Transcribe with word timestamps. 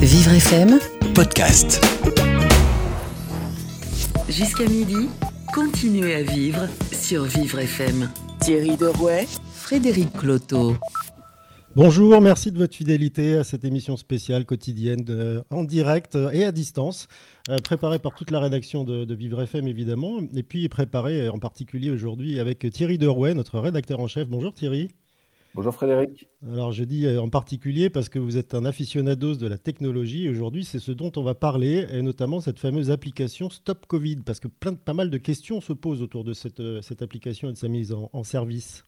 Vivre 0.00 0.32
FM, 0.34 0.78
podcast. 1.16 1.84
jusqu'à 4.28 4.64
midi, 4.68 5.08
continuez 5.52 6.14
à 6.14 6.22
vivre 6.22 6.68
sur 6.92 7.24
Vivre 7.24 7.58
FM. 7.58 8.08
Thierry 8.40 8.76
Derouet, 8.76 9.26
Frédéric 9.52 10.12
Cloteau. 10.12 10.76
Bonjour, 11.74 12.20
merci 12.20 12.52
de 12.52 12.58
votre 12.58 12.76
fidélité 12.76 13.36
à 13.36 13.42
cette 13.42 13.64
émission 13.64 13.96
spéciale 13.96 14.44
quotidienne 14.44 15.02
de- 15.02 15.42
en 15.50 15.64
direct 15.64 16.16
et 16.32 16.44
à 16.44 16.52
distance, 16.52 17.08
euh, 17.48 17.56
préparée 17.58 17.98
par 17.98 18.14
toute 18.14 18.30
la 18.30 18.38
rédaction 18.38 18.84
de, 18.84 19.04
de 19.04 19.14
Vivre 19.16 19.42
FM 19.42 19.66
évidemment, 19.66 20.20
et 20.36 20.44
puis 20.44 20.68
préparée 20.68 21.28
en 21.28 21.40
particulier 21.40 21.90
aujourd'hui 21.90 22.38
avec 22.38 22.60
Thierry 22.72 22.96
Derouet, 22.96 23.34
notre 23.34 23.58
rédacteur 23.58 23.98
en 23.98 24.06
chef. 24.06 24.28
Bonjour 24.28 24.54
Thierry. 24.54 24.88
Bonjour 25.54 25.74
Frédéric. 25.74 26.28
Alors 26.46 26.70
je 26.70 26.84
dis 26.84 27.06
euh, 27.06 27.20
en 27.20 27.28
particulier 27.28 27.90
parce 27.90 28.08
que 28.08 28.20
vous 28.20 28.36
êtes 28.36 28.54
un 28.54 28.64
aficionados 28.64 29.34
de 29.34 29.48
la 29.48 29.58
technologie. 29.58 30.26
et 30.26 30.30
Aujourd'hui, 30.30 30.64
c'est 30.64 30.78
ce 30.78 30.92
dont 30.92 31.10
on 31.16 31.22
va 31.22 31.34
parler, 31.34 31.86
et 31.90 32.02
notamment 32.02 32.40
cette 32.40 32.60
fameuse 32.60 32.90
application 32.92 33.50
Stop 33.50 33.86
Covid, 33.86 34.18
parce 34.24 34.38
que 34.38 34.46
plein 34.48 34.72
de, 34.72 34.76
pas 34.76 34.94
mal 34.94 35.10
de 35.10 35.18
questions 35.18 35.60
se 35.60 35.72
posent 35.72 36.02
autour 36.02 36.22
de 36.22 36.34
cette, 36.34 36.60
euh, 36.60 36.80
cette 36.82 37.02
application 37.02 37.48
et 37.48 37.52
de 37.52 37.58
sa 37.58 37.66
mise 37.68 37.92
en- 37.92 38.08
en 38.12 38.22
service. 38.22 38.86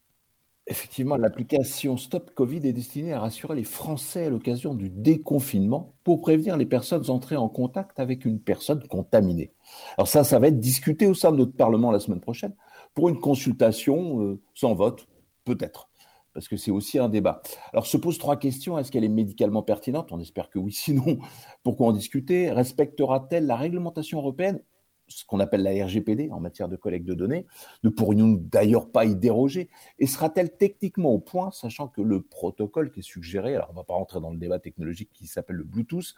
Effectivement, 0.68 1.16
l'application 1.16 1.96
Stop 1.96 2.30
Covid 2.36 2.64
est 2.64 2.72
destinée 2.72 3.12
à 3.12 3.18
rassurer 3.18 3.56
les 3.56 3.64
Français 3.64 4.26
à 4.26 4.30
l'occasion 4.30 4.74
du 4.76 4.88
déconfinement 4.88 5.96
pour 6.04 6.20
prévenir 6.20 6.56
les 6.56 6.66
personnes 6.66 7.10
entrées 7.10 7.36
en 7.36 7.48
contact 7.48 7.98
avec 7.98 8.24
une 8.24 8.38
personne 8.38 8.86
contaminée. 8.86 9.52
Alors 9.98 10.06
ça, 10.06 10.22
ça 10.22 10.38
va 10.38 10.46
être 10.46 10.60
discuté 10.60 11.08
au 11.08 11.14
sein 11.14 11.32
de 11.32 11.38
notre 11.38 11.56
Parlement 11.56 11.90
la 11.90 11.98
semaine 11.98 12.20
prochaine 12.20 12.54
pour 12.94 13.08
une 13.08 13.18
consultation 13.18 14.22
euh, 14.22 14.40
sans 14.54 14.74
vote, 14.74 15.08
peut-être, 15.44 15.88
parce 16.34 16.48
que 16.48 16.56
c'est 16.56 16.70
aussi 16.70 16.98
un 16.98 17.08
débat. 17.08 17.42
Alors 17.72 17.86
se 17.86 17.96
posent 17.96 18.18
trois 18.18 18.36
questions. 18.36 18.78
Est-ce 18.78 18.90
qu'elle 18.90 19.04
est 19.04 19.08
médicalement 19.08 19.62
pertinente? 19.62 20.12
On 20.12 20.20
espère 20.20 20.50
que 20.50 20.58
oui. 20.58 20.72
Sinon, 20.82 21.18
pourquoi 21.62 21.88
en 21.88 21.92
discuter? 21.92 22.50
Respectera-t-elle 22.50 23.46
la 23.46 23.56
réglementation 23.56 24.18
européenne? 24.18 24.62
Ce 25.08 25.26
qu'on 25.26 25.40
appelle 25.40 25.62
la 25.62 25.72
RGPD 25.84 26.30
en 26.30 26.40
matière 26.40 26.68
de 26.68 26.76
collecte 26.76 27.04
de 27.04 27.12
données, 27.12 27.44
ne 27.82 27.90
pourrions 27.90 28.38
d'ailleurs 28.40 28.90
pas 28.90 29.04
y 29.04 29.14
déroger? 29.14 29.68
Et 29.98 30.06
sera-t-elle 30.06 30.56
techniquement 30.56 31.10
au 31.10 31.18
point, 31.18 31.50
sachant 31.50 31.88
que 31.88 32.00
le 32.00 32.22
protocole 32.22 32.90
qui 32.90 33.00
est 33.00 33.02
suggéré, 33.02 33.54
alors 33.54 33.68
on 33.70 33.72
ne 33.72 33.78
va 33.78 33.84
pas 33.84 33.94
rentrer 33.94 34.20
dans 34.20 34.30
le 34.30 34.38
débat 34.38 34.58
technologique 34.58 35.10
qui 35.12 35.26
s'appelle 35.26 35.56
le 35.56 35.64
Bluetooth, 35.64 36.14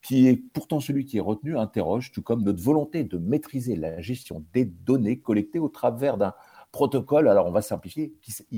qui 0.00 0.26
est 0.26 0.36
pourtant 0.36 0.80
celui 0.80 1.04
qui 1.04 1.18
est 1.18 1.20
retenu, 1.20 1.56
interroge, 1.56 2.10
tout 2.10 2.22
comme 2.22 2.42
notre 2.42 2.60
volonté 2.60 3.04
de 3.04 3.18
maîtriser 3.18 3.76
la 3.76 4.00
gestion 4.00 4.44
des 4.54 4.64
données 4.64 5.20
collectées 5.20 5.60
au 5.60 5.68
travers 5.68 6.16
d'un 6.16 6.34
protocole, 6.72 7.28
alors 7.28 7.46
on 7.46 7.52
va 7.52 7.62
simplifier, 7.62 8.14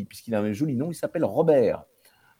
puisqu'il 0.08 0.34
a 0.34 0.40
un 0.40 0.52
joli 0.52 0.76
nom, 0.76 0.90
il 0.90 0.94
s'appelle 0.94 1.24
Robert. 1.24 1.84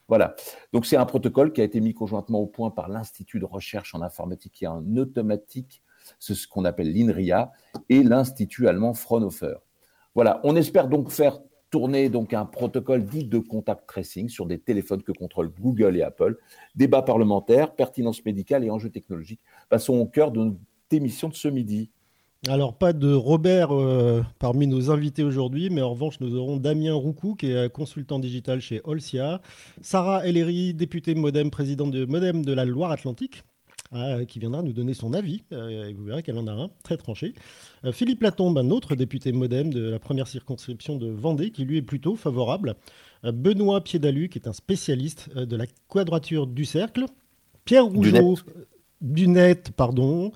Voilà. 0.09 0.35
Donc 0.73 0.87
c'est 0.87 0.97
un 0.97 1.07
protocole 1.07 1.53
qui 1.53 1.61
a 1.61 1.65
été 1.65 1.81
mis 1.81 1.95
conjointement 1.95 2.41
au 2.41 2.47
point 2.47 2.71
par 2.71 2.89
l'Institut 2.89 3.41
de 3.41 3.45
recherche 3.45 3.95
en 3.95 4.03
informatique 4.03 4.63
et 4.63 4.67
en 4.67 4.97
automatique, 4.97 5.83
c'est 6.19 6.35
ce 6.35 6.47
qu'on 6.47 6.65
appelle 6.65 6.93
l'INRIA, 6.93 7.53
et 7.89 8.03
l'Institut 8.03 8.69
allemand 8.69 8.95
Fraunhofer. 8.95 9.57
Voilà. 10.15 10.41
On 10.45 10.57
espère 10.57 10.89
donc 10.89 11.11
faire 11.11 11.41
tourner 11.71 12.09
donc 12.09 12.35
un 12.35 12.45
protocole 12.45 13.05
dit 13.05 13.25
de 13.25 13.39
contact 13.39 13.89
tracing 13.89 14.29
sur 14.29 14.47
des 14.47 14.61
téléphones 14.61 15.03
que 15.03 15.11
contrôlent 15.11 15.53
Google 15.59 15.97
et 15.97 16.03
Apple. 16.03 16.39
Débat 16.77 17.03
parlementaire, 17.03 17.75
pertinence 17.75 18.25
médicale 18.25 18.63
et 18.63 18.71
enjeux 18.71 18.91
technologiques 18.91 19.41
passons 19.69 19.99
au 19.99 20.07
cœur 20.07 20.31
de 20.31 20.45
notre 20.45 20.59
émission 20.93 21.29
de 21.29 21.35
ce 21.35 21.49
midi. 21.49 21.91
Alors, 22.47 22.77
pas 22.77 22.93
de 22.93 23.11
Robert 23.11 23.73
euh, 23.73 24.23
parmi 24.39 24.67
nos 24.67 24.91
invités 24.91 25.23
aujourd'hui, 25.23 25.71
mais 25.71 25.81
en 25.81 25.91
revanche, 25.91 26.21
nous 26.21 26.37
aurons 26.37 26.59
Damien 26.59 26.93
Roucou, 26.93 27.35
qui 27.35 27.51
est 27.51 27.73
consultant 27.73 28.19
digital 28.19 28.61
chez 28.61 28.83
Olsia, 28.85 29.41
Sarah 29.81 30.27
Ellery, 30.27 30.75
députée 30.75 31.15
Modem, 31.15 31.51
présidente 31.51 31.91
de 31.91 32.05
Modem 32.05 32.45
de 32.45 32.53
la 32.53 32.67
Loire-Atlantique, 32.67 33.45
euh, 33.95 34.27
qui 34.27 34.41
viendra 34.41 34.61
nous 34.61 34.75
donner 34.75 34.93
son 34.93 35.15
avis, 35.15 35.45
euh, 35.53 35.89
et 35.89 35.95
vous 35.95 36.05
verrez 36.05 36.23
qu'elle 36.23 36.37
en 36.37 36.47
a 36.47 36.53
un 36.53 36.69
très 36.83 36.99
tranché. 36.99 37.33
Philippe 37.93 38.23
Latombe, 38.23 38.59
un 38.59 38.71
autre 38.71 38.95
député 38.95 39.33
Modem 39.33 39.73
de 39.73 39.89
la 39.89 39.99
première 39.99 40.29
circonscription 40.29 40.97
de 40.97 41.07
Vendée, 41.07 41.51
qui 41.51 41.65
lui 41.65 41.79
est 41.79 41.83
plutôt 41.83 42.15
favorable. 42.15 42.75
Benoît 43.23 43.83
Piédalu, 43.83 44.29
qui 44.29 44.39
est 44.39 44.49
un 44.49 44.53
spécialiste 44.53 45.35
de 45.35 45.57
la 45.57 45.65
quadrature 45.89 46.47
du 46.47 46.67
cercle. 46.67 47.07
Pierre 47.65 47.87
Rougeau, 47.87 48.37
du 49.01 49.29
net, 49.29 49.71
pardon. 49.77 50.33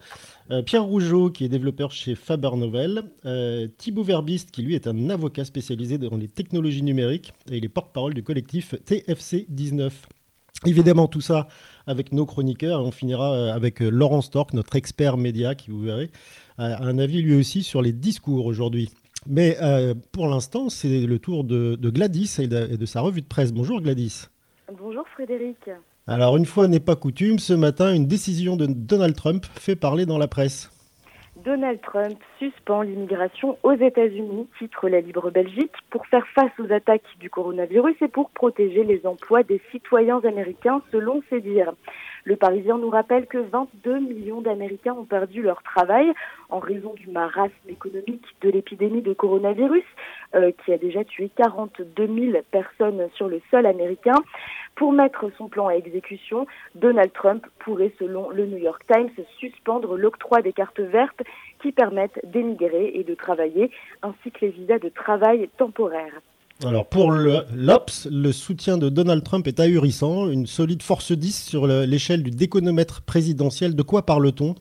Euh, 0.51 0.63
Pierre 0.63 0.85
Rougeau, 0.85 1.31
qui 1.31 1.45
est 1.45 1.49
développeur 1.49 1.91
chez 1.91 2.15
Faber 2.15 2.51
Novel. 2.57 3.03
Euh, 3.27 3.69
Thibaut 3.77 4.03
Verbiste, 4.03 4.51
qui 4.51 4.63
lui 4.63 4.75
est 4.75 4.87
un 4.87 5.11
avocat 5.11 5.45
spécialisé 5.45 5.99
dans 5.99 6.17
les 6.17 6.29
technologies 6.29 6.83
numériques 6.83 7.33
et 7.51 7.59
il 7.59 7.65
est 7.65 7.69
porte-parole 7.69 8.15
du 8.15 8.23
collectif 8.23 8.75
TFC 8.85 9.47
19. 9.49 10.07
Évidemment, 10.67 11.07
tout 11.07 11.21
ça 11.21 11.49
avec 11.87 12.13
nos 12.13 12.27
chroniqueurs. 12.27 12.81
On 12.81 12.91
finira 12.91 13.33
euh, 13.33 13.53
avec 13.53 13.81
Laurent 13.81 14.23
Stork, 14.23 14.55
notre 14.55 14.77
expert 14.77 15.17
média, 15.17 15.55
qui 15.55 15.71
vous 15.71 15.81
verrez, 15.81 16.11
a 16.57 16.83
un 16.83 16.99
avis 16.99 17.23
lui 17.23 17.37
aussi 17.37 17.63
sur 17.63 17.83
les 17.83 17.93
discours 17.93 18.47
aujourd'hui. 18.47 18.91
Mais 19.27 19.59
pour 20.13 20.27
l'instant, 20.29 20.71
c'est 20.71 21.01
le 21.01 21.19
tour 21.19 21.45
de, 21.45 21.77
Gladys 21.77 22.37
et 22.39 22.47
de 22.47 22.87
sa 22.87 23.01
revue 23.01 23.21
de 23.21 23.27
presse. 23.27 23.53
Bonjour 23.53 23.81
Gladys. 23.81 24.27
Bonjour 24.73 25.07
Frédéric. 25.09 25.59
Alors, 26.11 26.39
une 26.39 26.47
fois 26.47 26.69
n'est 26.69 26.81
pas 26.81 26.97
coutume, 26.97 27.39
ce 27.39 27.53
matin, 27.53 27.93
une 27.93 28.07
décision 28.07 28.57
de 28.57 28.65
Donald 28.65 29.15
Trump 29.15 29.45
fait 29.61 29.77
parler 29.77 30.07
dans 30.07 30.17
la 30.17 30.27
presse. 30.27 30.71
Donald 31.45 31.81
Trump 31.83 32.19
suspend 32.39 32.81
l'immigration 32.81 33.59
aux 33.63 33.75
États-Unis, 33.75 34.49
titre 34.59 34.89
la 34.89 35.03
Libre 35.03 35.31
Belgique, 35.31 35.75
pour 35.91 36.07
faire 36.07 36.27
face 36.35 36.51
aux 36.59 36.73
attaques 36.73 37.03
du 37.21 37.29
coronavirus 37.29 37.95
et 38.01 38.09
pour 38.09 38.31
protéger 38.31 38.85
les 38.85 39.05
emplois 39.05 39.43
des 39.43 39.61
citoyens 39.71 40.21
américains, 40.25 40.81
selon 40.91 41.21
ses 41.29 41.43
dires. 41.43 41.75
Le 42.29 42.37
Parisien 42.37 42.77
nous 42.77 42.91
rappelle 42.91 43.27
que 43.27 43.39
22 43.39 44.01
millions 44.01 44.43
d'Américains 44.43 44.93
ont 44.93 45.07
perdu 45.07 45.41
leur 45.41 45.63
travail 45.63 46.13
en 46.51 46.59
raison 46.59 46.93
du 46.93 47.09
marasme 47.09 47.55
économique 47.71 48.27
de 48.43 48.51
l'épidémie 48.51 49.01
de 49.01 49.15
coronavirus, 49.15 49.87
euh, 50.35 50.53
qui 50.63 50.75
a 50.75 50.77
déjà 50.77 51.05
tué 51.05 51.31
42 51.35 52.07
000 52.07 52.43
personnes 52.51 53.09
sur 53.15 53.29
le 53.29 53.41
sol 53.51 53.65
américain. 53.65 54.13
Pour 54.75 54.93
mettre 54.93 55.33
son 55.39 55.49
plan 55.49 55.69
à 55.69 55.73
exécution, 55.73 56.47
Donald 56.75 57.15
Trump 57.15 57.47
pourrait, 57.61 57.95
selon 57.99 58.29
le 58.29 58.45
New 58.45 58.59
York 58.59 58.83
Times, 58.93 59.09
suspendre 59.39 59.97
l'octroi 59.97 60.43
des 60.43 60.53
cartes 60.53 60.81
vertes 60.81 61.23
qui 61.63 61.73
permettent 61.73 62.21
d'émigrer 62.25 62.91
et 62.93 63.05
de 63.05 63.15
travailler, 63.15 63.71
ainsi 64.03 64.31
que 64.33 64.45
les 64.45 64.51
visas 64.51 64.79
de 64.79 64.91
travail 64.91 65.49
temporaires. 65.57 66.21
Alors 66.67 66.89
pour 66.89 67.13
le- 67.13 67.45
l'Obs, 67.55 68.09
le 68.11 68.33
soutien 68.33 68.79
de 68.79 68.89
Donald 68.89 69.23
Trump 69.23 69.47
est 69.47 69.61
ahurissant, 69.61 70.29
une 70.29 70.47
solide 70.47 70.83
force 70.83 71.13
10 71.13 71.45
sur 71.47 71.67
le- 71.69 71.85
l'échelle 71.85 72.23
du 72.25 72.31
déconomètre 72.31 73.03
présidentiel. 73.03 73.77
De 73.77 73.83
quoi 73.83 74.03
parle-t-on? 74.05 74.57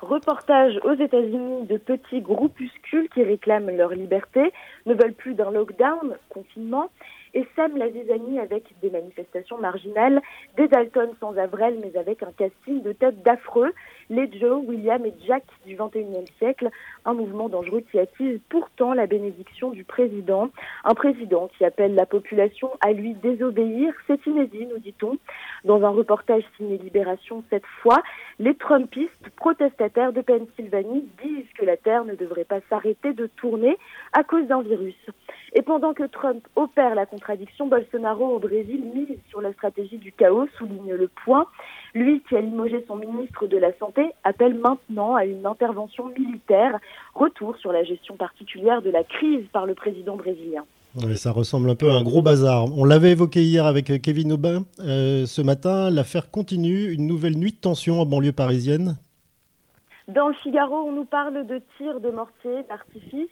Reportage 0.00 0.78
aux 0.84 0.94
États-Unis 0.94 1.66
de 1.68 1.76
petits 1.76 2.20
groupuscules 2.22 3.08
qui 3.12 3.22
réclament 3.24 3.70
leur 3.76 3.90
liberté, 3.90 4.40
ne 4.86 4.94
veulent 4.94 5.12
plus 5.12 5.34
d'un 5.34 5.50
lockdown, 5.50 6.16
confinement, 6.30 6.88
et 7.34 7.46
sèment 7.56 7.76
la 7.76 7.90
zizanie 7.90 8.38
avec 8.38 8.64
des 8.82 8.90
manifestations 8.90 9.58
marginales, 9.58 10.20
des 10.56 10.68
Dalton 10.68 11.10
sans 11.20 11.36
Avril, 11.36 11.78
mais 11.82 11.98
avec 11.98 12.22
un 12.22 12.32
casting 12.32 12.82
de 12.82 12.92
têtes 12.92 13.22
d'affreux, 13.22 13.72
les 14.10 14.30
Joe, 14.38 14.62
William 14.66 15.04
et 15.04 15.14
Jack 15.26 15.44
du 15.66 15.76
XXIe 15.76 16.24
siècle, 16.38 16.70
un 17.04 17.14
mouvement 17.14 17.48
dangereux 17.48 17.82
qui 17.90 17.98
attise 17.98 18.40
pourtant 18.48 18.94
la 18.94 19.06
bénédiction 19.06 19.70
du 19.70 19.84
président, 19.84 20.50
un 20.84 20.94
président 20.94 21.48
qui 21.56 21.64
appelle 21.64 21.94
la 21.94 22.06
population 22.06 22.70
à 22.80 22.92
lui 22.92 23.14
désobéir, 23.14 23.92
c'est 24.06 24.24
inédit, 24.26 24.66
nous 24.66 24.78
dit-on. 24.78 25.18
Dans 25.64 25.82
un 25.82 25.90
reportage 25.90 26.44
signé 26.56 26.78
Libération 26.78 27.44
cette 27.50 27.66
fois, 27.82 28.02
les 28.38 28.54
Trumpistes 28.54 29.28
protestataires 29.36 30.12
de 30.12 30.20
Pennsylvanie 30.20 31.08
disent 31.22 31.52
que 31.58 31.64
la 31.64 31.76
Terre 31.76 32.04
ne 32.04 32.14
devrait 32.14 32.44
pas 32.44 32.60
s'arrêter 32.70 33.12
de 33.12 33.26
tourner 33.26 33.76
à 34.12 34.22
cause 34.22 34.46
d'un 34.46 34.62
virus. 34.62 34.96
Et 35.54 35.62
pendant 35.62 35.94
que 35.94 36.04
Trump 36.04 36.46
opère 36.56 36.94
la 36.94 37.06
contradiction, 37.06 37.68
Bolsonaro 37.68 38.36
au 38.36 38.38
Brésil 38.38 38.82
mise 38.94 39.18
sur 39.30 39.40
la 39.40 39.52
stratégie 39.52 39.96
du 39.96 40.12
chaos, 40.12 40.46
souligne 40.58 40.92
le 40.92 41.08
point. 41.24 41.46
Lui 41.94 42.22
qui 42.28 42.36
a 42.36 42.40
limogé 42.40 42.84
son 42.86 42.96
ministre 42.96 43.46
de 43.46 43.56
la 43.56 43.76
Santé 43.78 44.02
appelle 44.24 44.54
maintenant 44.54 45.14
à 45.14 45.24
une 45.24 45.46
intervention 45.46 46.08
militaire. 46.08 46.78
Retour 47.14 47.56
sur 47.56 47.72
la 47.72 47.82
gestion 47.82 48.16
particulière 48.16 48.82
de 48.82 48.90
la 48.90 49.04
crise 49.04 49.46
par 49.52 49.64
le 49.64 49.74
président 49.74 50.16
brésilien. 50.16 50.64
Ça 51.14 51.32
ressemble 51.32 51.70
un 51.70 51.74
peu 51.76 51.90
à 51.90 51.94
un 51.94 52.02
gros 52.02 52.22
bazar. 52.22 52.66
On 52.76 52.84
l'avait 52.84 53.12
évoqué 53.12 53.42
hier 53.42 53.66
avec 53.66 54.02
Kevin 54.02 54.32
Aubin. 54.32 54.64
Euh, 54.80 55.26
ce 55.26 55.42
matin, 55.42 55.90
l'affaire 55.90 56.30
continue. 56.30 56.92
Une 56.92 57.06
nouvelle 57.06 57.36
nuit 57.36 57.52
de 57.52 57.56
tension 57.58 58.00
en 58.00 58.06
banlieue 58.06 58.32
parisienne. 58.32 58.96
Dans 60.08 60.28
le 60.28 60.34
Figaro, 60.42 60.74
on 60.88 60.92
nous 60.92 61.04
parle 61.04 61.46
de 61.46 61.60
tirs 61.76 62.00
de 62.00 62.10
mortier, 62.10 62.64
d'artifice 62.68 63.28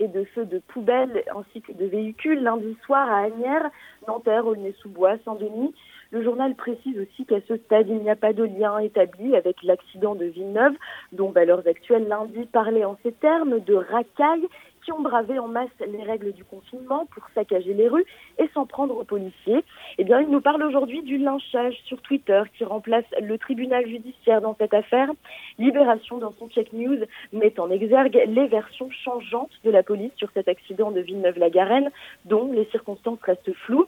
et 0.00 0.08
de 0.08 0.24
feux 0.24 0.46
de 0.46 0.58
poubelles 0.58 1.22
ainsi 1.36 1.60
que 1.60 1.72
de 1.72 1.84
véhicules 1.84 2.42
lundi 2.42 2.76
soir 2.84 3.08
à 3.08 3.24
Agnières, 3.24 3.70
Nanterre, 4.08 4.46
Aulnay-sous-Bois, 4.46 5.18
Saint-Denis. 5.24 5.74
Le 6.10 6.24
journal 6.24 6.56
précise 6.56 6.98
aussi 6.98 7.24
qu'à 7.24 7.40
ce 7.46 7.56
stade, 7.56 7.88
il 7.88 7.98
n'y 7.98 8.10
a 8.10 8.16
pas 8.16 8.32
de 8.32 8.42
lien 8.42 8.78
établi 8.78 9.36
avec 9.36 9.62
l'accident 9.62 10.16
de 10.16 10.24
Villeneuve, 10.24 10.74
dont 11.12 11.30
Valeurs 11.30 11.62
Actuelles 11.68 12.08
lundi 12.08 12.46
parlait 12.46 12.84
en 12.84 12.98
ces 13.04 13.12
termes 13.12 13.60
de 13.60 13.74
racaille 13.74 14.48
qui 14.84 14.92
ont 14.92 15.00
bravé 15.00 15.38
en 15.38 15.48
masse 15.48 15.68
les 15.86 16.02
règles 16.02 16.32
du 16.32 16.44
confinement 16.44 17.06
pour 17.06 17.24
saccager 17.34 17.74
les 17.74 17.88
rues 17.88 18.04
et 18.38 18.48
s'en 18.54 18.66
prendre 18.66 18.96
aux 18.96 19.04
policiers. 19.04 19.64
Eh 19.98 20.04
bien, 20.04 20.20
il 20.20 20.28
nous 20.28 20.40
parle 20.40 20.62
aujourd'hui 20.62 21.02
du 21.02 21.18
lynchage 21.18 21.76
sur 21.84 22.00
Twitter 22.02 22.42
qui 22.56 22.64
remplace 22.64 23.04
le 23.20 23.38
tribunal 23.38 23.86
judiciaire 23.86 24.40
dans 24.40 24.54
cette 24.58 24.74
affaire. 24.74 25.10
Libération 25.58 26.18
dans 26.18 26.32
son 26.38 26.48
check 26.48 26.72
news 26.72 26.98
met 27.32 27.58
en 27.58 27.70
exergue 27.70 28.22
les 28.26 28.46
versions 28.46 28.90
changeantes 28.90 29.52
de 29.64 29.70
la 29.70 29.82
police 29.82 30.12
sur 30.16 30.30
cet 30.32 30.48
accident 30.48 30.90
de 30.90 31.00
Villeneuve-la-Garenne, 31.00 31.90
dont 32.24 32.52
les 32.52 32.66
circonstances 32.66 33.22
restent 33.22 33.54
floues. 33.54 33.86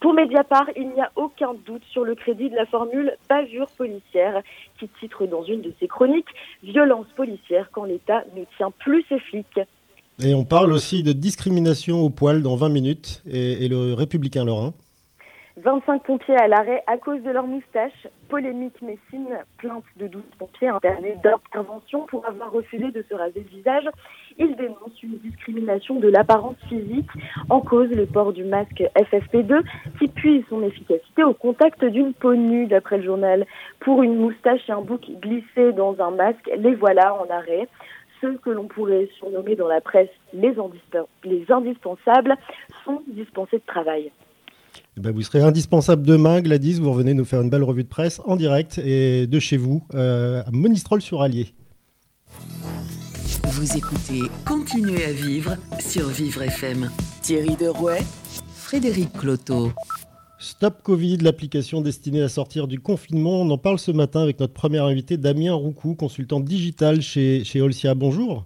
Pour 0.00 0.14
Mediapart, 0.14 0.70
il 0.76 0.90
n'y 0.90 1.00
a 1.00 1.10
aucun 1.16 1.54
doute 1.54 1.84
sur 1.90 2.04
le 2.04 2.14
crédit 2.14 2.50
de 2.50 2.56
la 2.56 2.66
formule 2.66 3.16
bavure 3.28 3.68
policière 3.76 4.42
qui 4.78 4.88
titre 5.00 5.26
dans 5.26 5.42
une 5.42 5.62
de 5.62 5.72
ses 5.80 5.88
chroniques 5.88 6.28
violence 6.62 7.06
policière 7.16 7.68
quand 7.72 7.84
l'État 7.84 8.24
ne 8.36 8.44
tient 8.56 8.70
plus 8.70 9.04
ses 9.08 9.18
flics. 9.18 9.60
Et 10.22 10.32
on 10.32 10.44
parle 10.44 10.72
aussi 10.72 11.02
de 11.02 11.12
discrimination 11.12 12.00
au 12.02 12.10
poil 12.10 12.42
dans 12.42 12.54
20 12.54 12.68
minutes 12.68 13.22
et, 13.28 13.66
le 13.68 13.94
républicain 13.94 14.44
Lorrain. 14.44 14.72
25 15.56 16.02
pompiers 16.02 16.36
à 16.36 16.48
l'arrêt 16.48 16.82
à 16.86 16.98
cause 16.98 17.22
de 17.22 17.30
leur 17.30 17.46
moustache. 17.46 18.08
Polémique 18.28 18.80
Messine, 18.82 19.38
plainte 19.58 19.84
de 19.96 20.08
12 20.08 20.22
pompiers 20.38 20.68
internés 20.68 21.16
d'intervention 21.22 22.06
pour 22.06 22.26
avoir 22.26 22.50
refusé 22.50 22.90
de 22.90 23.04
se 23.08 23.14
raser 23.14 23.44
le 23.48 23.56
visage. 23.56 23.84
Ils 24.38 24.56
dénoncent 24.56 25.02
une 25.02 25.18
discrimination 25.18 26.00
de 26.00 26.08
l'apparence 26.08 26.56
physique 26.68 27.10
en 27.48 27.60
cause 27.60 27.88
le 27.90 28.06
port 28.06 28.32
du 28.32 28.44
masque 28.44 28.82
FFP2 28.96 29.62
qui 29.98 30.08
puise 30.08 30.42
son 30.48 30.62
efficacité 30.62 31.22
au 31.22 31.34
contact 31.34 31.84
d'une 31.84 32.14
peau 32.14 32.34
nue 32.34 32.66
d'après 32.66 32.98
le 32.98 33.04
journal. 33.04 33.46
Pour 33.80 34.02
une 34.02 34.16
moustache 34.16 34.68
et 34.68 34.72
un 34.72 34.80
bouc 34.80 35.08
glissés 35.20 35.72
dans 35.72 35.96
un 36.00 36.10
masque, 36.10 36.50
les 36.56 36.74
voilà 36.74 37.14
en 37.14 37.30
arrêt 37.30 37.68
ceux 38.24 38.38
que 38.38 38.50
l'on 38.50 38.66
pourrait 38.66 39.08
surnommer 39.18 39.54
dans 39.56 39.68
la 39.68 39.80
presse 39.80 40.08
les, 40.32 40.54
les 41.24 41.44
indispensables 41.50 42.36
sont 42.84 43.02
dispensés 43.06 43.58
de 43.58 43.66
travail. 43.66 44.10
Eh 44.96 45.00
ben, 45.00 45.12
vous 45.12 45.22
serez 45.22 45.40
indispensable 45.40 46.06
demain, 46.06 46.40
Gladys. 46.40 46.80
Vous 46.80 46.90
revenez 46.90 47.14
nous 47.14 47.24
faire 47.24 47.42
une 47.42 47.50
belle 47.50 47.62
revue 47.62 47.84
de 47.84 47.88
presse 47.88 48.20
en 48.24 48.36
direct 48.36 48.78
et 48.78 49.26
de 49.26 49.38
chez 49.38 49.56
vous, 49.56 49.82
euh, 49.94 50.42
à 50.46 50.50
Monistrol-sur-Allier. 50.50 51.52
Vous 53.44 53.76
écoutez 53.76 54.22
Continuez 54.46 55.04
à 55.04 55.12
vivre 55.12 55.56
sur 55.78 56.08
Vivre 56.08 56.42
FM. 56.42 56.90
Thierry 57.22 57.56
Derouet, 57.56 58.00
Frédéric 58.54 59.12
Cloteau. 59.12 59.70
Stop 60.38 60.82
Covid, 60.82 61.18
l'application 61.18 61.80
destinée 61.80 62.20
à 62.20 62.28
sortir 62.28 62.66
du 62.66 62.80
confinement. 62.80 63.40
On 63.40 63.50
en 63.50 63.58
parle 63.58 63.78
ce 63.78 63.92
matin 63.92 64.20
avec 64.20 64.40
notre 64.40 64.52
premier 64.52 64.78
invité, 64.78 65.16
Damien 65.16 65.54
Roucou, 65.54 65.94
consultant 65.94 66.40
digital 66.40 67.02
chez, 67.02 67.44
chez 67.44 67.60
Olsia. 67.60 67.94
Bonjour. 67.94 68.44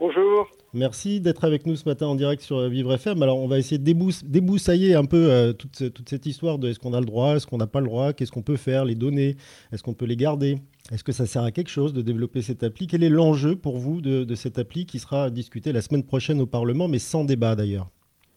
Bonjour. 0.00 0.48
Merci 0.74 1.20
d'être 1.20 1.44
avec 1.44 1.64
nous 1.64 1.76
ce 1.76 1.88
matin 1.88 2.06
en 2.08 2.16
direct 2.16 2.42
sur 2.42 2.68
Vivre 2.68 2.92
FM. 2.92 3.22
Alors, 3.22 3.38
on 3.38 3.46
va 3.46 3.58
essayer 3.58 3.78
de 3.78 3.84
déboussailler 3.84 4.94
un 4.94 5.04
peu 5.04 5.30
euh, 5.30 5.52
toute, 5.52 5.92
toute, 5.94 6.08
cette 6.08 6.26
histoire 6.26 6.58
de 6.58 6.68
est-ce 6.68 6.80
qu'on 6.80 6.92
a 6.92 7.00
le 7.00 7.06
droit, 7.06 7.36
est-ce 7.36 7.46
qu'on 7.46 7.56
n'a 7.56 7.68
pas 7.68 7.80
le 7.80 7.86
droit, 7.86 8.12
qu'est-ce 8.12 8.32
qu'on 8.32 8.42
peut 8.42 8.56
faire, 8.56 8.84
les 8.84 8.96
données, 8.96 9.36
est-ce 9.72 9.82
qu'on 9.82 9.94
peut 9.94 10.04
les 10.04 10.16
garder, 10.16 10.58
est-ce 10.92 11.04
que 11.04 11.12
ça 11.12 11.24
sert 11.24 11.44
à 11.44 11.52
quelque 11.52 11.70
chose 11.70 11.94
de 11.94 12.02
développer 12.02 12.42
cette 12.42 12.62
appli? 12.62 12.88
Quel 12.88 13.04
est 13.04 13.08
l'enjeu 13.08 13.56
pour 13.56 13.78
vous 13.78 14.02
de, 14.02 14.24
de 14.24 14.34
cette 14.34 14.58
appli 14.58 14.84
qui 14.84 14.98
sera 14.98 15.30
discutée 15.30 15.72
la 15.72 15.80
semaine 15.80 16.04
prochaine 16.04 16.40
au 16.42 16.46
Parlement, 16.46 16.88
mais 16.88 16.98
sans 16.98 17.24
débat 17.24 17.54
d'ailleurs? 17.54 17.88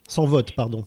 Sans 0.08 0.26
vote, 0.26 0.54
pardon. 0.54 0.86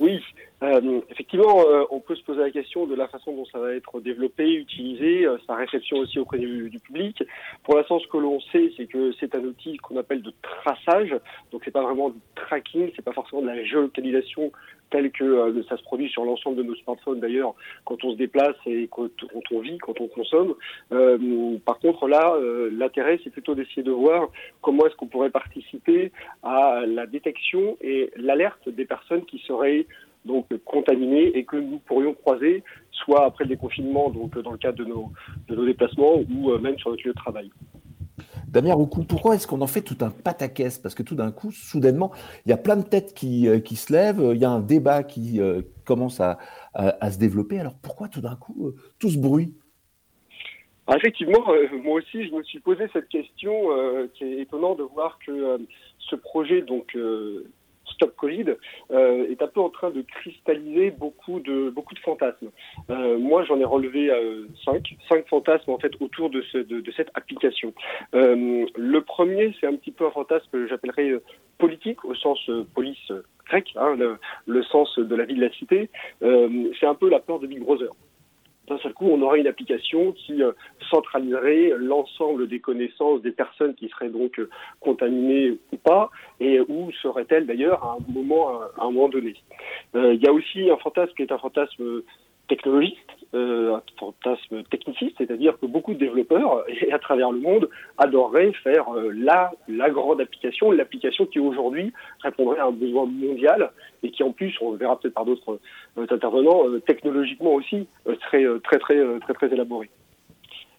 Oui, 0.00 0.18
euh, 0.64 1.00
effectivement, 1.10 1.64
euh, 1.66 1.84
on 1.90 2.00
peut 2.00 2.14
se 2.14 2.22
poser 2.22 2.40
la 2.40 2.50
question 2.50 2.86
de 2.86 2.94
la 2.94 3.08
façon 3.08 3.34
dont 3.34 3.44
ça 3.46 3.58
va 3.58 3.72
être 3.72 4.00
développé, 4.00 4.54
utilisé, 4.54 5.26
euh, 5.26 5.36
sa 5.46 5.54
réception 5.54 5.98
aussi 5.98 6.18
auprès 6.18 6.38
du, 6.38 6.70
public. 6.84 7.22
Pour 7.64 7.76
l'instant, 7.76 7.98
ce 7.98 8.06
que 8.08 8.18
l'on 8.18 8.40
sait, 8.52 8.70
c'est 8.76 8.86
que 8.86 9.12
c'est 9.18 9.34
un 9.34 9.44
outil 9.44 9.76
qu'on 9.78 9.96
appelle 9.96 10.22
de 10.22 10.32
traçage. 10.42 11.14
Donc, 11.50 11.62
c'est 11.64 11.70
pas 11.70 11.82
vraiment 11.82 12.10
du 12.10 12.18
tracking, 12.34 12.90
c'est 12.94 13.04
pas 13.04 13.12
forcément 13.12 13.42
de 13.42 13.46
la 13.46 13.64
géolocalisation 13.64 14.52
telle 14.90 15.10
que 15.10 15.62
ça 15.68 15.76
se 15.76 15.82
produit 15.82 16.08
sur 16.10 16.24
l'ensemble 16.24 16.56
de 16.56 16.62
nos 16.62 16.74
smartphones 16.76 17.18
d'ailleurs 17.18 17.54
quand 17.84 18.04
on 18.04 18.12
se 18.12 18.16
déplace 18.16 18.54
et 18.66 18.88
quand, 18.92 19.08
on 19.50 19.58
vit, 19.60 19.78
quand 19.78 20.00
on 20.00 20.06
consomme. 20.08 20.54
par 21.64 21.78
contre, 21.80 22.06
là, 22.06 22.36
l'intérêt, 22.70 23.18
c'est 23.24 23.30
plutôt 23.30 23.54
d'essayer 23.54 23.82
de 23.82 23.90
voir 23.90 24.28
comment 24.60 24.86
est-ce 24.86 24.94
qu'on 24.94 25.06
pourrait 25.06 25.30
participer 25.30 26.12
à 26.42 26.82
la 26.86 27.06
détection 27.06 27.76
et 27.80 28.10
l'alerte 28.16 28.68
des 28.68 28.84
personnes 28.84 29.24
qui 29.24 29.38
seraient 29.38 29.86
donc 30.24 30.46
contaminés 30.64 31.36
et 31.36 31.44
que 31.44 31.56
nous 31.56 31.78
pourrions 31.78 32.14
croiser, 32.14 32.62
soit 32.92 33.24
après 33.24 33.44
le 33.44 33.50
déconfinement, 33.50 34.10
donc 34.10 34.38
dans 34.38 34.52
le 34.52 34.58
cadre 34.58 34.78
de 34.78 34.84
nos, 34.84 35.12
de 35.48 35.54
nos 35.54 35.64
déplacements 35.64 36.16
ou 36.16 36.50
euh, 36.50 36.58
même 36.58 36.78
sur 36.78 36.90
notre 36.90 37.04
lieu 37.04 37.12
de 37.12 37.16
travail. 37.16 37.50
Damien 38.48 38.74
Roucou, 38.74 39.02
pourquoi 39.04 39.34
est-ce 39.34 39.46
qu'on 39.46 39.60
en 39.60 39.66
fait 39.66 39.82
tout 39.82 39.96
un 40.00 40.10
pataquès? 40.10 40.78
Parce 40.78 40.94
que 40.94 41.02
tout 41.02 41.16
d'un 41.16 41.32
coup, 41.32 41.50
soudainement, 41.50 42.12
il 42.46 42.50
y 42.50 42.52
a 42.52 42.56
plein 42.56 42.76
de 42.76 42.84
têtes 42.84 43.12
qui, 43.12 43.48
euh, 43.48 43.58
qui 43.58 43.76
se 43.76 43.92
lèvent, 43.92 44.30
il 44.32 44.40
y 44.40 44.44
a 44.44 44.50
un 44.50 44.60
débat 44.60 45.02
qui 45.02 45.40
euh, 45.40 45.62
commence 45.84 46.20
à, 46.20 46.38
à, 46.74 47.10
se 47.10 47.18
développer. 47.18 47.58
Alors 47.58 47.74
pourquoi 47.82 48.08
tout 48.08 48.20
d'un 48.20 48.36
coup 48.36 48.72
tout 48.98 49.10
ce 49.10 49.18
bruit? 49.18 49.52
Ah, 50.86 50.96
Effectivement, 50.96 51.44
moi 51.82 51.94
aussi, 51.98 52.28
je 52.28 52.34
me 52.34 52.42
suis 52.42 52.60
posé 52.60 52.84
cette 52.92 53.08
question 53.08 53.52
qui 54.14 54.24
est 54.24 54.42
étonnant 54.42 54.74
de 54.74 54.82
voir 54.82 55.18
que 55.24 55.58
ce 55.98 56.14
projet 56.14 56.62
donc 56.62 56.96
Stop 57.86 58.14
Covid 58.16 58.56
euh, 58.90 59.30
est 59.30 59.42
un 59.42 59.46
peu 59.46 59.60
en 59.60 59.70
train 59.70 59.90
de 59.90 60.02
cristalliser 60.02 60.90
beaucoup 60.90 61.40
de 61.40 61.70
beaucoup 61.70 61.94
de 61.94 61.98
fantasmes. 62.00 62.50
Euh, 62.90 63.18
moi, 63.18 63.44
j'en 63.44 63.58
ai 63.60 63.64
relevé 63.64 64.10
euh, 64.10 64.46
cinq, 64.64 64.96
cinq 65.08 65.26
fantasmes 65.28 65.70
en 65.70 65.78
fait 65.78 65.92
autour 66.00 66.30
de, 66.30 66.42
ce, 66.52 66.58
de, 66.58 66.92
cette 66.92 67.10
application. 67.14 67.72
le 68.12 68.98
premier, 69.00 69.54
c'est 69.60 69.66
un 69.66 69.76
petit 69.76 69.92
peu 69.92 70.06
un 70.06 70.10
fantasme 70.10 70.46
que 70.52 70.66
j'appellerais 70.66 71.12
politique 71.58 72.04
au 72.04 72.14
sens 72.14 72.50
police 72.74 73.12
grec, 73.46 73.72
hein, 73.76 73.94
le, 73.96 74.18
le, 74.46 74.62
sens 74.64 74.98
de 74.98 75.14
la 75.14 75.24
vie 75.24 75.34
de 75.34 75.40
la 75.40 75.52
cité. 75.52 75.90
c'est 76.20 76.86
un 76.86 76.94
peu 76.94 77.08
la 77.08 77.20
peur 77.20 77.38
de 77.38 77.46
Big 77.46 77.60
Brother 77.60 77.90
d'un 78.68 78.78
seul 78.78 78.94
coup, 78.94 79.08
on 79.10 79.20
aurait 79.22 79.40
une 79.40 79.46
application 79.46 80.12
qui 80.12 80.42
euh, 80.42 80.52
centraliserait 80.90 81.72
l'ensemble 81.76 82.48
des 82.48 82.60
connaissances 82.60 83.22
des 83.22 83.32
personnes 83.32 83.74
qui 83.74 83.88
seraient 83.88 84.08
donc 84.08 84.38
euh, 84.38 84.48
contaminées 84.80 85.58
ou 85.72 85.76
pas, 85.76 86.10
et 86.40 86.60
où 86.60 86.90
serait-elle 87.02 87.46
d'ailleurs 87.46 87.84
à 87.84 87.96
un 87.98 88.12
moment, 88.12 88.60
à 88.78 88.84
un 88.84 88.90
moment 88.90 89.08
donné. 89.08 89.34
Euh, 89.94 90.14
il 90.14 90.22
y 90.22 90.26
a 90.26 90.32
aussi 90.32 90.70
un 90.70 90.76
fantasme 90.78 91.12
qui 91.14 91.22
est 91.22 91.32
un 91.32 91.38
fantasme 91.38 92.02
technologiste, 92.48 92.98
euh, 93.34 93.74
un 93.74 93.82
fantasme 93.98 94.62
techniciste, 94.64 95.16
c'est-à-dire 95.18 95.58
que 95.58 95.66
beaucoup 95.66 95.94
de 95.94 95.98
développeurs 95.98 96.64
et 96.68 96.92
à 96.92 96.98
travers 96.98 97.32
le 97.32 97.40
monde 97.40 97.68
adoreraient 97.98 98.52
faire 98.62 98.94
euh, 98.94 99.10
la, 99.12 99.52
la 99.66 99.90
grande 99.90 100.20
application, 100.20 100.70
l'application 100.70 101.26
qui 101.26 101.40
aujourd'hui 101.40 101.92
répondrait 102.22 102.60
à 102.60 102.66
un 102.66 102.72
besoin 102.72 103.06
mondial 103.06 103.72
et 104.02 104.10
qui 104.10 104.22
en 104.22 104.32
plus, 104.32 104.56
on 104.60 104.72
le 104.72 104.78
verra 104.78 104.98
peut-être 104.98 105.14
par 105.14 105.24
d'autres 105.24 105.58
euh, 105.98 106.06
intervenants, 106.10 106.64
technologiquement 106.86 107.54
aussi 107.54 107.88
serait 108.06 108.46
très 108.62 108.78
très 108.78 109.18
très 109.20 109.34
très 109.34 109.52
élaboré. 109.52 109.90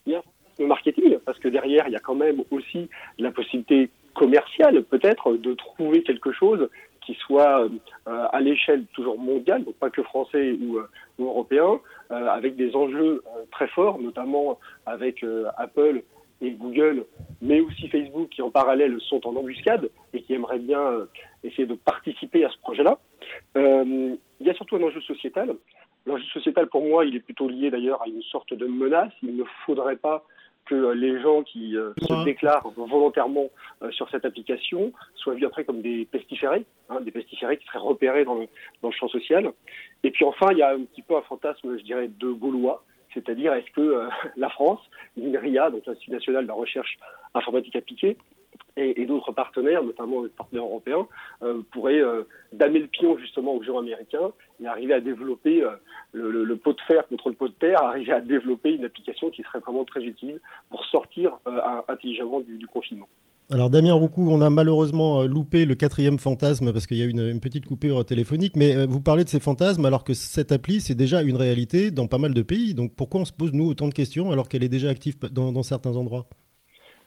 Il 0.06 0.14
y 0.14 0.16
a 0.16 0.22
le 0.60 0.68
marketing 0.68 1.18
parce 1.26 1.40
que 1.40 1.50
derrière 1.50 1.88
il 1.88 1.94
y 1.94 1.98
a 1.98 2.00
quand 2.00 2.16
même 2.16 2.44
aussi 2.52 2.90
la 3.20 3.32
possibilité 3.32 3.90
commerciale 4.14 4.84
peut-être 4.84 5.34
de 5.34 5.54
trouver 5.54 6.04
quelque 6.04 6.32
chose 6.32 6.70
qui 7.06 7.14
soit 7.16 7.64
euh, 7.64 8.28
à 8.32 8.40
l'échelle 8.42 8.86
toujours 8.94 9.18
mondiale, 9.20 9.64
donc 9.64 9.76
pas 9.76 9.90
que 9.90 10.04
français 10.04 10.58
ou, 10.60 10.78
euh, 10.78 10.90
européen, 11.20 11.80
euh, 12.12 12.28
avec 12.28 12.56
des 12.56 12.76
enjeux 12.76 13.24
très 13.52 13.68
forts, 13.68 14.00
notamment 14.00 14.60
avec 14.86 15.26
Apple 15.58 16.04
et 16.42 16.52
Google, 16.52 17.06
mais 17.42 17.62
aussi 17.62 17.88
Facebook 17.88 18.30
qui 18.30 18.42
en 18.42 18.52
parallèle 18.52 19.00
sont 19.02 19.26
en 19.26 19.36
embuscade 19.36 19.90
et 20.14 20.22
qui 20.22 20.34
aimeraient 20.34 20.60
bien 20.60 21.08
essayer 21.44 21.66
de 21.66 21.76
participer 21.76 22.44
à 22.44 22.50
ce 22.50 22.58
projet-là. 22.60 23.00
il 23.56 24.18
y 24.42 24.50
a 24.50 24.54
surtout 24.54 24.76
un 24.76 24.84
enjeu 24.84 25.02
sociétal. 25.02 25.56
L'enjeu 26.06 26.26
sociétal, 26.26 26.68
pour 26.68 26.86
moi, 26.86 27.06
il 27.06 27.16
est 27.16 27.20
plutôt 27.22 27.48
lié 27.48 27.72
d'ailleurs 27.72 28.02
à 28.04 28.08
une 28.08 28.22
sorte 28.24 28.54
de 28.54 28.68
menace. 28.68 29.12
Il 29.24 29.36
ne 29.36 29.44
faudrait 29.66 29.96
pas 29.96 30.24
que 30.66 30.94
les 30.94 31.22
gens 31.22 31.44
qui 31.44 31.78
euh, 31.78 31.94
se 32.02 32.24
déclarent 32.24 32.70
volontairement 32.76 33.50
euh, 33.82 33.92
sur 33.92 34.10
cette 34.10 34.26
application 34.26 34.92
soient 35.16 35.36
vus 35.36 35.46
après 35.46 35.64
comme 35.64 35.82
des 35.82 36.06
pestiférés, 36.06 36.66
hein, 36.90 37.02
des 37.02 37.12
pestiférés 37.12 37.58
qui 37.58 37.66
seraient 37.68 37.80
repérés 37.80 38.26
dans 38.26 38.36
le, 38.36 38.48
dans 38.82 38.90
le 38.90 38.94
champ 38.94 39.08
social. 39.08 39.52
Et 40.04 40.12
puis 40.12 40.26
enfin, 40.26 40.48
il 40.52 40.58
y 40.58 40.64
a 40.64 40.72
un 40.72 40.84
petit 40.84 41.02
peu 41.02 41.16
un 41.16 41.22
fantasme, 41.22 41.78
je 41.78 41.84
dirais, 41.84 42.08
de 42.08 42.32
Gaulois, 42.32 42.84
c'est-à-dire 43.14 43.54
est-ce 43.54 43.72
que 43.72 43.82
euh, 43.82 44.10
la 44.38 44.50
France, 44.50 44.82
l'INRIA, 45.18 45.70
donc 45.70 45.86
l'Institut 45.86 46.12
national 46.12 46.44
de 46.44 46.48
la 46.48 46.54
recherche 46.54 46.98
informatique 47.34 47.76
appliquée, 47.76 48.18
et, 48.78 49.06
d'autres 49.06 49.32
partenaires, 49.32 49.84
notamment 49.84 50.24
les 50.24 50.30
partenaires 50.30 50.66
européens, 50.66 51.08
euh, 51.44 51.62
pourraient 51.72 52.02
euh, 52.02 52.24
damer 52.54 52.80
le 52.80 52.88
pion 52.88 53.18
justement 53.18 53.56
aux 53.56 53.64
gens 53.64 53.80
américains 53.80 54.32
et 54.62 54.68
arriver 54.68 54.94
à 54.94 55.00
développer 55.00 55.64
euh, 55.64 55.72
le, 56.14 56.56
pot 56.58 56.74
de 56.74 56.82
fer 56.82 57.08
contre 57.08 57.30
le 57.30 57.36
pot 57.36 57.48
de 57.48 57.54
terre, 57.54 57.82
arriver 57.82 58.12
à 58.12 58.22
développer 58.22 58.74
une 58.74 58.86
application 58.86 59.30
qui 59.30 59.44
serait 59.44 59.60
vraiment 59.60 59.86
très 59.86 60.04
utile 60.04 60.40
pour 60.70 60.84
sortir 60.86 61.38
intelligemment 61.88 62.42
du, 62.42 62.68
confinement. 62.68 63.08
Alors 63.52 63.70
Damien 63.70 63.94
Roucou, 63.94 64.28
on 64.30 64.42
a 64.42 64.50
malheureusement 64.50 65.24
loupé 65.24 65.66
le 65.66 65.76
quatrième 65.76 66.18
fantasme 66.18 66.74
parce 66.74 66.88
qu'il 66.88 66.98
y 66.98 67.04
a 67.04 67.06
une, 67.06 67.20
une 67.20 67.40
petite 67.40 67.66
coupure 67.66 68.04
téléphonique, 68.04 68.56
mais 68.56 68.86
vous 68.86 69.02
parlez 69.02 69.24
de 69.24 69.30
ces 69.30 69.40
fantasmes 69.40 69.86
alors 69.86 70.04
que 70.04 70.14
cette 70.14 70.52
appli, 70.52 70.82
c'est 70.82 70.96
déjà 70.96 71.22
une 71.22 71.36
réalité 71.36 71.92
dans 71.92 72.08
pas 72.08 72.18
mal 72.18 72.34
de 72.34 72.42
pays. 72.42 72.74
Donc 72.74 72.96
pourquoi 72.96 73.22
on 73.22 73.26
se 73.26 73.34
pose, 73.34 73.54
nous, 73.54 73.68
autant 73.68 73.88
de 73.88 73.94
questions 73.94 74.32
alors 74.32 74.50
qu'elle 74.50 74.64
est 74.64 74.70
déjà 74.70 74.90
active 74.90 75.18
dans 75.32 75.64
certains 75.64 75.96
endroits? 75.96 76.28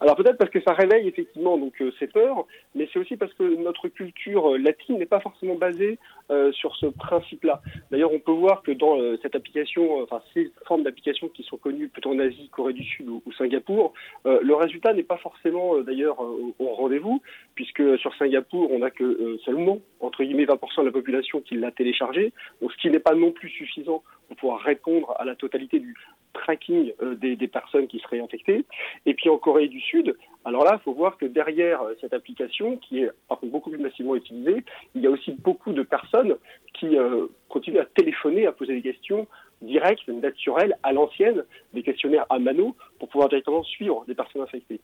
Alors 0.01 0.15
peut-être 0.15 0.37
parce 0.37 0.49
que 0.49 0.61
ça 0.61 0.73
réveille 0.73 1.07
effectivement 1.07 1.57
donc 1.57 1.73
euh, 1.81 1.91
ces 1.99 2.07
peurs, 2.07 2.45
mais 2.73 2.87
c'est 2.91 2.99
aussi 2.99 3.17
parce 3.17 3.33
que 3.33 3.43
notre 3.61 3.89
culture 3.89 4.53
euh, 4.53 4.57
latine 4.57 4.97
n'est 4.97 5.05
pas 5.05 5.19
forcément 5.19 5.55
basée 5.55 5.99
euh, 6.31 6.51
sur 6.53 6.75
ce 6.77 6.85
principe-là. 6.85 7.61
D'ailleurs, 7.91 8.13
on 8.13 8.19
peut 8.19 8.31
voir 8.31 8.63
que 8.63 8.71
dans 8.71 8.97
cette 9.21 9.35
application, 9.35 10.01
enfin 10.01 10.21
ces 10.33 10.51
formes 10.65 10.83
d'application 10.83 11.27
qui 11.27 11.43
sont 11.43 11.57
connues 11.57 11.89
plutôt 11.89 12.11
en 12.11 12.19
Asie, 12.19 12.49
Corée 12.49 12.73
du 12.73 12.83
Sud 12.83 13.09
ou, 13.09 13.21
Singapour, 13.37 13.93
le 14.25 14.53
résultat 14.53 14.93
n'est 14.93 15.03
pas 15.03 15.17
forcément 15.17 15.79
d'ailleurs 15.81 16.19
au, 16.19 16.53
rendez-vous, 16.59 17.21
puisque 17.55 17.97
sur 17.99 18.13
Singapour, 18.15 18.71
on 18.71 18.79
n'a 18.79 18.91
que 18.91 19.37
seulement 19.45 19.79
entre 19.99 20.23
guillemets 20.23 20.45
20% 20.45 20.81
de 20.81 20.85
la 20.85 20.91
population 20.91 21.41
qui 21.41 21.55
l'a 21.55 21.71
téléchargé, 21.71 22.33
donc 22.61 22.71
ce 22.71 22.77
qui 22.77 22.89
n'est 22.89 22.99
pas 22.99 23.15
non 23.15 23.31
plus 23.31 23.49
suffisant 23.49 24.03
pour 24.29 24.37
pouvoir 24.37 24.61
répondre 24.61 25.13
à 25.19 25.25
la 25.25 25.35
totalité 25.35 25.79
du 25.79 25.93
tracking 26.33 26.93
des, 27.17 27.35
des 27.35 27.47
personnes 27.47 27.87
qui 27.87 27.99
seraient 27.99 28.21
infectées. 28.21 28.63
Et 29.05 29.13
puis 29.15 29.29
en 29.29 29.37
Corée 29.37 29.67
du 29.67 29.81
Sud, 29.81 30.15
alors 30.45 30.63
là, 30.63 30.77
il 30.79 30.83
faut 30.83 30.93
voir 30.93 31.17
que 31.17 31.25
derrière 31.25 31.81
euh, 31.81 31.95
cette 31.99 32.13
application, 32.13 32.77
qui 32.77 32.99
est 32.99 33.09
beaucoup 33.43 33.71
plus 33.71 33.79
massivement 33.79 34.15
utilisée, 34.15 34.63
il 34.95 35.01
y 35.01 35.07
a 35.07 35.09
aussi 35.09 35.31
beaucoup 35.31 35.73
de 35.73 35.83
personnes 35.83 36.35
qui 36.73 36.97
euh, 36.97 37.27
continuent 37.49 37.79
à 37.79 37.85
téléphoner, 37.85 38.45
à 38.45 38.51
poser 38.51 38.75
des 38.75 38.81
questions 38.81 39.27
directes, 39.61 40.07
naturelles, 40.07 40.75
à 40.83 40.93
l'ancienne, 40.93 41.43
des 41.73 41.83
questionnaires 41.83 42.25
à 42.29 42.39
mano, 42.39 42.75
pour 42.99 43.09
pouvoir 43.09 43.27
directement 43.29 43.63
suivre 43.63 44.05
des 44.07 44.15
personnes 44.15 44.43
infectées. 44.43 44.79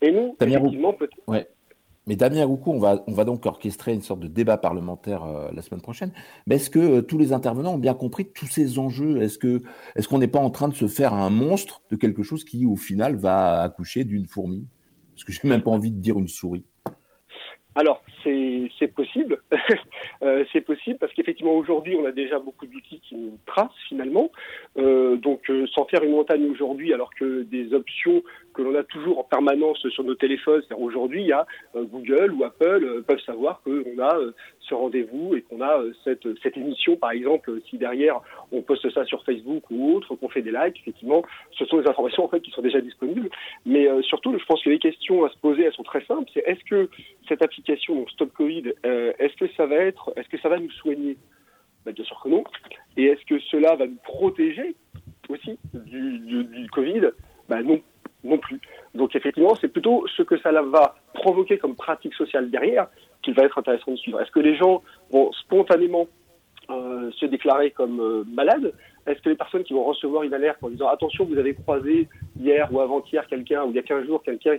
Et 0.00 0.10
nous, 0.10 0.36
effectivement, 0.40 0.92
peut-être... 0.92 1.46
Mais 2.06 2.16
Damien 2.16 2.44
Roucou, 2.44 2.72
on 2.72 2.78
va, 2.78 3.02
on 3.06 3.12
va 3.12 3.24
donc 3.24 3.46
orchestrer 3.46 3.94
une 3.94 4.02
sorte 4.02 4.20
de 4.20 4.28
débat 4.28 4.58
parlementaire 4.58 5.24
euh, 5.24 5.50
la 5.54 5.62
semaine 5.62 5.80
prochaine. 5.80 6.12
Mais 6.46 6.56
est-ce 6.56 6.68
que 6.68 6.78
euh, 6.78 7.02
tous 7.02 7.16
les 7.16 7.32
intervenants 7.32 7.74
ont 7.74 7.78
bien 7.78 7.94
compris 7.94 8.26
tous 8.30 8.46
ces 8.46 8.78
enjeux? 8.78 9.22
Est-ce 9.22 9.38
que 9.38 9.62
est-ce 9.96 10.06
qu'on 10.06 10.18
n'est 10.18 10.28
pas 10.28 10.38
en 10.38 10.50
train 10.50 10.68
de 10.68 10.74
se 10.74 10.86
faire 10.86 11.14
un 11.14 11.30
monstre 11.30 11.80
de 11.90 11.96
quelque 11.96 12.22
chose 12.22 12.44
qui, 12.44 12.66
au 12.66 12.76
final, 12.76 13.16
va 13.16 13.62
accoucher 13.62 14.04
d'une 14.04 14.26
fourmi? 14.26 14.66
Parce 15.14 15.24
que 15.24 15.32
j'ai 15.32 15.48
même 15.48 15.62
pas 15.62 15.70
envie 15.70 15.92
de 15.92 16.00
dire 16.00 16.18
une 16.18 16.28
souris. 16.28 16.64
Alors, 17.76 18.02
c'est 18.22 18.88
possible. 18.94 19.42
euh, 20.22 20.44
c'est 20.52 20.60
possible 20.60 20.98
parce 20.98 21.12
qu'effectivement, 21.12 21.54
aujourd'hui, 21.54 21.96
on 21.96 22.04
a 22.04 22.12
déjà 22.12 22.38
beaucoup 22.38 22.66
d'outils 22.66 23.00
qui 23.00 23.16
nous 23.16 23.38
tracent 23.46 23.70
finalement. 23.88 24.30
Donc, 24.76 25.50
euh, 25.50 25.66
sans 25.74 25.84
faire 25.86 26.04
une 26.04 26.12
montagne 26.12 26.44
aujourd'hui, 26.48 26.92
alors 26.92 27.10
que 27.14 27.42
des 27.42 27.74
options 27.74 28.22
que 28.54 28.62
l'on 28.62 28.74
a 28.74 28.84
toujours 28.84 29.18
en 29.18 29.24
permanence 29.24 29.86
sur 29.88 30.04
nos 30.04 30.14
téléphones, 30.14 30.62
aujourd'hui, 30.78 31.22
il 31.22 31.28
y 31.28 31.32
a 31.32 31.46
euh, 31.74 31.84
Google 31.84 32.32
ou 32.32 32.44
Apple 32.44 32.84
euh, 32.84 33.02
peuvent 33.02 33.20
savoir 33.20 33.60
qu'on 33.62 33.98
a 34.00 34.16
ce 34.60 34.74
rendez-vous 34.74 35.34
et 35.34 35.42
qu'on 35.42 35.60
a 35.60 35.82
cette, 36.04 36.26
cette 36.42 36.56
émission, 36.56 36.96
par 36.96 37.10
exemple, 37.10 37.52
si 37.68 37.76
derrière 37.76 38.20
on 38.52 38.62
poste 38.62 38.88
ça 38.90 39.04
sur 39.04 39.22
Facebook 39.24 39.64
ou 39.70 39.94
autre, 39.94 40.14
qu'on 40.14 40.28
fait 40.28 40.42
des 40.42 40.52
likes, 40.52 40.78
effectivement, 40.80 41.22
ce 41.52 41.64
sont 41.66 41.80
des 41.80 41.88
informations 41.88 42.24
en 42.24 42.28
fait 42.28 42.40
qui 42.40 42.50
sont 42.50 42.62
déjà 42.62 42.80
disponibles. 42.80 43.28
Mais 43.66 43.86
surtout, 44.02 44.36
je 44.38 44.44
pense 44.46 44.62
que 44.62 44.70
les 44.70 44.78
questions 44.78 45.24
à 45.24 45.28
se 45.28 45.38
poser, 45.38 45.64
elles 45.64 45.72
sont 45.74 45.82
très 45.82 46.04
simples. 46.06 46.30
C'est 46.32 46.44
est-ce 46.46 46.64
que 46.64 46.88
cette 47.28 47.42
application, 47.42 48.06
Stop 48.08 48.32
Covid, 48.32 48.72
est-ce 48.84 49.36
que 49.36 49.52
ça 49.56 49.66
va 49.66 49.76
être, 49.76 50.12
est-ce 50.16 50.28
que 50.28 50.38
ça 50.38 50.48
va 50.48 50.58
nous 50.58 50.70
soigner? 50.70 51.16
Ben, 51.84 51.92
Bien 51.92 52.04
sûr 52.04 52.20
que 52.22 52.28
non. 52.28 52.44
Et 52.96 53.04
est-ce 53.04 53.24
que 53.26 53.38
cela 53.50 53.76
va 53.76 53.86
nous 53.86 53.98
protéger 54.02 54.74
aussi 55.28 55.58
du, 55.74 56.18
du, 56.20 56.44
du 56.44 56.70
Covid? 56.70 57.10
Ben, 57.48 57.62
Non, 57.62 57.80
non 58.24 58.38
plus. 58.38 58.60
Donc 58.94 59.14
effectivement, 59.14 59.54
c'est 59.60 59.68
plutôt 59.68 60.06
ce 60.16 60.22
que 60.22 60.38
ça 60.38 60.50
va 60.50 60.96
provoquer 61.12 61.58
comme 61.58 61.76
pratique 61.76 62.14
sociale 62.14 62.50
derrière 62.50 62.88
qu'il 63.22 63.34
va 63.34 63.44
être 63.44 63.58
intéressant 63.58 63.92
de 63.92 63.96
suivre. 63.96 64.20
Est-ce 64.20 64.30
que 64.30 64.40
les 64.40 64.56
gens 64.56 64.82
vont 65.10 65.32
spontanément 65.32 66.06
euh, 66.70 67.10
se 67.12 67.26
déclarer 67.26 67.70
comme 67.70 68.00
euh, 68.00 68.24
malades? 68.26 68.72
Est-ce 69.06 69.20
que 69.20 69.28
les 69.28 69.34
personnes 69.34 69.64
qui 69.64 69.74
vont 69.74 69.84
recevoir 69.84 70.22
une 70.22 70.32
alerte 70.32 70.58
en 70.62 70.70
disant 70.70 70.88
attention, 70.88 71.26
vous 71.26 71.36
avez 71.36 71.54
croisé 71.54 72.08
hier 72.40 72.68
ou 72.72 72.80
avant-hier 72.80 73.26
quelqu'un 73.26 73.64
ou 73.64 73.70
il 73.70 73.76
y 73.76 73.78
a 73.78 73.82
15 73.82 74.06
jours 74.06 74.22
quelqu'un 74.22 74.56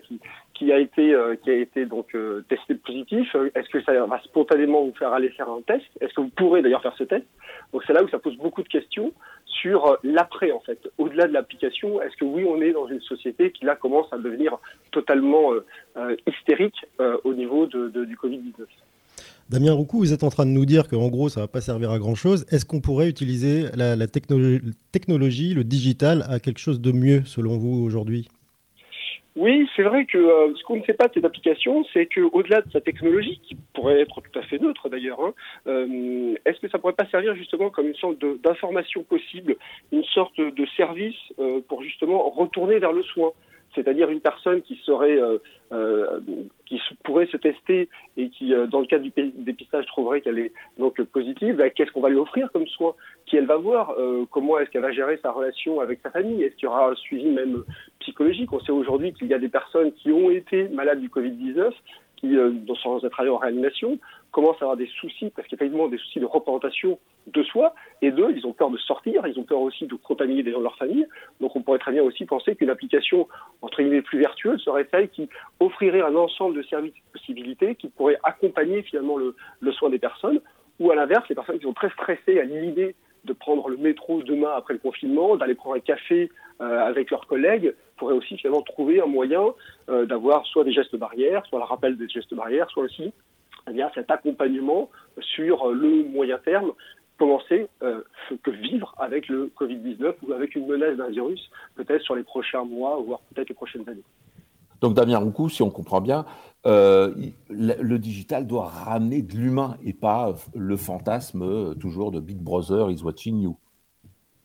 qui, 0.54 0.72
a 0.72 0.78
été 0.78 1.16
euh, 1.16 1.36
qui 1.44 1.50
a 1.50 1.56
été 1.56 1.88
donc 1.88 2.16
testé 2.48 2.76
positif, 2.76 3.36
est-ce 3.56 3.70
que 3.70 3.82
ça 3.82 4.06
va 4.06 4.22
spontanément 4.24 4.84
vous 4.84 4.94
faire 4.94 5.14
aller 5.14 5.30
faire 5.30 5.50
un 5.50 5.62
test? 5.62 5.86
Est-ce 6.00 6.14
que 6.14 6.22
vous 6.22 6.30
pourrez 6.30 6.62
d'ailleurs 6.62 6.84
faire 6.84 6.96
ce 6.96 7.06
test? 7.06 7.26
Donc 7.74 7.84
c'est 7.88 7.94
là 7.94 8.04
où 8.04 8.10
ça 8.10 8.20
pose 8.20 8.38
beaucoup 8.38 8.62
de 8.62 8.68
questions 8.68 9.12
sur 9.62 9.86
euh, 9.86 9.96
l'après 10.04 10.52
en 10.52 10.60
fait. 10.60 10.80
Au-delà 10.98 11.28
de 11.28 11.34
l'application, 11.34 12.02
est-ce 12.02 12.16
que 12.18 12.26
oui, 12.26 12.46
on 12.48 12.62
est 12.62 12.72
dans 12.72 12.88
une 12.88 13.02
société 13.02 13.52
qui 13.52 13.66
là 13.66 13.76
commence 13.76 14.08
à 14.12 14.18
devenir 14.18 14.58
totalement 14.92 15.54
euh, 15.54 15.66
euh, 15.98 16.16
hystérique 16.28 16.86
au 17.24 17.34
niveau 17.34 17.66
de, 17.68 17.90
du 17.90 18.16
Covid-19 18.16 18.66
Damien 19.50 19.74
Roucou, 19.74 20.00
vous 20.00 20.14
êtes 20.14 20.24
en 20.24 20.30
train 20.30 20.46
de 20.46 20.52
nous 20.52 20.66
dire 20.66 20.88
qu'en 20.88 21.08
gros, 21.10 21.30
ça 21.30 21.42
ne 21.42 21.46
va 21.46 21.48
pas 21.48 21.62
servir 21.62 21.92
à 21.92 22.00
grand-chose. 22.00 22.46
Est-ce 22.50 22.66
qu'on 22.66 22.82
pourrait 22.82 23.08
utiliser 23.08 23.66
la, 23.76 23.96
la 23.96 24.08
technologie, 24.08 25.54
le 25.54 25.64
digital, 25.64 26.26
à 26.28 26.40
quelque 26.40 26.58
chose 26.58 26.82
de 26.82 26.92
mieux, 26.92 27.24
selon 27.26 27.58
vous, 27.58 27.84
aujourd'hui? 27.84 28.28
Oui, 29.36 29.68
c'est 29.76 29.84
vrai 29.84 30.06
que 30.06 30.18
euh, 30.18 30.54
ce 30.56 30.64
qu'on 30.64 30.78
ne 30.78 30.84
sait 30.84 30.94
pas 30.94 31.10
de 31.10 31.14
cette 31.14 31.26
application, 31.26 31.84
c'est 31.92 32.06
qu'au-delà 32.06 32.62
de 32.62 32.72
sa 32.72 32.80
technologie, 32.80 33.42
qui 33.44 33.56
pourrait 33.74 34.00
être 34.00 34.22
tout 34.22 34.40
à 34.40 34.42
fait 34.44 34.60
neutre 34.60 34.88
d'ailleurs, 34.88 35.20
hein, 35.20 35.34
euh, 35.68 36.36
est-ce 36.46 36.60
que 36.62 36.70
ça 36.70 36.80
pourrait 36.80 36.94
pas 36.94 37.08
servir 37.08 37.36
justement 37.36 37.70
comme 37.70 37.88
une 37.88 37.96
sorte 37.96 38.18
d'information 38.42 39.04
possible, 39.04 39.58
une 39.92 40.06
sorte 40.06 40.40
de 40.40 40.66
service 40.78 41.18
euh, 41.40 41.60
pour 41.68 41.84
justement 41.84 42.30
retourner 42.30 42.80
vers 42.80 42.94
le 42.94 43.04
soin? 43.04 43.32
C'est-à-dire 43.76 44.10
une 44.10 44.22
personne 44.22 44.62
qui 44.62 44.80
serait, 44.86 45.20
euh, 45.20 45.38
euh, 45.74 46.20
qui 46.66 46.80
pourrait 47.04 47.28
se 47.28 47.38
tester 47.38 47.90
et 48.16 48.30
qui, 48.30 48.54
euh, 48.54 48.68
dans 48.68 48.80
le 48.80 48.86
cas 48.88 49.00
du 49.00 49.12
dépistage, 49.16 49.86
trouverait 49.88 50.22
qu'elle 50.22 50.40
est 50.40 50.54
donc 50.80 51.02
positive, 51.04 51.58
bah, 51.58 51.70
qu'est-ce 51.70 51.92
qu'on 51.92 52.02
va 52.02 52.10
lui 52.10 52.18
offrir 52.18 52.50
comme 52.54 52.68
soin? 52.68 52.96
Qui 53.26 53.38
elle 53.38 53.46
va 53.46 53.58
voir 53.58 53.96
Comment 54.32 54.60
est-ce 54.60 54.70
qu'elle 54.70 54.84
va 54.84 54.92
gérer 54.92 55.20
sa 55.22 55.32
relation 55.32 55.82
avec 55.82 56.00
sa 56.02 56.12
famille? 56.12 56.44
Est-ce 56.44 56.56
qu'il 56.56 56.66
y 56.66 56.68
aura 56.68 56.92
un 56.92 56.96
suivi 56.96 57.26
même 57.26 57.64
psychologique 58.06 58.54
On 58.54 58.60
sait 58.60 58.72
aujourd'hui 58.72 59.14
qu'il 59.14 59.28
y 59.28 59.34
a 59.34 59.40
des 59.40 59.50
personnes 59.50 59.92
qui 59.92 60.12
ont 60.12 60.30
été 60.30 60.68
malades 60.70 61.02
du 61.02 61.10
Covid-19 61.10 61.72
qui, 62.18 62.38
euh, 62.38 62.52
sans 62.82 63.04
être 63.04 63.20
allés 63.20 63.30
en 63.30 63.38
réanimation, 63.38 63.98
commencent 64.32 64.62
à 64.62 64.66
avoir 64.66 64.78
des 64.78 64.88
soucis, 64.88 65.32
parce 65.36 65.48
qu'effectivement, 65.48 65.88
des 65.88 65.98
soucis 65.98 66.20
de 66.20 66.26
représentation 66.26 66.98
de 67.28 67.44
soi, 67.44 67.74
et 68.02 68.12
d'eux, 68.12 68.34
ils 68.36 68.46
ont 68.46 68.54
peur 68.54 68.70
de 68.70 68.78
sortir, 68.78 69.26
ils 69.28 69.38
ont 69.40 69.44
peur 69.44 69.60
aussi 69.60 69.86
de 69.86 69.96
contaminer 69.96 70.44
des 70.44 70.52
gens 70.52 70.60
de 70.60 70.64
leur 70.64 70.78
famille. 70.78 71.06
Donc 71.42 71.56
on 71.56 71.62
pourrait 71.62 71.80
très 71.80 71.92
bien 71.92 72.04
aussi 72.04 72.26
penser 72.26 72.56
qu'une 72.56 72.70
application, 72.70 73.28
entre 73.62 73.82
guillemets, 73.82 74.02
plus 74.02 74.20
vertueuse 74.20 74.62
serait 74.62 74.88
celle 74.92 75.10
qui 75.10 75.28
offrirait 75.60 76.02
un 76.02 76.16
ensemble 76.16 76.56
de 76.56 76.64
services 76.64 76.94
et 76.94 77.00
de 77.00 77.20
possibilités 77.20 77.76
qui 77.76 77.90
pourraient 77.90 78.20
accompagner 78.24 78.82
finalement 78.84 79.18
le, 79.18 79.36
le 79.60 79.72
soin 79.74 79.90
des 79.90 80.00
personnes, 80.00 80.40
ou 80.80 80.92
à 80.92 80.96
l'inverse, 80.96 81.28
les 81.28 81.36
personnes 81.36 81.58
qui 81.58 81.66
sont 81.66 81.74
très 81.74 81.90
stressées 81.90 82.40
à 82.40 82.44
l'idée 82.44 82.96
de 83.26 83.34
prendre 83.34 83.70
le 83.70 83.78
métro 83.78 84.22
demain 84.24 84.52
après 84.56 84.74
le 84.74 84.80
confinement, 84.80 85.36
d'aller 85.36 85.56
prendre 85.56 85.76
un 85.76 85.80
café 85.80 86.32
euh, 86.62 86.80
avec 86.80 87.12
leurs 87.12 87.28
collègues, 87.28 87.74
pourraient 87.98 88.14
aussi 88.14 88.38
finalement 88.38 88.62
trouver 88.62 89.02
un 89.02 89.08
moyen 89.08 89.46
euh, 89.90 90.06
d'avoir 90.06 90.46
soit 90.46 90.64
des 90.64 90.74
gestes 90.74 90.96
barrières, 90.96 91.46
soit 91.48 91.60
le 91.60 91.66
rappel 91.66 91.98
des 91.98 92.08
gestes 92.08 92.34
barrières, 92.34 92.70
soit 92.70 92.84
aussi 92.84 93.12
eh 93.68 93.82
cet 93.96 94.12
accompagnement 94.12 94.90
sur 95.20 95.72
le 95.72 96.04
moyen 96.04 96.38
terme 96.38 96.72
commencer 97.18 97.68
euh, 97.82 98.02
que 98.44 98.52
vivre 98.52 98.94
avec 98.98 99.28
le 99.28 99.52
Covid-19 99.58 100.16
ou 100.28 100.34
avec 100.34 100.56
une 100.56 100.68
menace 100.68 100.98
d'un 100.98 101.10
virus, 101.10 101.50
peut-être 101.76 102.02
sur 102.04 102.16
les 102.16 102.24
prochains 102.24 102.64
mois, 102.64 103.02
voire 103.06 103.22
peut-être 103.34 103.50
les 103.50 103.56
prochaines 103.56 103.88
années. 103.90 104.04
Donc 104.82 104.94
Damien 104.94 105.18
Roucou, 105.18 105.50
si 105.50 105.62
on 105.62 105.70
comprend 105.70 106.02
bien, 106.02 106.26
euh, 106.66 107.14
le, 107.50 107.98
digital 107.98 108.48
doit 108.48 108.66
ramener 108.66 109.22
de 109.22 109.36
l'humain 109.36 109.78
et 109.84 109.94
pas 109.94 110.34
le 110.56 110.78
fantasme 110.78 111.44
euh, 111.44 111.74
toujours 111.76 112.12
de 112.12 112.20
Big 112.20 112.38
Brother 112.38 112.90
is 112.90 113.04
watching 113.04 113.40
you. 113.40 113.56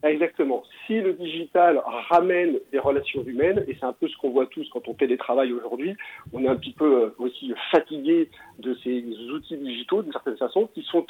Exactement. 0.03 0.62
Si 0.87 1.00
le 1.00 1.15
digital 1.15 1.81
ramène 2.11 2.59
des 2.73 2.79
relations 2.79 3.23
humaines, 3.25 3.65
et 3.69 3.77
c'est 3.79 3.87
un 3.87 3.93
peu 3.93 4.09
ce 4.09 4.17
qu'on 4.19 4.31
voit 4.31 4.47
tous 4.47 4.69
quand 4.71 4.87
on 4.89 4.95
télétravaille 4.95 5.53
aujourd'hui, 5.53 5.95
on 6.33 6.43
est 6.43 6.49
un 6.49 6.57
petit 6.57 6.73
peu 6.73 7.05
euh, 7.05 7.15
aussi 7.19 7.55
fatigué 7.71 8.29
de 8.59 8.75
ces 8.83 9.03
outils 9.31 9.57
digitaux 9.57 10.03
d'une 10.03 10.12
certaine 10.12 10.37
façon, 10.37 10.69
qui 10.75 10.83
sont, 10.83 11.05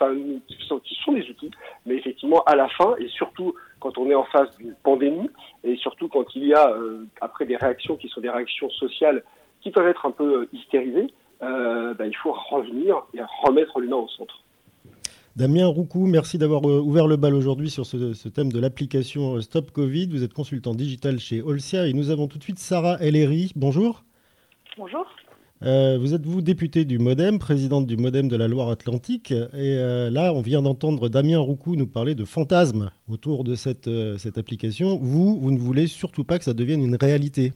des 1.13 1.29
outils, 1.29 1.51
mais 1.87 1.97
effectivement 1.97 2.43
à 2.45 2.55
la 2.55 2.69
fin, 2.69 2.95
et 2.99 3.09
surtout 3.09 3.55
quand 3.81 3.99
on 3.99 4.09
est 4.11 4.15
en 4.15 4.25
face 4.25 4.57
d'une 4.59 4.75
pandémie, 4.83 5.31
et 5.65 5.77
surtout 5.77 6.09
quand 6.09 6.37
il 6.37 6.47
y 6.47 6.55
a 6.55 6.77
après 7.21 7.47
des 7.47 7.57
réactions 7.57 7.97
qui 7.97 8.09
sont 8.09 8.21
des 8.21 8.31
réactions 8.31 8.71
sociales 8.71 9.23
qui 9.61 9.71
peuvent 9.71 9.89
être 9.89 10.07
un 10.07 10.11
peu 10.11 10.43
euh, 10.43 10.49
hystérisées, 10.53 11.13
euh, 11.43 11.95
ben, 11.95 12.07
il 12.07 12.17
faut 12.17 12.35
revenir 12.51 13.03
et 13.15 13.21
remettre 13.45 13.81
l'humain 13.81 13.97
au 13.97 14.09
centre. 14.09 14.43
Damien 15.37 15.67
Roucou, 15.67 16.07
merci 16.07 16.39
d'avoir 16.39 16.69
euh, 16.69 16.81
ouvert 16.81 17.07
le 17.07 17.17
bal 17.17 17.35
aujourd'hui 17.35 17.71
sur 17.71 17.87
ce, 17.87 18.29
thème 18.29 18.53
de 18.53 18.61
l'application 18.61 19.41
Stop 19.41 19.71
Covid. 19.71 20.09
Vous 20.09 20.23
êtes 20.23 20.35
consultant 20.35 20.75
digital 20.75 21.19
chez 21.19 21.41
Olsia 21.41 21.87
et 21.87 21.93
nous 21.93 22.11
avons 22.11 22.27
tout 22.27 22.37
de 22.37 22.43
suite 22.43 22.59
Sarah 22.59 22.99
Ellery. 23.01 23.53
Bonjour. 23.57 24.03
Bonjour. 24.77 25.07
Euh, 25.63 25.99
vous 25.99 26.15
êtes 26.15 26.27
vous 26.27 26.41
députée 26.41 26.85
du 26.85 26.99
Modem, 26.99 27.39
présidente 27.39 27.87
du 27.87 27.97
Modem 27.97 28.29
de 28.29 28.37
la 28.37 28.49
Loire-Atlantique. 28.49 29.33
Et 29.55 29.77
là, 30.11 30.33
on 30.35 30.41
vient 30.41 30.63
d'entendre 30.63 31.09
Damien 31.09 31.39
Roucou 31.39 31.77
nous 31.77 31.87
parler 31.87 32.15
de 32.15 32.25
fantasmes 32.25 32.91
autour 33.11 33.45
de 33.45 33.55
cette, 33.55 33.91
cette 34.19 34.37
application. 34.37 34.99
Vous, 35.01 35.39
vous 35.39 35.51
ne 35.51 35.59
voulez 35.59 35.87
surtout 35.87 36.25
pas 36.25 36.39
que 36.39 36.45
ça 36.45 36.55
devienne 36.55 36.83
une 36.83 36.97
réalité. 36.97 37.53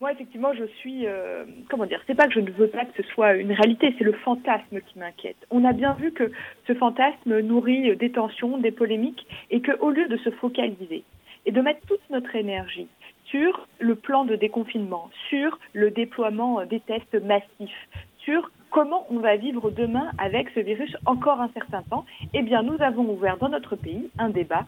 Moi, 0.00 0.12
effectivement, 0.12 0.52
je 0.52 0.64
suis. 0.78 1.06
Euh, 1.06 1.44
comment 1.70 1.86
dire 1.86 2.02
C'est 2.06 2.14
pas 2.14 2.26
que 2.26 2.34
je 2.34 2.40
ne 2.40 2.50
veux 2.50 2.68
pas 2.68 2.84
que 2.84 3.02
ce 3.02 3.08
soit 3.10 3.32
une 3.34 3.52
réalité, 3.52 3.94
c'est 3.96 4.04
le 4.04 4.12
fantasme 4.12 4.80
qui 4.80 4.98
m'inquiète. 4.98 5.38
On 5.50 5.64
a 5.64 5.72
bien 5.72 5.94
vu 5.94 6.12
que 6.12 6.30
ce 6.66 6.74
fantasme 6.74 7.40
nourrit 7.40 7.96
des 7.96 8.10
tensions, 8.10 8.58
des 8.58 8.72
polémiques, 8.72 9.26
et 9.50 9.62
qu'au 9.62 9.90
lieu 9.90 10.06
de 10.06 10.18
se 10.18 10.30
focaliser 10.30 11.02
et 11.46 11.50
de 11.50 11.60
mettre 11.62 11.80
toute 11.86 12.02
notre 12.10 12.36
énergie 12.36 12.88
sur 13.24 13.66
le 13.78 13.94
plan 13.94 14.26
de 14.26 14.36
déconfinement, 14.36 15.08
sur 15.30 15.58
le 15.72 15.90
déploiement 15.90 16.64
des 16.66 16.80
tests 16.80 17.14
massifs, 17.22 17.88
sur 18.18 18.50
comment 18.70 19.06
on 19.08 19.20
va 19.20 19.36
vivre 19.36 19.70
demain 19.70 20.10
avec 20.18 20.50
ce 20.50 20.60
virus 20.60 20.94
encore 21.06 21.40
un 21.40 21.48
certain 21.54 21.82
temps, 21.82 22.04
eh 22.34 22.42
bien, 22.42 22.62
nous 22.62 22.76
avons 22.80 23.08
ouvert 23.08 23.38
dans 23.38 23.48
notre 23.48 23.76
pays 23.76 24.10
un 24.18 24.28
débat 24.28 24.66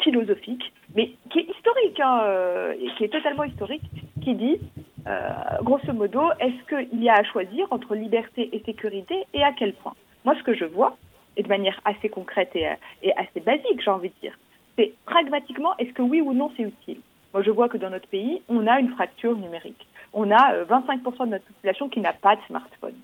philosophique, 0.00 0.72
mais 0.94 1.12
qui 1.30 1.40
est 1.40 1.48
historique, 1.48 2.00
hein, 2.00 2.20
euh, 2.24 2.74
et 2.80 2.88
qui 2.96 3.04
est 3.04 3.08
totalement 3.08 3.44
historique, 3.44 3.82
qui 4.22 4.34
dit, 4.34 4.58
euh, 5.06 5.30
grosso 5.62 5.92
modo, 5.92 6.22
est-ce 6.40 6.88
qu'il 6.88 7.02
y 7.02 7.08
a 7.08 7.14
à 7.14 7.24
choisir 7.24 7.66
entre 7.70 7.94
liberté 7.94 8.50
et 8.52 8.62
sécurité 8.64 9.24
et 9.32 9.42
à 9.42 9.52
quel 9.52 9.72
point? 9.74 9.94
Moi, 10.24 10.34
ce 10.38 10.42
que 10.42 10.54
je 10.54 10.64
vois, 10.64 10.96
et 11.36 11.42
de 11.42 11.48
manière 11.48 11.80
assez 11.84 12.08
concrète 12.08 12.50
et, 12.54 12.68
et 13.02 13.12
assez 13.16 13.40
basique, 13.40 13.82
j'ai 13.82 13.90
envie 13.90 14.10
de 14.10 14.20
dire, 14.20 14.38
c'est 14.76 14.92
pragmatiquement, 15.06 15.76
est-ce 15.78 15.92
que 15.92 16.02
oui 16.02 16.20
ou 16.20 16.32
non 16.32 16.50
c'est 16.56 16.64
utile? 16.64 17.00
Moi, 17.32 17.42
je 17.42 17.50
vois 17.50 17.68
que 17.68 17.78
dans 17.78 17.90
notre 17.90 18.08
pays, 18.08 18.42
on 18.48 18.66
a 18.66 18.80
une 18.80 18.90
fracture 18.90 19.36
numérique. 19.36 19.86
On 20.12 20.30
a 20.32 20.64
25% 20.64 21.26
de 21.26 21.30
notre 21.30 21.44
population 21.44 21.88
qui 21.88 22.00
n'a 22.00 22.12
pas 22.12 22.34
de 22.34 22.40
smartphone 22.48 22.96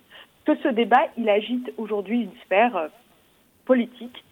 que 0.46 0.56
ce 0.62 0.68
débat, 0.68 1.08
il 1.18 1.28
agite 1.28 1.72
aujourd'hui 1.76 2.22
une 2.22 2.36
sphère 2.44 2.76
euh, 2.76 2.88
politique. 3.66 4.24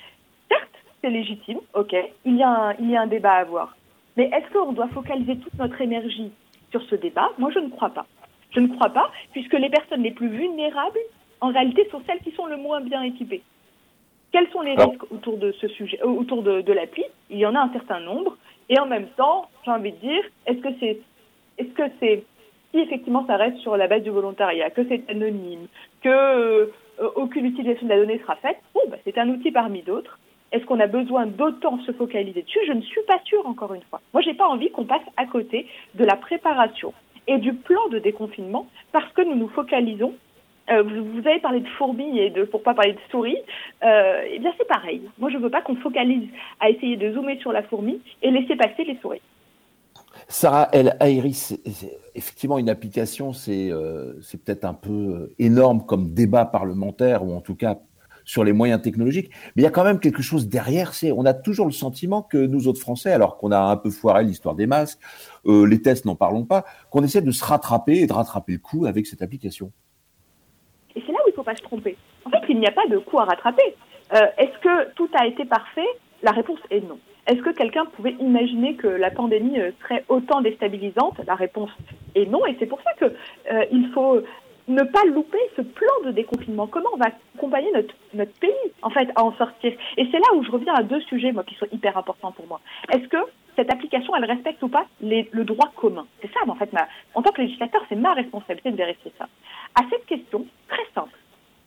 C'est 1.05 1.11
légitime, 1.11 1.59
ok, 1.75 1.95
il 2.25 2.37
y, 2.37 2.43
a 2.43 2.49
un, 2.49 2.75
il 2.81 2.91
y 2.91 2.97
a 2.97 3.03
un 3.03 3.07
débat 3.07 3.33
à 3.33 3.41
avoir. 3.41 3.77
Mais 4.17 4.31
est-ce 4.33 4.51
qu'on 4.51 4.73
doit 4.73 4.89
focaliser 4.89 5.37
toute 5.37 5.53
notre 5.59 5.79
énergie 5.83 6.33
sur 6.71 6.81
ce 6.85 6.95
débat? 6.95 7.29
Moi, 7.37 7.51
je 7.53 7.59
ne 7.59 7.69
crois 7.69 7.91
pas. 7.91 8.07
Je 8.53 8.61
ne 8.61 8.69
crois 8.69 8.89
pas, 8.89 9.11
puisque 9.33 9.53
les 9.53 9.69
personnes 9.69 10.03
les 10.03 10.13
plus 10.13 10.29
vulnérables, 10.29 10.99
en 11.43 11.49
réalité, 11.49 11.87
sont 11.91 12.01
celles 12.07 12.21
qui 12.21 12.31
sont 12.31 12.47
le 12.47 12.57
moins 12.57 12.81
bien 12.81 13.03
équipées. 13.03 13.43
Quels 14.33 14.49
sont 14.49 14.63
les 14.63 14.77
risques 14.77 15.13
autour 15.13 15.37
de 15.37 15.53
ce 15.53 15.69
sujet, 15.69 16.01
euh, 16.03 16.07
autour 16.07 16.43
de, 16.43 16.63
de 16.63 16.73
l'appli 16.73 17.05
Il 17.29 17.37
y 17.37 17.45
en 17.45 17.55
a 17.55 17.61
un 17.61 17.73
certain 17.75 18.01
nombre. 18.01 18.39
Et 18.71 18.79
en 18.79 18.87
même 18.87 19.09
temps, 19.09 19.51
j'ai 19.67 19.73
envie 19.73 19.93
de 19.93 19.99
dire, 19.99 20.25
est-ce 20.47 20.61
que 20.61 20.75
c'est, 20.81 21.01
est-ce 21.59 21.75
que 21.75 21.83
c'est 22.01 22.25
si 22.71 22.81
effectivement 22.81 23.27
ça 23.27 23.37
reste 23.37 23.59
sur 23.59 23.77
la 23.77 23.89
base 23.89 24.05
du 24.05 24.11
volontariat, 24.11 24.71
que 24.71 24.89
c'est 24.89 25.03
anonyme, 25.11 25.67
que 26.01 26.09
euh, 26.09 26.67
aucune 27.15 27.45
utilisation 27.45 27.85
de 27.89 27.93
la 27.93 27.99
donnée 27.99 28.21
sera 28.21 28.37
faite, 28.37 28.57
bon, 28.73 28.81
bah, 28.89 28.97
c'est 29.05 29.19
un 29.19 29.29
outil 29.29 29.51
parmi 29.51 29.83
d'autres. 29.83 30.19
Est-ce 30.53 30.65
qu'on 30.67 30.81
a 30.81 30.87
besoin 30.87 31.27
d'autant 31.27 31.79
se 31.81 31.93
focaliser 31.93 32.43
dessus? 32.43 32.61
Je 32.67 32.73
ne 32.73 32.83
suis 32.83 33.03
pas 33.07 33.19
sûre, 33.25 33.47
encore 33.47 33.75
une 33.75 33.83
fois. 33.83 34.01
Moi, 34.13 34.23
j'ai 34.23 34.35
pas 34.35 34.47
envie 34.47 34.71
qu'on 34.71 34.85
passe 34.85 35.03
à 35.17 35.27
côté 35.27 35.67
de 35.95 36.05
la 36.05 36.17
préparation 36.17 36.93
et 37.27 37.39
du 37.39 37.55
plan 37.55 37.89
de 37.91 37.99
déconfinement 37.99 38.67
parce 38.93 39.11
que 39.13 39.23
nous 39.23 39.35
nous 39.35 39.49
focalisons. 39.49 40.15
Euh, 40.71 40.83
vous, 40.83 41.19
avez 41.27 41.41
parlé 41.41 41.61
de 41.61 41.69
fourmis 41.69 42.19
et 42.19 42.31
de 42.31 42.45
pour 42.45 42.63
pas 42.63 42.73
parler 42.73 42.95
de 42.95 42.99
souris. 43.11 43.37
Euh, 43.83 44.23
eh 44.31 44.39
bien, 44.39 44.53
c'est 44.57 44.67
pareil. 44.67 45.03
Moi, 45.19 45.31
je 45.31 45.37
veux 45.37 45.51
pas 45.51 45.61
qu'on 45.61 45.77
focalise 45.77 46.29
à 46.61 46.71
essayer 46.71 46.97
de 46.97 47.13
zoomer 47.13 47.39
sur 47.41 47.53
la 47.53 47.63
fourmi 47.63 48.01
et 48.23 48.31
laisser 48.31 48.57
passer 48.57 48.85
les 48.85 48.97
souris. 49.03 49.21
Sarah 50.29 50.69
El 50.73 50.97
Aïris, 51.01 51.55
effectivement, 52.15 52.59
une 52.59 52.71
application, 52.71 53.33
euh, 53.49 54.15
c'est 54.23 54.43
peut-être 54.43 54.65
un 54.65 54.75
peu 54.75 54.91
euh, 54.91 55.35
énorme 55.39 55.85
comme 55.85 56.13
débat 56.15 56.45
parlementaire, 56.45 57.25
ou 57.25 57.35
en 57.35 57.41
tout 57.41 57.55
cas 57.55 57.79
sur 58.25 58.45
les 58.45 58.53
moyens 58.53 58.81
technologiques, 58.83 59.31
mais 59.55 59.63
il 59.63 59.65
y 59.65 59.67
a 59.67 59.71
quand 59.71 59.85
même 59.85 60.01
quelque 60.01 60.23
chose 60.23 60.49
derrière. 60.49 60.95
C'est, 60.95 61.13
on 61.13 61.25
a 61.25 61.35
toujours 61.35 61.67
le 61.67 61.73
sentiment 61.73 62.23
que 62.23 62.39
nous 62.39 62.69
autres 62.69 62.81
Français, 62.81 63.13
alors 63.13 63.37
qu'on 63.37 63.53
a 63.53 63.59
un 63.59 63.77
peu 63.77 63.91
foiré 63.91 64.25
l'histoire 64.25 64.55
des 64.55 64.67
masques, 64.67 64.99
euh, 65.47 65.67
les 65.67 65.83
tests, 65.83 66.05
n'en 66.05 66.17
parlons 66.17 66.45
pas, 66.45 66.65
qu'on 66.91 67.03
essaie 67.03 67.23
de 67.23 67.31
se 67.31 67.45
rattraper 67.45 68.01
et 68.01 68.07
de 68.07 68.13
rattraper 68.13 68.53
le 68.53 68.59
coup 68.59 68.87
avec 68.87 69.07
cette 69.07 69.23
application. 69.23 69.73
Et 70.97 71.03
c'est 71.05 71.13
là 71.13 71.19
où 71.25 71.29
il 71.29 71.31
ne 71.31 71.37
faut 71.37 71.43
pas 71.43 71.57
se 71.57 71.63
tromper. 71.63 71.97
En 72.25 72.31
fait, 72.31 72.43
il 72.49 72.59
n'y 72.59 72.67
a 72.67 72.73
pas 72.73 72.87
de 72.89 72.99
coup 72.99 73.19
à 73.19 73.25
rattraper. 73.25 73.75
est-ce 74.11 74.59
que 74.61 74.93
tout 74.95 75.09
a 75.19 75.27
été 75.27 75.45
parfait? 75.45 75.87
La 76.23 76.31
réponse 76.31 76.61
est 76.71 76.81
non. 76.81 76.99
Est-ce 77.27 77.41
que 77.41 77.51
quelqu'un 77.51 77.87
pouvait 77.87 78.15
imaginer 78.21 78.75
que 78.75 78.87
la 78.87 79.11
pandémie 79.11 79.59
euh, 79.59 79.71
serait 79.83 80.05
autant 80.09 80.43
déstabilisante? 80.43 81.19
La 81.27 81.35
réponse 81.35 81.71
est 82.15 82.27
non, 82.27 82.45
et 82.45 82.55
c'est 82.59 82.67
pour 82.67 82.81
ça 82.83 82.93
qu'il 82.99 83.17
euh, 83.51 83.93
faut 83.95 84.21
ne 84.69 84.83
pas 84.83 85.05
louper 85.05 85.39
ce 85.57 85.63
plan 85.63 85.93
de 86.05 86.11
déconfinement. 86.11 86.67
Comment 86.67 86.91
on 86.95 86.97
va 86.97 87.11
accompagner 87.37 87.71
notre, 87.73 87.95
notre 88.15 88.33
pays, 88.39 88.51
en 88.83 88.91
fait, 88.91 89.09
à 89.15 89.23
en 89.25 89.33
sortir? 89.37 89.73
Et 89.97 90.09
c'est 90.11 90.19
là 90.19 90.35
où 90.35 90.43
je 90.43 90.51
reviens 90.51 90.75
à 90.75 90.83
deux 90.83 91.01
sujets, 91.03 91.33
moi, 91.33 91.45
qui 91.45 91.55
sont 91.57 91.67
hyper 91.73 91.97
importants 91.99 92.33
pour 92.33 92.47
moi. 92.47 92.61
Est-ce 92.93 93.07
que 93.09 93.19
cette 93.57 93.73
application, 93.73 94.15
elle 94.17 94.25
respecte 94.25 94.63
ou 94.63 94.69
pas 94.69 94.87
le 95.01 95.43
droit 95.45 95.71
commun? 95.77 96.07
C'est 96.23 96.33
ça, 96.33 96.41
en 96.49 96.55
fait, 96.55 96.73
ma, 96.73 96.89
en 97.15 97.23
tant 97.23 97.33
que 97.33 97.43
législateur, 97.43 97.85
c'est 97.89 97.97
ma 97.97 98.15
responsabilité 98.15 98.71
de 98.71 98.77
vérifier 98.77 99.13
ça. 99.19 99.29
À 99.75 99.83
cette 99.91 100.07
question, 100.07 100.47
très 100.69 100.87
simple, 100.95 101.19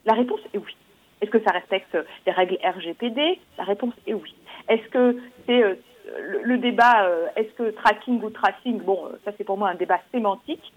la 0.04 0.14
réponse 0.14 0.40
est 0.52 0.58
oui. 0.58 0.74
Est-ce 1.20 1.30
que 1.30 1.42
ça 1.42 1.50
respecte 1.50 1.96
les 2.26 2.32
règles 2.32 2.58
RGPD 2.62 3.38
La 3.58 3.64
réponse 3.64 3.94
est 4.06 4.14
oui. 4.14 4.34
Est-ce 4.68 4.88
que 4.88 5.18
c'est 5.46 5.62
euh, 5.62 5.74
le, 6.44 6.58
débat, 6.58 7.04
euh, 7.04 7.26
est-ce 7.36 7.52
que 7.54 7.70
tracking 7.70 8.22
ou 8.22 8.30
tracing, 8.30 8.80
bon, 8.80 9.06
euh, 9.06 9.18
ça 9.24 9.32
c'est 9.36 9.44
pour 9.44 9.58
moi 9.58 9.70
un 9.70 9.74
débat 9.74 10.00
sémantique. 10.12 10.72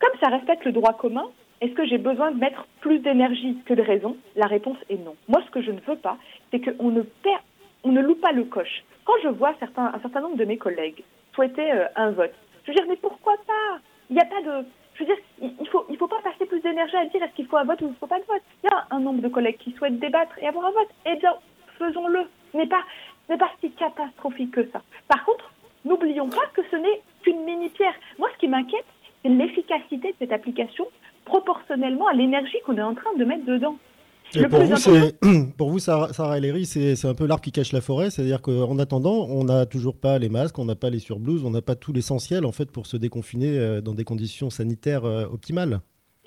Comme 0.00 0.18
ça 0.20 0.28
respecte 0.28 0.64
le 0.64 0.72
droit 0.72 0.94
commun, 0.94 1.26
est-ce 1.60 1.72
que 1.74 1.86
j'ai 1.86 1.98
besoin 1.98 2.30
de 2.30 2.38
mettre 2.38 2.66
plus 2.80 2.98
d'énergie 2.98 3.56
que 3.66 3.74
de 3.74 3.82
raison? 3.82 4.16
La 4.34 4.46
réponse 4.46 4.78
est 4.88 4.96
non. 4.96 5.14
Moi, 5.28 5.42
ce 5.46 5.50
que 5.50 5.62
je 5.62 5.70
ne 5.70 5.80
veux 5.80 5.96
pas, 5.96 6.16
c'est 6.50 6.60
qu'on 6.60 6.90
ne 6.90 7.02
perd, 7.02 7.42
on 7.84 7.92
ne 7.92 8.00
loue 8.00 8.14
pas 8.14 8.32
le 8.32 8.44
coche. 8.44 8.82
Quand 9.04 9.14
je 9.22 9.28
vois 9.28 9.54
certains, 9.58 9.92
un 9.94 10.00
certain 10.00 10.20
nombre 10.20 10.36
de 10.36 10.44
mes 10.44 10.56
collègues 10.56 11.02
souhaiter 11.34 11.70
un 11.96 12.10
vote, 12.10 12.34
je 12.64 12.70
veux 12.70 12.74
dire, 12.74 12.86
mais 12.88 12.96
pourquoi 12.96 13.34
pas? 13.46 13.78
Il 14.08 14.14
n'y 14.14 14.20
a 14.20 14.24
pas 14.24 14.42
de, 14.42 14.66
je 14.94 15.04
veux 15.04 15.14
dire, 15.14 15.22
il 15.60 15.68
faut, 15.68 15.84
il 15.88 15.96
faut 15.96 16.08
pas 16.08 16.20
passer 16.22 16.46
plus 16.46 16.60
d'énergie 16.60 16.96
à 16.96 17.06
dire 17.06 17.22
est-ce 17.22 17.34
qu'il 17.34 17.46
faut 17.46 17.56
un 17.56 17.64
vote 17.64 17.80
ou 17.82 17.86
il 17.86 17.90
ne 17.90 17.94
faut 17.94 18.06
pas 18.06 18.18
de 18.18 18.24
vote? 18.24 18.42
Il 18.62 18.70
y 18.70 18.74
a 18.74 18.86
un 18.90 19.00
nombre 19.00 19.22
de 19.22 19.28
collègues 19.28 19.58
qui 19.58 19.72
souhaitent 19.72 19.98
débattre 19.98 20.36
et 20.40 20.46
avoir 20.46 20.66
un 20.66 20.72
vote. 20.72 20.88
Eh 21.06 21.16
bien, 21.16 21.34
faisons-le. 21.78 22.26
N'est 22.52 22.66
pas, 22.66 22.82
pas 23.28 23.50
si 23.60 23.70
catastrophique 23.72 24.50
que 24.50 24.68
ça. 24.70 24.82
Par 25.08 25.24
contre, 25.24 25.50
n'oublions 25.84 26.28
pas 26.28 26.46
que 26.54 26.62
ce 26.70 26.76
n'est 26.76 27.00
qu'une 27.22 27.44
mini-pierre. 27.44 27.94
Moi, 28.18 28.28
ce 28.34 28.38
qui 28.38 28.48
m'inquiète, 28.48 28.84
c'est 29.22 29.28
l'efficacité 29.28 30.08
de 30.08 30.16
cette 30.18 30.32
application 30.32 30.86
proportionnellement 31.24 32.08
à 32.08 32.14
l'énergie 32.14 32.56
qu'on 32.64 32.76
est 32.76 32.82
en 32.82 32.94
train 32.94 33.14
de 33.18 33.24
mettre 33.24 33.44
dedans. 33.44 33.76
pour, 34.50 34.60
vous, 34.60 35.52
pour 35.58 35.70
vous, 35.70 35.78
Sarah, 35.78 36.12
Sarah 36.12 36.38
c'est 36.64 37.04
un 37.04 37.14
peu 37.14 37.26
l'arbre 37.26 37.42
qui 37.42 37.52
cache 37.52 37.72
la 37.72 37.80
forêt, 37.80 38.10
c'est-à-dire 38.10 38.42
qu'en 38.42 38.78
attendant, 38.78 39.26
on 39.28 39.44
n'a 39.44 39.66
toujours 39.66 39.96
pas 39.96 40.18
les 40.18 40.28
masques, 40.28 40.58
on 40.58 40.64
n'a 40.64 40.76
pas 40.76 40.90
les 40.90 40.98
surblouses, 40.98 41.44
on 41.44 41.50
n'a 41.50 41.62
pas 41.62 41.74
tout 41.74 41.92
l'essentiel 41.92 42.44
en 42.44 42.52
fait 42.52 42.70
pour 42.70 42.86
se 42.86 42.96
déconfiner 42.96 43.58
euh, 43.58 43.80
dans 43.80 43.94
des 43.94 44.04
conditions 44.04 44.50
sanitaires 44.50 45.04
euh, 45.04 45.26
optimales. 45.26 45.80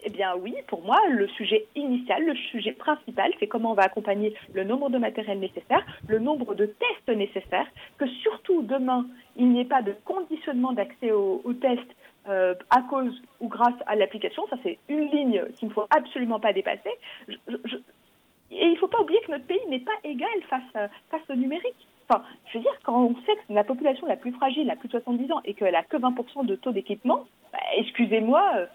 Eh 0.06 0.10
bien 0.10 0.36
oui, 0.36 0.54
pour 0.68 0.84
moi, 0.84 0.98
le 1.10 1.28
sujet 1.30 1.66
initial, 1.76 2.26
le 2.26 2.36
sujet 2.36 2.74
principal, 2.74 3.32
c'est 3.40 3.48
comment 3.48 3.72
on 3.72 3.76
va 3.76 3.84
accompagner 3.84 4.34
le 4.54 4.66
nombre 4.66 4.90
de 4.90 4.98
matériel 4.98 5.40
nécessaire, 5.40 5.86
le 6.08 6.20
nombre 6.20 6.56
de 6.56 6.66
tests 6.66 7.18
nécessaires, 7.18 7.68
que 7.98 8.06
surtout 8.22 8.64
demain, 8.64 9.06
il 9.38 9.50
n'y 9.50 9.62
ait 9.62 9.66
pas 9.66 9.82
de 9.82 9.96
conditionnement 10.04 10.74
d'accès 10.74 11.12
aux, 11.12 11.42
tests 11.62 11.96
euh, 12.28 12.56
à 12.70 12.82
cause 12.82 13.22
ou 13.40 13.48
grâce 13.48 13.76
à 13.86 13.96
l'application. 13.96 14.44
Ça, 14.50 14.58
c'est 14.64 14.78
une 14.90 15.10
ligne 15.10 15.44
qu'il 15.58 15.68
ne 15.68 15.74
faut 15.74 15.88
absolument 15.90 16.40
pas 16.40 16.54
dépasser. 16.54 16.92
et 17.28 18.66
il 18.66 18.72
ne 18.72 18.78
faut 18.78 18.88
pas 18.88 19.02
oublier 19.02 19.20
que 19.22 19.32
notre 19.32 19.46
pays 19.46 19.66
n'est 19.70 19.80
pas 19.80 19.92
égal 20.04 20.30
face, 20.50 20.90
face 21.10 21.30
au 21.30 21.36
numérique. 21.36 21.88
Enfin, 22.10 22.24
je 22.52 22.58
veux 22.58 22.64
dire, 22.64 22.78
quand 22.84 23.02
on 23.02 23.16
sait 23.26 23.36
que 23.36 23.54
la 23.54 23.64
population 23.64 24.08
la 24.08 24.18
plus 24.18 24.34
fragile, 24.34 24.68
la 24.68 24.76
plus 24.76 24.88
de 24.88 24.94
70 24.94 25.32
ans, 25.32 25.42
et 25.46 25.54
qu'elle 25.54 25.74
n'a 25.74 25.84
que 25.84 25.98
20% 25.98 26.46
de 26.46 26.56
taux 26.56 26.72
d'équipement, 26.72 27.26
bah, 27.52 27.60
excusez-moi, 27.78 28.52
euh, 28.58 28.66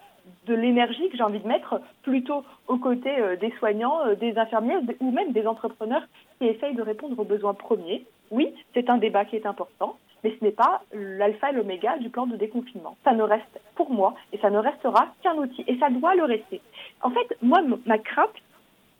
de 0.47 0.53
l'énergie 0.53 1.09
que 1.09 1.17
j'ai 1.17 1.23
envie 1.23 1.39
de 1.39 1.47
mettre 1.47 1.81
plutôt 2.03 2.43
aux 2.67 2.77
côtés 2.77 3.19
euh, 3.19 3.35
des 3.35 3.51
soignants, 3.59 4.05
euh, 4.05 4.15
des 4.15 4.37
infirmiers 4.37 4.77
ou 4.99 5.11
même 5.11 5.31
des 5.31 5.47
entrepreneurs 5.47 6.03
qui 6.37 6.47
essayent 6.47 6.75
de 6.75 6.81
répondre 6.81 7.17
aux 7.19 7.23
besoins 7.23 7.53
premiers. 7.53 8.05
Oui, 8.31 8.53
c'est 8.73 8.89
un 8.89 8.97
débat 8.97 9.25
qui 9.25 9.35
est 9.35 9.45
important, 9.45 9.97
mais 10.23 10.35
ce 10.37 10.43
n'est 10.43 10.51
pas 10.51 10.81
l'alpha 10.93 11.51
et 11.51 11.53
l'oméga 11.53 11.97
du 11.97 12.09
plan 12.09 12.27
de 12.27 12.35
déconfinement. 12.35 12.97
Ça 13.03 13.13
ne 13.13 13.23
reste, 13.23 13.59
pour 13.75 13.91
moi, 13.91 14.15
et 14.33 14.37
ça 14.39 14.49
ne 14.49 14.57
restera 14.57 15.07
qu'un 15.23 15.35
outil, 15.35 15.63
et 15.67 15.77
ça 15.77 15.89
doit 15.89 16.15
le 16.15 16.23
rester. 16.23 16.61
En 17.01 17.09
fait, 17.11 17.37
moi, 17.41 17.61
ma 17.85 17.97
crainte, 17.97 18.35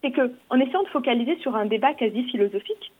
c'est 0.01 0.11
qu'en 0.11 0.59
essayant 0.59 0.83
de 0.83 0.89
focaliser 0.89 1.37
sur 1.39 1.55
un 1.55 1.65
débat 1.65 1.93
quasi 1.93 2.23
philosophique, 2.23 2.91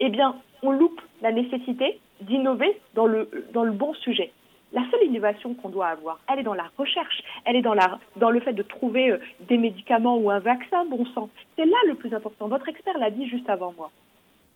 eh 0.00 0.08
bien, 0.08 0.36
on 0.62 0.70
loupe 0.70 1.00
la 1.22 1.32
nécessité 1.32 1.98
d'innover 2.20 2.80
dans 2.94 3.06
le, 3.06 3.28
dans 3.52 3.64
le 3.64 3.72
bon 3.72 3.94
sujet. 3.94 4.32
La 4.72 4.82
seule 4.90 5.04
innovation 5.04 5.54
qu'on 5.54 5.68
doit 5.68 5.86
avoir, 5.86 6.18
elle 6.28 6.40
est 6.40 6.42
dans 6.42 6.54
la 6.54 6.68
recherche, 6.76 7.22
elle 7.44 7.56
est 7.56 7.62
dans, 7.62 7.74
la, 7.74 7.98
dans 8.16 8.30
le 8.30 8.40
fait 8.40 8.52
de 8.52 8.62
trouver 8.62 9.10
euh, 9.10 9.18
des 9.48 9.58
médicaments 9.58 10.16
ou 10.16 10.30
un 10.30 10.40
vaccin, 10.40 10.84
bon 10.86 11.04
sang. 11.14 11.30
C'est 11.56 11.64
là 11.64 11.76
le 11.86 11.94
plus 11.94 12.12
important. 12.12 12.48
Votre 12.48 12.68
expert 12.68 12.98
l'a 12.98 13.10
dit 13.10 13.28
juste 13.28 13.48
avant 13.48 13.72
moi. 13.76 13.90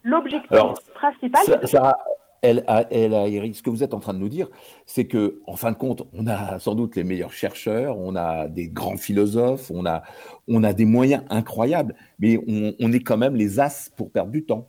L'objectif 0.03 0.59
principal. 0.95 1.43
Elle 2.43 2.65
elle 2.91 3.15
a, 3.15 3.27
ce 3.53 3.63
que 3.63 3.71
vous 3.71 3.83
êtes 3.83 3.95
en 3.95 4.01
train 4.01 4.15
de 4.15 4.19
nous 4.19 4.29
dire, 4.29 4.49
c'est 4.87 5.07
que, 5.07 5.41
en 5.47 5.57
fin 5.57 5.73
de 5.73 5.77
compte, 5.77 6.03
on 6.13 6.27
a 6.27 6.59
sans 6.59 6.75
doute 6.75 6.97
les 6.97 7.05
meilleurs 7.05 7.33
chercheurs, 7.33 7.99
on 7.99 8.17
a 8.17 8.49
des 8.49 8.69
grands 8.69 8.97
philosophes, 8.97 9.71
on 9.71 9.87
a, 9.87 10.03
on 10.49 10.65
a 10.65 10.73
des 10.73 10.87
moyens 10.87 11.25
incroyables, 11.29 11.95
mais 12.19 12.39
on, 12.47 12.93
est 12.93 13.03
quand 13.03 13.19
même 13.19 13.37
les 13.37 13.61
as 13.61 13.91
pour 13.97 14.11
perdre 14.11 14.33
du 14.33 14.45
temps. 14.45 14.69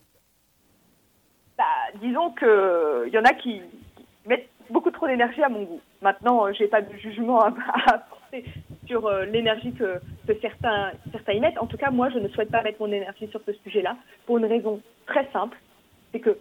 Bah, 1.58 1.64
disons 2.02 2.32
qu'il 2.32 3.14
y 3.14 3.18
en 3.18 3.24
a 3.24 3.34
qui 3.34 3.62
mettent 4.26 4.50
beaucoup 4.70 4.92
trop 4.92 5.08
d'énergie 5.08 5.42
à 5.42 5.50
mon 5.50 5.64
goût. 5.64 5.82
Maintenant, 6.02 6.48
euh, 6.48 6.54
je 6.54 6.64
n'ai 6.64 6.70
pas 6.70 6.82
de 6.82 6.94
jugement 6.98 7.40
à, 7.42 7.54
apporter 7.88 8.46
sur 8.88 9.08
euh, 9.08 9.26
l'énergie 9.26 9.74
que, 9.74 10.02
certains, 10.42 10.92
certains 11.12 11.34
y 11.34 11.40
mettent. 11.40 11.60
En 11.60 11.68
tout 11.68 11.78
cas, 11.78 11.92
moi, 11.92 12.10
je 12.10 12.20
ne 12.20 12.28
souhaite 12.30 12.52
pas 12.52 12.64
mettre 12.64 12.82
mon 12.82 12.92
énergie 12.92 13.28
sur 13.30 13.42
ce 13.46 13.54
sujet-là 13.64 13.96
pour 14.26 14.38
une 14.38 14.46
raison 14.46 14.82
très 15.06 15.28
simple, 15.32 15.58
c'est 16.12 16.20
que 16.20 16.38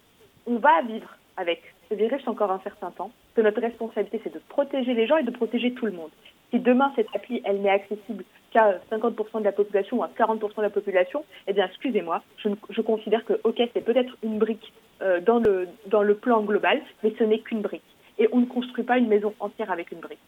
on 0.46 0.56
va 0.56 0.82
vivre 0.82 1.16
avec 1.36 1.62
ce 1.88 1.94
virus 1.94 2.26
encore 2.26 2.50
un 2.50 2.60
certain 2.60 2.90
temps, 2.90 3.10
que 3.34 3.40
notre 3.40 3.60
responsabilité, 3.60 4.20
c'est 4.22 4.32
de 4.32 4.40
protéger 4.48 4.94
les 4.94 5.06
gens 5.06 5.16
et 5.16 5.22
de 5.22 5.30
protéger 5.30 5.72
tout 5.72 5.86
le 5.86 5.92
monde. 5.92 6.10
Si 6.50 6.58
demain, 6.58 6.92
cette 6.96 7.06
appli, 7.14 7.42
elle 7.44 7.60
n'est 7.60 7.70
accessible 7.70 8.24
qu'à 8.52 8.80
50% 8.90 9.38
de 9.38 9.44
la 9.44 9.52
population 9.52 9.98
ou 9.98 10.02
à 10.02 10.10
40% 10.18 10.56
de 10.56 10.62
la 10.62 10.70
population, 10.70 11.24
eh 11.46 11.52
bien, 11.52 11.66
excusez-moi, 11.66 12.22
je, 12.38 12.80
considère 12.80 13.24
que, 13.24 13.34
OK, 13.44 13.60
c'est 13.72 13.84
peut-être 13.84 14.16
une 14.22 14.38
brique 14.38 14.72
euh, 15.02 15.20
dans, 15.20 15.38
le, 15.38 15.68
dans 15.86 16.02
le 16.02 16.14
plan 16.14 16.42
global, 16.42 16.80
mais 17.02 17.14
ce 17.18 17.24
n'est 17.24 17.38
qu'une 17.38 17.62
brique. 17.62 17.82
Et 18.18 18.28
on 18.32 18.40
ne 18.40 18.46
construit 18.46 18.84
pas 18.84 18.98
une 18.98 19.08
maison 19.08 19.32
entière 19.40 19.70
avec 19.70 19.92
une 19.92 20.00
brique. 20.00 20.18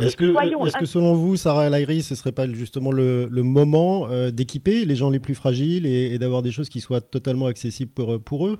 Est-ce 0.00 0.16
que, 0.16 0.86
selon 0.86 1.14
vous, 1.14 1.36
Sarah 1.36 1.66
El 1.66 2.02
ce 2.02 2.12
ne 2.12 2.16
serait 2.16 2.32
pas 2.32 2.46
justement 2.46 2.92
le, 2.92 3.28
moment 3.30 4.06
euh, 4.08 4.30
d'équiper 4.30 4.84
les 4.84 4.94
gens 4.94 5.10
les 5.10 5.18
plus 5.18 5.34
fragiles 5.34 5.86
et, 5.86 6.18
d'avoir 6.18 6.42
des 6.42 6.52
choses 6.52 6.68
qui 6.68 6.80
soient 6.80 7.00
totalement 7.00 7.46
accessibles 7.46 7.90
pour, 7.90 8.22
pour 8.22 8.46
eux? 8.46 8.58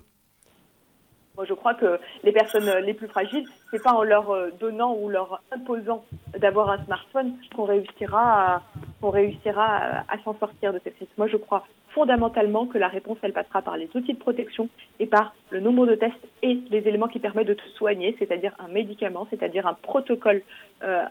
Moi, 1.43 1.49
je 1.49 1.55
crois 1.55 1.75
que 1.75 1.99
les 2.23 2.31
personnes 2.31 2.71
les 2.85 2.95
plus 2.95 3.09
fragiles, 3.09 3.45
c'est 3.73 3.83
pas 3.83 3.95
en 3.95 4.05
leur 4.05 4.31
euh, 4.31 4.51
donnant 4.61 4.95
ou 4.95 5.09
leur 5.09 5.43
imposant 5.51 6.05
d'avoir 6.39 6.71
un 6.71 6.85
smartphone 6.85 7.33
qu'on 7.57 7.65
réussira 7.65 8.55
à, 8.55 8.63
réussira 9.03 10.05
s'en 10.23 10.39
sortir 10.39 10.73
de 10.73 10.81
cette 10.85 10.95
crise. 10.95 11.09
Moi, 11.19 11.27
je 11.27 11.37
crois 11.37 11.67
fondamentalement 11.89 12.67
que 12.67 12.79
la 12.79 12.87
réponse, 12.87 13.19
elle 13.23 13.33
passera 13.33 13.61
par 13.61 13.77
les 13.77 13.89
outils 13.97 14.13
de 14.13 14.21
protection 14.21 14.69
et 15.01 15.07
par 15.07 15.35
le 15.51 15.59
nombre 15.59 15.85
de 15.85 15.97
tests 15.97 16.15
et 16.43 16.61
les 16.71 16.87
éléments 16.87 17.09
qui 17.09 17.19
permettent 17.19 17.49
de 17.49 17.55
te 17.55 17.69
soigner, 17.71 18.15
c'est-à-dire 18.21 18.53
un 18.61 18.69
médicament, 18.69 19.27
c'est-à-dire 19.29 19.67
un 19.67 19.75
protocole, 19.75 20.43
euh, 20.85 21.03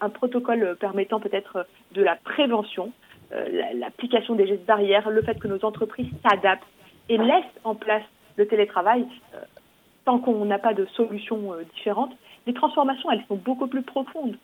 un, 0.00 0.10
protocole 0.10 0.76
permettant 0.80 1.20
peut-être 1.20 1.64
de 1.92 2.02
la 2.02 2.16
prévention, 2.16 2.90
euh, 3.32 3.46
l'application 3.74 4.34
des 4.34 4.48
gestes 4.48 4.66
barrières, 4.66 5.10
le 5.10 5.22
fait 5.22 5.38
que 5.38 5.46
nos 5.46 5.64
entreprises 5.64 6.10
s'adaptent 6.28 6.66
et 7.08 7.18
laissent 7.18 7.44
en 7.62 7.76
place 7.76 8.02
le 8.34 8.48
télétravail 8.48 9.06
tant 10.06 10.18
qu'on 10.20 10.44
n'a 10.46 10.58
pas 10.58 10.72
de 10.72 10.86
solution 10.86 11.52
euh, 11.52 11.64
différente, 11.74 12.12
les 12.46 12.54
transformations, 12.54 13.10
elles 13.10 13.24
sont 13.28 13.36
beaucoup 13.36 13.66
plus 13.66 13.82
profondes. 13.82 14.36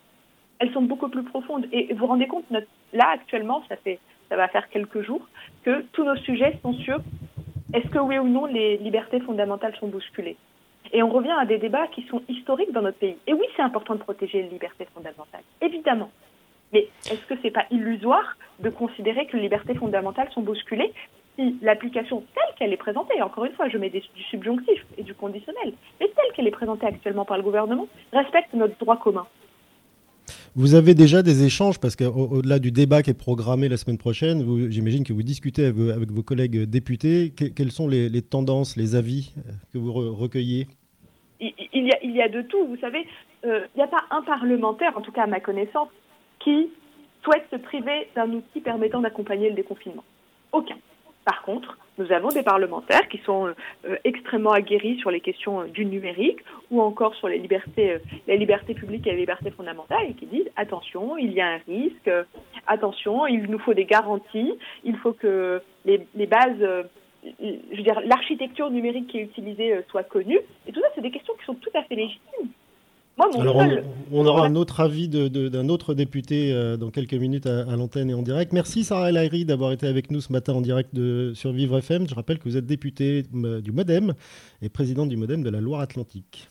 Elles 0.59 0.73
sont 0.73 0.83
beaucoup 0.83 1.09
plus 1.09 1.23
profondes. 1.23 1.67
Et 1.73 1.93
vous 1.93 2.01
vous 2.01 2.07
rendez 2.07 2.27
compte, 2.27 2.45
là, 2.51 3.09
actuellement, 3.11 3.63
ça, 3.69 3.77
fait, 3.77 3.99
ça 4.29 4.37
va 4.37 4.49
faire 4.49 4.69
quelques 4.69 5.03
jours, 5.03 5.27
que 5.63 5.85
tous 5.93 6.05
nos 6.05 6.17
sujets 6.17 6.59
sont 6.63 6.75
sur 6.75 7.01
est-ce 7.73 7.89
que 7.89 7.99
oui 7.99 8.19
ou 8.19 8.29
non 8.29 8.45
les 8.45 8.77
libertés 8.77 9.21
fondamentales 9.21 9.75
sont 9.77 9.89
bousculées 9.89 10.37
Et 10.93 11.03
on 11.03 11.09
revient 11.09 11.35
à 11.39 11.47
des 11.47 11.59
débats 11.59 11.87
qui 11.87 12.03
sont 12.03 12.23
historiques 12.29 12.73
dans 12.73 12.83
notre 12.83 12.99
pays. 12.99 13.17
Et 13.27 13.33
oui, 13.33 13.47
c'est 13.57 13.63
important 13.63 13.95
de 13.95 14.01
protéger 14.01 14.43
les 14.43 14.49
libertés 14.49 14.87
fondamentales, 14.93 15.43
évidemment. 15.63 16.11
Mais 16.73 16.89
est-ce 17.07 17.25
que 17.27 17.37
ce 17.37 17.43
n'est 17.45 17.51
pas 17.51 17.67
illusoire 17.71 18.37
de 18.59 18.69
considérer 18.69 19.27
que 19.27 19.37
les 19.37 19.45
libertés 19.45 19.75
fondamentales 19.75 20.31
sont 20.33 20.43
bousculées 20.43 20.93
si 21.43 21.57
l'application 21.63 22.23
telle 22.35 22.55
qu'elle 22.59 22.73
est 22.73 22.77
présentée, 22.77 23.21
encore 23.23 23.45
une 23.45 23.53
fois, 23.53 23.69
je 23.69 23.79
mets 23.79 23.91
du 23.91 24.03
subjonctif 24.31 24.85
et 24.97 25.03
du 25.03 25.15
conditionnel, 25.15 25.73
mais 26.01 26.07
telle 26.07 26.33
qu'elle 26.35 26.47
est 26.47 26.53
présentée 26.53 26.87
actuellement 26.87 27.25
par 27.25 27.37
le 27.37 27.43
gouvernement, 27.43 27.89
respecte 28.13 28.53
notre 28.55 28.79
droit 28.79 28.99
commun. 28.99 29.27
Vous 30.55 30.75
avez 30.75 30.95
déjà 30.95 31.23
des 31.23 31.45
échanges, 31.45 31.81
parce 31.81 31.97
qu'au-delà 31.97 32.59
du 32.59 32.71
débat 32.71 33.03
qui 33.03 33.11
est 33.11 33.19
programmé 33.19 33.69
la 33.69 33.77
semaine 33.77 33.99
prochaine, 33.99 34.71
j'imagine 34.71 35.03
que 35.03 35.13
vous 35.13 35.23
discutez 35.23 35.67
avec, 35.67 36.11
vos 36.11 36.23
collègues 36.23 36.65
députés. 36.65 37.33
quelles 37.35 37.73
sont 37.73 37.89
les, 37.89 38.23
tendances, 38.23 38.77
les 38.77 38.95
avis 38.95 39.33
euh, 39.39 39.53
que 39.73 39.79
vous 39.79 39.93
recueillez? 39.93 40.67
Il, 41.41 41.49
y 41.87 41.91
a, 41.91 41.99
il, 42.05 42.13
y 42.13 42.23
a, 42.23 42.29
de 42.29 42.43
tout. 42.43 42.67
Vous 42.67 42.77
savez, 42.77 43.05
euh, 43.45 43.67
il 43.75 43.79
n'y 43.79 43.83
a 43.83 43.89
pas 43.89 44.05
un 44.11 44.23
parlementaire, 44.23 44.97
en 44.97 45.01
tout 45.01 45.11
cas 45.11 45.23
à 45.23 45.27
ma 45.27 45.41
connaissance, 45.41 45.89
qui 46.39 46.69
souhaite 47.25 47.47
se 47.51 47.57
priver 47.57 48.09
d'un 48.15 48.31
outil 48.31 48.61
permettant 48.61 49.01
d'accompagner 49.01 49.49
le 49.49 49.57
déconfinement. 49.57 50.05
Aucun. 50.53 50.77
Par 51.25 51.43
contre, 51.43 51.79
nous 51.99 52.11
avons 52.11 52.29
des 52.29 52.43
parlementaires 52.43 53.07
qui 53.09 53.19
sont 53.19 53.47
euh, 53.47 53.97
extrêmement 54.05 54.53
aguerris 54.53 54.99
sur 54.99 55.11
les 55.11 55.21
questions 55.21 55.61
euh, 55.61 55.67
du 55.67 55.85
numérique 55.85 56.41
ou 56.71 56.81
encore 56.81 57.15
sur 57.15 57.29
les 57.29 57.39
libertés, 57.39 57.93
euh, 57.93 57.99
les 58.27 58.39
libertés 58.39 58.75
publiques 58.75 59.07
et 59.07 59.13
les 59.13 59.19
libertés 59.19 59.51
fondamentales 59.51 60.07
et 60.09 60.15
qui 60.15 60.27
disent 60.27 60.51
attention, 60.57 61.17
il 61.19 61.33
y 61.33 61.41
a 61.41 61.47
un 61.47 61.61
risque, 61.69 62.11
attention, 62.67 63.27
il 63.27 63.43
nous 63.43 63.59
faut 63.59 63.75
des 63.75 63.85
garanties, 63.85 64.55
il 64.85 64.97
faut 64.97 65.13
que 65.13 65.63
les 65.85 66.27
bases, 66.27 66.59
je 67.23 67.77
veux 67.77 67.83
dire, 67.83 68.01
l'architecture 68.05 68.71
numérique 68.71 69.09
qui 69.09 69.19
est 69.19 69.23
utilisée 69.23 69.81
soit 69.89 70.05
connue. 70.05 70.41
Et 70.67 70.73
tout 70.73 70.81
ça, 70.81 70.87
c'est 70.95 71.03
des 71.03 71.11
questions 71.11 71.35
qui 71.35 71.45
sont 71.45 71.55
tout 71.55 71.71
à 71.75 71.83
fait 71.83 71.97
légitimes. 71.97 72.51
Alors 73.19 73.63
on, 74.11 74.27
aura 74.27 74.47
un 74.47 74.55
autre 74.55 74.81
avis 74.81 75.09
d'un 75.09 75.69
autre 75.69 75.95
député 75.95 76.53
euh, 76.53 76.77
dans 76.77 76.91
quelques 76.91 77.15
minutes 77.15 77.47
à, 77.47 77.77
l'antenne 77.77 78.11
et 78.11 78.15
en 78.15 78.23
direct. 78.23 78.53
Merci 78.53 78.85
Sarah 78.85 79.11
El 79.11 79.47
d'avoir 79.47 79.73
été 79.73 79.87
avec 79.87 80.11
nous 80.11 80.21
ce 80.21 80.33
matin 80.33 80.55
en 80.55 80.61
direct 80.61 80.95
de, 80.95 81.33
sur 81.35 81.53
Vivre 81.53 81.79
FM. 81.79 82.09
Je 82.09 82.15
rappelle 82.15 82.39
que 82.39 82.45
vous 82.45 82.57
êtes 82.57 82.67
député 82.67 83.25
euh, 83.35 83.61
du 83.61 83.71
Modem 83.71 84.15
et 84.63 84.69
président 84.69 85.07
du 85.07 85.17
Modem 85.17 85.43
de 85.43 85.51
la 85.51 85.61
Loire-Atlantique. 85.61 86.49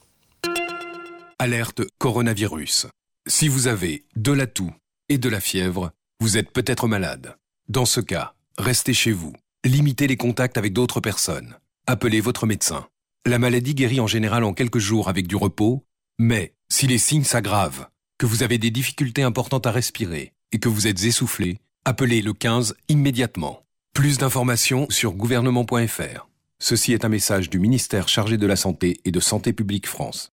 Alerte 1.40 1.82
coronavirus. 1.98 2.88
Si 3.28 3.48
vous 3.48 3.68
avez 3.68 4.06
de 4.16 4.32
la 4.32 4.46
toux 4.46 4.72
et 5.10 5.18
de 5.18 5.30
la 5.30 5.40
fièvre, 5.40 5.92
vous 6.20 6.38
êtes 6.38 6.52
peut-être 6.52 6.88
malade. 6.88 7.36
Dans 7.70 7.86
ce 7.86 8.02
cas, 8.02 8.34
restez 8.58 8.94
chez 8.94 9.12
vous. 9.12 9.34
Limitez 9.66 10.08
les 10.08 10.18
contacts 10.18 10.58
avec 10.58 10.74
d'autres 10.74 11.02
personnes. 11.02 11.56
Appelez 11.88 12.22
votre 12.22 12.46
médecin. 12.46 12.86
La 13.26 13.40
maladie 13.40 13.76
guérit 13.76 14.00
en 14.00 14.08
général 14.08 14.44
en 14.44 14.54
quelques 14.54 14.80
jours 14.80 15.10
avec 15.10 15.28
du 15.28 15.36
repos 15.36 15.84
mais 16.22 16.54
si 16.70 16.86
les 16.86 17.00
signes 17.00 17.24
s'aggravent, 17.24 17.88
que 18.20 18.28
vous 18.28 18.44
avez 18.44 18.60
des 18.60 18.70
difficultés 18.70 19.24
importantes 19.24 19.66
à 19.66 19.72
respirer 19.72 20.34
et 20.52 20.60
que 20.60 20.70
vous 20.70 20.86
êtes 20.86 21.04
essoufflé, 21.04 21.58
appelez 21.84 22.22
le 22.22 22.34
15 22.34 22.76
immédiatement. 22.90 23.64
Plus 23.96 24.20
d'informations 24.20 24.86
sur 24.92 25.14
gouvernement.fr. 25.14 26.28
Ceci 26.60 26.94
est 26.94 27.06
un 27.06 27.10
message 27.10 27.50
du 27.50 27.58
ministère 27.58 28.08
chargé 28.08 28.38
de 28.38 28.46
la 28.46 28.56
Santé 28.56 29.02
et 29.04 29.10
de 29.10 29.20
Santé 29.20 29.52
publique 29.52 29.88
France. 29.88 30.32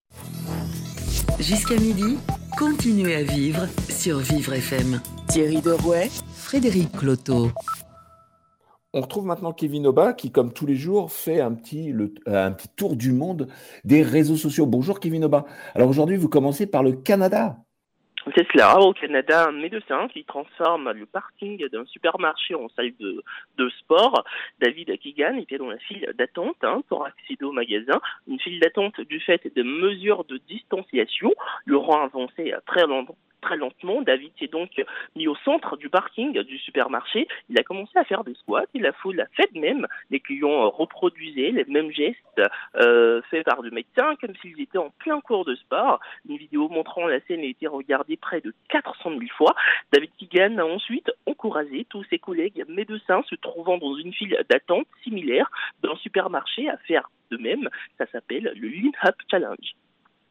Jusqu'à 1.40 1.79
midi, 1.79 2.18
continuez 2.59 3.14
à 3.14 3.22
vivre 3.22 3.66
sur 3.88 4.18
Vivre 4.18 4.53
FM. 4.53 5.01
Thierry 5.29 5.62
Derouet, 5.62 6.11
Frédéric 6.35 6.92
Cloteau. 6.92 7.51
On 8.94 9.03
retrouve 9.03 9.27
maintenant 9.27 9.53
Kevin 9.53 9.87
Oba 9.87 10.14
qui, 10.14 10.33
comme 10.33 10.51
tous 10.51 10.64
les 10.64 10.74
jours, 10.74 11.12
fait 11.12 11.42
un 11.42 11.53
petit, 11.53 11.92
euh, 11.92 12.09
un 12.27 12.53
petit 12.53 12.70
tour 12.74 12.96
du 12.96 13.12
monde 13.12 13.46
des 13.85 14.03
réseaux 14.03 14.37
sociaux. 14.37 14.64
Bonjour 14.64 14.98
Kevin 14.98 15.24
Oba. 15.24 15.44
Alors 15.74 15.90
aujourd'hui, 15.90 16.16
vous 16.16 16.31
commencez 16.31 16.66
par 16.66 16.83
le 16.83 16.92
Canada. 16.92 17.57
C'est 18.35 18.46
cela. 18.51 18.81
Au 18.81 18.94
Canada, 18.94 19.48
un 19.48 19.53
médecin 19.53 20.09
qui 20.09 20.24
transforme 20.24 20.90
le 20.92 21.05
parking 21.05 21.68
d'un 21.68 21.85
supermarché 21.85 22.55
en 22.55 22.70
salle 22.70 22.92
de, 22.98 23.68
sport. 23.79 24.24
David 24.59 24.98
Keegan 24.98 25.37
était 25.37 25.59
dans 25.59 25.68
la 25.68 25.79
file 25.79 26.11
d'attente 26.16 26.57
hein, 26.62 26.81
pour 26.88 27.05
accéder 27.05 27.44
au 27.44 27.53
magasin. 27.53 28.01
Une 28.27 28.40
file 28.40 28.59
d'attente 28.59 29.03
du 29.03 29.20
fait 29.20 29.55
de 29.55 29.62
mesures 29.62 30.24
de 30.24 30.40
distanciation. 30.48 31.35
Le 31.66 31.77
rang 31.77 32.05
avancé 32.05 32.55
très 32.64 32.87
longtemps 32.87 33.18
très 33.40 33.57
lentement. 33.57 34.03
David 34.03 34.33
s'est 34.38 34.48
donc 34.48 34.70
mis 35.16 35.29
au 35.29 35.37
centre 35.37 35.77
du 35.77 35.88
parking 35.88 36.33
du 36.42 36.59
supermarché. 36.59 37.29
Il 37.48 37.59
a 37.59 37.62
commencé 37.62 37.98
à 37.98 38.05
faire 38.05 38.24
des 38.24 38.35
squats 38.35 38.64
la 38.74 38.92
foule 38.92 39.20
a 39.20 39.27
fait 39.35 39.53
de 39.53 39.61
même. 39.61 39.87
Les 40.11 40.20
clients 40.20 40.70
reproduisaient 40.70 41.51
les 41.51 41.64
mêmes 41.64 41.90
gestes 41.90 42.40
euh, 42.77 43.20
faits 43.31 43.44
par 43.44 43.61
le 43.61 43.70
médecin 43.70 44.14
comme 44.20 44.35
s'ils 44.37 44.61
étaient 44.61 44.79
en 44.79 44.90
plein 44.98 45.20
cours 45.20 45.44
de 45.44 45.55
sport. 45.57 46.01
Une 46.29 46.37
vidéo 46.37 46.68
montrant 46.68 47.07
la 47.07 47.20
scène 47.20 47.40
a 47.40 47.46
été 47.46 47.66
regardée 47.66 48.16
près 48.16 48.40
de 48.40 48.55
400 48.68 49.11
000 49.11 49.22
fois. 49.37 49.55
David 49.92 50.11
Keegan 50.18 50.59
a 50.59 50.64
ensuite 50.64 51.11
encouragé 51.27 51.87
tous 51.88 52.05
ses 52.05 52.18
collègues 52.18 52.64
médecins 52.68 53.22
se 53.29 53.35
trouvant 53.35 53.79
dans 53.79 53.96
une 53.96 54.12
file 54.12 54.38
d'attente 54.48 54.87
similaire 55.03 55.51
le 55.83 55.96
supermarché 55.96 56.68
à 56.68 56.77
faire 56.79 57.11
de 57.31 57.37
même. 57.37 57.68
Ça 57.98 58.07
s'appelle 58.12 58.53
le 58.57 58.68
Lean 58.68 58.92
Up 59.05 59.16
Challenge. 59.31 59.74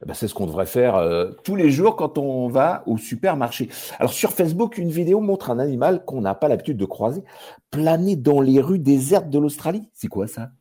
Eh 0.03 0.05
ben, 0.05 0.13
c'est 0.13 0.27
ce 0.27 0.35
qu'on 0.35 0.45
devrait 0.45 0.67
faire 0.67 0.95
euh, 0.95 1.31
tous 1.43 1.55
les 1.55 1.71
jours 1.71 1.95
quand 1.95 2.17
on 2.17 2.47
va 2.49 2.83
au 2.85 2.97
supermarché. 2.97 3.69
Alors 3.99 4.13
sur 4.13 4.31
Facebook, 4.31 4.77
une 4.77 4.89
vidéo 4.89 5.21
montre 5.21 5.49
un 5.49 5.57
animal 5.57 6.05
qu'on 6.05 6.21
n'a 6.21 6.35
pas 6.35 6.47
l'habitude 6.47 6.77
de 6.77 6.85
croiser 6.85 7.23
planer 7.71 8.15
dans 8.15 8.41
les 8.41 8.61
rues 8.61 8.79
désertes 8.79 9.29
de 9.29 9.39
l'Australie. 9.39 9.89
C'est 9.93 10.07
quoi 10.07 10.27
ça? 10.27 10.51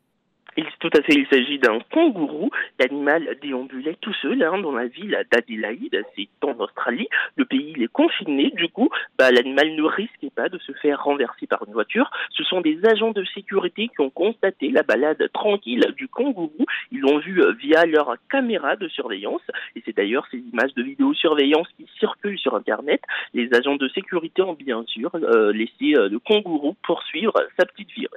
Tout 0.78 0.90
à 0.94 1.02
fait, 1.02 1.14
il 1.14 1.26
s'agit 1.28 1.58
d'un 1.58 1.78
kangourou. 1.90 2.50
L'animal 2.78 3.36
déambulait 3.42 3.96
tout 4.00 4.14
seul 4.14 4.42
hein, 4.42 4.58
dans 4.58 4.72
la 4.72 4.86
ville 4.86 5.18
d'Adélaïde, 5.30 6.02
c'est 6.14 6.28
en 6.42 6.58
Australie. 6.58 7.08
Le 7.36 7.44
pays 7.44 7.74
il 7.76 7.82
est 7.82 7.92
confiné, 7.92 8.50
du 8.50 8.68
coup, 8.68 8.88
bah, 9.18 9.30
l'animal 9.30 9.74
ne 9.74 9.82
risquait 9.82 10.30
pas 10.34 10.48
de 10.48 10.58
se 10.58 10.72
faire 10.72 11.02
renverser 11.02 11.46
par 11.46 11.64
une 11.66 11.72
voiture. 11.72 12.10
Ce 12.30 12.44
sont 12.44 12.60
des 12.60 12.78
agents 12.86 13.12
de 13.12 13.24
sécurité 13.24 13.88
qui 13.88 14.00
ont 14.00 14.10
constaté 14.10 14.70
la 14.70 14.82
balade 14.82 15.30
tranquille 15.32 15.92
du 15.96 16.08
kangourou. 16.08 16.66
Ils 16.92 17.00
l'ont 17.00 17.18
vu 17.18 17.42
euh, 17.42 17.52
via 17.52 17.84
leur 17.84 18.14
caméra 18.30 18.76
de 18.76 18.88
surveillance. 18.88 19.42
Et 19.74 19.82
c'est 19.84 19.96
d'ailleurs 19.96 20.26
ces 20.30 20.38
images 20.38 20.74
de 20.74 20.82
vidéosurveillance 20.82 21.68
qui 21.76 21.86
circulent 21.98 22.38
sur 22.38 22.54
Internet. 22.54 23.02
Les 23.34 23.52
agents 23.54 23.76
de 23.76 23.88
sécurité 23.88 24.42
ont 24.42 24.54
bien 24.54 24.84
sûr 24.86 25.10
euh, 25.14 25.52
laissé 25.52 25.96
euh, 25.96 26.08
le 26.08 26.18
kangourou 26.18 26.76
poursuivre 26.82 27.34
sa 27.58 27.66
petite 27.66 27.90
virée 27.92 28.16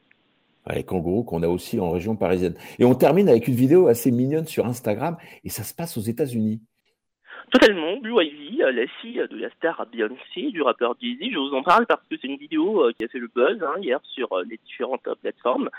les 0.76 0.84
kangourous 0.84 1.24
qu'on 1.24 1.44
a 1.44 1.48
aussi 1.48 1.80
en 1.80 1.92
région 1.92 2.16
parisienne. 2.16 2.56
Et 2.78 2.86
on 2.86 2.96
termine 2.96 3.30
avec 3.30 3.48
une 3.48 3.56
vidéo 3.56 3.88
assez 3.88 4.12
mignonne 4.12 4.48
sur 4.48 4.66
Instagram, 4.66 5.18
et 5.44 5.50
ça 5.50 5.64
se 5.64 5.74
passe 5.74 5.98
aux 5.98 6.02
États-Unis. 6.02 6.62
Totalement, 7.52 7.98
Blue 7.98 8.24
Ivy, 8.24 8.62
euh, 8.62 8.72
la 8.72 8.86
fille 9.02 9.24
de 9.28 9.38
la 9.38 9.50
star 9.52 9.84
Beyoncé, 9.92 10.52
du 10.52 10.62
rappeur 10.62 10.96
Jay-Z, 11.02 11.32
je 11.32 11.38
vous 11.38 11.56
en 11.56 11.64
parle 11.64 11.88
parce 11.88 12.02
que 12.08 12.16
c'est 12.22 12.28
une 12.28 12.38
vidéo 12.38 12.84
euh, 12.84 12.92
qui 12.92 13.06
a 13.06 13.08
fait 13.08 13.18
le 13.18 13.30
buzz 13.34 13.64
hein, 13.64 13.80
hier 13.82 14.00
sur 14.04 14.32
euh, 14.34 14.44
les 14.48 14.60
différentes 14.66 15.08
plateformes. 15.22 15.70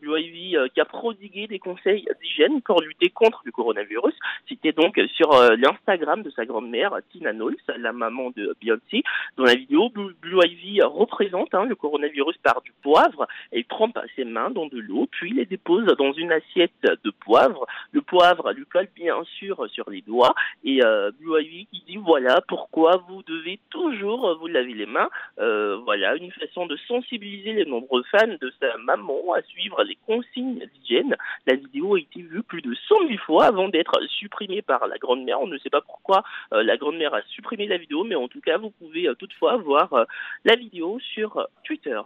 Blue 0.00 0.20
Ivy 0.20 0.56
qui 0.74 0.80
a 0.80 0.84
prodigué 0.84 1.46
des 1.46 1.58
conseils 1.58 2.06
d'hygiène 2.20 2.62
pour 2.62 2.80
lutter 2.80 3.08
contre 3.10 3.42
le 3.44 3.52
coronavirus. 3.52 4.14
C'était 4.48 4.72
donc 4.72 5.00
sur 5.14 5.30
l'Instagram 5.56 6.22
de 6.22 6.30
sa 6.30 6.44
grand-mère, 6.44 6.96
Tina 7.10 7.32
Knowles, 7.32 7.56
la 7.76 7.92
maman 7.92 8.30
de 8.36 8.56
Beyoncé. 8.60 9.02
Dans 9.36 9.44
la 9.44 9.54
vidéo, 9.54 9.90
Blue, 9.90 10.14
Ivy 10.44 10.82
représente 10.82 11.54
hein, 11.54 11.64
le 11.64 11.74
coronavirus 11.74 12.36
par 12.38 12.62
du 12.62 12.72
poivre. 12.82 13.26
Elle 13.52 13.64
trempe 13.64 13.98
ses 14.16 14.24
mains 14.24 14.50
dans 14.50 14.66
de 14.66 14.78
l'eau, 14.78 15.06
puis 15.10 15.32
les 15.32 15.46
dépose 15.46 15.86
dans 15.98 16.12
une 16.12 16.32
assiette 16.32 16.72
de 16.82 17.10
poivre. 17.10 17.66
Le 17.92 18.00
poivre 18.00 18.52
lui 18.52 18.64
colle 18.64 18.88
bien 18.94 19.22
sûr 19.38 19.68
sur 19.70 19.90
les 19.90 20.02
doigts 20.02 20.34
et 20.64 20.82
euh, 20.84 20.99
Ivy 21.20 21.66
qui 21.66 21.82
dit 21.86 21.96
voilà 21.96 22.40
pourquoi 22.48 23.02
vous 23.08 23.22
devez 23.22 23.60
toujours 23.70 24.36
vous 24.38 24.46
laver 24.46 24.74
les 24.74 24.86
mains. 24.86 25.08
Euh, 25.38 25.78
voilà 25.84 26.16
une 26.16 26.30
façon 26.32 26.66
de 26.66 26.76
sensibiliser 26.88 27.52
les 27.52 27.64
nombreux 27.64 28.02
fans 28.10 28.36
de 28.40 28.52
sa 28.60 28.76
maman 28.78 29.34
à 29.34 29.42
suivre 29.42 29.82
les 29.84 29.98
consignes 30.06 30.66
d'hygiène. 30.74 31.16
La 31.46 31.54
vidéo 31.54 31.94
a 31.94 32.00
été 32.00 32.22
vue 32.22 32.42
plus 32.42 32.62
de 32.62 32.74
100 32.88 33.08
000 33.08 33.18
fois 33.24 33.46
avant 33.46 33.68
d'être 33.68 34.00
supprimée 34.08 34.62
par 34.62 34.86
la 34.86 34.98
grand-mère. 34.98 35.40
On 35.40 35.46
ne 35.46 35.58
sait 35.58 35.70
pas 35.70 35.80
pourquoi 35.80 36.22
euh, 36.52 36.62
la 36.62 36.76
grand-mère 36.76 37.14
a 37.14 37.22
supprimé 37.22 37.66
la 37.66 37.78
vidéo, 37.78 38.04
mais 38.04 38.14
en 38.14 38.28
tout 38.28 38.40
cas 38.40 38.58
vous 38.58 38.70
pouvez 38.70 39.08
toutefois 39.18 39.56
voir 39.56 40.06
la 40.44 40.56
vidéo 40.56 40.98
sur 41.00 41.46
Twitter. 41.64 42.00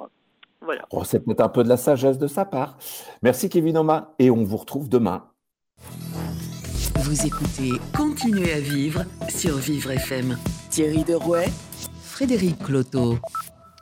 Voilà. 0.61 0.87
Oh, 0.91 1.05
c'est 1.05 1.25
peut-être 1.25 1.43
un 1.43 1.49
peu 1.49 1.63
de 1.63 1.69
la 1.69 1.77
sagesse 1.77 2.19
de 2.19 2.27
sa 2.27 2.45
part. 2.45 2.79
Merci 3.23 3.49
Kevin 3.49 3.77
Oma 3.77 4.15
et 4.19 4.31
on 4.31 4.45
vous 4.45 4.57
retrouve 4.57 4.89
demain. 4.89 5.34
Vous 6.97 7.27
écoutez 7.27 7.73
Continuez 7.97 8.53
à 8.53 8.61
vivre 8.61 9.05
sur 9.29 9.57
Vivre 9.57 9.91
FM. 9.91 10.39
Thierry 10.71 11.05
Derouet, 11.05 11.49
Frédéric 12.03 12.59
Cloteau. 12.59 13.19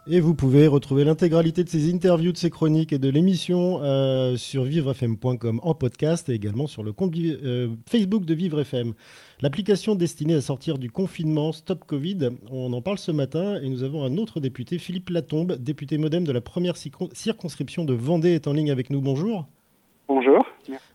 Et 0.09 0.18
vous 0.20 0.35
pouvez 0.35 0.66
retrouver 0.66 1.05
l'intégralité 1.05 1.62
de 1.62 1.68
ces 1.68 1.92
interviews, 1.92 2.33
de 2.33 2.37
ces 2.37 2.51
chroniques 2.51 2.92
et 2.92 2.98
de 2.98 3.09
l'émission 3.09 3.81
euh, 3.83 4.37
sur 4.37 4.64
vivrefm.com 4.64 5.61
en 5.62 5.75
podcast 5.75 6.29
et 6.29 6.33
également 6.33 6.66
sur 6.66 6.83
le 6.83 6.92
compte 6.92 7.14
euh, 7.16 7.68
Facebook 7.88 8.25
de 8.25 8.35
Vivre 8.35 8.61
FM. 8.61 8.94
L'application 9.40 9.94
destinée 9.94 10.35
à 10.35 10.40
sortir 10.40 10.79
du 10.79 10.90
confinement 10.90 11.53
Stop 11.53 11.85
Covid, 11.87 12.31
on 12.51 12.72
en 12.72 12.83
parle 12.83 12.98
ce 12.98 13.12
matin 13.12 13.61
et 13.62 13.68
nous 13.68 13.85
avons 13.85 14.05
un 14.05 14.16
autre 14.16 14.40
député, 14.40 14.79
Philippe 14.79 15.11
Latombe, 15.11 15.57
député 15.57 15.98
modem 15.98 16.25
de 16.25 16.33
la 16.33 16.40
première 16.40 16.77
circonscription 16.77 17.85
de 17.85 17.92
Vendée, 17.92 18.31
est 18.31 18.48
en 18.48 18.53
ligne 18.55 18.70
avec 18.70 18.90
nous. 18.90 19.01
Bonjour. 19.01 19.46
Bonjour. 20.14 20.46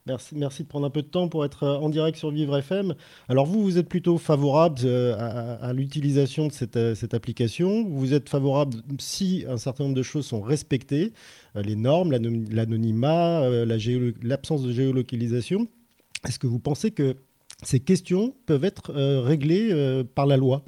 Merci, 0.06 0.36
merci 0.38 0.64
de 0.64 0.68
prendre 0.68 0.86
un 0.86 0.92
peu 0.92 1.02
de 1.02 1.08
temps 1.08 1.28
pour 1.28 1.44
être 1.44 1.64
euh, 1.64 1.78
en 1.78 1.90
direct 1.90 2.20
sur 2.20 2.30
Vivre 2.30 2.56
FM. 2.56 2.94
Alors 3.30 3.48
vous, 3.48 3.64
vous 3.64 3.80
êtes 3.80 3.90
plutôt 3.90 4.20
favorable 4.20 4.76
euh, 4.86 5.58
à, 5.60 5.74
l'utilisation 5.74 6.46
de 6.46 6.52
cette, 6.52 6.78
euh, 6.78 6.94
cette, 6.94 7.16
application. 7.16 7.84
Vous 7.90 8.14
êtes 8.14 8.30
favorable 8.30 8.76
si 9.00 9.44
un 9.50 9.58
certain 9.58 9.86
nombre 9.86 9.96
de 9.96 10.04
choses 10.04 10.28
sont 10.28 10.40
respectées, 10.40 11.14
les 11.56 11.76
normes, 11.76 12.12
l'anonymat, 12.12 13.42
l'absence 14.22 14.62
de 14.62 14.72
géolocalisation. 14.72 15.66
Est-ce 16.24 16.38
que 16.38 16.46
vous 16.46 16.60
pensez 16.60 16.92
que 16.92 17.16
ces 17.64 17.80
questions 17.80 18.36
peuvent 18.46 18.66
être 18.66 18.94
réglées 19.24 20.04
par 20.14 20.28
la 20.28 20.38
loi? 20.38 20.62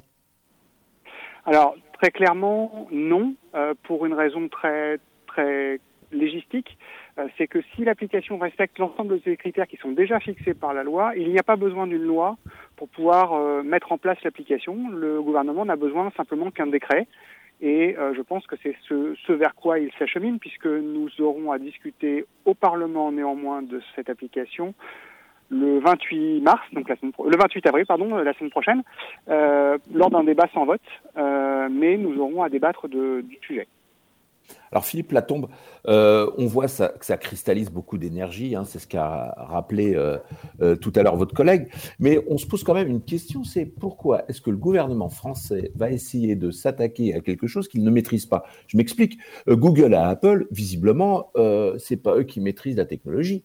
Alors 1.46 1.76
très 1.92 2.10
clairement, 2.10 2.88
non, 2.90 3.36
pour 3.84 4.06
une 4.06 4.14
raison 4.14 4.48
très 4.48 4.98
très 5.28 5.78
légistique. 6.12 6.76
Euh, 7.20 7.28
c'est 7.36 7.46
que 7.46 7.60
si 7.74 7.84
l'application 7.84 8.38
respecte 8.38 8.78
l'ensemble 8.78 9.16
de 9.16 9.20
ces 9.24 9.36
critères 9.36 9.66
qui 9.66 9.76
sont 9.76 9.92
déjà 9.92 10.20
fixés 10.20 10.54
par 10.54 10.74
la 10.74 10.82
loi, 10.82 11.12
il 11.16 11.30
n'y 11.30 11.38
a 11.38 11.42
pas 11.42 11.56
besoin 11.56 11.86
d'une 11.86 12.02
loi 12.02 12.36
pour 12.76 12.88
pouvoir 12.88 13.34
euh, 13.34 13.62
mettre 13.62 13.92
en 13.92 13.98
place 13.98 14.18
l'application. 14.24 14.90
Le 14.90 15.20
gouvernement 15.20 15.64
n'a 15.64 15.76
besoin 15.76 16.10
simplement 16.16 16.50
qu'un 16.50 16.66
décret. 16.66 17.06
Et 17.60 17.96
euh, 17.98 18.14
je 18.14 18.22
pense 18.22 18.46
que 18.46 18.56
c'est 18.62 18.74
ce, 18.88 19.32
vers 19.32 19.54
quoi 19.54 19.78
il 19.78 19.90
s'achemine, 19.98 20.38
puisque 20.38 20.66
nous 20.66 21.08
aurons 21.20 21.52
à 21.52 21.58
discuter 21.58 22.24
au 22.46 22.54
Parlement 22.54 23.12
néanmoins 23.12 23.62
de 23.62 23.82
cette 23.94 24.08
application 24.08 24.74
le 25.52 25.80
28 25.80 26.42
mars, 26.42 26.62
donc 26.72 26.88
la 26.88 26.94
semaine 26.94 27.12
le 27.26 27.36
28 27.36 27.66
avril, 27.66 27.84
pardon, 27.84 28.16
la 28.18 28.32
semaine 28.34 28.50
prochaine, 28.52 28.82
lors 29.26 30.08
d'un 30.08 30.22
débat 30.22 30.46
sans 30.54 30.64
vote. 30.64 30.80
mais 31.16 31.96
nous 31.96 32.20
aurons 32.20 32.44
à 32.44 32.48
débattre 32.48 32.86
du 32.88 33.38
sujet. 33.42 33.66
Alors 34.72 34.84
Philippe 34.84 35.10
Latombe, 35.12 35.48
euh, 35.88 36.30
on 36.38 36.46
voit 36.46 36.68
ça, 36.68 36.88
que 36.88 37.04
ça 37.04 37.16
cristallise 37.16 37.70
beaucoup 37.70 37.98
d'énergie, 37.98 38.54
hein, 38.54 38.64
c'est 38.64 38.78
ce 38.78 38.86
qu'a 38.86 39.34
rappelé 39.36 39.94
euh, 39.96 40.18
euh, 40.60 40.76
tout 40.76 40.92
à 40.94 41.02
l'heure 41.02 41.16
votre 41.16 41.34
collègue, 41.34 41.68
mais 41.98 42.20
on 42.28 42.38
se 42.38 42.46
pose 42.46 42.62
quand 42.62 42.74
même 42.74 42.88
une 42.88 43.02
question, 43.02 43.42
c'est 43.42 43.66
pourquoi 43.66 44.22
est-ce 44.28 44.40
que 44.40 44.50
le 44.50 44.56
gouvernement 44.56 45.08
français 45.08 45.72
va 45.74 45.90
essayer 45.90 46.36
de 46.36 46.52
s'attaquer 46.52 47.14
à 47.14 47.20
quelque 47.20 47.48
chose 47.48 47.66
qu'il 47.66 47.82
ne 47.82 47.90
maîtrise 47.90 48.26
pas? 48.26 48.44
Je 48.68 48.76
m'explique, 48.76 49.18
Google 49.48 49.92
et 49.92 49.96
Apple, 49.96 50.46
visiblement, 50.52 51.32
c'est 51.78 52.00
pas 52.00 52.16
eux 52.16 52.22
qui 52.22 52.40
maîtrisent 52.40 52.76
la 52.76 52.84
technologie. 52.84 53.44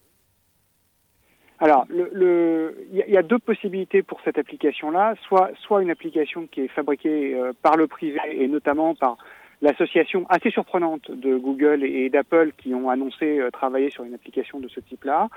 Alors, 1.60 1.88
il 1.90 3.06
y, 3.08 3.18
a 3.18 3.24
deux 3.24 3.40
possibilités 3.40 4.04
pour 4.04 4.20
cette 4.26 4.38
application-là, 4.38 5.16
soit, 5.26 5.52
soit 5.62 5.82
une 5.82 5.90
application 5.90 6.48
qui 6.48 6.62
est 6.62 6.68
fabriquée 6.68 7.36
par 7.62 7.78
le 7.78 7.88
privé 7.88 8.20
et 8.30 8.48
notamment 8.48 8.94
par 8.94 9.18
l'association 9.62 10.26
assez 10.30 10.52
surprenante 10.52 11.12
de 11.12 11.38
Google 11.38 11.84
et 11.84 12.10
d'Apple 12.10 12.52
qui 12.58 12.74
ont 12.74 12.90
annoncé 12.90 13.40
euh, 13.40 13.52
travailler 13.52 13.90
sur 13.90 14.04
une 14.04 14.14
application 14.14 14.60
de 14.60 14.68
ce 14.68 14.80
type-là, 14.80 15.30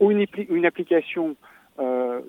ou 0.00 0.10
une, 0.10 0.66
application 0.66 1.36
euh, 1.78 2.20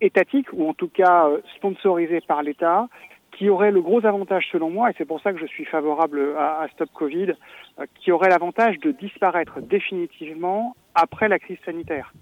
étatique, 0.00 0.48
ou 0.52 0.68
en 0.68 0.74
tout 0.74 0.88
cas 0.88 1.28
euh, 1.28 1.40
sponsorisée 1.56 2.20
par 2.20 2.42
l'État, 2.42 2.88
qui 3.32 3.48
aurait 3.48 3.70
le 3.70 3.80
gros 3.80 4.04
avantage 4.04 4.48
selon 4.50 4.70
moi, 4.70 4.90
et 4.90 4.94
c'est 4.98 5.04
pour 5.04 5.20
ça 5.20 5.32
que 5.32 5.38
je 5.38 5.46
suis 5.46 5.64
favorable 5.64 6.34
à, 6.36 6.66
Stop 6.72 6.90
Covid, 6.92 7.32
qui 7.94 8.12
aurait 8.12 8.28
l'avantage 8.28 8.78
de 8.80 8.90
disparaître 8.90 9.60
définitivement 9.60 10.74
après 10.94 11.28
la 11.28 11.38
crise 11.38 11.58
sanitaire. 11.64 12.12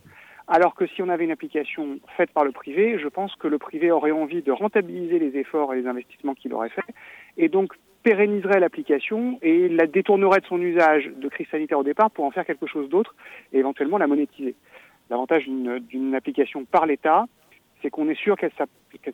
Alors 0.46 0.74
que 0.74 0.86
si 0.86 1.02
on 1.02 1.08
avait 1.08 1.24
une 1.24 1.30
application 1.30 1.98
faite 2.16 2.30
par 2.30 2.44
le 2.44 2.52
privé, 2.52 2.98
je 2.98 3.08
pense 3.08 3.34
que 3.36 3.48
le 3.48 3.58
privé 3.58 3.90
aurait 3.90 4.12
envie 4.12 4.42
de 4.42 4.52
rentabiliser 4.52 5.18
les 5.18 5.36
efforts 5.38 5.74
et 5.74 5.80
les 5.80 5.88
investissements 5.88 6.34
qu'il 6.34 6.52
aurait 6.54 6.68
fait, 6.68 6.94
et 7.36 7.48
donc 7.48 7.74
pérenniserait 8.08 8.58
l'application 8.58 9.38
et 9.42 9.68
la 9.68 9.86
détournerait 9.86 10.40
de 10.40 10.46
son 10.46 10.62
usage 10.62 11.10
de 11.14 11.28
crise 11.28 11.46
sanitaire 11.50 11.78
au 11.78 11.82
départ 11.82 12.10
pour 12.10 12.24
en 12.24 12.30
faire 12.30 12.46
quelque 12.46 12.66
chose 12.66 12.88
d'autre 12.88 13.14
et 13.52 13.58
éventuellement 13.58 13.98
la 13.98 14.06
monétiser. 14.06 14.54
L'avantage 15.10 15.44
d'une 15.46 16.14
application 16.14 16.64
par 16.64 16.86
l'État, 16.86 17.26
c'est 17.82 17.90
qu'on 17.90 18.08
est 18.08 18.18
sûr 18.18 18.38
qu'elle 18.38 18.52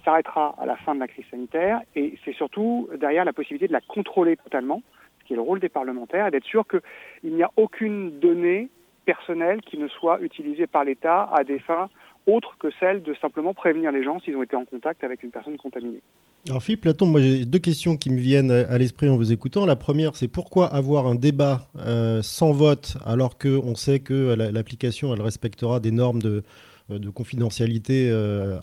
s'arrêtera 0.05 0.55
à 0.61 0.65
la 0.65 0.77
fin 0.77 0.95
de 0.95 1.01
la 1.01 1.09
crise 1.09 1.25
sanitaire 1.29 1.81
et 1.97 2.17
c'est 2.25 2.35
surtout 2.35 2.89
derrière 2.97 3.25
la 3.25 3.33
possibilité 3.33 3.67
de 3.67 3.73
la 3.73 3.81
contrôler 3.81 4.37
totalement, 4.37 4.81
ce 5.19 5.25
qui 5.25 5.33
est 5.33 5.37
le 5.37 5.43
rôle 5.43 5.59
des 5.59 5.69
parlementaires, 5.69 6.29
et 6.29 6.31
d'être 6.31 6.47
sûr 6.47 6.65
qu'il 6.65 7.35
n'y 7.35 7.43
a 7.43 7.51
aucune 7.57 8.21
donnée 8.21 8.69
personnelle 9.07 9.61
qui 9.63 9.77
ne 9.77 9.89
soit 9.89 10.21
utilisée 10.21 10.69
par 10.69 10.85
l'État 10.85 11.29
à 11.33 11.43
des 11.43 11.59
fins 11.59 11.91
autres 12.29 12.57
que 12.59 12.71
celles 12.79 13.03
de 13.03 13.15
simplement 13.15 13.55
prévenir 13.55 13.91
les 13.91 14.05
gens 14.05 14.21
s'ils 14.21 14.37
ont 14.37 14.45
été 14.45 14.55
en 14.55 14.65
contact 14.65 15.03
avec 15.03 15.25
une 15.25 15.33
personne 15.33 15.57
contaminée. 15.57 16.01
Alors 16.47 16.63
Philippe 16.63 16.83
Platon, 16.83 17.07
moi 17.07 17.23
j'ai 17.23 17.47
deux 17.47 17.59
questions 17.59 17.97
qui 17.97 18.11
me 18.11 18.21
viennent 18.21 18.51
à 18.51 18.77
l'esprit 18.77 19.09
en 19.09 19.17
vous 19.17 19.33
écoutant. 19.33 19.65
La 19.65 19.77
première, 19.77 20.15
c'est 20.15 20.29
pourquoi 20.29 20.67
avoir 20.67 21.07
un 21.07 21.15
débat 21.15 21.71
euh, 21.79 22.21
sans 22.21 22.53
vote 22.53 22.99
alors 23.07 23.39
qu'on 23.39 23.75
sait 23.75 24.01
que 24.01 24.35
l'application 24.35 25.15
elle 25.15 25.23
respectera 25.23 25.81
des 25.81 25.91
normes 25.91 26.21
de, 26.21 26.43
euh, 26.91 27.11
confidentialité 27.13 28.11
euh, 28.11 28.59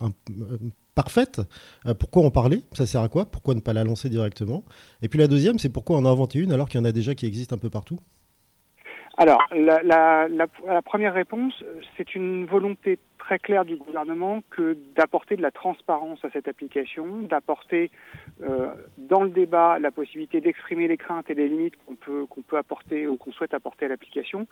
parfaites? 0.94 1.42
Pourquoi 1.98 2.24
en 2.24 2.30
parler? 2.30 2.62
Ça 2.74 2.86
sert 2.86 3.02
à 3.02 3.10
quoi? 3.10 3.26
Pourquoi 3.26 3.56
ne 3.56 3.62
pas 3.62 3.74
la 3.74 3.84
lancer 3.84 4.10
directement? 4.10 4.64
Et 5.02 5.10
puis 5.10 5.18
la 5.18 5.28
deuxième, 5.28 5.58
c'est 5.58 5.70
pourquoi 5.70 5.98
en 5.98 6.06
inventer 6.06 6.38
une 6.38 6.52
alors 6.52 6.70
qu'il 6.70 6.80
y 6.80 6.82
en 6.82 6.86
a 6.86 6.92
déjà 6.92 7.16
qui 7.16 7.26
existent 7.26 7.56
un 7.56 7.60
peu 7.60 7.72
partout? 7.72 7.98
Alors, 9.22 9.48
la, 9.54 10.82
première 10.84 11.14
réponse, 11.14 11.54
c'est 11.96 12.16
une 12.16 12.48
volonté 12.48 12.98
très 13.20 13.38
claire 13.38 13.66
du 13.66 13.76
gouvernement 13.76 14.42
que 14.50 14.76
d'apporter 14.96 15.36
de 15.36 15.44
la 15.44 15.52
transparence 15.52 16.26
à 16.26 16.32
cette 16.32 16.48
application, 16.48 17.06
d'apporter 17.22 17.92
euh, 18.42 18.72
dans 18.98 19.22
le 19.22 19.30
débat 19.30 19.78
la 19.78 19.92
possibilité 19.92 20.42
d'exprimer 20.42 20.88
les 20.88 20.98
craintes 20.98 21.30
et 21.30 21.36
les 21.36 21.48
limites 21.48 21.76
qu'on 21.86 21.94
peut 21.94 22.26
qu'on 22.26 22.42
peut 22.42 22.58
apporter 22.58 23.06
ou 23.06 23.16
qu'on 23.16 23.32
souhaite 23.32 23.54
apporter 23.54 23.86
à 23.86 23.90
l'application. 23.90 24.48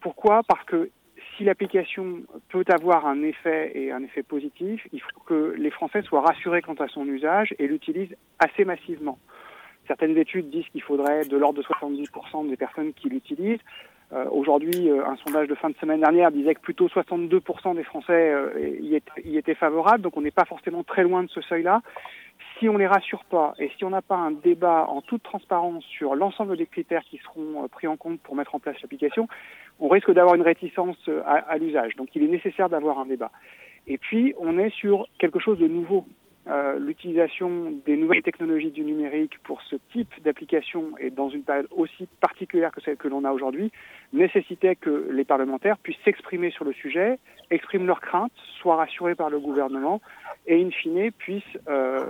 Pourquoi? 0.00 0.42
Parce 0.42 0.64
que 0.64 0.90
si 1.36 1.44
l'application 1.44 2.22
peut 2.48 2.64
avoir 2.68 3.06
un 3.06 3.22
effet 3.22 3.70
et 3.76 3.92
un 3.92 4.02
effet 4.02 4.24
positif, 4.24 4.88
il 4.92 5.00
faut 5.00 5.20
que 5.24 5.54
les 5.56 5.70
Français 5.70 6.02
soient 6.02 6.22
rassurés 6.22 6.62
quant 6.62 6.74
à 6.74 6.88
son 6.88 7.06
usage 7.06 7.54
et 7.60 7.68
l'utilisent 7.68 8.16
assez 8.40 8.64
massivement. 8.64 9.20
Certaines 9.90 10.16
études 10.18 10.50
disent 10.50 10.68
qu'il 10.70 10.82
faudrait 10.82 11.24
de 11.24 11.36
l'ordre 11.36 11.58
de 11.58 11.66
70% 11.66 12.48
des 12.48 12.56
personnes 12.56 12.92
qui 12.92 13.08
l'utilisent. 13.08 13.58
Euh, 14.12 14.24
aujourd'hui, 14.32 14.90
euh, 14.90 15.06
un 15.06 15.16
sondage 15.16 15.46
de 15.46 15.54
fin 15.54 15.70
de 15.70 15.76
semaine 15.76 16.00
dernière 16.00 16.32
disait 16.32 16.54
que 16.54 16.60
plutôt 16.60 16.88
62% 16.88 17.76
des 17.76 17.84
Français 17.84 18.32
euh, 18.32 18.76
y, 18.80 18.96
étaient, 18.96 19.22
y, 19.24 19.36
étaient, 19.36 19.54
favorables, 19.54 20.02
donc 20.02 20.16
on 20.16 20.20
n'est 20.20 20.32
pas 20.32 20.44
forcément 20.44 20.82
très 20.82 21.04
loin 21.04 21.22
de 21.22 21.28
ce 21.28 21.40
seuil-là. 21.42 21.80
Si 22.58 22.68
on 22.68 22.76
les 22.76 22.88
rassure 22.88 23.24
pas 23.24 23.54
et 23.58 23.70
si 23.78 23.84
on 23.84 23.90
n'a 23.90 24.02
pas 24.02 24.16
un 24.16 24.32
débat 24.32 24.86
en 24.88 25.00
toute 25.00 25.22
transparence 25.22 25.84
sur 25.84 26.16
l'ensemble 26.16 26.56
des 26.56 26.66
critères 26.66 27.04
qui 27.04 27.18
seront 27.18 27.68
pris 27.68 27.86
en 27.86 27.96
compte 27.96 28.20
pour 28.20 28.34
mettre 28.34 28.54
en 28.54 28.58
place 28.58 28.76
l'application, 28.82 29.28
on 29.78 29.88
risque 29.88 30.10
d'avoir 30.10 30.34
une 30.34 30.42
réticence 30.42 30.98
à, 31.24 31.36
à 31.36 31.56
l'usage. 31.56 31.94
Donc 31.96 32.08
il 32.14 32.24
est 32.24 32.28
nécessaire 32.28 32.68
d'avoir 32.68 32.98
un 32.98 33.06
débat. 33.06 33.30
Et 33.86 33.96
puis, 33.96 34.34
on 34.38 34.58
est 34.58 34.70
sur 34.70 35.06
quelque 35.18 35.38
chose 35.38 35.58
de 35.58 35.68
nouveau. 35.68 36.06
Euh, 36.48 36.78
l'utilisation 36.78 37.70
des 37.84 37.98
nouvelles 37.98 38.22
technologies 38.22 38.70
du 38.70 38.82
numérique 38.82 39.38
pour 39.44 39.60
ce 39.60 39.76
type 39.92 40.10
d'application 40.24 40.96
et 40.98 41.10
dans 41.10 41.28
une 41.28 41.42
période 41.42 41.68
aussi 41.70 42.08
particulière 42.18 42.72
que 42.72 42.80
celle 42.80 42.96
que 42.96 43.08
l'on 43.08 43.24
a 43.24 43.32
aujourd'hui 43.32 43.70
nécessitait 44.14 44.74
que 44.74 45.10
les 45.12 45.24
parlementaires 45.24 45.76
puissent 45.76 46.00
s'exprimer 46.02 46.50
sur 46.50 46.64
le 46.64 46.72
sujet, 46.72 47.18
expriment 47.50 47.86
leurs 47.86 48.00
craintes, 48.00 48.32
soient 48.58 48.76
rassurés 48.76 49.14
par 49.14 49.28
le 49.28 49.38
gouvernement 49.38 50.00
et 50.46 50.58
in 50.60 50.70
fine 50.70 51.12
puissent 51.12 51.58
euh, 51.68 52.06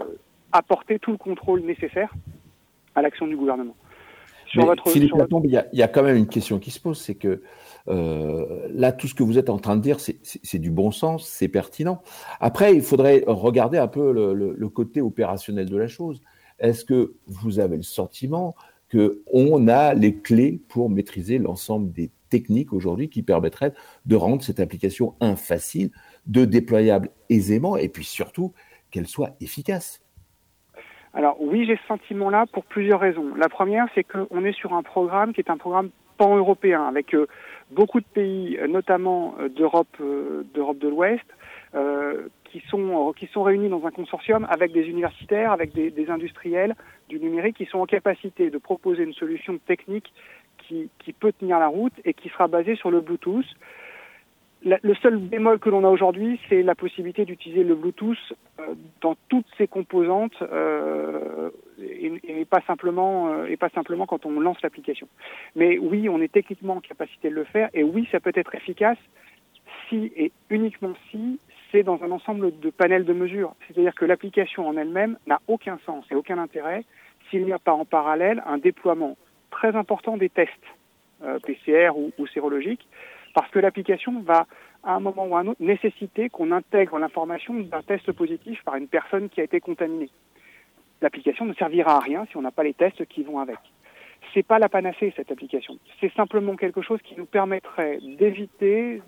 apporter 0.52 1.00
tout 1.00 1.10
le 1.10 1.18
contrôle 1.18 1.62
nécessaire 1.62 2.12
à 2.94 3.02
l'action 3.02 3.26
du 3.26 3.36
gouvernement. 3.36 3.74
Sur 4.50 4.66
votre, 4.66 4.90
Philippe 4.90 5.12
il, 5.44 5.50
y 5.50 5.56
a, 5.56 5.66
il, 5.72 5.78
y 5.78 5.82
a, 5.82 5.88
quand 5.88 6.02
même 6.02 6.16
une 6.16 6.26
question 6.26 6.58
qui 6.58 6.72
se 6.72 6.80
pose, 6.80 6.98
c'est 6.98 7.14
que 7.14 7.40
euh, 7.88 8.66
là, 8.70 8.90
tout 8.90 9.06
ce 9.06 9.14
que 9.14 9.22
vous 9.22 9.38
êtes 9.38 9.48
en 9.48 9.58
train 9.58 9.76
de 9.76 9.80
dire, 9.80 9.98
c'est 10.00 10.58
du 10.58 10.72
bon 10.72 10.90
sens, 10.90 11.26
c'est 11.28 11.46
pertinent. 11.48 12.02
Après, 12.40 12.74
il 12.74 12.82
faudrait 12.82 13.22
regarder 13.28 13.78
un 13.78 13.86
peu 13.86 14.12
le, 14.12 14.34
le, 14.34 14.54
le 14.56 14.68
côté 14.68 15.00
opérationnel 15.00 15.70
de 15.70 15.76
la 15.76 15.86
chose. 15.86 16.20
Est-ce 16.58 16.84
que 16.84 17.14
vous 17.26 17.60
avez 17.60 17.76
le 17.76 17.84
sentiment 17.84 18.56
qu'on 18.90 19.68
a 19.68 19.94
les 19.94 20.16
clés 20.16 20.60
pour 20.68 20.90
maîtriser 20.90 21.38
l'ensemble 21.38 21.92
des 21.92 22.10
techniques 22.28 22.72
aujourd'hui 22.72 23.08
qui 23.08 23.22
permettraient 23.22 23.72
de 24.06 24.16
rendre 24.16 24.42
cette 24.42 24.58
application 24.58 25.14
infacile, 25.20 25.90
de 26.26 26.44
déployable 26.44 27.10
aisément, 27.28 27.76
et 27.76 27.88
puis 27.88 28.04
surtout 28.04 28.52
qu'elle 28.90 29.06
soit 29.06 29.36
efficace? 29.40 30.00
Alors 31.12 31.36
oui, 31.40 31.66
j'ai 31.66 31.76
ce 31.76 31.86
sentiment-là 31.88 32.46
pour 32.52 32.64
plusieurs 32.64 33.00
raisons. 33.00 33.34
La 33.36 33.48
première, 33.48 33.86
c'est 33.94 34.04
qu'on 34.04 34.44
est 34.44 34.52
sur 34.52 34.74
un 34.74 34.82
programme 34.82 35.32
qui 35.32 35.40
est 35.40 35.50
un 35.50 35.56
programme 35.56 35.90
pan-européen, 36.20 36.84
avec 36.86 37.14
euh, 37.14 37.26
beaucoup 37.70 38.00
de 38.00 38.06
pays, 38.06 38.58
euh, 38.58 38.68
notamment 38.68 39.34
euh, 39.40 39.48
d'Europe, 39.48 39.96
d'Europe 40.54 40.78
de 40.78 40.88
l'Ouest, 40.88 41.24
qui 42.44 42.60
sont 42.68 43.12
qui 43.16 43.28
sont 43.28 43.44
réunis 43.44 43.68
dans 43.68 43.86
un 43.86 43.92
consortium 43.92 44.44
avec 44.50 44.72
des 44.72 44.88
universitaires, 44.88 45.52
avec 45.52 45.72
des, 45.72 45.92
des, 45.92 46.10
industriels 46.10 46.74
du 47.08 47.20
numérique, 47.20 47.56
qui 47.56 47.66
sont 47.66 47.78
en 47.78 47.86
capacité 47.86 48.50
de 48.50 48.58
proposer 48.58 49.04
une 49.04 49.12
solution 49.12 49.56
technique 49.58 50.12
qui, 50.58 50.90
qui 50.98 51.12
peut 51.12 51.32
tenir 51.32 51.60
la 51.60 51.68
route 51.68 51.92
et 52.04 52.12
qui 52.12 52.28
sera 52.28 52.48
basée 52.48 52.74
sur 52.74 52.90
le 52.90 53.00
Bluetooth 53.00 53.46
le 54.62 54.94
seul 54.96 55.16
bémol 55.16 55.58
que 55.58 55.70
l'on 55.70 55.84
a 55.84 55.88
aujourd'hui, 55.88 56.38
c'est 56.48 56.62
la 56.62 56.74
possibilité 56.74 57.24
d'utiliser 57.24 57.64
le 57.64 57.74
Bluetooth 57.74 58.16
euh, 58.58 58.74
dans 59.00 59.16
toutes 59.28 59.46
ses 59.56 59.66
composantes 59.66 60.36
euh, 60.42 61.50
et, 61.78 62.44
pas 62.44 62.60
simplement 62.66 63.28
euh, 63.28 63.46
et 63.46 63.56
pas 63.56 63.70
simplement 63.70 64.06
quand 64.06 64.26
on 64.26 64.38
lance 64.38 64.60
l'application. 64.62 65.08
Mais 65.56 65.78
oui, 65.78 66.08
on 66.08 66.20
est 66.20 66.30
techniquement 66.30 66.74
en 66.74 66.80
capacité 66.80 67.30
de 67.30 67.34
le 67.34 67.44
faire 67.44 67.70
et 67.72 67.82
oui, 67.82 68.06
ça 68.12 68.20
peut 68.20 68.32
être 68.34 68.54
efficace 68.54 68.98
si 69.88 70.12
et 70.14 70.30
uniquement 70.50 70.92
si 71.10 71.40
c'est 71.72 71.82
dans 71.82 72.02
un 72.02 72.10
ensemble 72.10 72.58
de 72.58 72.70
panels 72.70 73.04
de 73.04 73.14
mesures. 73.14 73.54
C'est-à-dire 73.66 73.94
que 73.94 74.04
l'application 74.04 74.68
en 74.68 74.76
elle-même 74.76 75.16
n'a 75.26 75.40
aucun 75.48 75.78
sens 75.86 76.04
et 76.10 76.14
aucun 76.14 76.36
intérêt 76.36 76.84
s'il 77.30 77.44
n'y 77.44 77.52
a 77.52 77.58
pas 77.58 77.72
en 77.72 77.86
parallèle 77.86 78.42
un 78.46 78.58
déploiement 78.58 79.16
très 79.50 79.74
important 79.74 80.16
des 80.16 80.28
tests 80.28 80.50
PCR 81.44 81.90
ou, 81.94 82.12
ou 82.18 82.26
sérologiques 82.26 82.88
parce 83.34 83.50
que 83.50 83.58
l'application 83.58 84.20
va, 84.20 84.46
à 84.82 84.94
un 84.94 85.00
moment 85.00 85.26
ou 85.26 85.36
à 85.36 85.40
un 85.40 85.46
autre, 85.48 85.62
nécessiter 85.62 86.28
qu'on 86.28 86.52
intègre 86.52 86.98
l'information 86.98 87.54
d'un 87.54 87.82
test 87.82 88.10
positif 88.12 88.62
par 88.64 88.76
une 88.76 88.88
personne 88.88 89.28
qui 89.28 89.40
a 89.40 89.44
été 89.44 89.60
contaminée. 89.60 90.10
L'application 91.00 91.44
ne 91.44 91.54
servira 91.54 91.96
à 91.96 92.00
rien 92.00 92.26
si 92.30 92.36
on 92.36 92.42
n'a 92.42 92.50
pas 92.50 92.62
les 92.62 92.74
tests 92.74 93.06
qui 93.06 93.22
vont 93.22 93.38
avec. 93.38 93.58
C'est 94.34 94.46
pas 94.46 94.58
la 94.58 94.68
panacée 94.68 95.12
cette 95.16 95.30
application. 95.30 95.78
C'est 96.00 96.12
simplement 96.12 96.56
quelque 96.56 96.82
chose 96.82 97.00
qui 97.02 97.14
nous 97.16 97.26
permettrait 97.26 97.98
d'éviter 98.18 99.00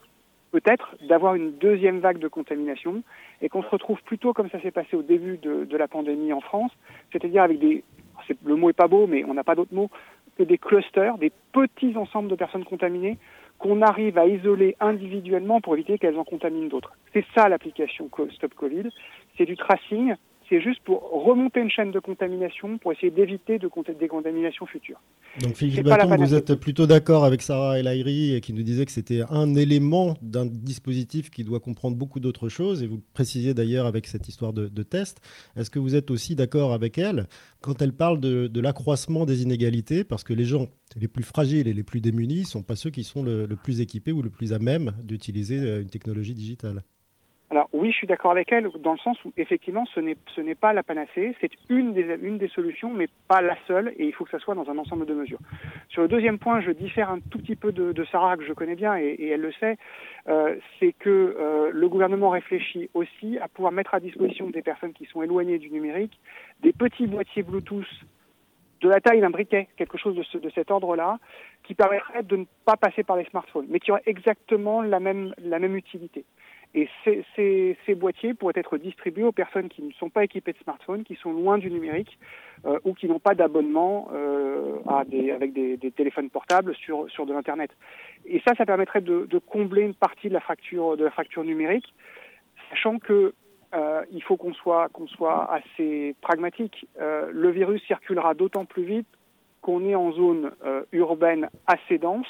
peut-être 0.53 0.97
d'avoir 1.09 1.35
une 1.35 1.53
deuxième 1.53 2.01
vague 2.01 2.19
de 2.19 2.29
contamination 2.29 3.03
et 3.41 3.49
qu'on 3.49 3.63
se 3.63 3.69
retrouve 3.69 4.01
plutôt 4.03 4.33
comme 4.33 4.51
ça 4.51 4.61
s'est 4.61 4.71
passé 4.71 4.97
au 4.97 5.03
début 5.03 5.39
de, 5.39 5.77
la 5.77 5.89
pandémie 5.89 6.33
en 6.33 6.41
France, 6.41 6.71
c'est-à-dire 7.11 7.43
avec 7.43 7.59
des, 7.59 7.83
le 8.45 8.55
mot 8.55 8.71
est 8.71 8.75
pas 8.75 8.87
beau, 8.87 9.07
mais 9.07 9.25
on 9.25 9.35
n'a 9.35 9.45
pas 9.45 9.55
d'autre 9.55 9.75
mot, 9.75 9.91
que 10.37 10.43
des 10.43 10.59
clusters, 10.59 11.19
des 11.19 11.33
petits 11.53 11.97
ensembles 11.97 12.29
de 12.29 12.37
personnes 12.37 12.65
contaminées 12.65 13.19
qu'on 13.63 13.81
arrive 13.81 14.19
à 14.19 14.27
isoler 14.27 14.77
individuellement 14.81 15.61
pour 15.61 15.75
éviter 15.75 15.97
qu'elles 15.97 16.19
en 16.19 16.25
contaminent 16.25 16.69
d'autres. 16.69 16.93
C'est 17.13 17.25
ça 17.35 17.49
l'application 17.49 18.11
Stop 18.33 18.55
Covid. 18.55 18.89
C'est 19.39 19.47
du 19.47 19.57
tracing. 19.57 20.15
C'est 20.53 20.61
juste 20.61 20.81
pour 20.85 21.01
remonter 21.25 21.61
une 21.61 21.71
chaîne 21.71 21.93
de 21.93 21.99
contamination 21.99 22.77
pour 22.77 22.93
essayer 22.93 23.11
d'éviter 23.11 23.59
de, 23.59 23.71
des 23.99 24.07
contaminations 24.07 24.67
futures. 24.67 25.01
Donc 25.41 25.55
Philippe 25.55 25.85
Baton, 25.85 26.15
vous 26.15 26.35
êtes 26.35 26.57
plutôt 26.57 26.87
d'accord 26.87 27.25
avec 27.25 27.41
Sarah 27.41 27.79
El 27.79 27.87
Airi 27.87 28.39
qui 28.43 28.53
nous 28.53 28.63
disait 28.63 28.85
que 28.85 28.93
c'était 28.93 29.23
un 29.31 29.55
élément 29.55 30.15
d'un 30.21 30.45
dispositif 30.45 31.31
qui 31.31 31.43
doit 31.43 31.59
comprendre 31.59 31.97
beaucoup 31.97 32.21
d'autres 32.21 32.51
choses 32.51 32.83
et 32.83 32.87
vous 32.87 33.01
précisiez 33.15 33.55
d'ailleurs 33.55 33.87
avec 33.87 34.07
cette 34.07 34.29
histoire 34.29 34.53
de, 34.53 34.69
de 34.69 34.83
test. 34.83 35.23
Est-ce 35.57 35.71
que 35.71 35.79
vous 35.79 35.95
êtes 35.95 36.11
aussi 36.11 36.37
d'accord 36.37 36.75
avec 36.75 36.99
elle 36.99 37.29
quand 37.63 37.81
elle 37.81 37.95
parle 37.95 38.21
de, 38.21 38.47
de 38.47 38.61
l'accroissement 38.61 39.25
des 39.25 39.43
inégalités? 39.43 40.05
Parce 40.05 40.23
que 40.23 40.35
les 40.35 40.45
gens 40.45 40.67
les 41.01 41.09
plus 41.09 41.25
fragiles 41.25 41.67
et 41.67 41.73
les 41.73 41.83
plus 41.83 42.03
démunis 42.03 42.41
ne 42.41 42.45
sont 42.45 42.63
pas 42.63 42.77
ceux 42.77 42.91
qui 42.91 43.05
sont 43.05 43.23
le, 43.23 43.49
plus 43.57 43.81
équipés 43.81 44.13
ou 44.13 44.21
le 44.21 44.29
plus 44.29 44.53
à 44.53 44.59
même 44.59 44.93
d'utiliser 45.03 45.61
euh, 45.61 45.81
une 45.81 45.89
technologie 45.89 46.35
digitale. 46.35 46.83
Alors 47.53 47.69
oui, 47.75 47.91
je 47.93 47.97
suis 47.99 48.07
d'accord 48.07 48.31
avec 48.31 48.51
elle 48.51 48.71
dans 48.81 48.93
le 48.93 48.99
sens 48.99 49.23
où 49.27 49.33
effectivement 49.37 49.85
ce 49.95 50.01
n'est 50.01 50.17
ce 50.35 50.41
n'est 50.41 50.55
pas 50.55 50.73
la 50.73 50.83
panacée, 50.83 51.37
c'est 51.39 51.51
une 51.69 51.93
des 51.93 52.19
une 52.23 52.39
des 52.39 52.49
solutions, 52.49 52.91
mais 52.91 53.09
pas 53.29 53.43
la 53.43 53.59
seule, 53.67 53.93
et 53.99 54.07
il 54.07 54.15
faut 54.15 54.25
que 54.25 54.31
ça 54.31 54.39
soit 54.39 54.55
dans 54.55 54.71
un 54.71 54.79
ensemble 54.79 55.05
de 55.05 55.13
mesures. 55.13 55.39
Sur 55.91 56.01
le 56.01 56.09
deuxième 56.09 56.39
point, 56.39 56.63
je 56.63 56.71
diffère 56.71 57.11
un 57.11 57.21
tout 57.21 57.39
petit 57.39 57.55
peu 57.55 57.71
de, 57.71 57.93
de 57.93 58.05
Sarah 58.07 58.39
que 58.39 58.45
je 58.47 58.55
connais 58.55 58.75
bien 58.75 58.97
et, 58.97 59.09
et 59.19 59.29
elle 59.29 59.43
le 59.43 59.53
sait, 59.53 59.77
euh, 60.29 60.57
c'est 60.81 60.95
que 60.95 61.11
euh, 61.11 61.71
le 61.75 61.89
gouvernement 61.91 62.31
réfléchit 62.31 62.89
aussi 62.95 63.37
à 63.37 63.49
pouvoir 63.49 63.71
mettre 63.71 63.93
à 63.93 64.01
disposition 64.01 64.49
des 64.49 64.63
personnes 64.63 64.95
qui 64.95 65.05
sont 65.05 65.23
éloignées 65.23 65.59
du 65.59 65.71
numérique 65.71 66.19
des 66.63 66.73
petits 66.73 67.07
boîtiers 67.07 67.43
Bluetooth 67.43 67.85
de 68.83 68.89
la 68.89 69.01
taille 69.01 69.21
d'un 69.21 69.31
briquet, 69.31 69.69
quelque 69.77 69.97
chose 69.97 70.17
de, 70.17 70.23
ce, 70.25 70.39
de 70.39 70.51
cet 70.51 70.71
ordre-là, 70.71 71.19
qui 71.63 71.75
permettrait 71.75 72.23
de 72.23 72.37
ne 72.37 72.45
pas 72.65 72.77
passer 72.77 73.05
par 73.05 73.17
les 73.17 73.25
smartphones, 73.27 73.67
mais 73.69 73.79
qui 73.79 73.93
aurait 73.93 74.03
exactement 74.07 74.83
la 74.83 75.01
même, 75.01 75.35
la 75.39 75.59
même 75.59 75.77
utilité. 75.77 76.25
Et 76.75 76.89
ces, 77.05 77.25
ces, 77.37 77.77
ces, 77.85 77.95
boîtiers 77.95 78.33
pourraient 78.33 78.55
être 78.57 78.79
distribués 78.79 79.25
aux 79.25 79.33
personnes 79.33 79.69
qui 79.69 79.83
ne 79.83 79.93
sont 79.93 80.09
pas 80.09 80.25
équipées 80.25 80.53
de 80.53 80.59
smartphones, 80.59 81.05
qui 81.05 81.17
sont 81.17 81.33
loin 81.33 81.59
du 81.59 81.71
numérique 81.71 82.19
euh, 82.65 82.79
ou 82.85 82.95
qui 82.95 83.09
n'ont 83.09 83.19
pas 83.19 83.35
d'abonnement 83.35 84.09
euh, 84.15 84.79
avec 84.87 85.53
des, 85.53 85.77
des, 85.77 85.91
téléphones 85.91 86.31
portables 86.31 86.75
sur, 86.77 87.11
sur 87.11 87.27
de 87.27 87.35
l'internet. 87.35 87.71
Et 88.25 88.41
ça, 88.47 88.55
ça 88.57 88.65
permettrait 88.65 89.03
de, 89.03 89.27
de, 89.29 89.39
combler 89.39 89.83
une 89.83 89.95
partie 89.95 90.29
de 90.29 90.35
la 90.35 90.41
fracture 90.41 90.97
de 90.97 91.05
la 91.05 91.11
fracture 91.11 91.45
numérique, 91.45 91.93
sachant 92.71 92.99
que 92.99 93.35
euh, 93.75 94.05
il 94.11 94.23
faut 94.23 94.37
qu'on 94.37 94.53
soit, 94.53 94.89
qu'on 94.91 95.07
soit 95.07 95.51
assez 95.51 96.15
pragmatique. 96.21 96.87
Euh, 97.01 97.31
le 97.33 97.51
virus 97.51 97.83
circulera 97.87 98.35
d'autant 98.35 98.65
plus 98.65 98.85
vite 98.85 99.09
qu'on 99.63 99.85
est 99.87 99.95
en 99.95 100.13
zone 100.13 100.53
euh, 100.65 100.83
urbaine 100.93 101.49
assez 101.67 101.99
dense. 101.99 102.27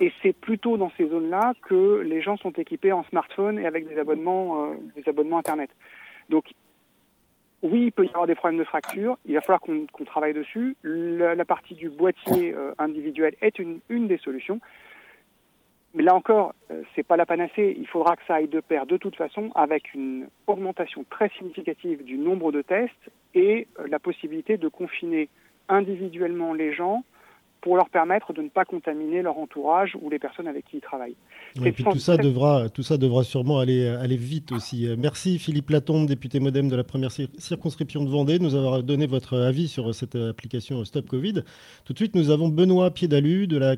Et 0.00 0.12
c'est 0.22 0.32
plutôt 0.32 0.76
dans 0.76 0.90
ces 0.96 1.08
zones-là 1.08 1.52
que 1.62 2.00
les 2.00 2.22
gens 2.22 2.36
sont 2.38 2.52
équipés 2.52 2.92
en 2.92 3.04
smartphone 3.04 3.58
et 3.58 3.66
avec 3.66 3.86
des 3.86 3.98
abonnements, 3.98 4.64
euh, 4.64 4.74
des 4.96 5.08
abonnements 5.08 5.38
Internet. 5.38 5.70
Donc, 6.30 6.44
oui, 7.62 7.84
il 7.86 7.92
peut 7.92 8.06
y 8.06 8.08
avoir 8.08 8.26
des 8.26 8.34
problèmes 8.34 8.58
de 8.58 8.64
fracture. 8.64 9.18
Il 9.26 9.34
va 9.34 9.42
falloir 9.42 9.60
qu'on 9.60 9.86
qu 9.86 10.04
travaille 10.04 10.32
dessus. 10.32 10.76
La, 10.82 11.44
partie 11.44 11.74
du 11.74 11.90
boîtier 11.90 12.54
euh, 12.54 12.72
individuel 12.78 13.34
est 13.42 13.58
une, 13.58 13.80
une 13.90 14.08
des 14.08 14.16
solutions. 14.18 14.60
Mais 15.94 16.04
là 16.04 16.14
encore, 16.14 16.54
euh, 16.70 16.82
c'est 16.94 17.02
pas 17.02 17.16
la 17.16 17.26
panacée. 17.26 17.74
Il 17.76 17.86
faudra 17.86 18.16
que 18.16 18.22
ça 18.26 18.36
aille 18.36 18.48
de 18.48 18.60
pair 18.60 18.86
de 18.86 18.96
toute 18.96 19.16
façon 19.16 19.50
avec 19.54 19.92
une 19.92 20.28
augmentation 20.46 21.04
très 21.10 21.30
significative 21.30 22.04
du 22.04 22.16
nombre 22.16 22.52
de 22.52 22.62
tests 22.62 23.10
et 23.34 23.66
euh, 23.78 23.88
la 23.88 23.98
possibilité 23.98 24.56
de 24.56 24.68
confiner 24.68 25.28
individuellement 25.68 26.54
les 26.54 26.72
gens 26.72 27.04
pour 27.60 27.76
leur 27.76 27.88
permettre 27.88 28.32
de 28.32 28.42
ne 28.42 28.48
pas 28.48 28.64
contaminer 28.64 29.22
leur 29.22 29.38
entourage 29.38 29.96
ou 30.00 30.10
les 30.10 30.18
personnes 30.18 30.48
avec 30.48 30.64
qui 30.66 30.78
ils 30.78 30.80
travaillent. 30.80 31.16
et 31.64 31.72
puis 31.72 31.84
tout 31.84 31.98
ça, 31.98 32.16
devra, 32.16 32.68
tout 32.68 32.82
ça 32.82 32.96
devra 32.96 33.24
sûrement 33.24 33.58
aller, 33.58 33.86
aller 33.86 34.16
vite 34.16 34.52
aussi. 34.52 34.88
Merci 34.98 35.38
Philippe 35.38 35.70
Latombe, 35.70 36.06
député 36.06 36.40
modem 36.40 36.68
de 36.68 36.76
la 36.76 36.84
première 36.84 37.10
circonscription 37.10 38.04
de 38.04 38.10
Vendée, 38.10 38.38
de 38.38 38.44
nous 38.44 38.54
avoir 38.54 38.82
donné 38.82 39.06
votre 39.06 39.38
avis 39.38 39.68
sur 39.68 39.94
cette 39.94 40.14
application 40.14 40.84
Stop 40.84 41.08
Covid. 41.08 41.42
Tout 41.84 41.92
de 41.92 41.98
suite, 41.98 42.14
nous 42.14 42.30
avons 42.30 42.48
Benoît 42.48 42.90
Piedalu 42.90 43.46
de 43.46 43.58
la 43.58 43.76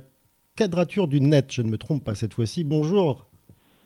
Quadrature 0.57 1.09
du 1.09 1.21
Net, 1.21 1.51
je 1.51 1.63
ne 1.63 1.71
me 1.71 1.79
trompe 1.79 2.05
pas 2.05 2.15
cette 2.15 2.35
fois-ci. 2.35 2.63
Bonjour. 2.65 3.27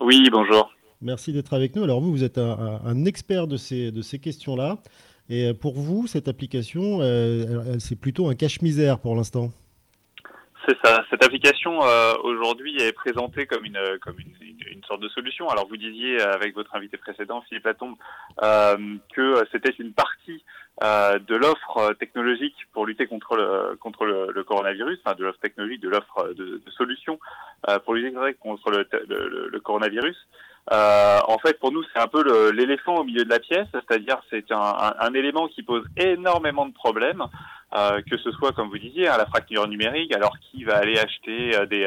Oui, 0.00 0.28
bonjour. 0.32 0.70
Merci 1.00 1.32
d'être 1.32 1.54
avec 1.54 1.76
nous. 1.76 1.84
Alors 1.84 2.00
vous, 2.00 2.10
vous 2.10 2.24
êtes 2.24 2.38
un, 2.38 2.80
un 2.84 3.04
expert 3.04 3.46
de 3.46 3.56
ces, 3.56 3.92
de 3.92 4.02
ces 4.02 4.18
questions-là. 4.18 4.78
Et 5.28 5.52
pour 5.54 5.74
vous, 5.74 6.06
cette 6.06 6.28
application, 6.28 6.98
euh, 7.00 7.78
c'est 7.78 7.96
plutôt 7.96 8.28
un 8.28 8.34
cache-misère 8.34 8.98
pour 8.98 9.16
l'instant? 9.16 9.50
C'est 10.66 10.76
ça. 10.84 11.04
Cette 11.10 11.24
application 11.24 11.78
euh, 11.84 12.14
aujourd'hui 12.24 12.76
est 12.82 12.92
présentée 12.92 13.46
comme 13.46 13.64
une 13.64 13.78
comme 14.00 14.18
une, 14.18 14.34
une, 14.68 14.82
sorte 14.84 15.00
de 15.00 15.08
solution. 15.08 15.48
Alors 15.48 15.68
vous 15.68 15.76
disiez 15.76 16.20
avec 16.20 16.56
votre 16.56 16.74
invité 16.74 16.96
précédent, 16.96 17.40
Philippe 17.42 17.66
Latombe, 17.66 17.94
euh, 18.42 18.76
que 19.14 19.44
c'était 19.52 19.74
une 19.78 19.92
partie 19.92 20.42
euh, 20.82 21.20
de 21.20 21.36
l'offre 21.36 21.92
technologique 22.00 22.56
pour 22.72 22.84
lutter 22.84 23.06
contre 23.06 23.36
le 23.36 23.76
contre 23.76 24.06
le, 24.06 24.42
coronavirus, 24.42 24.98
enfin 25.04 25.14
de 25.14 25.24
l'offre 25.24 25.38
technologique, 25.38 25.80
de 25.80 25.88
l'offre 25.88 26.34
de, 26.34 26.60
de 26.64 26.70
solutions 26.72 27.20
euh, 27.68 27.78
pour 27.78 27.94
lutter 27.94 28.34
contre 28.34 28.70
le, 28.72 28.88
le, 29.08 29.48
le 29.48 29.60
coronavirus. 29.60 30.16
en 30.68 31.38
fait, 31.38 31.60
pour 31.60 31.70
nous, 31.70 31.84
c'est 31.92 32.00
un 32.00 32.08
peu 32.08 32.50
l'éléphant 32.50 32.96
au 32.96 33.04
milieu 33.04 33.24
de 33.24 33.30
la 33.30 33.38
pièce, 33.38 33.68
c'est-à-dire 33.72 34.20
c'est 34.30 34.50
un, 34.50 34.94
un, 34.98 35.14
élément 35.14 35.46
qui 35.46 35.62
pose 35.62 35.84
énormément 35.96 36.66
de 36.66 36.72
problèmes. 36.72 37.24
Euh, 37.74 38.00
que 38.08 38.16
ce 38.18 38.30
soit, 38.30 38.52
comme 38.52 38.68
vous 38.68 38.78
disiez, 38.78 39.08
hein, 39.08 39.16
la 39.18 39.26
fracture 39.26 39.66
numérique, 39.66 40.14
alors 40.14 40.38
qui 40.38 40.62
va 40.62 40.76
aller 40.76 40.98
acheter 40.98 41.56
euh, 41.56 41.66
des, 41.66 41.84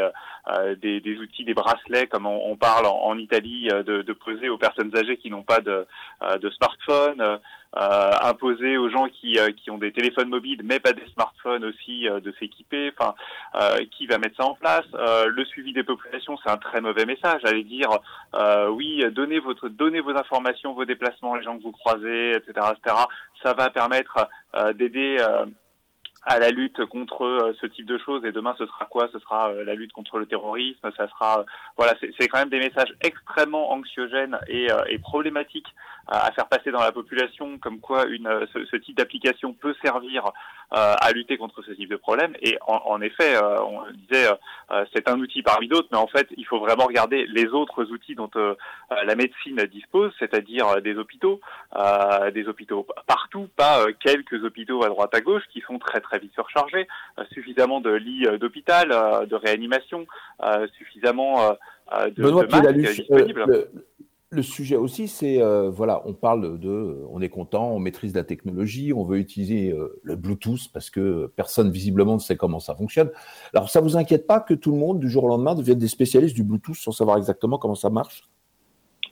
euh, 0.50 0.76
des, 0.76 1.00
des, 1.00 1.18
outils, 1.18 1.46
des 1.46 1.54
bracelets, 1.54 2.08
comme 2.08 2.26
on, 2.26 2.52
on 2.52 2.58
parle 2.58 2.86
en, 2.86 3.18
Italie, 3.18 3.70
de, 3.70 4.02
de, 4.02 4.14
poser 4.14 4.50
aux 4.50 4.58
personnes 4.58 4.96
âgées 4.96 5.16
qui 5.16 5.30
n'ont 5.30 5.44
pas 5.44 5.62
de, 5.62 5.88
de 6.42 6.50
smartphone, 6.50 7.40
imposer 7.74 8.78
aux 8.78 8.90
gens 8.90 9.08
qui, 9.08 9.38
qui 9.58 9.72
ont 9.72 9.78
des 9.78 9.92
téléphones 9.92 10.30
mobiles, 10.30 10.62
mais 10.64 10.80
pas 10.80 10.92
des 10.92 11.06
smartphones 11.14 11.64
aussi, 11.64 12.08
de 12.10 12.34
s'équiper. 12.40 12.92
Enfin, 12.98 13.16
qui 13.92 14.08
va 14.08 14.18
mettre 14.18 14.38
ça 14.38 14.46
en 14.46 14.56
place? 14.56 14.86
Le 14.94 15.46
suivi 15.46 15.74
des 15.74 15.84
populations, 15.84 16.38
c'est 16.44 16.50
un 16.50 16.58
très 16.58 16.82
mauvais 16.82 17.06
message. 17.06 17.42
Allez 17.46 17.64
dire, 17.64 17.90
oui, 18.72 19.04
donnez 19.12 19.40
votre, 19.40 19.70
donnez 19.70 20.02
vos 20.02 20.16
informations, 20.16 20.74
vos 20.74 20.86
déplacements, 20.86 21.36
les 21.36 21.44
gens 21.44 21.58
que 21.58 21.64
vous 21.64 21.72
croisez, 21.72 22.32
etc., 22.32 22.68
etc. 22.72 22.96
Ça 23.44 23.54
va 23.54 23.70
permettre 23.70 24.28
d'aider 24.76 25.18
à 26.24 26.40
la 26.40 26.50
lutte 26.50 26.86
contre 26.86 27.26
euh, 27.26 27.54
ce 27.60 27.66
type 27.66 27.86
de 27.86 27.98
choses. 27.98 28.26
Et 28.26 28.32
demain, 28.32 28.56
ce 28.58 28.66
sera 28.66 28.86
quoi? 28.86 29.10
Ce 29.12 29.20
sera 29.20 29.50
euh, 29.50 29.64
la 29.64 29.76
lutte 29.76 29.94
contre 29.94 30.20
le 30.20 30.26
terrorisme. 30.26 30.92
Ça 30.96 31.08
sera, 31.08 31.40
euh, 31.40 31.44
voilà, 31.78 31.96
c'est 32.00 32.28
quand 32.28 32.40
même 32.40 32.50
des 32.50 32.60
messages 32.60 32.94
extrêmement 33.02 33.72
anxiogènes 33.72 34.38
et, 34.48 34.68
et 34.90 35.00
problématiques 35.00 35.68
à 36.12 36.32
faire 36.32 36.48
passer 36.48 36.72
dans 36.72 36.82
la 36.82 36.92
population, 36.92 37.58
comme 37.60 37.80
quoi 37.80 38.06
une, 38.06 38.30
ce, 38.54 38.66
ce 38.66 38.76
type 38.76 38.98
d'application 38.98 39.54
peut 39.54 39.76
servir 39.84 40.32
à 40.72 41.12
lutter 41.14 41.38
contre 41.38 41.64
ce 41.64 41.72
type 41.72 41.90
de 41.90 41.96
problème. 41.96 42.36
Et 42.42 42.58
en, 42.68 42.82
en 42.86 43.02
effet, 43.02 43.36
on 43.42 43.82
disait, 44.08 44.28
c'est 44.94 45.10
un 45.10 45.20
outil 45.20 45.42
parmi 45.42 45.68
d'autres, 45.68 45.88
mais 45.92 45.98
en 45.98 46.08
fait, 46.08 46.28
il 46.38 46.46
faut 46.46 46.60
vraiment 46.60 46.86
regarder 46.86 47.26
les 47.26 47.48
autres 47.48 47.86
outils 47.92 48.14
dont 48.16 48.30
la 48.90 49.16
médecine 49.16 49.56
dispose, 49.72 50.12
c'est-à-dire 50.20 50.82
des 50.82 50.96
hôpitaux, 50.96 51.40
des 52.34 52.48
hôpitaux 52.48 52.86
partout, 53.08 53.48
pas 53.56 53.86
quelques 54.00 54.44
hôpitaux 54.44 54.84
à 54.84 54.90
droite 54.90 55.14
à 55.14 55.22
gauche 55.22 55.44
qui 55.52 55.62
sont 55.62 55.80
très 55.80 56.02
très 56.02 56.20
vite 56.20 56.34
surchargés, 56.34 56.88
euh, 57.18 57.24
suffisamment 57.32 57.82
de 57.82 57.92
lits 57.92 58.26
euh, 58.26 58.38
d'hôpital, 58.38 58.92
euh, 58.92 59.26
de 59.26 59.36
réanimation, 59.36 60.06
suffisamment 60.78 61.50
de, 61.92 62.22
Benoît 62.22 62.46
de 62.46 62.72
disponibles. 62.72 63.46
Le, 63.48 63.70
sujet 64.44 64.76
aussi, 64.76 65.08
c'est 65.08 65.42
voilà, 65.70 66.02
on 66.06 66.14
parle 66.14 66.60
de, 66.60 67.04
on 67.10 67.22
est 67.22 67.30
content, 67.30 67.72
on 67.72 67.80
maîtrise 67.80 68.14
la 68.14 68.24
technologie, 68.24 68.94
on 68.94 69.04
veut 69.04 69.18
utiliser 69.18 69.76
le 70.04 70.16
Bluetooth 70.16 70.72
parce 70.72 70.90
que 70.90 71.32
personne 71.36 71.72
visiblement 71.72 72.14
ne 72.14 72.20
sait 72.20 72.38
comment 72.38 72.60
ça 72.60 72.76
fonctionne. 72.76 73.10
Alors 73.54 73.70
ça 73.70 73.82
vous 73.82 73.98
inquiète 73.98 74.28
pas 74.28 74.40
que 74.40 74.54
tout 74.54 74.72
le 74.72 74.78
monde 74.78 75.00
du 75.00 75.10
jour 75.10 75.24
au 75.24 75.28
lendemain 75.30 75.56
devienne 75.56 75.80
des 75.80 75.88
spécialistes 75.88 76.36
du 76.36 76.44
Bluetooth 76.44 76.76
sans 76.76 76.92
savoir 76.92 77.18
exactement 77.18 77.58
comment 77.58 77.76
ça 77.76 77.90
marche? 77.90 78.24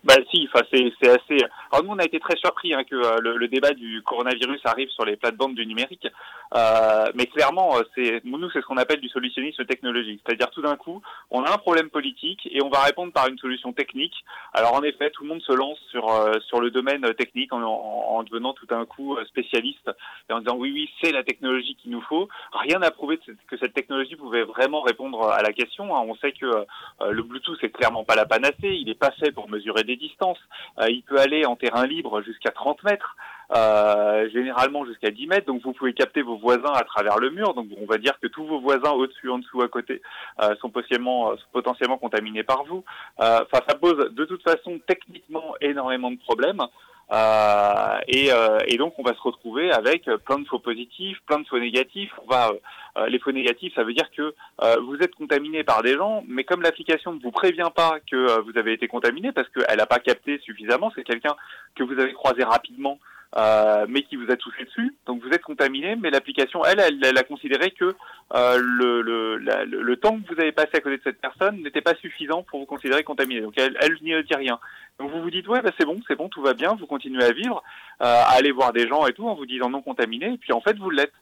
Bah 0.03 0.15
si, 0.31 0.47
enfin 0.51 0.65
c'est 0.71 1.09
assez. 1.09 1.43
Alors 1.71 1.83
nous 1.83 1.91
on 1.91 1.99
a 1.99 2.05
été 2.05 2.19
très 2.19 2.37
surpris 2.37 2.73
hein, 2.73 2.83
que 2.83 2.95
euh, 2.95 3.17
le, 3.19 3.37
le, 3.37 3.47
débat 3.47 3.71
du 3.71 4.01
coronavirus 4.03 4.61
arrive 4.65 4.89
sur 4.89 5.05
les 5.05 5.15
plates-bandes 5.15 5.55
du 5.55 5.65
numérique, 5.65 6.07
euh, 6.55 7.05
mais 7.15 7.25
clairement 7.25 7.77
euh, 7.77 7.83
c'est 7.95 8.21
nous 8.23 8.49
c'est 8.51 8.61
ce 8.61 8.65
qu'on 8.65 8.77
appelle 8.77 8.99
du 8.99 9.09
solutionnisme 9.09 9.65
technologique, 9.65 10.21
c'est-à-dire 10.25 10.49
tout 10.51 10.61
d'un 10.61 10.75
coup 10.75 11.01
on 11.31 11.43
a 11.43 11.51
un 11.51 11.57
problème 11.57 11.89
politique 11.89 12.47
et 12.51 12.61
on 12.61 12.69
va 12.69 12.83
répondre 12.83 13.11
par 13.11 13.27
une 13.27 13.37
solution 13.37 13.73
technique. 13.73 14.13
Alors 14.53 14.73
en 14.75 14.83
effet 14.83 15.09
tout 15.09 15.23
le 15.23 15.29
monde 15.29 15.41
se 15.41 15.53
lance 15.53 15.79
sur 15.89 16.09
euh, 16.09 16.33
sur 16.47 16.61
le 16.61 16.69
domaine 16.69 17.13
technique 17.15 17.51
en, 17.53 17.61
en, 17.63 18.23
devenant 18.23 18.53
tout 18.53 18.65
d'un 18.65 18.85
coup 18.85 19.17
spécialiste 19.27 19.89
et 20.29 20.33
en 20.33 20.39
disant 20.39 20.57
oui 20.57 20.71
oui 20.73 20.89
c'est 21.01 21.11
la 21.11 21.23
technologie 21.23 21.75
qu'il 21.75 21.91
nous 21.91 22.01
faut. 22.01 22.27
Rien 22.53 22.79
n'a 22.79 22.91
prouvé 22.91 23.19
que 23.47 23.57
cette 23.57 23.73
technologie 23.73 24.15
pouvait 24.15 24.43
vraiment 24.43 24.81
répondre 24.81 25.29
à 25.29 25.41
la 25.41 25.53
question. 25.53 25.95
Hein. 25.95 26.05
On 26.07 26.15
sait 26.15 26.33
que 26.33 26.65
le 27.09 27.23
Bluetooth 27.23 27.57
c'est 27.61 27.69
clairement 27.69 28.03
pas 28.03 28.15
la 28.15 28.25
panacée, 28.25 28.55
il 28.63 28.89
est 28.89 28.99
pas 28.99 29.11
fait 29.11 29.31
pour 29.31 29.49
mesurer 29.49 29.83
des 29.87 29.95
distances. 29.95 30.39
Euh, 30.79 30.89
il 30.89 31.01
peut 31.01 31.19
aller 31.19 31.45
en 31.45 31.55
terrain 31.55 31.87
libre 31.87 32.21
jusqu'à 32.21 32.51
30 32.51 32.83
mètres. 32.83 33.15
Euh, 33.55 34.29
généralement 34.31 34.85
jusqu'à 34.85 35.09
10 35.09 35.25
mètres, 35.27 35.47
donc 35.47 35.61
vous 35.63 35.71
pouvez 35.71 35.93
capter 35.93 36.21
vos 36.21 36.37
voisins 36.37 36.73
à 36.73 36.83
travers 36.83 37.17
le 37.17 37.29
mur. 37.29 37.53
Donc 37.53 37.67
on 37.81 37.85
va 37.85 37.97
dire 37.97 38.19
que 38.21 38.27
tous 38.27 38.45
vos 38.45 38.59
voisins 38.59 38.91
au-dessus, 38.91 39.29
en 39.29 39.39
dessous, 39.39 39.61
à 39.61 39.69
côté 39.69 40.01
euh, 40.43 40.53
sont 40.59 40.69
potentiellement, 40.69 41.31
potentiellement 41.53 41.97
contaminés 41.97 42.43
par 42.43 42.65
vous. 42.65 42.83
Enfin, 43.17 43.61
ça 43.67 43.75
pose 43.75 44.13
de 44.13 44.25
toute 44.25 44.43
façon 44.43 44.79
techniquement 44.85 45.55
énormément 45.61 46.11
de 46.11 46.17
problèmes. 46.17 46.61
Euh, 47.09 47.99
et, 48.07 48.33
euh, 48.33 48.59
et, 48.67 48.77
donc 48.77 48.99
on 48.99 49.03
va 49.03 49.13
se 49.13 49.21
retrouver 49.21 49.71
avec 49.71 50.09
plein 50.25 50.39
de 50.39 50.47
faux 50.47 50.59
positifs, 50.59 51.17
plein 51.25 51.39
de 51.39 51.47
faux 51.47 51.59
négatifs. 51.59 52.11
On 52.23 52.29
va, 52.29 52.51
euh, 52.97 53.07
les 53.07 53.19
faux 53.19 53.31
négatifs, 53.31 53.73
ça 53.75 53.83
veut 53.83 53.93
dire 53.93 54.09
que 54.11 54.33
vous 54.81 54.97
êtes 54.97 55.15
contaminé 55.15 55.63
par 55.63 55.83
des 55.83 55.95
gens, 55.95 56.23
mais 56.27 56.43
comme 56.43 56.61
l'application 56.61 57.13
ne 57.13 57.21
vous 57.21 57.31
prévient 57.31 57.71
pas 57.73 57.99
que 58.11 58.41
vous 58.41 58.57
avez 58.57 58.73
été 58.73 58.87
contaminé 58.87 59.31
parce 59.31 59.47
qu'elle 59.49 59.77
n'a 59.77 59.85
pas 59.85 59.99
capté 59.99 60.39
suffisamment, 60.39 60.91
c'est 60.95 61.03
quelqu'un 61.03 61.35
que 61.75 61.83
vous 61.83 61.99
avez 61.99 62.13
croisé 62.13 62.43
rapidement 62.43 62.99
euh, 63.35 63.85
mais 63.89 64.03
qui 64.03 64.15
vous 64.15 64.31
a 64.31 64.37
touché 64.37 64.63
dessus. 64.65 64.95
Donc 65.05 65.21
vous 65.21 65.29
êtes 65.29 65.41
contaminé, 65.41 65.95
mais 65.95 66.09
l'application, 66.09 66.63
elle, 66.63 66.79
elle, 66.79 67.17
a 67.17 67.23
considéré 67.23 67.71
que 67.71 67.95
euh, 68.33 68.57
le, 68.57 69.01
le, 69.01 69.37
le, 69.37 69.97
temps 69.97 70.17
que 70.19 70.33
vous 70.33 70.39
avez 70.39 70.51
passé 70.51 70.71
à 70.75 70.79
côté 70.79 70.97
de 70.97 71.03
cette 71.03 71.19
personne 71.19 71.61
n'était 71.61 71.81
pas 71.81 71.95
suffisant 71.95 72.43
pour 72.43 72.59
vous 72.59 72.65
considérer 72.65 73.03
contaminé. 73.03 73.41
Donc 73.41 73.53
elle, 73.57 73.77
elle 73.81 73.97
n'y 74.01 74.23
dit 74.23 74.35
rien. 74.35 74.59
Donc 74.99 75.11
vous 75.11 75.21
vous 75.21 75.31
dites 75.31 75.47
ouais, 75.47 75.61
bah, 75.61 75.71
c'est 75.77 75.85
bon, 75.85 75.99
c'est 76.07 76.15
bon, 76.15 76.29
tout 76.29 76.41
va 76.41 76.53
bien, 76.53 76.75
vous 76.75 76.87
continuez 76.87 77.23
à 77.23 77.31
vivre, 77.31 77.61
euh, 78.01 78.05
à 78.05 78.35
aller 78.37 78.51
voir 78.51 78.73
des 78.73 78.87
gens 78.87 79.05
et 79.05 79.13
tout 79.13 79.27
en 79.27 79.35
vous 79.35 79.45
disant 79.45 79.69
non 79.69 79.81
contaminé, 79.81 80.33
et 80.33 80.37
puis 80.37 80.53
en 80.53 80.61
fait 80.61 80.77
vous 80.77 80.89
l'êtes. 80.89 81.13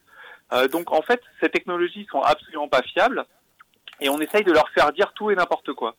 Euh, 0.53 0.67
donc 0.67 0.91
en 0.91 1.01
fait, 1.01 1.21
ces 1.41 1.49
technologies 1.49 2.07
sont 2.11 2.21
absolument 2.21 2.67
pas 2.67 2.83
fiables 2.83 3.25
et 3.99 4.09
on 4.09 4.19
essaye 4.19 4.43
de 4.43 4.51
leur 4.51 4.69
faire 4.69 4.93
dire 4.93 5.11
tout 5.13 5.31
et 5.31 5.35
n'importe 5.35 5.73
quoi 5.73 5.95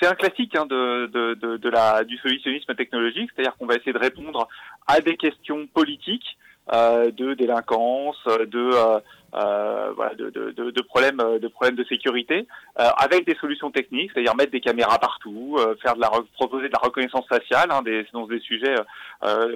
c'est 0.00 0.06
un 0.06 0.14
classique 0.14 0.54
hein, 0.56 0.66
de, 0.66 2.04
du 2.04 2.16
solutionnisme 2.18 2.74
technologique, 2.74 3.30
c'est-à-dire 3.34 3.56
qu'on 3.56 3.66
va 3.66 3.76
essayer 3.76 3.92
de 3.92 3.98
répondre 3.98 4.48
à 4.86 5.00
des 5.00 5.16
questions 5.16 5.66
politiques 5.66 6.36
euh, 6.72 7.10
de 7.10 7.34
délinquance, 7.34 8.16
de, 8.26 8.70
euh, 9.34 9.74
euh, 9.84 9.92
voilà, 9.94 10.14
de, 10.14 10.30
de, 10.30 10.70
de, 10.70 10.82
problèmes, 10.82 11.22
de 11.40 11.48
problèmes 11.48 11.76
de 11.76 11.84
sécurité, 11.84 12.46
euh, 12.78 12.88
avec 12.96 13.26
des 13.26 13.34
solutions 13.36 13.70
techniques, 13.70 14.10
c'est-à-dire 14.12 14.34
mettre 14.34 14.52
des 14.52 14.60
caméras 14.60 14.98
partout, 14.98 15.56
euh, 15.58 15.74
faire 15.82 15.94
de 15.94 16.00
la 16.00 16.10
proposer 16.34 16.68
de 16.68 16.72
la 16.72 16.78
reconnaissance 16.78 17.26
faciale, 17.28 17.68
hein, 17.70 17.82
des, 17.82 18.06
c'est 18.10 18.28
des 18.28 18.40
sujets 18.40 18.74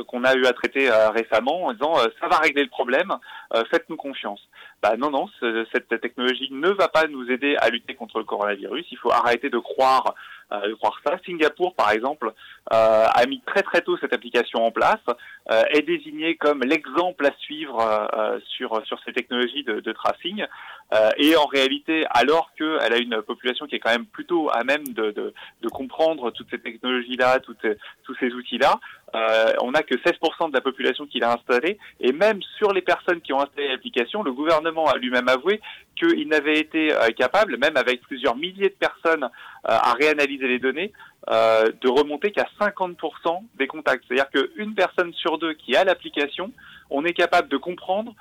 qu'on 0.06 0.24
a 0.24 0.34
eu 0.34 0.46
à 0.46 0.52
traiter 0.52 0.88
récemment, 1.14 1.66
en 1.66 1.72
disant 1.72 1.94
ça 2.20 2.28
va 2.28 2.38
régler 2.38 2.62
le 2.62 2.68
problème, 2.68 3.12
faites-nous 3.70 3.96
confiance. 3.96 4.40
Bah 4.82 4.96
non, 4.96 5.10
non, 5.10 5.28
cette 5.72 6.00
technologie 6.00 6.48
ne 6.50 6.70
va 6.70 6.88
pas 6.88 7.06
nous 7.06 7.30
aider 7.30 7.56
à 7.58 7.68
lutter 7.68 7.94
contre 7.94 8.18
le 8.18 8.24
coronavirus. 8.24 8.86
Il 8.90 8.98
faut 8.98 9.12
arrêter 9.12 9.50
de 9.50 9.58
croire 9.58 10.14
de 10.50 10.74
croire 10.74 10.98
ça. 11.04 11.18
Singapour, 11.26 11.74
par 11.74 11.90
exemple, 11.90 12.32
euh, 12.72 13.06
a 13.06 13.26
mis 13.26 13.40
très 13.46 13.62
très 13.62 13.82
tôt 13.82 13.96
cette 13.98 14.12
application 14.12 14.64
en 14.64 14.70
place, 14.70 15.00
euh, 15.50 15.62
est 15.70 15.82
désigné 15.82 16.36
comme 16.36 16.60
l'exemple 16.62 17.26
à 17.26 17.32
suivre 17.38 17.80
euh, 17.80 18.38
sur 18.56 18.84
sur 18.86 18.98
ces 19.04 19.12
technologies 19.12 19.64
de, 19.68 19.80
de 19.80 19.92
tracing. 19.92 20.44
et 21.18 21.36
en 21.36 21.46
réalité, 21.46 22.04
alors 22.10 22.50
qu'elle 22.56 22.92
a 22.92 22.98
une 22.98 23.20
population 23.22 23.66
qui 23.66 23.76
est 23.76 23.78
quand 23.78 23.90
même 23.90 24.06
plutôt 24.06 24.50
à 24.50 24.64
même 24.64 24.86
de, 24.88 25.10
de, 25.10 25.34
de 25.62 25.68
comprendre 25.68 26.30
toutes 26.30 26.50
ces 26.50 26.58
technologies-là, 26.58 27.40
tous 27.40 27.56
ces 28.20 28.32
outils-là, 28.32 28.80
euh, 29.14 29.52
on 29.62 29.72
n'a 29.72 29.82
que 29.82 29.94
16% 29.94 30.50
de 30.50 30.54
la 30.54 30.60
population 30.60 31.06
qui 31.06 31.18
l'a 31.18 31.32
installé, 31.32 31.78
et 32.00 32.12
même 32.12 32.40
sur 32.58 32.72
les 32.72 32.82
personnes 32.82 33.20
qui 33.20 33.32
ont 33.32 33.40
installé 33.40 33.68
l'application, 33.68 34.22
le 34.22 34.32
gouvernement 34.32 34.86
a 34.86 34.96
lui-même 34.96 35.28
avoué 35.28 35.60
qu'il 35.96 36.28
n'avait 36.28 36.58
été 36.58 36.92
euh, 36.92 37.08
capable, 37.16 37.56
même 37.56 37.76
avec 37.76 38.02
plusieurs 38.02 38.36
milliers 38.36 38.68
de 38.68 38.76
personnes 38.78 39.24
euh, 39.24 39.28
à 39.64 39.94
réanalyser 39.94 40.46
les 40.46 40.58
données, 40.58 40.92
de 41.26 41.88
remonter 41.90 42.30
qu'à 42.30 42.46
50% 42.58 43.42
des 43.58 43.66
contacts. 43.66 44.02
C'est-à-dire 44.08 44.30
qu'une 44.30 44.74
personne 44.74 45.12
sur 45.12 45.36
deux 45.36 45.52
qui 45.52 45.76
a 45.76 45.84
l'application, 45.84 46.52
on 46.88 47.04
est 47.04 47.12
capable 47.12 47.48
de 47.48 47.58
comprendre 47.58 48.14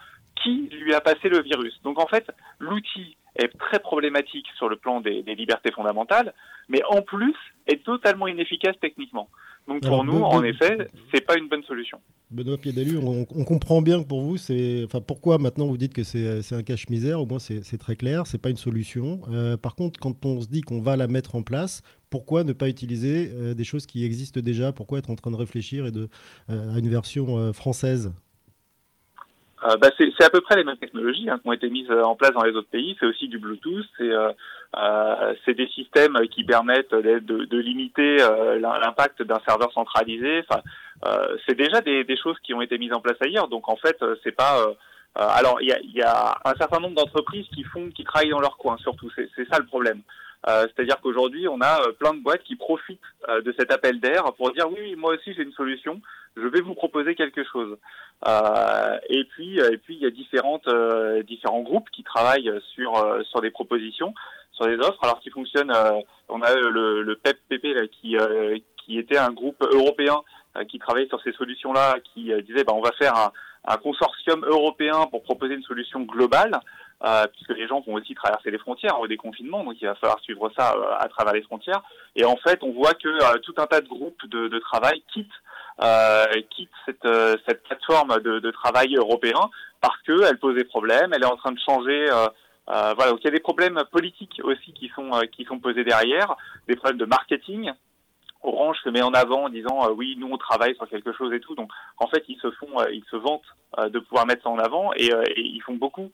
qui 0.44 0.70
lui 0.72 0.94
a 0.94 1.02
passé 1.02 1.30
le 1.30 1.42
virus. 1.42 1.80
Donc 1.84 2.00
en 2.00 2.08
fait, 2.08 2.30
l'outil 2.60 3.18
est 3.36 3.56
très 3.58 3.80
problématique 3.80 4.48
sur 4.58 4.70
le 4.70 4.76
plan 4.76 5.02
des, 5.02 5.24
des 5.24 5.36
libertés 5.36 5.72
fondamentales, 5.72 6.34
mais 6.70 6.82
en 6.90 7.02
plus 7.02 7.36
est 7.68 7.84
totalement 7.84 8.28
inefficace 8.28 8.76
techniquement. 8.82 9.30
Donc 9.68 9.82
pour 9.82 10.06
nous, 10.06 10.22
en 10.22 10.44
effet, 10.44 10.90
c'est 11.14 11.26
pas 11.26 11.38
une 11.38 11.50
bonne 11.50 11.64
solution. 11.64 12.00
Benoît 12.32 12.58
Piédalu, 12.58 12.98
on, 12.98 13.26
on, 13.30 13.44
comprend 13.44 13.82
bien 13.82 14.02
que 14.02 14.08
pour 14.08 14.22
vous, 14.22 14.38
c'est, 14.38 14.84
enfin, 14.86 15.02
pourquoi 15.02 15.38
maintenant 15.38 15.68
vous 15.68 15.78
dites 15.78 15.94
que 15.94 16.04
c'est, 16.04 16.54
un 16.54 16.64
cache-misère? 16.64 17.22
Au 17.22 17.26
moins, 17.26 17.40
c'est, 17.40 17.78
très 17.78 17.98
clair, 17.98 18.28
c'est 18.28 18.38
pas 18.38 18.50
une 18.50 18.58
solution. 18.58 19.22
Euh, 19.30 19.58
par 19.58 19.76
contre, 19.76 20.00
quand 20.00 20.26
on 20.26 20.40
se 20.40 20.48
dit 20.48 20.62
qu'on 20.62 20.82
va 20.82 20.96
la 20.96 21.08
mettre 21.08 21.36
en 21.36 21.44
place, 21.44 21.82
pourquoi 22.10 22.46
ne 22.46 22.54
pas 22.54 22.70
utiliser 22.70 23.30
euh, 23.34 23.54
des 23.54 23.66
choses 23.66 23.86
qui 23.86 24.06
existent 24.06 24.40
déjà? 24.40 24.72
Pourquoi 24.72 25.00
être 25.00 25.10
en 25.10 25.16
train 25.16 25.32
de 25.32 25.36
réfléchir 25.36 25.86
et 25.86 25.92
de, 25.92 26.08
euh, 26.50 26.76
à 26.76 26.80
une 26.80 26.90
version 26.90 27.52
française? 27.52 28.14
Euh, 29.64 29.76
bah 29.78 29.90
c'est 29.98 30.24
à 30.24 30.30
peu 30.30 30.42
près 30.42 30.56
les 30.56 30.64
mêmes 30.64 30.78
technologies 30.78 31.30
hein, 31.30 31.40
qui 31.42 31.48
ont 31.48 31.54
été 31.54 31.70
mises 31.70 31.90
en 31.90 32.16
place 32.16 32.32
dans 32.32 32.44
les 32.44 32.56
autres 32.56 32.70
pays. 32.70 32.96
C'est 33.00 33.08
aussi 33.08 33.28
du 33.28 33.40
Bluetooth, 33.40 33.86
c'est 33.98 34.12
euh, 34.12 34.32
euh, 34.78 35.34
des 35.48 35.68
systèmes 35.70 36.16
qui 36.30 36.44
permettent 36.44 36.92
de, 36.92 37.20
de, 37.20 37.46
de 37.46 37.58
limiter 37.58 38.22
euh, 38.22 38.60
l'impact 38.60 39.24
d'un 39.24 39.40
serveur 39.48 39.72
centralisé. 39.74 40.44
Enfin, 40.48 40.62
euh, 41.08 41.38
c'est 41.48 41.56
déjà 41.56 41.82
des, 41.82 42.04
des, 42.04 42.18
choses 42.18 42.38
qui 42.44 42.54
ont 42.54 42.62
été 42.62 42.78
mises 42.78 42.94
en 42.94 43.02
place 43.02 43.18
ailleurs. 43.20 43.48
Donc 43.48 43.68
en 43.68 43.78
fait, 43.78 43.98
c'est 44.24 44.32
pas 44.32 44.64
alors 45.16 45.60
il 45.62 45.70
y 45.70 45.74
a, 45.74 45.80
y 45.82 46.02
a, 46.04 46.38
un 46.46 46.54
certain 46.60 46.80
nombre 46.80 46.94
d'entreprises 46.94 47.48
qui 47.56 47.64
font, 47.64 47.90
qui 47.90 48.04
travaillent 48.04 48.30
dans 48.30 48.40
leur 48.40 48.58
coin. 48.58 48.78
Surtout, 48.78 49.10
c'est 49.16 49.50
ça 49.50 49.58
le 49.58 49.66
problème. 49.66 50.02
C'est-à-dire 50.46 51.02
qu'aujourd'hui, 51.02 51.48
on 51.48 51.60
a 51.62 51.80
plein 52.00 52.14
de 52.14 52.20
boîtes 52.20 52.44
qui 52.44 52.56
profitent 52.56 53.02
de 53.28 53.54
cet 53.58 53.72
appel 53.72 54.00
d'air 54.00 54.24
pour 54.38 54.52
dire 54.52 54.70
oui, 54.72 54.96
moi 54.96 55.16
aussi 55.16 55.34
j'ai 55.34 55.44
une 55.44 55.52
solution, 55.52 56.00
je 56.38 56.48
vais 56.48 56.62
vous 56.62 56.74
proposer 56.76 57.16
quelque 57.16 57.44
chose. 57.44 57.78
et 59.10 59.24
puis, 59.26 59.60
et 59.60 59.78
puis 59.78 59.96
il 59.96 60.02
y 60.02 60.06
a 60.06 60.10
différentes, 60.10 60.70
différents 61.26 61.62
groupes 61.62 61.90
qui 61.90 62.04
travaillent 62.04 62.52
sur 62.76 63.26
sur 63.26 63.42
des 63.42 63.52
propositions, 63.52 64.14
sur 64.52 64.68
des 64.68 64.78
offres, 64.78 65.04
alors 65.04 65.20
qui 65.20 65.32
fonctionnent. 65.32 65.74
on 66.30 66.42
a 66.42 66.56
le, 66.56 67.02
le 67.02 67.16
PEP-PP 67.16 67.64
là, 67.76 67.88
qui 67.88 68.16
qui 68.78 68.98
était 68.98 69.18
un 69.18 69.32
groupe 69.32 69.62
européen 69.62 70.22
qui 70.70 70.80
travaillait 70.80 71.10
sur 71.10 71.22
ces 71.24 71.34
solutions-là, 71.34 71.98
qui 72.14 72.32
disait 72.44 72.64
bah, 72.64 72.74
on 72.74 72.82
va 72.82 72.92
faire 72.94 73.32
un 73.68 73.78
consortium 73.78 74.44
européen 74.46 75.08
pour 75.12 75.24
proposer 75.24 75.56
une 75.56 75.64
solution 75.64 76.02
globale, 76.02 76.60
euh, 77.04 77.28
puisque 77.28 77.56
les 77.58 77.68
gens 77.68 77.82
vont 77.82 77.94
aussi 77.94 78.16
traverser 78.16 78.50
les 78.50 78.58
frontières 78.58 79.00
au 79.00 79.08
déconfinement, 79.08 79.64
donc 79.64 79.76
il 79.80 79.86
va 79.86 79.96
falloir 79.96 80.20
suivre 80.22 80.52
ça 80.58 80.74
euh, 80.76 80.96
à 80.98 81.08
travers 81.08 81.34
les 81.34 81.44
frontières. 81.44 81.82
Et 82.16 82.26
en 82.26 82.36
fait, 82.38 82.64
on 82.64 82.72
voit 82.72 82.94
que 82.94 83.08
euh, 83.08 83.38
tout 83.44 83.54
un 83.58 83.68
tas 83.68 83.82
de 83.82 83.88
groupes 83.88 84.26
de, 84.28 84.48
de 84.48 84.60
travail 84.60 85.04
quittent, 85.14 85.28
euh, 85.84 86.26
quittent 86.50 86.70
cette, 86.86 87.06
euh, 87.06 87.36
cette 87.48 87.64
plateforme 87.64 88.20
de, 88.22 88.40
de, 88.40 88.52
travail 88.52 88.96
européen 88.96 89.40
parce 89.80 90.02
qu'elle 90.02 90.40
pose 90.40 90.56
des 90.56 90.64
problèmes, 90.64 91.14
elle 91.14 91.22
est 91.22 91.32
en 91.32 91.38
train 91.38 91.52
de 91.52 91.60
changer. 91.60 92.08
voilà, 92.66 93.12
donc 93.12 93.20
il 93.22 93.26
y 93.26 93.28
a 93.28 93.32
des 93.32 93.40
problèmes 93.40 93.80
politiques 93.92 94.42
aussi 94.44 94.74
qui 94.74 94.92
sont 94.96 95.12
qui 95.32 95.46
sont 95.46 95.60
posés 95.60 95.84
derrière, 95.84 96.36
des 96.68 96.76
problèmes 96.76 96.98
de 96.98 97.06
marketing 97.06 97.72
Orange 98.48 98.78
se 98.84 98.90
met 98.90 99.02
en 99.02 99.14
avant 99.14 99.44
en 99.46 99.50
disant 99.50 99.86
euh, 99.86 99.92
oui 99.92 100.16
nous 100.18 100.30
on 100.32 100.38
travaille 100.38 100.76
sur 100.76 100.88
quelque 100.88 101.12
chose 101.14 101.34
et 101.34 101.40
tout. 101.40 101.56
Donc 101.56 101.70
en 101.98 102.08
fait 102.08 102.24
ils 102.28 102.40
se 102.40 102.50
font 102.52 102.80
euh, 102.80 102.92
ils 102.92 103.04
se 103.12 103.18
vantent 103.18 103.42
euh, 103.78 103.90
de 103.90 104.00
pouvoir 104.00 104.26
mettre 104.26 104.44
ça 104.44 104.50
en 104.50 104.58
avant 104.58 104.92
et, 104.96 105.08
et 105.08 105.42
ils 105.42 105.62
font 105.62 105.76
beaucoup 105.76 106.12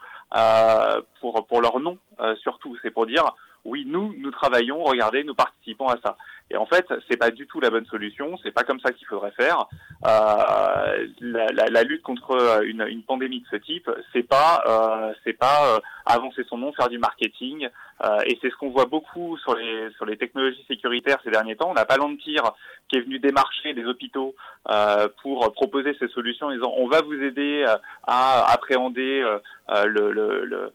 pour 1.21 1.45
pour 1.47 1.61
leur 1.61 1.79
nom 1.79 1.97
surtout. 2.41 2.75
C'est 2.81 2.91
pour 2.91 3.05
dire 3.05 3.23
oui, 3.65 3.85
nous, 3.87 4.13
nous 4.17 4.31
travaillons, 4.31 4.83
regardez, 4.83 5.23
nous 5.23 5.35
participons 5.35 5.87
à 5.87 5.97
ça. 6.03 6.17
Et 6.51 6.57
en 6.57 6.65
fait, 6.65 6.85
c'est 7.09 7.17
pas 7.17 7.31
du 7.31 7.47
tout 7.47 7.59
la 7.61 7.69
bonne 7.69 7.85
solution. 7.85 8.37
C'est 8.43 8.51
pas 8.51 8.63
comme 8.63 8.79
ça 8.81 8.91
qu'il 8.91 9.07
faudrait 9.07 9.31
faire. 9.31 9.65
Euh, 10.05 11.07
la, 11.21 11.47
la, 11.47 11.65
la, 11.69 11.83
lutte 11.83 12.03
contre 12.03 12.61
une, 12.63 12.85
une, 12.87 13.03
pandémie 13.03 13.39
de 13.39 13.47
ce 13.49 13.55
type, 13.55 13.89
c'est 14.11 14.27
pas, 14.27 14.61
euh, 14.67 15.13
c'est 15.23 15.33
pas 15.33 15.75
euh, 15.75 15.79
avancer 16.05 16.43
son 16.49 16.57
nom, 16.57 16.73
faire 16.73 16.89
du 16.89 16.99
marketing. 16.99 17.69
Euh, 18.03 18.19
et 18.25 18.37
c'est 18.41 18.49
ce 18.49 18.55
qu'on 18.57 18.69
voit 18.69 18.85
beaucoup 18.85 19.37
sur 19.37 19.55
les 19.55 19.89
sur 19.95 20.05
les 20.05 20.17
technologies 20.17 20.63
sécuritaires 20.67 21.19
ces 21.23 21.31
derniers 21.31 21.55
temps. 21.55 21.71
On 21.71 21.75
a 21.75 21.85
Palantir 21.85 22.51
qui 22.89 22.97
est 22.97 23.01
venu 23.01 23.17
démarcher 23.19 23.73
des 23.73 23.85
hôpitaux 23.85 24.35
euh, 24.69 25.07
pour 25.21 25.51
proposer 25.53 25.95
ces 25.99 26.09
solutions, 26.09 26.47
en 26.47 26.51
disant 26.51 26.73
on 26.75 26.87
va 26.87 27.01
vous 27.01 27.13
aider 27.13 27.65
à 28.05 28.51
appréhender 28.51 29.23
le, 29.69 30.11
le, 30.11 30.43
le 30.45 30.57
euh, 30.57 30.69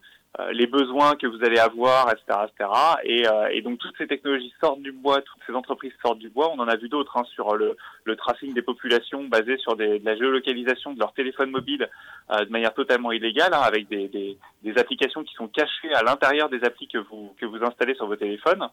les 0.52 0.66
besoins 0.66 1.16
que 1.16 1.26
vous 1.26 1.42
allez 1.42 1.58
avoir, 1.58 2.12
etc., 2.12 2.38
etc. 2.46 2.70
Et, 3.02 3.26
euh, 3.26 3.48
et, 3.50 3.62
donc 3.62 3.78
toutes 3.78 3.96
ces 3.96 4.06
technologies 4.06 4.52
sortent 4.60 4.82
du 4.82 4.92
bois, 4.92 5.20
toutes 5.22 5.40
ces 5.46 5.54
entreprises 5.54 5.92
sortent 6.02 6.18
du 6.18 6.28
bois. 6.28 6.50
On 6.52 6.60
en 6.60 6.68
a 6.68 6.76
vu 6.76 6.88
d'autres 6.88 7.16
hein, 7.16 7.24
sur 7.34 7.56
le, 7.56 7.76
le, 8.04 8.16
tracing 8.16 8.52
des 8.54 8.62
populations 8.62 9.24
basé 9.24 9.56
sur 9.56 9.74
des, 9.74 9.98
de 9.98 10.04
la 10.04 10.16
géolocalisation 10.16 10.92
de 10.92 10.98
leur 10.98 11.12
téléphone 11.12 11.50
mobile 11.50 11.88
euh, 12.30 12.44
de 12.44 12.50
manière 12.50 12.74
totalement 12.74 13.10
illégale, 13.10 13.52
hein, 13.52 13.62
avec 13.62 13.88
des, 13.88 14.08
des, 14.08 14.38
des, 14.62 14.78
applications 14.78 15.24
qui 15.24 15.34
sont 15.34 15.48
cachées 15.48 15.92
à 15.94 16.02
l'intérieur 16.02 16.48
des 16.48 16.62
applis 16.62 16.88
que 16.88 16.98
vous 16.98 17.34
que 17.40 17.46
vous 17.46 17.62
installez 17.64 17.94
sur 17.94 18.06
vos 18.06 18.16
téléphones. 18.16 18.68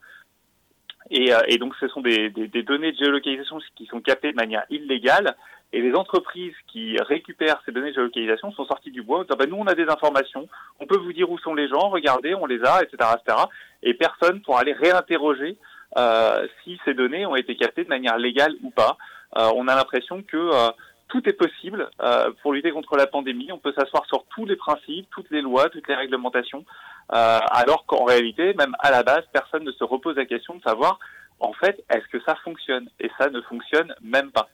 Et, 1.09 1.31
et 1.47 1.57
donc 1.59 1.75
ce 1.79 1.87
sont 1.87 2.01
des, 2.01 2.29
des, 2.31 2.63
données 2.63 2.91
de 2.91 2.97
géolocalisation 2.97 3.59
qui 3.75 3.85
sont 3.85 4.01
captées 4.01 4.31
de 4.31 4.35
manière 4.35 4.65
illégale 4.71 5.35
et 5.73 5.81
les 5.81 5.93
entreprises 5.93 6.55
qui 6.67 6.97
récupèrent 6.97 7.61
ces 7.65 7.71
données 7.71 7.89
de 7.89 7.95
géolocalisation 7.95 8.51
sont 8.51 8.65
sorties 8.65 8.91
du 8.91 9.01
bois 9.01 9.19
en 9.19 9.23
disant 9.23 9.35
bah, 9.37 9.45
nous 9.47 9.57
on 9.57 9.67
a 9.67 9.75
des 9.75 9.87
informations, 9.87 10.47
on 10.79 10.85
peut 10.85 10.97
vous 10.97 11.13
dire 11.13 11.29
où 11.29 11.37
sont 11.39 11.53
les 11.53 11.67
gens, 11.67 11.89
regardez, 11.89 12.33
on 12.35 12.45
les 12.45 12.63
a, 12.63 12.81
etc. 12.83 12.97
etc. 13.15 13.37
Et 13.83 13.93
personne 13.93 14.41
pour 14.41 14.57
aller 14.57 14.73
réinterroger 14.73 15.57
euh, 15.97 16.47
si 16.63 16.79
ces 16.85 16.93
données 16.93 17.25
ont 17.25 17.35
été 17.35 17.55
captées 17.55 17.83
de 17.83 17.89
manière 17.89 18.17
légale 18.17 18.53
ou 18.63 18.69
pas. 18.69 18.97
Euh, 19.37 19.49
on 19.55 19.67
a 19.67 19.75
l'impression 19.75 20.23
que 20.23 20.37
euh, 20.37 20.71
tout 21.07 21.27
est 21.29 21.33
possible 21.33 21.89
euh, 22.01 22.31
pour 22.41 22.53
lutter 22.53 22.71
contre 22.71 22.95
la 22.97 23.07
pandémie. 23.07 23.51
On 23.51 23.57
peut 23.57 23.73
s'asseoir 23.73 24.05
sur 24.05 24.25
tous 24.35 24.45
les 24.45 24.55
principes, 24.55 25.07
toutes 25.11 25.29
les 25.29 25.41
lois, 25.41 25.69
toutes 25.69 25.87
les 25.87 25.95
réglementations, 25.95 26.65
euh, 27.13 27.39
alors 27.51 27.85
qu'en 27.85 28.03
réalité, 28.05 28.53
même 28.53 28.75
à 28.79 28.91
la 28.91 29.03
base, 29.03 29.23
personne 29.31 29.63
ne 29.63 29.71
se 29.71 29.83
repose 29.83 30.15
la 30.15 30.25
question 30.25 30.55
de 30.55 30.61
savoir 30.61 30.99
en 31.39 31.53
fait, 31.53 31.83
est-ce 31.89 32.07
que 32.07 32.23
ça 32.25 32.35
fonctionne? 32.43 32.89
Et 32.99 33.09
ça 33.17 33.29
ne 33.29 33.41
fonctionne 33.41 33.93
même 34.01 34.31
pas. 34.31 34.47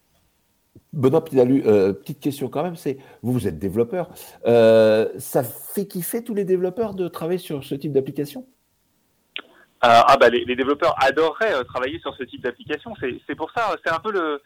Benoît 0.93 1.23
euh, 1.33 1.93
petite 1.93 2.19
question 2.19 2.49
quand 2.49 2.63
même, 2.63 2.75
c'est 2.75 2.97
vous, 3.21 3.33
vous 3.33 3.47
êtes 3.47 3.59
développeur, 3.59 4.09
euh, 4.45 5.09
ça 5.17 5.43
fait 5.43 5.85
kiffer 5.85 6.23
tous 6.23 6.33
les 6.33 6.45
développeurs 6.45 6.93
de 6.93 7.07
travailler 7.07 7.39
sur 7.39 7.63
ce 7.63 7.75
type 7.75 7.93
d'application? 7.93 8.45
Euh, 9.83 10.01
Ah 10.07 10.17
bah 10.19 10.29
les, 10.29 10.45
les 10.45 10.55
développeurs 10.55 10.95
adoreraient 11.03 11.63
travailler 11.65 11.99
sur 11.99 12.15
ce 12.15 12.23
type 12.23 12.41
d'application. 12.41 12.93
C'est 13.27 13.35
pour 13.35 13.51
ça, 13.51 13.75
c'est 13.83 13.91
un 13.91 13.99
peu 13.99 14.11
le, 14.11 14.41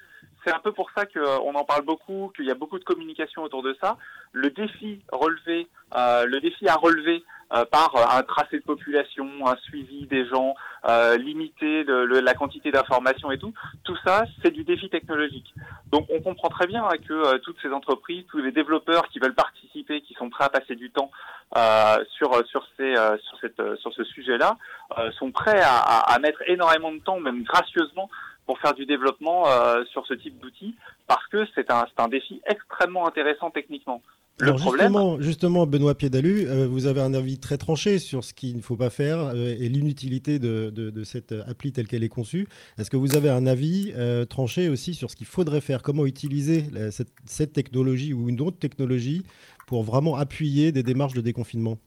c'est 0.46 0.54
un 0.54 0.60
peu 0.60 0.72
pour 0.72 0.90
ça 0.96 1.06
qu'on 1.06 1.56
en 1.56 1.66
parle 1.66 1.84
beaucoup, 1.84 2.32
qu'il 2.36 2.46
y 2.46 2.52
a 2.52 2.56
beaucoup 2.56 2.80
de 2.80 2.84
communication 2.84 3.44
autour 3.44 3.64
de 3.64 3.76
ça. 3.82 3.98
Le 4.32 4.50
défi 4.52 5.02
relevé, 5.12 5.68
euh, 5.96 6.26
le 6.26 6.40
défi 6.40 6.68
à 6.68 6.76
relever 6.76 7.24
euh, 7.54 7.64
par 7.66 7.92
un 8.16 8.24
tracé 8.24 8.58
de 8.60 8.64
population, 8.64 9.28
un 9.46 9.56
suivi 9.58 10.08
des 10.08 10.28
gens, 10.28 10.56
euh, 10.88 11.16
limiter 11.18 11.84
le, 11.84 12.06
le, 12.06 12.20
la 12.20 12.34
quantité 12.34 12.72
d'informations 12.72 13.32
et 13.32 13.38
tout. 13.38 13.54
Tout 13.84 13.98
ça, 14.06 14.26
c'est 14.42 14.52
du 14.52 14.64
défi 14.64 14.90
technologique. 14.90 15.54
Donc 15.92 16.08
on 16.10 16.22
comprend 16.22 16.50
très 16.50 16.68
bien 16.68 16.84
hein, 16.84 16.98
que 17.08 17.14
euh, 17.14 17.38
toutes 17.40 17.58
ces 17.62 17.70
entreprises, 17.70 18.26
tous 18.30 18.40
les 18.40 18.52
développeurs 18.52 19.08
qui 19.10 19.20
veulent 19.20 19.36
participer, 19.36 20.02
qui 20.02 20.14
sont 20.16 20.30
prêts 20.30 20.46
à 20.46 20.50
passer 20.50 20.76
du 20.76 20.92
temps 20.92 21.12
euh, 21.56 22.04
sur 22.18 22.46
sur 22.48 22.68
ces 22.78 22.96
sur 22.96 23.40
cette 23.40 23.78
sur 23.78 23.94
ce 23.94 24.04
sujet-là, 24.04 24.58
sont 25.20 25.32
prêts 25.32 25.62
à, 25.62 25.78
à, 25.78 26.20
mettre 26.20 26.42
énormément 26.48 26.92
de 26.92 27.00
temps, 27.00 27.20
même 27.20 27.44
gracieusement, 27.44 28.10
pour 28.46 28.60
faire 28.60 28.74
du 28.74 28.86
développement 28.86 29.46
sur 29.92 30.06
ce 30.06 30.14
type 30.14 30.40
d'outils, 30.40 30.76
parce 31.08 31.26
que 31.28 31.46
c'est 31.56 31.72
un 31.72 31.86
un 31.98 32.08
défi 32.08 32.42
extrêmement 32.46 33.08
intéressant 33.08 33.50
techniquement. 33.50 34.02
Le 34.40 34.48
Alors 34.48 34.60
problème... 34.60 34.88
justement, 34.88 35.22
justement, 35.22 35.66
Benoît 35.66 35.96
Piedalu, 35.96 36.46
euh, 36.46 36.68
vous 36.68 36.88
avez 36.88 37.00
un 37.00 37.14
avis 37.14 37.40
très 37.40 37.58
tranché 37.58 38.00
sur 38.00 38.26
ce 38.26 38.34
qu'il 38.34 38.58
ne 38.58 38.62
faut 38.62 38.76
pas 38.76 38.90
faire 38.90 39.20
euh, 39.20 39.56
et 39.58 39.70
l'inutilité 39.70 40.40
de, 40.40 40.72
de, 40.76 40.90
de, 40.90 41.04
cette 41.06 41.32
appli 41.32 41.72
telle 41.72 41.88
qu'elle 41.88 42.04
est 42.04 42.10
conçue. 42.10 42.46
Est-ce 42.78 42.90
que 42.90 42.98
vous 42.98 43.16
avez 43.16 43.30
un 43.30 43.48
avis 43.48 43.94
euh, 43.96 44.26
tranché 44.26 44.68
aussi 44.68 44.94
sur 44.94 45.10
ce 45.10 45.16
qu'il 45.16 45.28
faudrait 45.28 45.62
faire? 45.62 45.82
Comment 45.82 46.06
utiliser 46.06 46.66
la, 46.74 46.92
cette, 46.92 47.14
cette, 47.26 47.54
technologie 47.54 48.14
ou 48.14 48.28
une 48.28 48.42
autre 48.42 48.60
technologie 48.60 49.24
pour 49.68 49.84
vraiment 49.84 50.18
appuyer 50.18 50.74
des 50.74 50.84
démarches 50.84 51.14
de 51.14 51.22
déconfinement? 51.22 51.78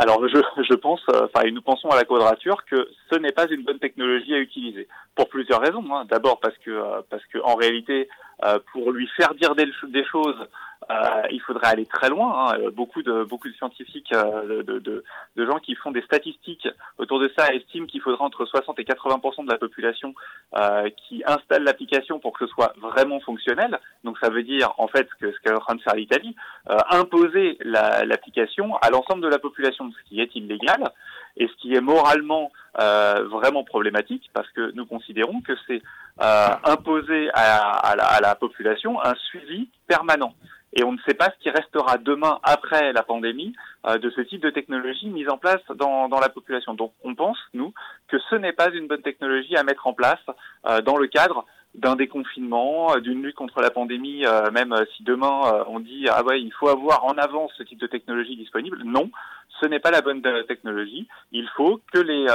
Alors, 0.00 0.26
je, 0.28 0.38
je 0.62 0.74
pense, 0.74 1.00
euh, 1.12 1.26
enfin, 1.26 1.44
et 1.44 1.50
nous 1.50 1.60
pensons 1.60 1.88
à 1.88 1.96
la 1.96 2.04
quadrature 2.04 2.64
que 2.70 2.88
ce 3.10 3.18
n'est 3.18 3.32
pas 3.32 3.48
une 3.50 3.64
bonne 3.64 3.80
technologie 3.80 4.32
à 4.32 4.38
utiliser 4.38 4.86
pour 5.16 5.28
plusieurs 5.28 5.60
raisons. 5.60 5.84
Hein. 5.92 6.04
D'abord 6.08 6.38
parce 6.38 6.56
que, 6.58 7.02
parce 7.10 7.24
que 7.26 7.38
en 7.42 7.56
réalité, 7.56 8.08
euh, 8.44 8.58
pour 8.72 8.92
lui 8.92 9.08
faire 9.16 9.34
dire 9.34 9.54
des, 9.54 10.04
choses, 10.04 10.46
euh, 10.90 11.22
il 11.30 11.40
faudrait 11.40 11.68
aller 11.68 11.86
très 11.86 12.08
loin. 12.08 12.52
Hein. 12.52 12.70
Beaucoup 12.72 13.02
de 13.02 13.24
beaucoup 13.24 13.48
de 13.48 13.54
scientifiques, 13.54 14.12
euh, 14.12 14.62
de, 14.62 14.78
de, 14.78 15.04
de, 15.36 15.46
gens 15.46 15.58
qui 15.58 15.74
font 15.74 15.90
des 15.90 16.02
statistiques 16.02 16.68
autour 16.98 17.18
de 17.20 17.30
ça 17.36 17.52
estiment 17.52 17.86
qu'il 17.86 18.00
faudra 18.00 18.24
entre 18.24 18.46
60 18.46 18.78
et 18.78 18.84
80% 18.84 19.44
de 19.44 19.50
la 19.50 19.58
population 19.58 20.14
euh, 20.56 20.88
qui 20.90 21.22
installe 21.26 21.64
l'application 21.64 22.18
pour 22.20 22.32
que 22.32 22.46
ce 22.46 22.52
soit 22.52 22.72
vraiment 22.80 23.20
fonctionnel. 23.20 23.78
Donc 24.04 24.16
ça 24.18 24.30
veut 24.30 24.42
dire 24.42 24.72
en 24.78 24.88
fait 24.88 25.08
que 25.20 25.30
ce 25.30 25.38
qu'est 25.40 25.52
en 25.52 25.58
train 25.58 25.74
de 25.74 25.82
faire 25.82 25.94
l'Italie, 25.94 26.34
euh, 26.70 26.78
imposer 26.90 27.58
l'application 27.60 28.76
à 28.76 28.90
l'ensemble 28.90 29.22
de 29.22 29.28
la 29.28 29.38
population, 29.38 29.90
ce 29.90 30.08
qui 30.08 30.20
est 30.20 30.34
illégal 30.34 30.90
et 31.36 31.48
ce 31.48 31.52
qui 31.60 31.74
est 31.74 31.80
moralement 31.80 32.50
euh, 32.80 33.26
vraiment 33.28 33.64
problématique 33.64 34.30
parce 34.32 34.48
que 34.52 34.72
nous 34.74 34.86
considérons 34.86 35.40
que 35.40 35.52
c'est 35.66 35.82
euh, 36.20 36.48
imposer 36.64 37.30
à, 37.34 37.70
à, 37.70 37.96
la, 37.96 38.04
à, 38.04 38.20
la, 38.20 38.34
population 38.34 39.02
un 39.04 39.14
suivi 39.14 39.68
permanent. 39.86 40.34
Et 40.74 40.84
on 40.84 40.92
ne 40.92 40.98
sait 41.06 41.14
pas 41.14 41.26
ce 41.26 41.42
qui 41.42 41.50
restera 41.50 41.96
demain 41.96 42.38
après 42.42 42.92
la 42.92 43.02
pandémie 43.02 43.54
euh, 43.86 43.98
de 43.98 44.10
ce 44.10 44.20
type 44.20 44.42
de 44.42 44.50
technologie 44.50 45.08
mise 45.08 45.28
en 45.28 45.38
place 45.38 45.62
dans, 45.74 46.08
dans, 46.08 46.20
la 46.20 46.28
population. 46.28 46.74
Donc 46.74 46.92
on 47.02 47.14
pense, 47.14 47.38
nous, 47.54 47.72
que 48.08 48.18
ce 48.30 48.34
n'est 48.34 48.52
pas 48.52 48.70
une 48.70 48.86
bonne 48.86 49.02
technologie 49.02 49.56
à 49.56 49.62
mettre 49.62 49.86
en 49.86 49.94
place 49.94 50.20
euh, 50.66 50.80
dans 50.82 50.96
le 50.96 51.06
cadre 51.06 51.46
d'un 51.74 51.96
déconfinement, 51.96 52.94
euh, 52.94 53.00
d'une 53.00 53.22
lutte 53.22 53.36
contre 53.36 53.60
la 53.60 53.70
pandémie, 53.70 54.26
euh, 54.26 54.50
même 54.50 54.74
si 54.96 55.02
demain 55.04 55.64
on 55.68 55.80
dit 55.80 56.06
ah 56.10 56.22
ouais 56.24 56.40
il 56.40 56.52
faut 56.52 56.68
avoir 56.68 57.04
en 57.04 57.16
avance 57.18 57.52
ce 57.56 57.62
type 57.62 57.80
de 57.80 57.86
technologie 57.86 58.36
disponible. 58.36 58.82
Non, 58.84 59.10
ce 59.60 59.66
n'est 59.66 59.80
pas 59.80 59.90
la 59.90 60.02
bonne 60.02 60.22
technologie. 60.46 61.08
Il 61.32 61.48
faut 61.56 61.80
que 61.92 61.98
les 61.98 62.26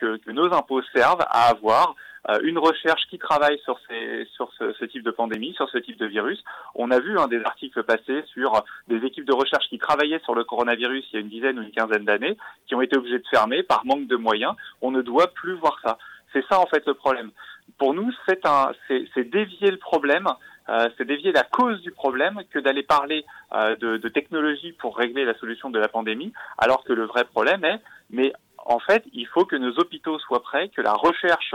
que, 0.00 0.16
que 0.16 0.30
nos 0.30 0.52
impôts 0.52 0.82
servent 0.94 1.24
à 1.28 1.48
avoir 1.48 1.94
euh, 1.94 2.15
une 2.42 2.58
recherche 2.58 3.06
qui 3.08 3.18
travaille 3.18 3.58
sur, 3.60 3.78
ces, 3.88 4.26
sur 4.34 4.50
ce, 4.58 4.72
ce, 4.72 4.84
type 4.84 5.04
de 5.04 5.10
pandémie, 5.10 5.54
sur 5.54 5.68
ce 5.68 5.78
type 5.78 5.98
de 5.98 6.06
virus. 6.06 6.42
On 6.74 6.90
a 6.90 6.98
vu 6.98 7.18
hein, 7.18 7.28
des 7.28 7.42
articles 7.44 7.82
passés 7.84 8.22
sur 8.32 8.64
des 8.88 9.04
équipes 9.06 9.24
de 9.24 9.34
recherche 9.34 9.68
qui 9.68 9.78
travaillaient 9.78 10.20
sur 10.20 10.34
le 10.34 10.44
coronavirus 10.44 11.04
il 11.12 11.14
y 11.14 11.16
a 11.18 11.20
une 11.20 11.28
dizaine 11.28 11.58
ou 11.58 11.62
une 11.62 11.70
quinzaine 11.70 12.04
d'années, 12.04 12.36
qui 12.66 12.74
ont 12.74 12.82
été 12.82 12.96
obligées 12.96 13.18
de 13.18 13.28
fermer 13.28 13.62
par 13.62 13.84
manque 13.84 14.06
de 14.06 14.16
moyens. 14.16 14.54
On 14.82 14.90
ne 14.90 15.02
doit 15.02 15.28
plus 15.28 15.54
voir 15.54 15.78
ça. 15.84 15.98
C'est 16.32 16.44
ça 16.48 16.60
en 16.60 16.66
fait 16.66 16.84
le 16.86 16.94
problème. 16.94 17.30
Pour 17.78 17.94
nous, 17.94 18.12
c'est 18.28 18.46
un, 18.46 18.72
c'est 18.88 19.30
dévier 19.30 19.70
le 19.70 19.76
problème, 19.76 20.28
euh, 20.68 20.88
c'est 20.96 21.04
dévier 21.04 21.32
la 21.32 21.42
cause 21.42 21.80
du 21.82 21.90
problème 21.90 22.42
que 22.50 22.58
d'aller 22.58 22.82
parler 22.82 23.24
euh, 23.52 23.76
de, 23.76 23.96
de 23.96 24.08
technologie 24.08 24.72
pour 24.72 24.96
régler 24.96 25.24
la 25.24 25.34
solution 25.34 25.70
de 25.70 25.78
la 25.78 25.88
pandémie, 25.88 26.32
alors 26.58 26.84
que 26.84 26.92
le 26.92 27.04
vrai 27.04 27.24
problème 27.24 27.64
est, 27.64 27.80
mais 28.10 28.32
en 28.68 28.78
fait, 28.78 29.04
il 29.12 29.26
faut 29.26 29.44
que 29.44 29.56
nos 29.56 29.72
hôpitaux 29.78 30.18
soient 30.18 30.42
prêts, 30.42 30.68
que 30.68 30.80
la 30.80 30.92
recherche 30.92 31.54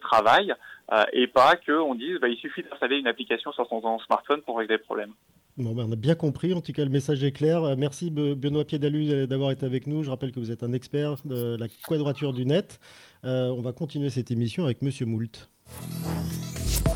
travaille, 0.00 0.54
et 1.12 1.26
pas 1.26 1.56
qu'on 1.56 1.94
dise 1.94 2.18
bah, 2.20 2.28
il 2.28 2.36
suffit 2.36 2.62
d'installer 2.62 2.98
une 2.98 3.06
application 3.06 3.52
sur 3.52 3.66
son 3.68 3.98
smartphone 4.00 4.42
pour 4.42 4.58
régler 4.58 4.76
le 4.76 4.82
problème. 4.82 5.12
Bon, 5.56 5.74
ben, 5.74 5.86
on 5.88 5.92
a 5.92 5.96
bien 5.96 6.14
compris, 6.14 6.54
en 6.54 6.60
tout 6.60 6.72
cas 6.72 6.84
le 6.84 6.90
message 6.90 7.22
est 7.24 7.32
clair. 7.32 7.62
Merci 7.76 8.10
Benoît 8.10 8.64
Piedalu 8.64 9.26
d'avoir 9.26 9.50
été 9.50 9.66
avec 9.66 9.86
nous. 9.86 10.02
Je 10.02 10.10
rappelle 10.10 10.32
que 10.32 10.40
vous 10.40 10.50
êtes 10.50 10.62
un 10.62 10.72
expert 10.72 11.16
de 11.24 11.56
la 11.58 11.66
quadrature 11.88 12.32
du 12.32 12.44
net. 12.44 12.80
on 13.22 13.60
va 13.62 13.72
continuer 13.72 14.10
cette 14.10 14.30
émission 14.30 14.64
avec 14.64 14.82
Monsieur 14.82 15.06
Moult. 15.06 15.48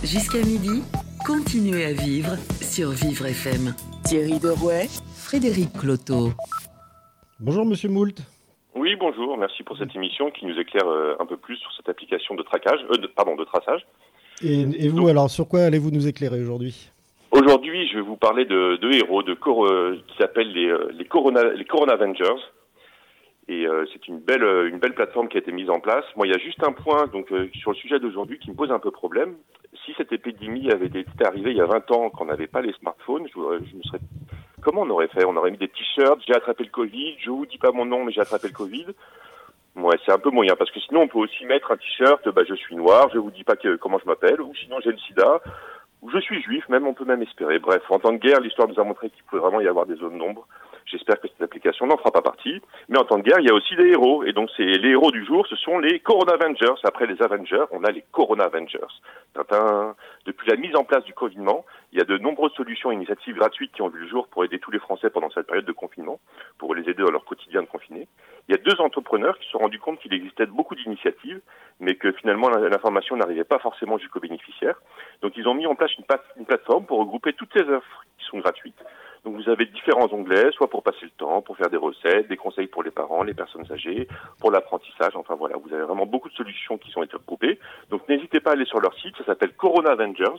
Jusqu'à 0.03 0.39
midi, 0.39 0.83
continuez 1.25 1.85
à 1.85 1.93
vivre 1.93 2.37
sur 2.61 2.91
Vivre 2.91 3.27
FM. 3.27 3.75
Thierry 4.05 4.39
Derouet, 4.39 4.89
Frédéric 5.15 5.73
Cloteau. 5.73 6.33
Bonjour 7.41 7.65
Monsieur 7.67 7.89
Moult. 7.89 8.23
Oui, 8.77 8.95
bonjour. 8.95 9.39
Merci 9.39 9.63
pour 9.63 9.79
cette 9.79 9.97
émission 9.97 10.31
qui 10.31 10.45
nous 10.45 10.59
éclaire 10.59 10.87
euh, 10.87 11.17
un 11.19 11.25
peu 11.25 11.39
plus 11.39 11.57
sur 11.57 11.73
cette 11.73 11.89
application 11.89 12.35
de 12.35 12.43
traquage, 12.43 12.81
euh, 12.91 13.09
pardon, 13.17 13.35
de 13.35 13.45
traçage. 13.45 13.87
Et, 14.43 14.89
vous, 14.89 15.09
alors, 15.09 15.31
sur 15.31 15.49
quoi 15.49 15.61
allez-vous 15.61 15.91
nous 15.91 16.07
éclairer 16.07 16.39
aujourd'hui? 16.39 16.91
Aujourd'hui, 17.31 17.89
je 17.89 17.95
vais 17.95 18.03
vous 18.03 18.17
parler 18.17 18.45
de, 18.45 18.79
héros 18.93 19.23
de 19.23 19.35
euh, 19.47 19.97
qui 20.07 20.17
s'appellent 20.19 20.53
les, 20.53 20.71
les, 20.93 21.07
Corona, 21.07 21.43
les 21.45 21.65
Corona 21.65 21.95
Avengers. 21.95 22.43
Et 23.49 23.65
c'est 23.93 24.09
une 24.09 24.19
belle, 24.19 24.43
une 24.43 24.81
belle 24.81 24.95
plateforme 24.95 25.29
qui 25.29 25.37
a 25.37 25.41
été 25.41 25.53
mise 25.53 25.71
en 25.71 25.79
place. 25.79 26.05
Moi, 26.17 26.27
il 26.27 26.33
y 26.33 26.35
a 26.35 26.39
juste 26.39 26.61
un 26.65 26.73
point 26.73 27.07
donc 27.07 27.29
sur 27.55 27.71
le 27.71 27.77
sujet 27.77 28.01
d'aujourd'hui 28.01 28.41
qui 28.41 28.51
me 28.51 28.57
pose 28.57 28.73
un 28.73 28.81
peu 28.81 28.91
problème 28.91 29.37
si 29.87 29.95
cette 29.97 30.13
épidémie 30.13 30.71
avait 30.71 30.87
été 30.87 31.25
arrivée 31.25 31.51
il 31.51 31.57
y 31.57 31.61
a 31.61 31.67
20 31.67 31.91
ans, 31.93 32.11
quand 32.11 32.25
on 32.25 32.27
n'avait 32.27 32.47
pas 32.47 32.61
les 32.61 32.73
smartphones, 32.75 33.27
je, 33.33 33.39
me 33.39 33.83
serais... 33.85 34.01
comment 34.67 34.83
on 34.83 34.91
aurait 34.91 35.07
fait 35.07 35.25
On 35.25 35.37
aurait 35.37 35.53
mis 35.53 35.59
des 35.59 35.69
t-shirts, 35.69 36.21
j'ai 36.27 36.35
attrapé 36.35 36.65
le 36.65 36.71
Covid, 36.71 37.15
je 37.21 37.31
vous 37.31 37.47
dis 37.47 37.57
pas 37.57 37.71
mon 37.71 37.87
nom, 37.87 38.05
mais 38.05 38.11
j'ai 38.11 38.21
attrapé 38.21 38.49
le 38.49 38.53
Covid. 38.53 38.87
Ouais, 39.77 39.97
c'est 40.05 40.11
un 40.11 40.19
peu 40.19 40.31
moyen, 40.31 40.57
parce 40.57 40.73
que 40.73 40.81
sinon 40.81 41.03
on 41.03 41.09
peut 41.09 41.19
aussi 41.19 41.45
mettre 41.45 41.71
un 41.71 41.77
t-shirt, 41.77 42.29
bah, 42.31 42.43
je 42.49 42.55
suis 42.55 42.75
noir, 42.75 43.09
je 43.15 43.19
vous 43.19 43.31
dis 43.31 43.45
pas 43.45 43.55
que, 43.55 43.77
comment 43.77 43.99
je 43.99 44.07
m'appelle, 44.07 44.41
ou 44.41 44.53
sinon 44.57 44.79
j'ai 44.83 44.91
le 44.91 44.99
sida, 44.99 45.41
ou 46.03 46.11
je 46.11 46.19
suis 46.19 46.43
juif, 46.43 46.69
même 46.69 46.87
on 46.87 46.95
peut 46.95 47.05
même 47.05 47.23
espérer. 47.23 47.61
Bref, 47.61 47.83
en 47.91 48.01
temps 48.01 48.13
de 48.13 48.19
guerre, 48.19 48.41
l'histoire 48.41 48.67
nous 48.67 48.81
a 48.81 48.85
montré 48.85 49.09
qu'il 49.11 49.23
pouvait 49.25 49.41
vraiment 49.41 49.61
y 49.61 49.69
avoir 49.69 49.87
des 49.87 49.95
zones 49.95 50.19
d'ombre. 50.19 50.49
J'espère 50.87 51.21
que 51.21 51.27
cette 51.27 51.43
application 51.43 51.87
n'en 51.87 51.97
fera 51.97 52.13
pas 52.13 52.23
partie. 52.23 52.63
Mais 52.89 52.99
en 52.99 53.05
temps 53.05 53.19
de 53.19 53.23
guerre, 53.23 53.41
il 53.41 53.47
y 53.47 53.51
a 53.51 53.55
aussi 53.55 53.75
des 53.75 53.89
héros. 53.89 54.23
Et 54.25 54.33
donc, 54.33 54.49
c'est 54.57 54.63
les 54.63 54.91
héros 54.91 55.11
du 55.11 55.25
jour, 55.25 55.47
ce 55.49 55.57
sont 55.57 55.79
les 55.79 55.99
Corona 55.99 56.35
Avengers. 56.35 56.81
Après 56.85 57.07
les 57.07 57.21
Avengers, 57.21 57.65
on 57.73 57.83
a 57.83 57.91
les 57.91 58.05
Corona 58.13 58.45
Avengers. 58.45 58.79
Depuis 60.27 60.49
la 60.49 60.57
mise 60.57 60.75
en 60.77 60.85
place 60.85 61.05
du 61.05 61.13
confinement, 61.13 61.65
il 61.93 61.99
y 61.99 62.03
a 62.03 62.05
de 62.05 62.19
nombreuses 62.19 62.53
solutions 62.53 62.93
et 62.93 62.95
initiatives 62.95 63.37
gratuites 63.37 63.73
qui 63.73 63.83
ont 63.83 63.89
vu 63.89 64.01
le 64.01 64.09
jour 64.09 64.29
pour 64.29 64.45
aider 64.45 64.59
tous 64.59 64.71
les 64.71 64.79
Français 64.79 65.11
pendant 65.11 65.31
cette 65.31 65.47
période 65.47 65.65
de 65.65 65.73
confinement, 65.73 66.21
pour 66.59 66.75
les 66.75 66.83
aider 66.83 67.03
dans 67.03 67.11
leur 67.11 67.25
quotidien 67.25 67.63
de 67.63 67.67
confiné. 67.67 68.09
Il 68.49 68.53
y 68.53 68.59
a 68.59 68.63
deux 68.63 68.81
entrepreneurs 68.81 69.39
qui 69.39 69.47
se 69.47 69.53
sont 69.53 69.59
rendus 69.59 69.81
compte 69.81 69.99
qu'il 69.99 70.15
existait 70.15 70.47
beaucoup 70.47 70.75
d'initiatives, 70.77 71.41
mais 71.81 71.97
que 71.97 72.13
finalement 72.13 72.49
l'information 72.49 73.17
n'arrivait 73.17 73.45
pas 73.45 73.59
forcément 73.59 73.99
jusqu'aux 73.99 74.21
bénéficiaires. 74.21 74.81
Donc 75.23 75.37
ils 75.37 75.49
ont 75.49 75.55
mis 75.55 75.67
en 75.67 75.75
place 75.75 75.91
une, 75.97 76.05
une 76.39 76.47
plateforme 76.47 76.87
pour 76.87 76.99
regrouper 77.01 77.33
toutes 77.33 77.53
ces 77.57 77.65
offres 77.65 78.05
qui 78.19 78.27
sont 78.27 78.39
gratuites 78.39 78.83
donc 79.27 79.37
vous 79.43 79.51
avez 79.51 79.67
différents 79.67 80.09
onglets, 80.13 80.53
soit 80.53 80.71
pour 80.71 80.85
passer 80.85 81.03
le 81.03 81.11
temps, 81.11 81.43
pour 81.43 81.57
faire 81.57 81.69
des 81.69 81.77
recettes, 81.77 82.29
des 82.29 82.37
conseils 82.37 82.69
pour 82.69 82.85
les 82.85 82.93
parents, 82.93 83.25
les 83.25 83.35
personnes 83.35 83.67
âgées, 83.73 84.07
pour 84.39 84.53
l'apprentissage. 84.53 85.17
Enfin 85.17 85.35
voilà, 85.35 85.57
vous 85.57 85.75
avez 85.75 85.83
vraiment 85.83 86.07
beaucoup 86.07 86.29
de 86.29 86.35
solutions 86.35 86.79
qui 86.79 86.93
sont 86.93 87.03
été 87.03 87.17
regroupées. 87.17 87.59
Donc 87.91 88.09
n'hésitez 88.09 88.39
pas 88.39 88.51
à 88.51 88.53
aller 88.53 88.67
sur 88.67 88.81
leur 88.81 88.95
site, 88.95 89.17
ça 89.19 89.25
s'appelle 89.25 89.53
Corona 89.55 89.91
Avengers, 89.91 90.37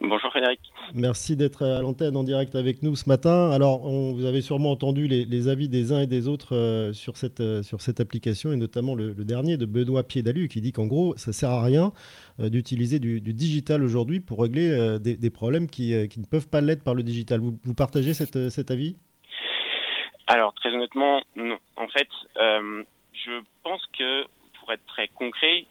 Bonjour 0.00 0.30
Frédéric. 0.30 0.60
Merci 0.94 1.36
d'être 1.36 1.64
à 1.64 1.80
l'antenne 1.80 2.16
en 2.16 2.24
direct 2.24 2.56
avec 2.56 2.82
nous 2.82 2.96
ce 2.96 3.08
matin. 3.08 3.50
Alors, 3.52 3.84
on, 3.84 4.12
vous 4.12 4.24
avez 4.24 4.42
sûrement 4.42 4.72
entendu 4.72 5.06
les, 5.06 5.48
avis 5.48 5.68
des 5.68 5.92
uns 5.92 6.00
et 6.00 6.06
des 6.06 6.26
autres 6.26 6.56
euh, 6.56 6.92
sur, 6.92 7.16
cette, 7.16 7.40
euh, 7.40 7.62
sur 7.62 7.80
cette 7.80 8.00
application, 8.00 8.52
et 8.52 8.56
notamment 8.56 8.94
le, 8.94 9.14
dernier 9.14 9.56
de 9.56 9.66
Benoît 9.66 10.02
Piedalu, 10.02 10.48
qui 10.48 10.60
dit 10.60 10.72
qu'en 10.72 10.86
gros, 10.86 11.16
ça 11.16 11.30
ne 11.30 11.32
sert 11.32 11.50
à 11.50 11.62
rien 11.62 11.92
euh, 12.40 12.48
d'utiliser 12.48 12.98
du, 12.98 13.20
digital 13.20 13.84
aujourd'hui 13.84 14.20
pour 14.20 14.42
régler 14.42 14.98
des, 15.00 15.30
problèmes 15.30 15.68
qui, 15.68 16.08
qui, 16.08 16.20
ne 16.20 16.26
peuvent 16.26 16.48
pas 16.48 16.60
l'être 16.60 16.82
par 16.82 16.94
le 16.94 17.02
digital. 17.02 17.40
Vous, 17.40 17.58
vous 17.62 17.74
partagez 17.74 18.14
cette, 18.14 18.50
cet 18.50 18.70
avis? 18.70 18.96
Alors, 20.26 20.54
très 20.54 20.70
honnêtement, 20.70 21.22
non. 21.36 21.58
En 21.76 21.88
fait, 21.88 22.08
je 22.36 23.40
pense 23.62 23.82
que 23.98 24.24
pour 24.58 24.72
être 24.72 24.84
très 24.86 25.08
concret, 25.08 25.66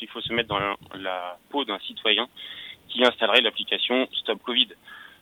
il 0.00 0.08
faut 0.08 0.20
se 0.20 0.32
mettre 0.32 0.48
dans 0.48 0.58
la 0.94 1.38
peau 1.50 1.64
d'un 1.64 1.78
citoyen 1.80 2.28
qui 2.88 3.04
installerait 3.04 3.40
l'application 3.40 4.08
Stop 4.12 4.42
Covid. 4.42 4.68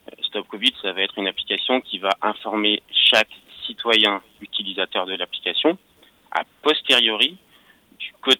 Euh, 0.08 0.22
Stop 0.22 0.46
Covid, 0.48 0.72
ça 0.82 0.92
va 0.92 1.02
être 1.02 1.18
une 1.18 1.28
application 1.28 1.80
qui 1.80 1.98
va 1.98 2.10
informer 2.22 2.82
chaque 2.90 3.30
citoyen 3.66 4.22
utilisateur 4.40 5.06
de 5.06 5.14
l'application 5.14 5.76
a 6.30 6.44
posteriori 6.62 7.36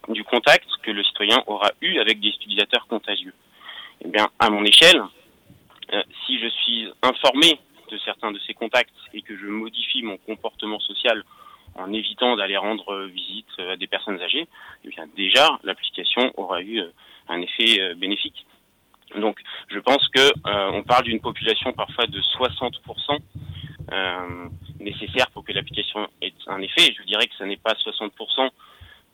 du, 0.09 0.25
contact 0.25 0.69
que 0.83 0.91
le 0.91 1.03
citoyen 1.05 1.43
aura 1.47 1.71
eu 1.81 1.99
avec 1.99 2.21
des 2.21 2.29
utilisateurs 2.29 2.87
contagieux. 2.87 3.33
Eh 4.05 4.09
bien, 4.09 4.29
à 4.39 4.51
mon 4.51 4.65
échelle, 4.65 5.03
euh, 5.93 6.03
si 6.25 6.39
je 6.39 6.49
suis 6.49 6.89
informé 7.03 7.59
de 7.91 7.99
certains 7.99 8.33
de 8.33 8.39
ces 8.41 8.55
contacts 8.55 8.93
et 9.15 9.23
que 9.23 9.37
je 9.37 9.47
modifie 9.47 10.03
mon 10.03 10.19
comportement 10.19 10.81
social 10.81 11.25
en 11.75 11.93
évitant 11.93 12.37
d'aller 12.37 12.57
rendre 12.57 13.05
visite 13.07 13.49
à 13.59 13.77
des 13.77 13.87
personnes 13.87 14.21
âgées, 14.21 14.47
eh 14.85 14.89
bien 14.89 15.07
déjà 15.17 15.59
l'application 15.63 16.33
aura 16.37 16.63
eu 16.63 16.83
un 17.29 17.41
effet 17.41 17.95
bénéfique. 17.95 18.47
Donc, 19.15 19.41
je 19.69 19.79
pense 19.79 20.07
que 20.09 20.21
euh, 20.21 20.71
on 20.73 20.83
parle 20.83 21.05
d'une 21.05 21.21
population 21.21 21.73
parfois 21.73 22.07
de 22.07 22.21
60% 22.21 23.19
euh, 23.93 24.49
nécessaire 24.81 25.31
pour 25.31 25.45
que 25.45 25.53
l'application 25.53 26.09
ait 26.21 26.35
un 26.49 26.61
effet. 26.61 26.93
Je 26.99 27.03
dirais 27.05 27.27
que 27.27 27.35
ce 27.39 27.45
n'est 27.45 27.57
pas 27.57 27.73
60% 27.73 28.51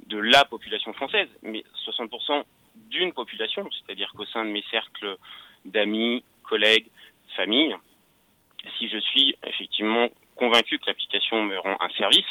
de 0.07 0.19
la 0.19 0.45
population 0.45 0.93
française, 0.95 1.29
mais 1.43 1.63
60% 1.87 2.43
d'une 2.89 3.13
population, 3.13 3.69
c'est-à-dire 3.71 4.11
qu'au 4.17 4.25
sein 4.27 4.45
de 4.45 4.51
mes 4.51 4.65
cercles 4.71 5.17
d'amis, 5.65 6.25
collègues, 6.43 6.87
familles, 7.37 7.77
si 8.79 8.89
je 8.89 8.99
suis 8.99 9.35
effectivement 9.47 10.09
convaincu 10.37 10.79
que 10.79 10.87
l'application 10.87 11.43
me 11.43 11.59
rend 11.59 11.77
un 11.81 11.89
service, 11.91 12.25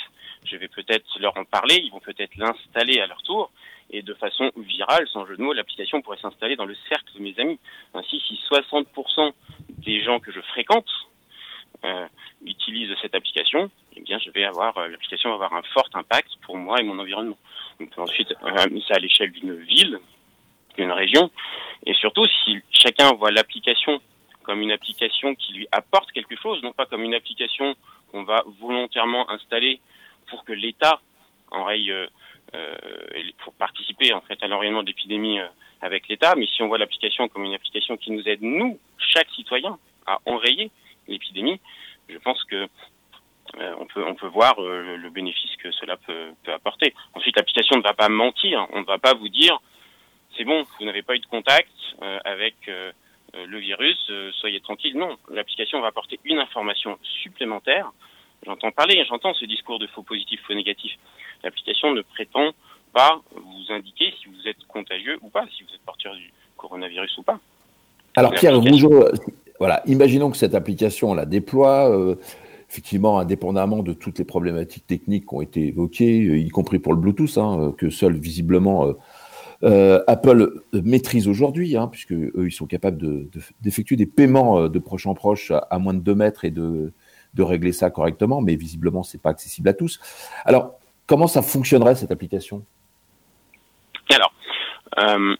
je 0.44 0.56
vais 0.58 0.68
peut-être 0.68 1.20
leur 1.20 1.38
en 1.38 1.46
parler, 1.46 1.76
ils 1.76 1.92
vont 1.92 2.00
peut-être 2.00 2.36
l'installer 2.36 3.00
à 3.00 3.08
leur 3.08 3.22
tour, 3.24 3.52
et 3.92 4.02
de 4.02 4.14
façon 4.14 4.52
virale, 4.58 5.08
sans 5.12 5.26
jeu 5.26 5.38
de 5.38 5.42
mots, 5.42 5.54
l'application 5.54 6.02
pourrait 6.02 6.20
s'installer 6.22 6.56
dans 6.56 6.66
le 6.66 6.76
cercle 6.88 7.14
de 7.14 7.20
mes 7.20 7.38
amis. 7.40 7.60
Ainsi, 7.94 8.22
si 8.28 8.40
60% 8.50 9.34
des 9.70 10.02
gens 10.02 10.20
que 10.20 10.32
je 10.32 10.40
fréquente 10.42 10.90
euh, 11.84 12.08
utilisent 12.46 12.96
cette 13.02 13.16
application, 13.16 13.70
eh 13.96 14.02
bien, 14.02 14.18
je 14.20 14.30
vais 14.32 14.46
avoir 14.46 14.78
euh, 14.78 14.88
l'application 14.88 15.30
va 15.30 15.36
avoir 15.36 15.54
un 15.54 15.64
fort 15.74 15.90
impact 15.94 16.30
pour 16.44 16.58
moi 16.58 16.80
et 16.80 16.84
mon 16.84 17.00
environnement. 17.00 17.38
On 17.80 17.86
peut 17.86 18.02
ensuite 18.02 18.32
euh, 18.44 18.80
ça 18.88 18.96
à 18.96 19.00
l'échelle 19.00 19.32
d'une 19.32 19.56
ville, 19.56 20.00
d'une 20.78 20.92
région, 20.92 21.30
et 21.86 21.94
surtout 21.94 22.26
si 22.44 22.60
chacun 22.72 23.12
voit 23.14 23.32
l'application 23.32 24.02
comme 24.44 24.62
une 24.62 24.72
application 24.72 25.36
qui 25.36 25.54
lui 25.54 25.68
apporte 25.72 26.12
quelque 26.12 26.36
chose, 26.36 26.64
non 26.64 26.72
pas 26.72 26.86
comme 26.86 27.04
une 27.04 27.14
application 27.14 27.76
qu'on 28.12 28.24
va 28.24 28.44
volontairement 28.60 29.30
installer 29.30 29.80
que 30.44 30.54
l'État 30.54 31.00
enraye 31.52 31.92
euh, 31.92 32.08
euh, 32.56 32.76
pour 33.44 33.54
participer 33.54 34.14
en 34.14 34.22
fait 34.22 34.42
à 34.42 34.48
l'enrayonnement 34.48 34.82
de 34.82 34.88
l'épidémie 34.88 35.40
euh, 35.40 35.48
avec 35.82 36.08
l'État, 36.08 36.34
mais 36.36 36.48
si 36.48 36.62
on 36.62 36.68
voit 36.68 36.78
l'application 36.78 37.28
comme 37.28 37.44
une 37.44 37.54
application 37.54 37.98
qui 37.98 38.12
nous 38.12 38.28
aide 38.28 38.42
nous, 38.42 38.80
chaque 38.98 39.30
citoyen, 39.32 39.78
à 40.06 40.20
enrayer 40.26 40.72
l'épidémie, 41.08 41.60
je 42.10 42.18
pense 42.18 42.44
que 42.46 42.68
on 43.58 43.86
peut 43.86 44.06
on 44.06 44.16
peut 44.16 44.28
voir 44.28 44.60
le, 44.62 45.10
bénéfice 45.10 45.56
que 45.58 45.72
cela 45.72 45.98
peut, 45.98 46.32
peut 46.44 46.54
apporter. 46.54 46.94
Ensuite, 47.14 47.36
l'application 47.36 47.78
ne 47.78 47.84
va 47.84 47.94
pas 47.94 48.08
mentir, 48.08 48.66
on 48.72 48.80
ne 48.80 48.86
va 48.86 48.98
pas 48.98 49.14
vous 49.14 49.28
dire 49.28 49.60
c'est 50.38 50.46
bon, 50.46 50.64
vous 50.80 50.86
n'avez 50.86 51.02
pas 51.02 51.16
eu 51.16 51.20
de 51.20 51.26
contact 51.26 51.74
avec 52.24 52.56
le 53.34 53.58
virus, 53.58 54.12
soyez 54.34 54.62
tranquille. 54.62 54.98
Non, 54.98 55.18
l'application 55.30 55.82
va 55.82 55.88
apporter 55.88 56.20
une 56.24 56.40
information 56.40 56.98
supplémentaire 57.02 57.92
j'entends 58.46 58.72
parler, 58.72 59.04
j'entends 59.08 59.34
ce 59.34 59.46
discours 59.46 59.80
de 59.80 59.88
faux 59.88 60.04
positif, 60.04 60.40
faux 60.46 60.54
négatif. 60.54 60.94
L'application 61.44 61.94
ne 61.94 62.02
prétend 62.02 62.52
pas 62.94 63.22
vous 63.34 63.74
indiquer 63.74 64.14
si 64.22 64.28
vous 64.28 64.48
êtes 64.48 64.66
contagieux 64.68 65.18
ou 65.22 65.30
pas, 65.30 65.46
si 65.56 65.64
vous 65.64 65.74
êtes 65.74 65.82
porteur 65.82 66.16
du 66.16 66.32
coronavirus 66.58 67.18
ou 67.20 67.24
pas. 67.24 67.40
Alors 68.16 68.34
Pierre 68.34 68.60
voilà, 69.62 69.84
imaginons 69.86 70.32
que 70.32 70.38
cette 70.38 70.56
application, 70.56 71.12
on 71.12 71.14
la 71.14 71.28
déploie, 71.28 71.88
euh, 71.88 72.16
effectivement, 72.68 73.20
indépendamment 73.20 73.84
de 73.84 73.94
toutes 73.94 74.18
les 74.18 74.26
problématiques 74.26 74.88
techniques 74.88 75.28
qui 75.28 75.36
ont 75.36 75.42
été 75.42 75.68
évoquées, 75.68 76.26
euh, 76.26 76.40
y 76.40 76.50
compris 76.50 76.80
pour 76.80 76.94
le 76.94 77.00
Bluetooth, 77.00 77.38
hein, 77.38 77.72
que 77.78 77.92
seul 77.92 78.18
visiblement 78.18 78.96
euh, 79.64 80.00
Apple 80.08 80.64
maîtrise 80.74 81.28
aujourd'hui, 81.28 81.78
hein, 81.78 81.88
puisque 81.88 82.14
eux, 82.14 82.48
ils 82.48 82.52
sont 82.52 82.66
capables 82.66 83.28
d'effectuer 83.62 83.98
des 83.98 84.08
paiements 84.08 84.68
de 84.68 84.80
proche 84.80 85.06
en 85.06 85.14
proche 85.14 85.52
à, 85.52 85.78
moins 85.78 85.94
de 85.94 86.00
2 86.00 86.16
mètres 86.16 86.44
et 86.44 86.50
de, 86.50 86.92
de 87.34 87.44
régler 87.44 87.72
ça 87.72 87.90
correctement, 87.90 88.42
mais 88.42 88.56
visiblement, 88.56 89.04
c'est 89.04 89.22
pas 89.22 89.30
accessible 89.30 89.70
à 89.70 89.74
tous. 89.74 90.00
Alors, 90.46 90.74
comment 91.08 91.28
ça 91.28 91.42
fonctionnerait 91.42 91.96
cette 91.96 92.12
application? 92.12 92.66
Alors, 94.10 94.34
euh, 95.00 95.36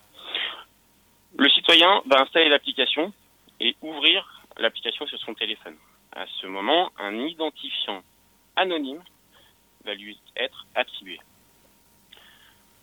le 1.38 1.50
citoyen 1.50 2.02
va 2.06 2.22
installer 2.22 2.50
l'application 2.50 3.14
et 3.60 3.76
ouvrir 3.82 4.44
l'application 4.58 5.06
sur 5.08 5.20
son 5.20 5.34
téléphone. 5.34 5.76
À 6.16 6.26
ce 6.42 6.48
moment, 6.48 6.92
un 7.00 7.16
identifiant 7.16 8.02
anonyme 8.56 9.02
va 9.86 9.94
lui 9.94 10.20
être 10.36 10.66
attribué. 10.76 11.20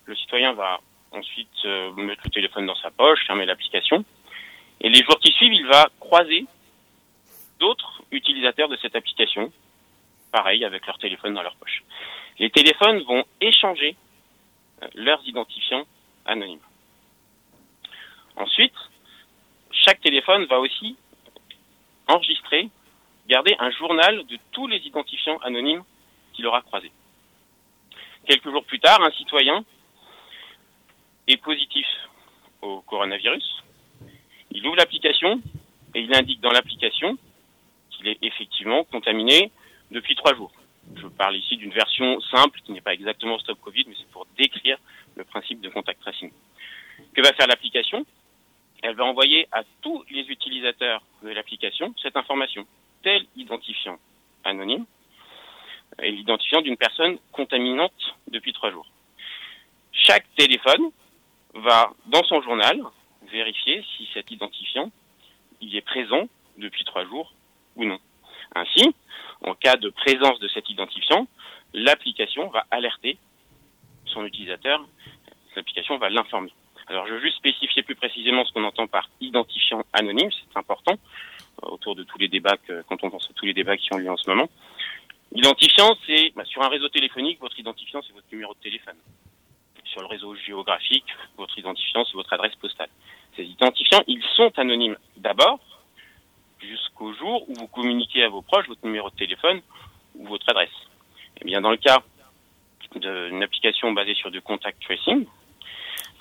Le 0.07 0.17
citoyen 0.17 0.53
va 0.55 0.81
ensuite 1.13 1.49
euh, 1.65 1.93
mettre 1.93 2.23
le 2.25 2.31
téléphone 2.31 2.67
dans 2.67 2.77
sa 2.77 2.91
poche, 2.91 3.21
fermer 3.27 3.47
l'application, 3.47 4.05
et 4.81 4.89
les 4.89 5.03
jours 5.03 5.19
qui 5.19 5.33
suivent, 5.33 5.53
il 5.53 5.67
va 5.67 5.89
croiser 6.01 6.47
d'autres 7.59 8.03
utilisateurs 8.11 8.69
de 8.69 8.77
cette 8.77 8.97
application, 8.97 9.53
pareil, 10.33 10.65
avec 10.65 10.87
leur 10.87 10.99
téléphone 10.99 11.35
dans 11.35 11.43
leur 11.43 11.57
poche. 11.57 11.83
Les 12.39 12.51
téléphones 12.51 13.03
vont 13.03 13.25
échanger 13.41 13.97
euh, 14.83 14.89
leurs 14.95 15.27
identifiants 15.27 15.87
anonymes. 16.25 16.61
Ensuite, 18.37 18.75
chaque 19.73 20.01
téléphone 20.01 20.45
va 20.47 20.61
aussi 20.61 20.97
enregistrer, 22.07 22.69
garder 23.29 23.55
un 23.59 23.71
journal 23.71 24.25
de 24.27 24.39
tous 24.53 24.67
les 24.67 24.79
identifiants 24.79 25.39
anonymes 25.39 25.83
qu'il 26.33 26.47
aura 26.47 26.63
croisés. 26.63 26.93
Quelques 28.27 28.51
jours 28.51 28.65
plus 28.65 28.79
tard, 28.79 29.03
un 29.03 29.11
citoyen 29.13 29.65
est 31.27 31.37
positif 31.39 31.87
au 32.63 32.81
coronavirus. 32.83 33.63
Il 34.51 34.67
ouvre 34.67 34.77
l'application 34.77 35.41
et 35.95 36.01
il 36.01 36.15
indique 36.15 36.41
dans 36.41 36.51
l'application 36.51 37.19
qu'il 37.99 38.09
est 38.09 38.19
effectivement 38.23 38.85
contaminé 38.85 39.51
depuis 39.91 40.15
trois 40.15 40.35
jours. 40.35 40.53
Je 40.97 41.07
parle 41.07 41.37
ici 41.37 41.57
d'une 41.57 41.73
version 41.73 42.21
simple 42.23 42.61
qui 42.65 42.73
n'est 42.73 42.81
pas 42.81 42.95
exactement 42.95 43.39
Stop 43.39 43.61
Covid, 43.61 43.85
mais 43.89 43.95
c'est 43.99 44.11
pour 44.11 44.27
décrire 44.39 44.79
le 45.17 45.25
principe 45.25 45.61
de 45.61 45.69
contact 45.69 46.01
tracing. 46.01 46.31
Que 47.15 47.23
va 47.23 47.33
faire 47.35 47.47
l'application? 47.47 48.07
Elle 48.83 48.95
va 48.95 49.05
envoyer 49.05 49.49
à 49.53 49.65
tous 49.83 50.05
les 50.11 50.23
utilisateurs 50.23 51.03
de 51.23 51.31
l'application 51.31 51.95
cette 52.01 52.17
information, 52.17 52.67
tel 53.03 53.27
identifiant 53.37 53.99
anonyme 54.45 54.87
et 56.01 56.13
l'identifiant 56.13 56.63
d'une 56.63 56.77
personne 56.77 57.19
contaminante 57.33 58.17
depuis 58.29 58.53
trois 58.53 58.71
jours. 58.71 58.87
Chaque 59.93 60.27
téléphone 60.37 60.91
va, 61.55 61.93
dans 62.07 62.23
son 62.25 62.41
journal, 62.41 62.81
vérifier 63.31 63.85
si 63.97 64.09
cet 64.15 64.31
identifiant 64.31 64.91
il 65.61 65.75
est 65.75 65.83
présent 65.83 66.29
depuis 66.57 66.85
trois 66.85 67.05
jours 67.05 67.33
ou 67.79 67.85
non. 67.85 67.99
Ainsi, 68.55 68.95
en 69.43 69.55
cas 69.55 69.77
de 69.77 69.89
présence 69.89 70.39
de 70.41 70.49
cet 70.49 70.69
identifiant, 70.69 71.27
l'application 71.73 72.49
va 72.49 72.67
alerter 72.71 73.17
son 74.05 74.25
utilisateur, 74.25 74.87
l'application 75.57 75.97
va 75.99 76.11
l'informer. 76.11 76.53
Alors 76.87 77.07
je 77.07 77.15
veux 77.15 77.21
juste 77.21 77.37
spécifier 77.37 77.83
plus 77.83 77.95
précisément 77.95 78.45
ce 78.45 78.53
qu'on 78.53 78.65
entend 78.65 78.87
par 78.87 79.09
identifiant 79.21 79.85
anonyme, 79.93 80.31
c'est 80.33 80.59
important, 80.59 80.99
euh, 81.63 81.69
autour 81.69 81.95
de 81.95 82.03
tous 82.03 82.19
les 82.19 82.29
débats, 82.29 82.57
quand 82.89 83.03
on 83.03 83.11
pense 83.11 83.29
à 83.31 83.35
tous 83.35 83.45
les 83.45 83.55
débats 83.55 83.77
qui 83.77 83.93
ont 83.95 83.99
lieu 83.99 84.11
en 84.11 84.17
ce 84.17 84.29
moment. 84.29 84.49
Identifiant, 85.35 85.95
c'est 86.07 86.33
bah, 86.35 86.45
sur 86.47 86.63
un 86.63 86.69
réseau 86.69 86.89
téléphonique, 86.89 87.39
votre 87.41 87.59
identifiant, 87.59 88.01
c'est 88.07 88.15
votre 88.15 88.27
numéro 88.33 88.55
de 88.55 88.61
téléphone. 88.61 88.97
Sur 89.85 90.01
le 90.01 90.07
réseau 90.07 90.35
géographique, 90.35 91.05
votre 91.37 91.59
identifiant, 91.59 92.05
c'est 92.05 92.15
votre 92.15 92.33
adresse 92.33 92.55
postale. 92.57 92.89
Ces 93.37 93.45
identifiants, 93.45 94.03
ils 94.07 94.23
sont 94.35 94.51
anonymes 94.59 94.97
d'abord, 95.17 95.61
jusqu'au 96.61 97.13
jour 97.15 97.49
où 97.49 97.55
vous 97.55 97.67
communiquez 97.69 98.23
à 98.23 98.29
vos 98.29 98.43
proches 98.43 98.69
votre 98.69 98.85
numéro 98.85 99.11
de 99.11 99.17
téléphone 99.17 99.61
ou 100.15 100.27
votre 100.27 100.49
adresse. 100.49 100.71
Eh 101.41 101.45
bien, 101.45 101.61
dans 101.61 101.71
le 101.71 101.77
cas 101.77 101.99
d'une 102.97 103.43
application 103.43 103.93
basée 103.93 104.15
sur 104.15 104.31
du 104.31 104.41
contact 104.41 104.83
tracing, 104.83 105.27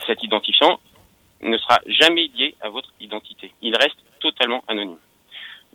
cet 0.06 0.24
identifiant 0.24 0.80
ne 1.42 1.58
sera 1.58 1.80
jamais 1.88 2.28
lié 2.28 2.56
à 2.62 2.70
votre 2.70 2.92
identité. 3.00 3.52
Il 3.62 3.76
reste 3.76 3.98
totalement 4.20 4.64
anonyme. 4.68 4.98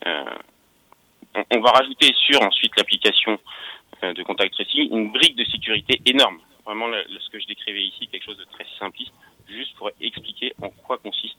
Euh, 0.06 0.24
on, 1.50 1.60
va 1.60 1.70
rajouter 1.70 2.12
sur 2.14 2.42
ensuite 2.42 2.76
l'application 2.76 3.38
euh, 4.02 4.12
de 4.12 4.22
contact 4.22 4.54
tracing 4.54 4.88
une 4.90 5.12
brique 5.12 5.36
de 5.36 5.44
sécurité 5.44 6.00
énorme. 6.06 6.40
Vraiment, 6.64 6.88
ce 6.92 7.30
que 7.30 7.40
je 7.40 7.46
décrivais 7.46 7.82
ici, 7.82 8.06
quelque 8.08 8.24
chose 8.24 8.38
de 8.38 8.44
très 8.44 8.66
simpliste, 8.78 9.12
juste 9.48 9.74
pour 9.76 9.90
expliquer 10.00 10.52
en 10.62 10.70
quoi 10.70 10.98
consiste 10.98 11.38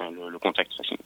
euh, 0.00 0.30
le 0.30 0.38
contact 0.38 0.70
tracing. 0.72 0.98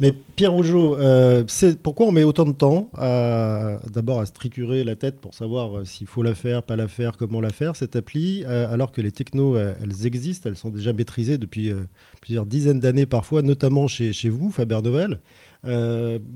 Mais 0.00 0.12
Pierre 0.36 0.52
Rougeau, 0.52 0.96
euh, 0.96 1.42
pourquoi 1.82 2.06
on 2.06 2.12
met 2.12 2.22
autant 2.22 2.44
de 2.44 2.52
temps 2.52 2.88
d'abord 2.94 4.20
à 4.20 4.26
se 4.26 4.84
la 4.84 4.94
tête 4.94 5.20
pour 5.20 5.34
savoir 5.34 5.78
euh, 5.78 5.84
s'il 5.84 6.06
faut 6.06 6.22
la 6.22 6.36
faire, 6.36 6.62
pas 6.62 6.76
la 6.76 6.86
faire, 6.86 7.16
comment 7.16 7.40
la 7.40 7.50
faire, 7.50 7.74
cette 7.74 7.96
appli, 7.96 8.44
euh, 8.46 8.72
alors 8.72 8.92
que 8.92 9.00
les 9.00 9.10
technos, 9.10 9.56
elles 9.56 10.06
existent, 10.06 10.48
elles 10.48 10.56
sont 10.56 10.70
déjà 10.70 10.92
maîtrisées 10.92 11.36
depuis 11.36 11.72
plusieurs 12.20 12.46
dizaines 12.46 12.78
d'années 12.78 13.06
parfois, 13.06 13.42
notamment 13.42 13.88
chez, 13.88 14.12
chez 14.12 14.28
vous, 14.28 14.52
Faber 14.52 14.80
Novel. 14.82 15.18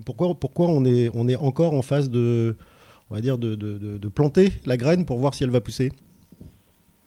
pourquoi 0.05 0.35
pourquoi 0.35 0.67
on, 0.67 0.85
est, 0.85 1.11
on 1.15 1.29
est 1.29 1.37
encore 1.37 1.75
en 1.75 1.83
phase 1.83 2.11
de, 2.11 2.57
on 3.11 3.15
va 3.15 3.21
dire 3.21 3.39
de, 3.39 3.55
de, 3.55 4.09
planter 4.09 4.49
la 4.67 4.77
graine 4.77 5.07
pour 5.07 5.19
voir 5.19 5.35
si 5.35 5.45
elle 5.45 5.51
va 5.51 5.61
pousser? 5.61 5.93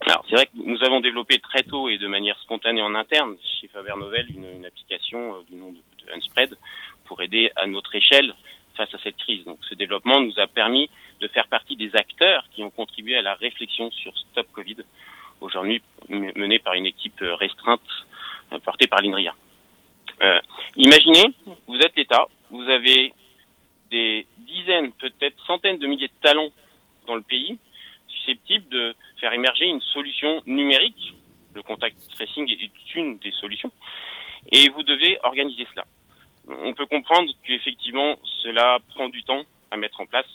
Alors, 0.08 0.24
c'est 0.30 0.36
vrai 0.36 0.46
que 0.46 0.52
nous 0.56 0.82
avons 0.86 1.02
développé 1.02 1.40
très 1.40 1.64
tôt 1.64 1.90
et 1.90 1.98
de 1.98 2.08
manière 2.08 2.40
spontanée 2.44 2.82
en 2.82 2.96
interne 2.96 3.36
chez 3.60 3.68
Faber 3.68 3.94
Novel 4.00 4.28
une 4.30 4.66
application 4.66 5.44
du 5.50 5.58
nom 5.58 5.72
de 5.72 5.80
Unspread 6.14 6.58
pour 7.06 7.22
aider 7.22 7.52
à 7.56 7.68
notre 7.68 7.96
échelle 7.96 8.34
face 8.76 8.94
à 8.94 8.98
cette 9.00 9.18
crise. 9.18 9.44
Donc 9.46 9.60
ce 9.70 9.76
développement 9.76 10.20
nous 10.20 10.38
a 10.40 10.48
permis 10.48 10.90
de 11.22 11.28
faire 11.28 11.48
partie 11.48 11.76
des 11.76 11.96
acteurs 11.96 12.46
qui 12.54 12.64
ont 12.64 12.70
contribué 12.70 13.16
à 13.18 13.22
la 13.22 13.36
réflexion 13.36 13.90
sur 13.92 14.18
Stop 14.18 14.48
Covid, 14.52 14.78
aujourd'hui 15.42 15.82
menée 16.10 16.60
par 16.60 16.74
une 16.74 16.86
équipe 16.86 17.20
restreinte 17.22 17.82
euh, 18.52 18.60
portée 18.60 18.88
par 18.88 19.02
l'INRIA. 19.02 19.34
Euh, 20.22 20.40
imaginez, 20.76 21.34
vous 21.68 21.78
êtes 21.78 21.96
l'État, 21.96 22.28
vous 22.50 22.64
avez 22.70 23.14
des 23.92 24.26
dizaines, 24.38 24.92
peut-être 24.94 25.36
centaines 25.46 25.78
de 25.78 25.88
milliers 25.88 26.08
de 26.08 26.22
talents 26.22 26.52
dans 27.08 27.16
le 27.16 27.22
pays 27.22 27.58
susceptibles 28.08 28.68
de 28.70 28.96
faire 29.20 29.34
émerger 29.34 29.66
une 29.66 29.82
solution 29.82 30.42
numérique. 30.46 31.14
Le 31.54 31.64
contact 31.64 31.98
tracing 32.16 32.50
est 32.50 32.96
une 32.96 33.18
des 33.20 33.32
solutions. 33.32 33.72
Et 34.52 34.70
vous 34.70 34.84
devez 34.84 35.18
organiser 35.24 35.68
cela 35.74 35.86
on 36.48 36.74
peut 36.74 36.86
comprendre 36.86 37.32
qu'effectivement 37.44 38.18
cela 38.44 38.80
prend 38.90 39.10
du 39.10 39.24
temps 39.24 39.44
à 39.72 39.78
mettre 39.78 40.00
en 40.02 40.06
place 40.06 40.28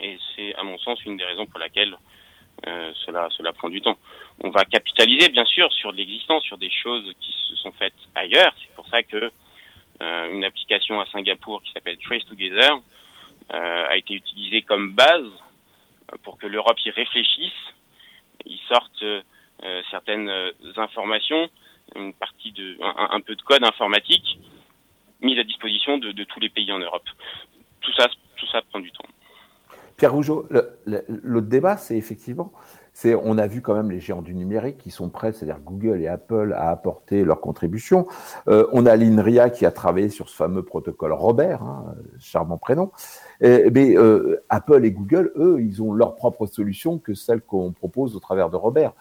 et 0.00 0.18
c'est 0.34 0.54
à 0.54 0.62
mon 0.62 0.78
sens 0.78 1.04
une 1.04 1.16
des 1.16 1.24
raisons 1.24 1.46
pour 1.46 1.58
laquelle 1.58 1.96
euh, 2.66 2.92
cela, 3.06 3.28
cela 3.36 3.52
prend 3.52 3.68
du 3.68 3.80
temps. 3.80 3.98
On 4.42 4.50
va 4.50 4.64
capitaliser 4.64 5.28
bien 5.28 5.44
sûr 5.44 5.72
sur 5.72 5.92
l'existence, 5.92 6.42
sur 6.44 6.58
des 6.58 6.70
choses 6.70 7.12
qui 7.20 7.32
se 7.48 7.56
sont 7.56 7.72
faites 7.72 7.94
ailleurs. 8.14 8.52
C'est 8.60 8.74
pour 8.74 8.86
ça 8.88 9.02
que 9.02 9.30
euh, 10.02 10.32
une 10.32 10.44
application 10.44 11.00
à 11.00 11.06
Singapour 11.06 11.62
qui 11.62 11.72
s'appelle 11.72 11.98
Trace 11.98 12.24
Together 12.26 12.72
euh, 13.52 13.86
a 13.88 13.96
été 13.96 14.14
utilisée 14.14 14.62
comme 14.62 14.92
base 14.92 15.30
pour 16.22 16.38
que 16.38 16.46
l'Europe 16.46 16.78
y 16.84 16.90
réfléchisse, 16.90 17.52
y 18.44 18.58
sorte 18.68 19.04
certaines 19.90 20.30
informations, 20.76 21.50
une 21.96 22.12
partie 22.14 22.52
de 22.52 22.76
un 22.82 23.20
peu 23.20 23.34
de 23.36 23.42
code 23.42 23.64
informatique 23.64 24.38
mise 25.22 25.38
à 25.38 25.44
disposition 25.44 25.98
de, 25.98 26.24
tous 26.24 26.40
les 26.40 26.48
pays 26.48 26.70
en 26.72 26.78
Europe. 26.78 27.04
Tout 27.80 27.92
ça, 27.92 28.08
tout 28.36 28.46
ça 28.46 28.60
prend 28.70 28.80
du 28.80 28.90
temps. 28.92 29.04
Pierre 29.96 30.12
Rougeau, 30.14 30.48
le, 30.86 31.40
débat, 31.42 31.76
c'est 31.76 31.96
effectivement, 31.96 32.52
c'est 32.94 33.14
on 33.14 33.36
a 33.36 33.46
vu 33.46 33.60
quand 33.60 33.74
même 33.74 33.90
les 33.90 34.00
géants 34.00 34.22
du 34.22 34.34
numérique 34.34 34.78
qui 34.78 34.90
sont 34.90 35.10
prêts, 35.10 35.32
c'est-à-dire 35.32 35.60
Google 35.60 36.00
et 36.00 36.08
Apple, 36.08 36.54
à 36.56 36.70
apporter 36.70 37.22
leur 37.22 37.42
contribution. 37.42 38.06
Euh, 38.48 38.66
on 38.72 38.86
a 38.86 38.96
l'INRIA 38.96 39.50
qui 39.50 39.66
a 39.66 39.70
travaillé 39.70 40.08
sur 40.08 40.30
ce 40.30 40.36
fameux 40.36 40.62
protocole 40.62 41.12
Robert, 41.12 41.62
hein, 41.62 41.94
charmant 42.18 42.56
prénom. 42.56 42.92
mais 43.42 43.94
euh, 43.98 44.42
Apple 44.48 44.86
et 44.86 44.90
Google, 44.90 45.32
eux, 45.36 45.58
ils 45.60 45.82
ont 45.82 45.92
leur 45.92 46.14
propre 46.14 46.46
solution 46.46 46.98
que 46.98 47.12
celle 47.12 47.42
qu'on 47.42 47.72
propose 47.72 48.16
au 48.16 48.20
travers 48.20 48.48
de 48.48 48.56
Robert. 48.56 48.94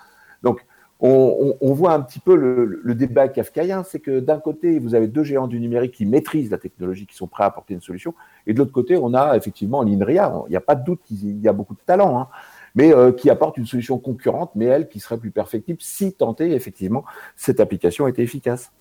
Donc, 0.44 0.66
on, 1.02 1.74
voit 1.74 1.94
un 1.94 2.02
petit 2.02 2.20
peu 2.20 2.36
le, 2.36 2.96
débat 2.96 3.30
kafkaïen, 3.30 3.84
c'est 3.84 4.00
que 4.00 4.20
d'un 4.20 4.40
côté, 4.40 4.80
vous 4.80 4.96
avez 4.96 5.08
deux 5.08 5.24
géants 5.24 5.48
du 5.48 5.60
numérique 5.60 5.94
qui 5.94 6.06
maîtrisent 6.06 6.52
la 6.52 6.58
technologie, 6.58 7.06
qui 7.06 7.16
sont 7.16 7.28
prêts 7.28 7.44
à 7.44 7.48
apporter 7.48 7.74
une 7.74 7.82
solution, 7.82 8.14
et 8.48 8.54
de 8.54 8.58
l'autre 8.58 8.74
côté, 8.74 8.98
on 8.98 9.14
a 9.14 9.38
effectivement 9.38 9.82
l'INRIA. 9.82 10.34
Il 10.48 10.52
n'y 10.52 10.58
a 10.58 10.62
pas 10.62 10.76
de 10.76 10.84
doute 10.84 11.02
qu'il 11.06 11.40
y 11.40 11.48
a 11.48 11.54
beaucoup 11.54 11.74
de 11.74 11.80
talent, 11.86 12.20
hein, 12.20 12.28
mais 12.76 12.94
euh, 12.94 13.14
qui 13.14 13.30
apporte 13.30 13.58
une 13.58 13.66
solution 13.66 13.98
concurrente, 13.98 14.52
mais 14.56 14.66
elle 14.66 14.90
qui 14.90 15.00
serait 15.00 15.18
plus 15.18 15.32
perfectible 15.32 15.80
si 15.82 16.14
tentée, 16.14 16.52
effectivement, 16.52 17.06
cette 17.36 17.60
application 17.62 18.08
était 18.08 18.24
efficace. 18.24 18.74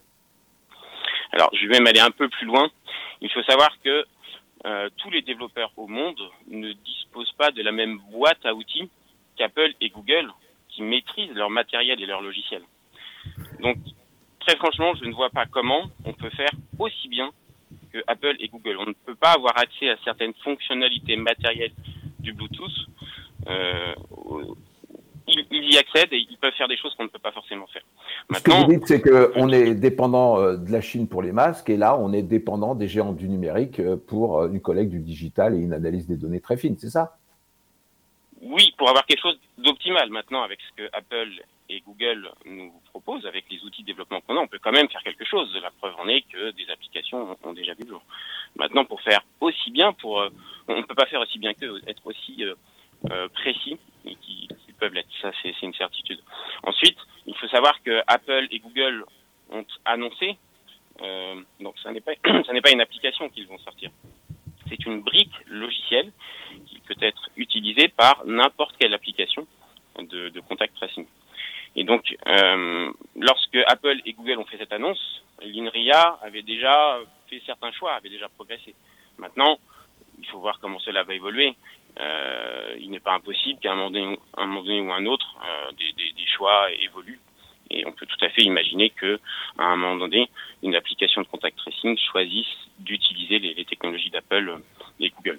Alors, 1.33 1.51
je 1.53 1.67
vais 1.69 1.79
même 1.79 1.87
aller 1.87 2.01
un 2.01 2.11
peu 2.11 2.29
plus 2.29 2.47
loin. 2.47 2.69
Il 3.21 3.31
faut 3.31 3.43
savoir 3.43 3.71
que 3.85 4.05
euh, 4.67 4.89
tous 4.97 5.11
les 5.11 5.23
développeurs 5.23 5.73
au 5.77 5.87
monde 5.87 6.19
ne 6.51 6.73
disposent 6.73 7.35
pas 7.39 7.53
de 7.53 7.63
la 7.63 7.71
même 7.71 7.99
boîte 8.11 8.45
à 8.45 8.55
outils 8.55 8.91
qu'Apple 9.37 9.73
et 9.81 9.91
Google 9.91 10.33
maîtrisent 10.83 11.35
leur 11.35 11.51
matériel 11.51 12.01
et 12.03 12.07
leur 12.07 12.21
logiciel. 12.21 12.63
Donc, 13.61 13.79
très 14.41 14.57
franchement, 14.57 14.95
je 14.95 15.05
ne 15.05 15.15
vois 15.15 15.31
pas 15.31 15.47
comment 15.47 15.91
on 16.05 16.13
peut 16.13 16.31
faire 16.31 16.51
aussi 16.79 17.09
bien 17.09 17.31
que 17.93 17.99
Apple 18.07 18.37
et 18.41 18.49
Google. 18.49 18.77
On 18.79 18.87
ne 18.87 18.93
peut 18.93 19.15
pas 19.15 19.33
avoir 19.33 19.59
accès 19.59 19.91
à 19.91 19.97
certaines 20.05 20.35
fonctionnalités 20.45 21.17
matérielles 21.17 21.73
du 22.19 22.33
Bluetooth. 22.33 22.71
Euh, 23.49 23.95
ils, 25.29 25.73
y 25.73 25.79
accèdent 25.79 26.13
et 26.13 26.27
ils 26.31 26.39
peuvent 26.41 26.55
faire 26.55 26.69
des 26.69 26.77
choses 26.77 26.95
qu'on 26.95 27.05
ne 27.05 27.09
peut 27.09 27.19
pas 27.19 27.33
forcément 27.33 27.67
faire. 27.67 27.83
Maintenant, 28.31 28.55
Ce 28.55 28.61
que 28.61 28.67
vous 28.67 28.73
dites, 28.73 28.87
c'est 28.87 29.03
qu'on 29.03 29.51
est 29.51 29.75
dépendant 29.75 30.39
euh, 30.39 30.57
de 30.57 30.73
la 30.73 30.81
Chine 30.81 31.07
pour 31.09 31.23
les 31.23 31.33
masques 31.33 31.69
et 31.71 31.77
là, 31.77 31.99
on 31.99 32.13
est 32.13 32.23
dépendant 32.23 32.75
des 32.75 32.89
géants 32.89 33.13
du 33.13 33.29
numérique 33.29 33.81
euh, 33.81 33.97
pour 33.97 34.45
une 34.45 34.61
collecte 34.61 34.91
du 34.91 35.01
digital 35.01 35.55
et 35.55 35.59
une 35.59 35.73
analyse 35.73 36.07
des 36.07 36.17
données 36.17 36.41
très 36.41 36.57
fines, 36.57 36.77
c'est 36.79 36.91
ça? 36.91 37.19
Oui, 38.41 38.73
pour 38.77 38.89
avoir 38.89 39.05
quelque 39.07 39.23
chose 39.23 39.39
d'optimal 39.57 40.11
maintenant 40.11 40.43
avec 40.43 40.61
ce 40.61 40.83
que 40.83 40.89
Apple 40.93 41.43
et 41.69 41.81
Google 41.81 42.31
nous 42.45 42.73
proposent, 42.91 43.27
avec 43.27 43.45
les 43.51 43.63
outils 43.65 43.83
de 43.83 43.89
développement 43.89 44.21
qu'on 44.21 44.37
a, 44.37 44.41
on 44.41 44.47
peut 44.47 44.61
quand 44.63 44.73
même 44.73 44.89
faire 44.89 45.03
quelque 45.03 45.25
chose. 45.25 45.53
La 45.63 45.71
preuve 45.71 45.95
en 45.99 46.09
est 46.09 46.23
que 46.23 46.51
des 46.53 46.71
applications 46.71 47.37
ont 47.43 47.53
déjà 47.53 47.75
vu 47.75 47.83
le 47.85 47.91
jour. 47.91 48.03
Maintenant, 48.57 48.85
pour 48.85 49.03
faire 49.03 49.21
aussi 49.41 49.71
bien, 49.71 49.93
pour 49.93 50.21
euh, 50.21 50.31
on 50.69 50.77
ne 50.77 50.83
peut 50.83 50.95
pas 50.95 51.07
faire 51.07 51.21
aussi 51.21 51.39
bien 51.39 51.53
que 51.55 51.81
être 51.89 52.07
aussi 52.07 52.45
euh, 52.45 52.55
euh, 53.11 53.29
précis 53.29 53.77
et 54.05 54.15
qu'ils 54.17 54.75
peuvent 54.79 54.95
l'être. 54.95 55.09
Ça, 55.21 55.33
c'est 55.43 55.61
une 55.63 55.75
certitude. 55.75 56.21
Ensuite, 56.63 56.99
il 57.27 57.35
faut 57.37 57.49
savoir 57.49 57.83
que 57.83 58.03
Apple 58.07 58.47
et 58.51 58.61
Google 58.61 59.05
ont 59.51 59.67
annoncé, 59.85 60.37
donc 61.61 61.75
ça 61.83 61.91
n'est 61.91 62.01
pas 62.01 62.13
ça 62.47 62.53
n'est 62.53 62.61
pas 62.61 62.71
une 62.71 62.81
application 62.81 63.29
qu'ils 63.29 63.47
vont 63.47 63.59
sortir. 63.59 63.91
C'est 64.69 64.85
une 64.87 65.03
brique 65.03 65.35
logicielle 65.47 66.13
peut 66.89 66.97
être 67.01 67.29
utilisé 67.37 67.89
par 67.89 68.25
n'importe 68.25 68.77
quelle 68.79 68.95
application 68.95 69.47
de, 69.99 70.41
contact 70.49 70.75
tracing. 70.77 71.07
Et 71.77 71.85
donc, 71.85 72.17
euh, 72.27 72.93
lorsque 73.17 73.59
Apple 73.67 74.01
et 74.07 74.13
Google 74.15 74.39
ont 74.39 74.45
fait 74.45 74.59
cette 74.59 74.73
annonce, 74.73 75.23
l'INRIA 75.43 76.19
avait 76.23 76.43
déjà 76.43 76.99
fait 77.29 77.43
certains 77.45 77.73
choix, 77.73 77.93
avait 77.93 78.09
déjà 78.09 78.29
progressé. 78.29 78.75
Maintenant, 79.19 79.59
il 80.19 80.27
faut 80.27 80.39
voir 80.39 80.59
comment 80.61 80.79
cela 80.79 81.03
va 81.03 81.15
évoluer. 81.15 81.55
Euh, 82.01 82.77
il 82.79 82.91
n'est 82.91 83.01
pas 83.01 83.15
impossible 83.15 83.61
qu'à 83.61 83.73
un 83.73 83.77
moment 83.77 83.91
donné, 83.91 84.19
un 84.37 84.47
moment 84.47 84.63
donné 84.63 84.81
ou 84.81 84.93
un 84.93 85.05
autre, 85.07 85.37
euh, 85.45 85.73
des, 85.73 86.27
choix 86.27 86.71
évoluent. 86.73 87.21
Et 87.71 87.87
on 87.87 87.93
peut 87.93 88.07
tout 88.07 88.25
à 88.25 88.29
fait 88.31 88.43
imaginer 88.43 88.91
que, 88.91 89.19
à 89.59 89.65
un 89.65 89.77
moment 89.77 89.97
donné, 89.97 90.29
une 90.63 90.75
application 90.75 91.23
de 91.23 91.27
contact 91.27 91.59
tracing 91.59 91.97
choisisse 92.11 92.47
d'utiliser 92.79 93.39
les 93.39 93.65
technologies 93.65 94.11
d'Apple 94.11 94.61
et 95.01 95.11
Google. 95.11 95.39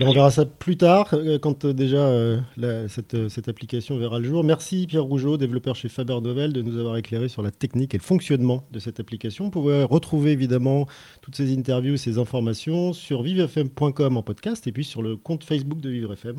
On 0.00 0.12
verra 0.12 0.30
ça 0.30 0.44
plus 0.44 0.76
tard, 0.76 1.08
euh, 1.14 1.38
quand 1.38 1.64
euh, 1.64 1.72
déjà 1.72 1.96
euh, 1.96 2.38
cette, 2.88 3.48
application 3.48 3.96
verra 3.96 4.18
le 4.18 4.26
jour. 4.26 4.44
Merci 4.44 4.86
Pierre 4.86 5.04
Rougeau, 5.04 5.38
développeur 5.38 5.76
chez 5.76 5.88
Faber 5.88 6.20
Novel, 6.20 6.52
de 6.52 6.60
nous 6.60 6.78
avoir 6.78 6.98
éclairé 6.98 7.28
sur 7.28 7.42
la 7.42 7.50
technique 7.50 7.94
et 7.94 7.98
le 7.98 8.02
fonctionnement 8.02 8.64
de 8.70 8.80
cette 8.80 9.00
application. 9.00 9.44
Vous 9.44 9.50
pouvez 9.50 9.84
retrouver 9.84 10.32
évidemment 10.32 10.86
toutes 11.22 11.36
ces 11.36 11.56
interviews, 11.56 11.96
ces 11.96 12.18
informations 12.18 12.92
sur 12.92 13.22
vivefm.com 13.22 14.16
en 14.18 14.22
podcast 14.22 14.66
et 14.66 14.72
puis 14.72 14.84
sur 14.84 15.00
le 15.00 15.16
compte 15.16 15.42
Facebook 15.42 15.80
de 15.80 15.88
VivreFM. 15.88 16.36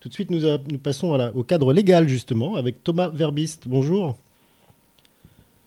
Tout 0.00 0.08
de 0.08 0.14
suite, 0.14 0.30
nous, 0.30 0.40
nous 0.40 0.78
passons 0.78 1.12
au 1.34 1.44
cadre 1.44 1.72
légal 1.72 2.08
justement 2.08 2.56
avec 2.56 2.82
Thomas 2.82 3.08
Verbiste. 3.08 3.68
Bonjour. 3.68 4.18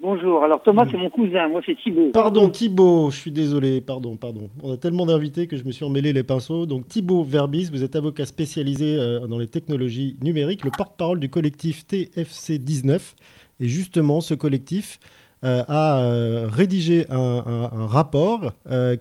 Bonjour. 0.04 0.44
Alors 0.44 0.62
Thomas, 0.62 0.86
c'est 0.92 0.98
mon 0.98 1.10
cousin. 1.10 1.48
Moi, 1.48 1.62
c'est 1.66 1.78
Thibaut. 1.78 2.12
Pardon, 2.12 2.50
Thibaut. 2.50 3.10
Je 3.10 3.16
suis 3.16 3.32
désolé. 3.32 3.80
Pardon, 3.80 4.18
pardon. 4.18 4.50
On 4.62 4.74
a 4.74 4.76
tellement 4.76 5.06
d'invités 5.06 5.48
que 5.48 5.56
je 5.56 5.64
me 5.64 5.72
suis 5.72 5.86
emmêlé 5.86 6.12
les 6.12 6.24
pinceaux. 6.24 6.66
Donc 6.66 6.90
Thibaut 6.90 7.24
Verbis, 7.24 7.70
vous 7.72 7.86
êtes 7.86 7.96
avocat 7.96 8.26
spécialisé 8.26 8.98
euh, 9.00 9.26
dans 9.28 9.40
les 9.40 9.48
technologies 9.48 10.18
numériques, 10.22 10.66
le 10.66 10.72
porte-parole 10.72 11.22
du 11.22 11.30
collectif 11.30 11.88
TFC 11.88 12.58
19. 12.58 13.16
Et 13.62 13.70
justement, 13.70 14.20
ce 14.20 14.34
collectif 14.34 15.00
euh, 15.46 15.64
a 15.70 16.02
euh, 16.02 16.50
rédigé 16.52 17.06
un, 17.10 17.70
rapport 17.72 18.52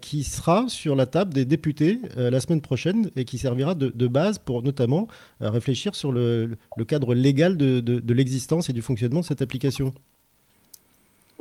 qui 0.01 0.23
sera 0.23 0.69
sur 0.69 0.95
la 0.95 1.07
table 1.07 1.35
des 1.35 1.45
députés 1.45 1.99
la 2.17 2.39
semaine 2.39 2.61
prochaine 2.61 3.11
et 3.17 3.25
qui 3.25 3.39
servira 3.39 3.75
de, 3.75 4.07
base 4.07 4.39
pour 4.39 4.63
notamment 4.63 5.09
réfléchir 5.41 5.97
sur 5.97 6.13
le, 6.13 6.51
cadre 6.87 7.13
légal 7.13 7.57
de 7.57 8.13
l'existence 8.15 8.71
et 8.71 8.73
du 8.73 8.83
fonctionnement 8.83 9.21
de 9.21 9.25
cette 9.25 9.43
application. 9.43 9.93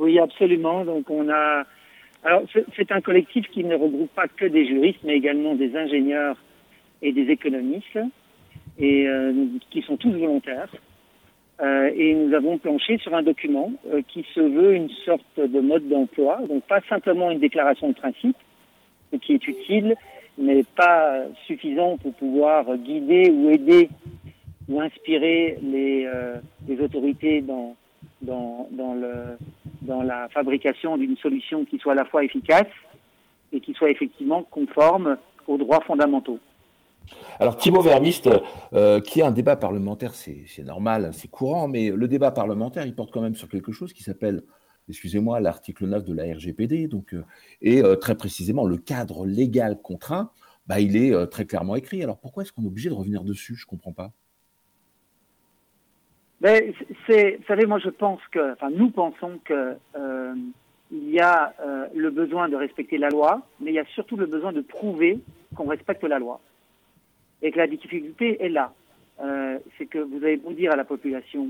Oui, 0.02 0.18
absolument. 0.18 0.84
Donc 0.84 1.08
on 1.10 1.28
a. 1.28 1.62
Alors 2.24 2.42
c'est 2.76 2.90
un 2.90 3.00
collectif 3.00 3.46
qui 3.52 3.62
ne 3.62 3.76
regroupe 3.76 4.12
pas 4.14 4.26
que 4.26 4.46
des 4.46 4.66
juristes, 4.66 4.98
mais 5.04 5.14
également 5.14 5.54
des 5.54 5.76
ingénieurs 5.76 6.36
et 7.02 7.12
des 7.12 7.30
économistes, 7.30 7.98
et 8.80 9.06
euh, 9.06 9.32
qui 9.70 9.80
sont 9.82 9.96
tous 9.96 10.10
volontaires. 10.10 10.74
Euh, 11.60 11.90
et 11.94 12.14
nous 12.14 12.34
avons 12.34 12.58
planché 12.58 12.98
sur 12.98 13.14
un 13.14 13.22
document 13.22 13.72
euh, 13.92 14.02
qui 14.08 14.26
se 14.34 14.40
veut 14.40 14.74
une 14.74 14.88
sorte 15.04 15.38
de 15.38 15.60
mode 15.60 15.88
d'emploi, 15.88 16.40
donc 16.48 16.64
pas 16.64 16.80
simplement 16.88 17.30
une 17.30 17.38
déclaration 17.38 17.88
de 17.88 17.94
principe, 17.94 18.36
qui 19.20 19.34
est 19.34 19.46
utile, 19.46 19.94
mais 20.36 20.64
pas 20.74 21.22
suffisant 21.46 21.96
pour 21.98 22.12
pouvoir 22.14 22.76
guider 22.76 23.30
ou 23.30 23.50
aider 23.50 23.88
ou 24.68 24.80
inspirer 24.80 25.58
les, 25.62 26.08
les 26.66 26.80
autorités 26.80 27.42
dans, 27.42 27.76
dans, 28.22 28.68
la 30.02 30.28
fabrication 30.30 30.96
d'une 30.96 31.16
solution 31.16 31.64
qui 31.64 31.78
soit 31.78 31.92
à 31.92 31.96
la 31.96 32.04
fois 32.04 32.24
efficace 32.24 32.66
et 33.52 33.60
qui 33.60 33.74
soit 33.74 33.90
effectivement 33.90 34.42
conforme 34.44 35.16
aux 35.46 35.58
droits 35.58 35.80
fondamentaux. 35.80 36.38
Alors 37.40 37.56
Thibaut 37.56 37.82
Vermiste, 37.82 38.30
euh, 38.72 39.00
qui 39.00 39.22
a 39.22 39.26
un 39.26 39.32
débat 39.32 39.56
parlementaire, 39.56 40.14
c'est 40.14 40.46
normal, 40.64 41.10
c'est 41.12 41.28
courant, 41.28 41.66
mais 41.66 41.90
le 41.90 42.08
débat 42.08 42.30
parlementaire, 42.30 42.86
il 42.86 42.94
porte 42.94 43.10
quand 43.12 43.20
même 43.20 43.34
sur 43.34 43.48
quelque 43.48 43.72
chose 43.72 43.92
qui 43.92 44.04
s'appelle, 44.04 44.42
excusez-moi, 44.88 45.40
l'article 45.40 45.86
9 45.86 46.04
de 46.04 46.14
la 46.14 46.32
RGPD, 46.32 46.86
donc, 46.86 47.12
euh, 47.12 47.24
et 47.60 47.82
euh, 47.82 47.96
très 47.96 48.14
précisément 48.14 48.64
le 48.64 48.78
cadre 48.78 49.26
légal 49.26 49.80
contraint, 49.82 50.30
bah, 50.68 50.78
il 50.78 50.96
est 50.96 51.26
très 51.26 51.44
clairement 51.44 51.74
écrit. 51.74 52.04
Alors 52.04 52.18
pourquoi 52.20 52.44
est-ce 52.44 52.52
qu'on 52.52 52.62
est 52.62 52.68
obligé 52.68 52.88
de 52.88 52.94
revenir 52.94 53.24
dessus? 53.24 53.56
Je 53.56 53.64
ne 53.66 53.70
comprends 53.70 53.92
pas. 53.92 54.12
Mais 56.42 56.74
c'est, 57.06 57.36
vous 57.36 57.44
savez, 57.46 57.66
moi 57.66 57.78
je 57.78 57.88
pense 57.88 58.20
que, 58.32 58.52
enfin 58.52 58.70
nous 58.70 58.90
pensons 58.90 59.38
que 59.44 59.76
euh, 59.96 60.34
il 60.90 61.10
y 61.10 61.20
a 61.20 61.54
euh, 61.60 61.86
le 61.94 62.10
besoin 62.10 62.48
de 62.48 62.56
respecter 62.56 62.98
la 62.98 63.08
loi, 63.08 63.42
mais 63.60 63.70
il 63.70 63.74
y 63.74 63.78
a 63.78 63.84
surtout 63.94 64.16
le 64.16 64.26
besoin 64.26 64.52
de 64.52 64.60
prouver 64.60 65.20
qu'on 65.54 65.68
respecte 65.68 66.02
la 66.02 66.18
loi. 66.18 66.40
Et 67.42 67.52
que 67.52 67.58
la 67.58 67.68
difficulté 67.68 68.42
est 68.44 68.48
là. 68.48 68.72
Euh, 69.20 69.58
c'est 69.78 69.86
que 69.86 69.98
vous 69.98 70.16
avez 70.16 70.36
beau 70.36 70.52
dire 70.52 70.72
à 70.72 70.76
la 70.76 70.84
population 70.84 71.48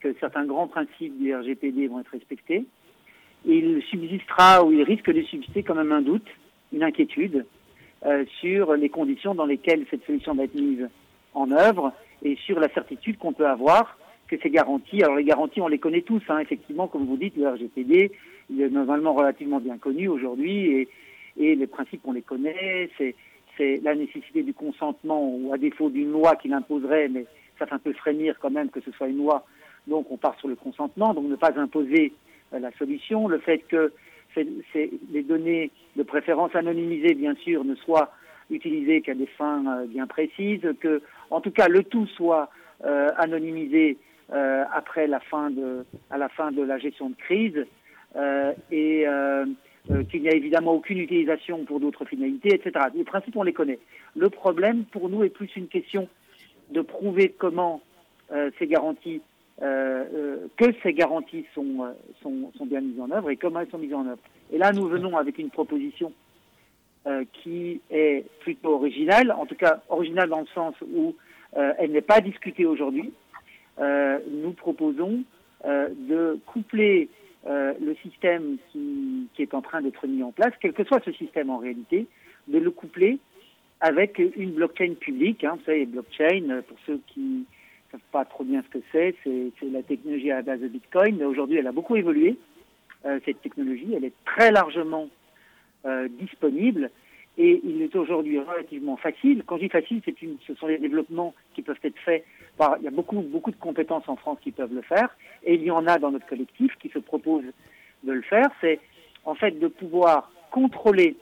que 0.00 0.14
certains 0.18 0.46
grands 0.46 0.66
principes 0.66 1.18
du 1.18 1.34
RGPD 1.34 1.86
vont 1.88 2.00
être 2.00 2.10
respectés, 2.10 2.64
il 3.44 3.82
subsistera 3.82 4.64
ou 4.64 4.72
il 4.72 4.82
risque 4.82 5.12
de 5.12 5.22
subsister 5.22 5.62
quand 5.62 5.74
même 5.74 5.92
un 5.92 6.02
doute, 6.02 6.26
une 6.72 6.82
inquiétude 6.82 7.44
euh, 8.06 8.24
sur 8.40 8.74
les 8.74 8.88
conditions 8.88 9.34
dans 9.34 9.46
lesquelles 9.46 9.84
cette 9.90 10.04
solution 10.06 10.34
va 10.34 10.44
être 10.44 10.54
mise 10.54 10.88
en 11.34 11.50
œuvre 11.50 11.92
et 12.22 12.36
sur 12.46 12.58
la 12.58 12.68
certitude 12.70 13.18
qu'on 13.18 13.32
peut 13.32 13.46
avoir 13.46 13.98
ces 14.40 14.50
garanties, 14.50 15.02
alors 15.02 15.16
les 15.16 15.24
garanties, 15.24 15.60
on 15.60 15.68
les 15.68 15.78
connaît 15.78 16.02
tous, 16.02 16.22
hein, 16.28 16.38
effectivement, 16.38 16.88
comme 16.88 17.06
vous 17.06 17.16
dites, 17.16 17.36
le 17.36 17.48
RGPD, 17.48 18.12
il 18.50 18.60
est 18.60 18.68
normalement 18.68 19.14
relativement 19.14 19.60
bien 19.60 19.78
connu 19.78 20.08
aujourd'hui, 20.08 20.88
et, 21.36 21.54
les 21.56 21.66
principes, 21.66 22.02
on 22.04 22.12
les 22.12 22.22
connaît, 22.22 22.90
c'est, 22.98 23.14
c'est 23.56 23.80
la 23.82 23.94
nécessité 23.94 24.42
du 24.42 24.52
consentement, 24.52 25.34
ou 25.34 25.52
à 25.52 25.58
défaut 25.58 25.90
d'une 25.90 26.12
loi 26.12 26.36
qui 26.36 26.48
l'imposerait, 26.48 27.08
mais 27.08 27.26
ça 27.58 27.66
fait 27.66 27.74
un 27.74 27.78
peu 27.78 27.92
frémir 27.92 28.38
quand 28.40 28.50
même 28.50 28.70
que 28.70 28.80
ce 28.80 28.92
soit 28.92 29.08
une 29.08 29.18
loi, 29.18 29.44
donc 29.86 30.06
on 30.10 30.16
part 30.16 30.38
sur 30.38 30.48
le 30.48 30.56
consentement, 30.56 31.14
donc 31.14 31.26
ne 31.26 31.36
pas 31.36 31.58
imposer 31.58 32.12
euh, 32.52 32.58
la 32.58 32.70
solution, 32.72 33.28
le 33.28 33.38
fait 33.38 33.58
que 33.68 33.92
les 34.36 35.22
données 35.22 35.70
de 35.96 36.02
préférence 36.02 36.54
anonymisées, 36.54 37.14
bien 37.14 37.34
sûr, 37.34 37.64
ne 37.64 37.74
soient 37.74 38.10
utilisées 38.50 39.00
qu'à 39.02 39.14
des 39.14 39.26
fins 39.26 39.64
euh, 39.66 39.86
bien 39.86 40.06
précises, 40.06 40.66
que, 40.80 41.02
en 41.30 41.40
tout 41.40 41.50
cas, 41.50 41.68
le 41.68 41.82
tout 41.84 42.06
soit 42.06 42.50
euh, 42.84 43.10
anonymisé 43.16 43.96
euh, 44.32 44.64
après 44.72 45.06
la 45.06 45.20
fin 45.20 45.50
de, 45.50 45.84
à 46.10 46.16
la 46.16 46.30
fin 46.30 46.52
de 46.52 46.62
la 46.62 46.78
gestion 46.78 47.10
de 47.10 47.14
crise 47.16 47.66
euh, 48.16 48.52
et 48.70 49.06
euh, 49.06 49.44
qu'il 50.10 50.22
n'y 50.22 50.28
a 50.30 50.34
évidemment 50.34 50.72
aucune 50.72 51.00
utilisation 51.00 51.64
pour 51.66 51.80
d'autres 51.80 52.06
finalités, 52.06 52.54
etc. 52.54 52.86
Les 52.94 53.04
principes, 53.04 53.36
on 53.36 53.42
les 53.42 53.52
connaît. 53.52 53.78
Le 54.16 54.30
problème, 54.30 54.84
pour 54.84 55.10
nous, 55.10 55.22
est 55.22 55.28
plus 55.28 55.54
une 55.54 55.68
question 55.68 56.08
de 56.70 56.80
prouver 56.80 57.34
comment 57.36 57.82
ces 58.58 58.66
garanties 58.66 59.20
que 59.60 60.72
ces 60.82 60.94
garanties 60.94 61.44
sont, 61.54 61.94
sont, 62.22 62.50
sont, 62.56 62.64
bien 62.64 62.80
mises 62.80 62.98
en 62.98 63.10
œuvre 63.10 63.28
et 63.28 63.36
comment 63.36 63.60
elles 63.60 63.70
sont 63.70 63.76
mises 63.76 63.92
en 63.92 64.06
œuvre. 64.06 64.22
Et 64.50 64.56
là, 64.56 64.72
nous 64.72 64.88
venons 64.88 65.18
avec 65.18 65.36
une 65.36 65.50
proposition 65.50 66.12
qui 67.34 67.82
est 67.90 68.24
plutôt 68.40 68.76
originale, 68.76 69.32
en 69.32 69.44
tout 69.44 69.56
cas 69.56 69.82
originale 69.90 70.30
dans 70.30 70.40
le 70.40 70.46
sens 70.54 70.74
où 70.80 71.14
elle 71.52 71.92
n'est 71.92 72.00
pas 72.00 72.22
discutée 72.22 72.64
aujourd'hui. 72.64 73.12
Nous 73.78 74.52
proposons 74.52 75.22
de 75.64 76.38
coupler 76.46 77.08
le 77.46 77.94
système 78.02 78.56
qui, 78.72 79.28
est 79.38 79.54
en 79.54 79.62
train 79.62 79.82
d'être 79.82 80.06
mis 80.06 80.22
en 80.22 80.32
place, 80.32 80.52
quel 80.60 80.72
que 80.72 80.84
soit 80.84 81.02
ce 81.04 81.12
système 81.12 81.50
en 81.50 81.58
réalité, 81.58 82.06
de 82.48 82.58
le 82.58 82.70
coupler 82.70 83.18
avec 83.82 84.18
une 84.36 84.52
blockchain 84.52 84.94
publique. 84.98 85.44
Hein, 85.44 85.56
vous 85.58 85.64
savez, 85.64 85.84
blockchain, 85.86 86.48
euh, 86.50 86.62
pour 86.62 86.78
ceux 86.86 87.00
qui 87.08 87.20
ne 87.20 87.44
savent 87.90 88.00
pas 88.12 88.24
trop 88.24 88.44
bien 88.44 88.62
ce 88.62 88.78
que 88.78 88.84
c'est, 88.92 89.14
c'est 89.24 89.70
la 89.70 89.82
technologie 89.82 90.30
à 90.30 90.36
la 90.36 90.42
base 90.42 90.60
de 90.60 90.68
Bitcoin. 90.68 91.16
Mais 91.18 91.24
aujourd'hui, 91.24 91.56
elle 91.56 91.66
a 91.66 91.72
beaucoup 91.72 91.96
évolué, 91.96 92.36
euh, 93.04 93.18
cette 93.24 93.42
technologie. 93.42 93.92
Elle 93.94 94.04
est 94.04 94.14
très 94.24 94.52
largement 94.52 95.08
euh, 95.84 96.08
disponible 96.08 96.90
et 97.36 97.60
il 97.64 97.82
est 97.82 97.96
aujourd'hui 97.96 98.38
relativement 98.38 98.96
facile. 98.96 99.42
Quand 99.44 99.56
je 99.56 99.62
dis 99.62 99.68
facile, 99.68 100.00
ce 100.46 100.54
sont 100.54 100.68
des 100.68 100.78
développements 100.78 101.34
qui 101.54 101.62
peuvent 101.62 101.78
être 101.82 101.98
faits 101.98 102.24
Il 102.60 102.84
y 102.84 102.88
a 102.88 102.92
beaucoup, 102.92 103.20
beaucoup 103.20 103.50
de 103.50 103.56
compétences 103.56 104.08
en 104.08 104.16
France 104.16 104.38
qui 104.40 104.52
peuvent 104.52 104.72
le 104.72 104.82
faire 104.82 105.16
et 105.42 105.54
il 105.54 105.62
y 105.62 105.70
en 105.70 105.86
a 105.86 105.98
dans 105.98 106.12
notre 106.12 106.26
collectif 106.26 106.72
qui 106.80 106.88
se 106.90 106.98
propose 106.98 107.44
de 108.04 108.12
le 108.12 108.22
faire. 108.22 108.48
C'est 108.60 108.78
en 109.24 109.34
fait 109.34 109.58
de 109.58 109.66
pouvoir 109.68 110.30
contrôler 110.50 111.16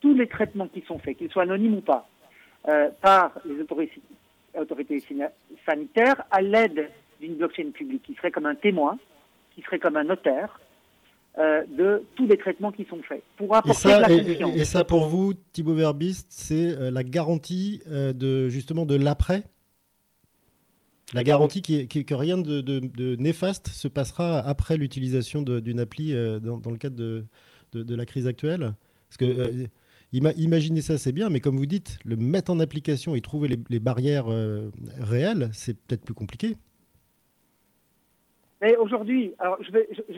tous 0.00 0.14
les 0.14 0.26
traitements 0.26 0.68
qui 0.68 0.82
sont 0.82 0.98
faits, 0.98 1.18
qu'ils 1.18 1.30
soient 1.30 1.42
anonymes 1.42 1.76
ou 1.76 1.80
pas, 1.80 2.08
euh, 2.68 2.88
par 3.02 3.32
les 3.44 3.60
autorités, 3.60 4.00
autorités 4.58 5.02
sanitaires 5.66 6.22
à 6.30 6.40
l'aide 6.40 6.90
d'une 7.20 7.34
blockchain 7.34 7.70
publique 7.72 8.04
qui 8.04 8.14
serait 8.14 8.30
comme 8.30 8.46
un 8.46 8.54
témoin, 8.54 8.98
qui 9.54 9.62
serait 9.62 9.78
comme 9.78 9.96
un 9.96 10.04
notaire 10.04 10.60
euh, 11.38 11.62
de 11.68 12.02
tous 12.16 12.26
les 12.26 12.36
traitements 12.36 12.72
qui 12.72 12.84
sont 12.86 13.00
faits 13.08 13.22
pour 13.36 13.54
apporter 13.54 13.88
et 13.88 13.92
ça, 13.92 13.98
de 13.98 14.02
la 14.02 14.12
et, 14.12 14.24
confiance. 14.24 14.56
Et 14.56 14.64
ça, 14.64 14.82
pour 14.82 15.06
vous, 15.06 15.34
Thibaut 15.52 15.74
Verbiste, 15.74 16.26
c'est 16.30 16.76
euh, 16.76 16.90
la 16.90 17.04
garantie 17.04 17.80
euh, 17.88 18.12
de 18.12 18.48
justement 18.48 18.84
de 18.84 18.96
l'après? 18.96 19.44
La 21.14 21.24
garantie 21.24 21.62
que 21.62 22.14
rien 22.14 22.38
de, 22.38 23.16
néfaste 23.16 23.68
se 23.68 23.88
passera 23.88 24.38
après 24.40 24.76
l'utilisation 24.76 25.42
d'une 25.42 25.80
appli 25.80 26.14
euh, 26.14 26.38
dans, 26.38 26.70
le 26.70 26.76
cadre 26.76 26.96
de, 26.96 27.94
la 27.94 28.06
crise 28.06 28.26
actuelle 28.26 28.74
Parce 29.08 29.16
que 29.16 29.24
euh, 29.24 29.66
Imaginez 30.12 30.80
ça, 30.80 30.96
c'est 30.96 31.12
bien, 31.12 31.28
mais 31.28 31.40
comme 31.40 31.58
vous 31.58 31.66
dites, 31.66 31.98
le 32.04 32.16
mettre 32.16 32.50
en 32.50 32.60
application 32.60 33.14
et 33.14 33.20
trouver 33.20 33.58
les, 33.68 33.78
barrières 33.78 34.32
euh, 34.32 34.70
réelles, 34.98 35.50
c'est 35.52 35.74
peut-être 35.74 36.02
plus 36.02 36.14
compliqué. 36.14 36.56
Mais 38.62 38.74
aujourd'hui, 38.76 39.34
alors 39.38 39.58
je 39.62 39.70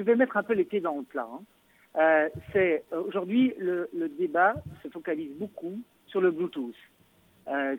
vais, 0.03 0.14
mettre 0.14 0.36
un 0.36 0.45
peu 0.45 0.55
les 0.55 0.64
pieds 0.64 0.80
dans 0.80 0.97
le 0.97 1.03
plat. 1.03 1.28
Hein. 1.28 1.43
Euh, 1.97 2.28
c'est 2.53 2.84
aujourd'hui 2.93 3.53
le, 3.59 3.91
le, 3.93 4.09
débat 4.09 4.55
se 4.80 4.88
focalise 4.88 5.32
beaucoup 5.36 5.80
sur 6.07 6.20
le 6.20 6.30
Bluetooth. 6.30 6.76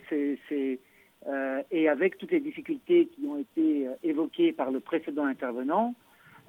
C'est, 0.10 0.80
euh, 1.28 1.62
et 1.70 1.88
avec 1.88 2.18
toutes 2.18 2.32
les 2.32 2.40
difficultés 2.40 3.08
qui 3.08 3.28
ont 3.28 3.38
été 3.38 3.88
euh, 3.88 3.94
évoquées 4.04 4.54
par 4.54 4.72
le 4.72 4.80
précédent 4.80 5.26
intervenant 5.26 5.94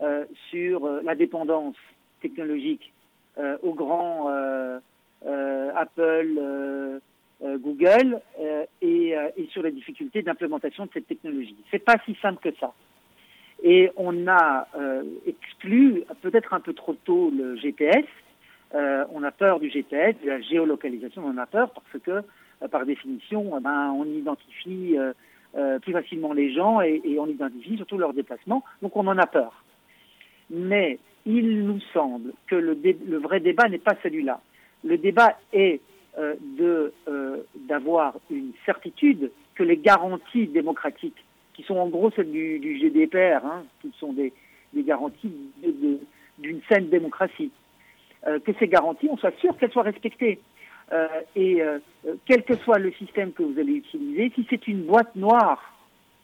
euh, 0.01 0.25
sur 0.51 0.89
la 1.03 1.15
dépendance 1.15 1.77
technologique 2.23 2.93
aux 3.63 3.73
grands 3.73 4.29
Apple, 5.75 7.01
Google 7.43 8.21
et, 8.83 9.15
et, 9.15 9.47
sur 9.51 9.63
les 9.63 9.73
difficultés 9.73 10.21
d'implémentation 10.21 10.85
de 10.85 10.91
cette 10.93 11.07
technologie. 11.07 11.57
C'est 11.71 11.83
pas 11.83 11.97
si 12.05 12.15
simple 12.21 12.41
que 12.43 12.55
ça. 12.61 12.75
Et 13.63 13.91
on 13.97 14.29
a 14.29 14.69
exclu 15.27 16.05
peut-être 16.21 16.53
un 16.53 16.61
peu 16.61 16.75
trop 16.75 16.93
tôt 16.93 17.33
le 17.35 17.57
GPS. 17.57 18.05
on 18.75 19.23
a 19.23 19.31
peur 19.31 19.61
du 19.61 19.71
GPS, 19.71 20.15
de 20.23 20.29
la 20.29 20.41
géolocalisation, 20.43 21.25
on 21.25 21.39
a 21.39 21.47
peur 21.47 21.71
parce 21.71 22.03
que 22.05 22.23
par 22.71 22.87
définition, 22.87 23.59
ben, 23.61 23.93
on 23.97 24.05
identifie 24.05 24.97
euh, 25.55 25.79
plus 25.81 25.93
facilement 25.93 26.33
les 26.33 26.51
gens 26.55 26.81
et, 26.81 27.03
on 27.19 27.27
identifie 27.27 27.77
surtout 27.77 27.99
leurs 27.99 28.15
déplacements. 28.15 28.65
Donc 28.81 28.97
on 28.97 29.07
en 29.07 29.19
a 29.19 29.27
peur. 29.27 29.63
Mais 30.49 30.99
il 31.27 31.67
nous 31.67 31.81
semble 31.93 32.33
que 32.47 32.55
le, 32.55 33.19
vrai 33.19 33.41
débat 33.41 33.69
n'est 33.69 33.79
pas 33.79 33.95
celui-là. 34.03 34.41
Le 34.83 34.97
débat 34.97 35.39
est 35.53 35.81
euh, 36.19 36.35
euh, 36.61 37.37
d'avoir 37.69 38.17
une 38.31 38.53
certitude 38.65 39.31
que 39.55 39.63
les 39.63 39.77
garanties 39.77 40.47
démocratiques, 40.47 41.23
qui 41.55 41.63
sont 41.65 41.77
en 41.77 41.89
gros 41.89 42.11
celles 42.11 42.31
du, 42.31 42.79
GDPR, 42.81 43.45
hein, 43.45 43.65
qui 43.83 43.93
sont 43.99 44.15
des, 44.15 44.33
garanties 44.75 45.33
d'une 46.39 46.61
saine 46.69 46.89
démocratie, 46.89 47.51
euh, 48.27 48.39
que 48.41 48.53
ces 48.59 48.69
garanties, 48.69 49.09
on 49.11 49.19
soit 49.19 49.39
sûr 49.39 49.57
qu'elles 49.59 49.73
soient 49.73 49.83
respectées. 49.83 50.41
Euh, 50.93 51.09
et 51.35 51.63
euh, 51.63 51.79
quel 52.27 52.43
que 52.45 52.57
soit 52.57 52.79
le 52.79 52.93
système 52.93 53.33
que 53.33 53.43
vous 53.43 53.59
allez 53.59 53.75
utiliser, 53.75 54.31
si 54.35 54.47
c'est 54.51 54.69
une 54.69 54.83
boîte 54.83 55.17
noire 55.17 55.75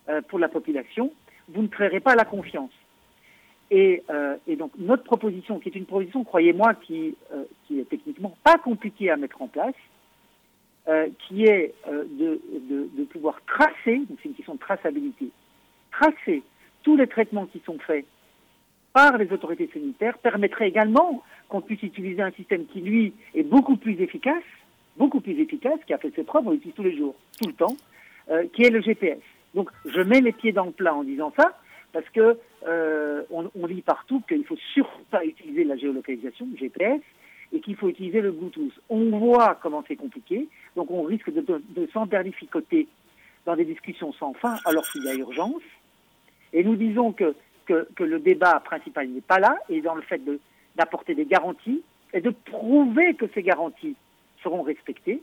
euh, 0.08 0.20
pour 0.28 0.38
la 0.38 0.48
population, 0.48 1.12
vous 1.48 1.62
ne 1.62 1.68
créerez 1.68 2.00
pas 2.00 2.14
la 2.14 2.24
confiance. 2.24 2.72
Et, 3.70 4.02
donc 4.58 4.72
notre 4.78 5.04
proposition, 5.04 5.58
qui 5.58 5.68
est 5.68 5.74
une 5.74 5.84
proposition, 5.84 6.24
croyez-moi, 6.24 6.72
qui, 6.74 7.14
qui 7.66 7.78
est 7.78 7.84
techniquement 7.84 8.34
pas 8.42 8.56
compliquée 8.56 9.10
à 9.10 9.18
mettre 9.18 9.42
en 9.42 9.46
place, 9.46 9.74
qui 11.18 11.44
est 11.44 11.74
de, 11.86 12.40
de, 12.70 12.88
de, 12.96 13.04
pouvoir 13.04 13.42
tracer, 13.46 13.98
donc 14.08 14.18
c'est 14.22 14.30
une 14.30 14.34
question 14.34 14.54
de 14.54 14.58
traçabilité, 14.58 15.28
tracer 15.92 16.42
tous 16.82 16.96
les 16.96 17.06
traitements 17.08 17.44
qui 17.44 17.60
sont 17.66 17.78
faits 17.78 18.06
par 18.94 19.18
les 19.18 19.30
autorités 19.32 19.68
sanitaires 19.72 20.16
permettrait 20.16 20.68
également 20.68 21.22
qu'on 21.48 21.60
puisse 21.60 21.82
utiliser 21.82 22.22
un 22.22 22.32
système 22.32 22.64
qui, 22.66 22.80
lui, 22.80 23.12
est 23.34 23.42
beaucoup 23.42 23.76
plus 23.76 24.00
efficace, 24.00 24.42
beaucoup 24.98 25.20
plus 25.20 25.40
efficace, 25.40 25.78
qui 25.86 25.94
a 25.94 25.98
fait 25.98 26.12
ses 26.14 26.24
preuves, 26.24 26.46
on 26.46 26.50
l'utilise 26.50 26.74
tous 26.74 26.82
les 26.82 26.96
jours, 26.96 27.14
tout 27.40 27.48
le 27.48 27.54
temps, 27.54 27.76
euh, 28.30 28.44
qui 28.52 28.64
est 28.64 28.70
le 28.70 28.82
GPS. 28.82 29.20
Donc 29.54 29.70
je 29.86 30.00
mets 30.00 30.20
les 30.20 30.32
pieds 30.32 30.52
dans 30.52 30.66
le 30.66 30.72
plat 30.72 30.94
en 30.94 31.04
disant 31.04 31.32
ça, 31.36 31.56
parce 31.92 32.08
que 32.10 32.38
euh, 32.66 33.22
on, 33.30 33.66
lit 33.66 33.82
partout 33.82 34.22
qu'il 34.28 34.44
faut 34.44 34.58
surtout 34.74 35.04
pas 35.10 35.24
utiliser 35.24 35.64
la 35.64 35.76
géolocalisation, 35.76 36.46
le 36.52 36.58
GPS, 36.58 37.00
et 37.52 37.60
qu'il 37.60 37.76
faut 37.76 37.88
utiliser 37.88 38.20
le 38.20 38.32
Bluetooth. 38.32 38.72
On 38.90 39.18
voit 39.18 39.58
comment 39.62 39.82
c'est 39.88 39.96
compliqué, 39.96 40.48
donc 40.76 40.90
on 40.90 41.02
risque 41.02 41.32
de, 41.32 41.40
de, 41.40 41.62
de 41.74 42.86
dans 43.46 43.56
des 43.56 43.64
discussions 43.64 44.12
sans 44.12 44.34
fin 44.34 44.56
alors 44.66 44.84
qu'il 44.90 45.04
y 45.04 45.08
a 45.08 45.14
urgence. 45.14 45.62
Et 46.52 46.62
nous 46.62 46.76
disons 46.76 47.12
que, 47.12 47.34
que, 47.64 47.88
que 47.94 48.04
le 48.04 48.18
débat 48.18 48.60
principal 48.60 49.08
n'est 49.08 49.22
pas 49.22 49.38
là, 49.38 49.56
et 49.70 49.80
dans 49.80 49.94
le 49.94 50.02
fait 50.02 50.20
d'apporter 50.76 51.14
des 51.14 51.24
garanties 51.24 51.82
et 52.12 52.20
de 52.20 52.30
prouver 52.30 53.14
que 53.14 53.26
ces 53.34 53.42
garanties 53.42 53.96
seront 54.42 54.62
respectées. 54.62 55.22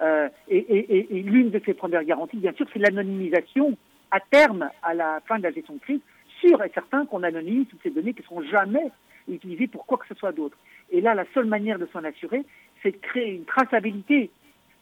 Euh, 0.00 0.28
et, 0.48 1.06
l'une 1.22 1.50
de 1.50 1.60
ces 1.64 1.74
premières 1.74 2.04
garanties, 2.04 2.38
bien 2.38 2.52
sûr, 2.54 2.66
c'est 2.72 2.78
l'anonymisation 2.78 3.76
à 4.10 4.20
terme, 4.20 4.68
à 4.82 4.94
la 4.94 5.20
fin 5.26 5.38
de 5.38 5.44
la 5.44 5.52
gestion 5.52 5.74
de 5.74 5.80
crise, 5.80 6.00
sûr 6.40 6.62
et 6.62 6.70
certain 6.74 7.06
qu'on 7.06 7.22
anonymise 7.22 7.68
toutes 7.68 7.82
ces 7.82 7.90
données 7.90 8.14
qui 8.14 8.22
ne 8.22 8.26
seront 8.26 8.42
jamais 8.42 8.90
utilisées 9.28 9.68
pour 9.68 9.86
quoi 9.86 9.98
que 9.98 10.06
ce 10.08 10.14
soit 10.14 10.32
d'autre. 10.32 10.56
Et 10.90 11.00
là, 11.00 11.14
la 11.14 11.24
seule 11.32 11.46
manière 11.46 11.78
de 11.78 11.86
s'en 11.92 12.02
assurer, 12.04 12.42
c'est 12.82 12.90
de 12.90 12.96
créer 12.96 13.34
une 13.34 13.44
traçabilité 13.44 14.30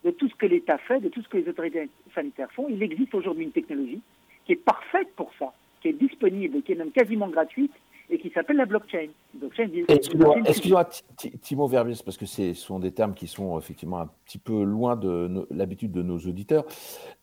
de 0.04 0.10
tout 0.10 0.28
ce 0.28 0.34
que 0.34 0.46
l'État 0.46 0.78
fait, 0.78 1.00
de 1.00 1.08
tout 1.08 1.22
ce 1.22 1.28
que 1.28 1.36
les 1.36 1.48
autorités 1.48 1.88
sanitaires 2.14 2.50
font. 2.52 2.66
Il 2.70 2.82
existe 2.82 3.14
aujourd'hui 3.14 3.44
une 3.44 3.52
technologie 3.52 4.00
qui 4.46 4.52
est 4.52 4.64
parfaite 4.64 5.14
pour 5.16 5.30
ça, 5.38 5.52
qui 5.82 5.88
est 5.88 5.92
disponible, 5.92 6.62
qui 6.62 6.72
est 6.72 6.76
même 6.76 6.92
quasiment 6.92 7.28
gratuite 7.28 7.72
et 8.10 8.18
qui 8.18 8.30
s'appelle 8.30 8.56
la 8.56 8.66
blockchain. 8.66 9.08
excusez 10.46 10.74
Timo 11.40 11.66
Verbius, 11.66 12.02
parce 12.02 12.16
que 12.16 12.26
ce 12.26 12.52
sont 12.54 12.78
des 12.78 12.92
termes 12.92 13.14
qui 13.14 13.26
sont 13.26 13.58
effectivement 13.58 14.00
un 14.00 14.10
petit 14.24 14.38
peu 14.38 14.62
loin 14.62 14.96
de 14.96 15.46
l'habitude 15.50 15.92
de 15.92 16.02
nos 16.02 16.18
auditeurs. 16.18 16.64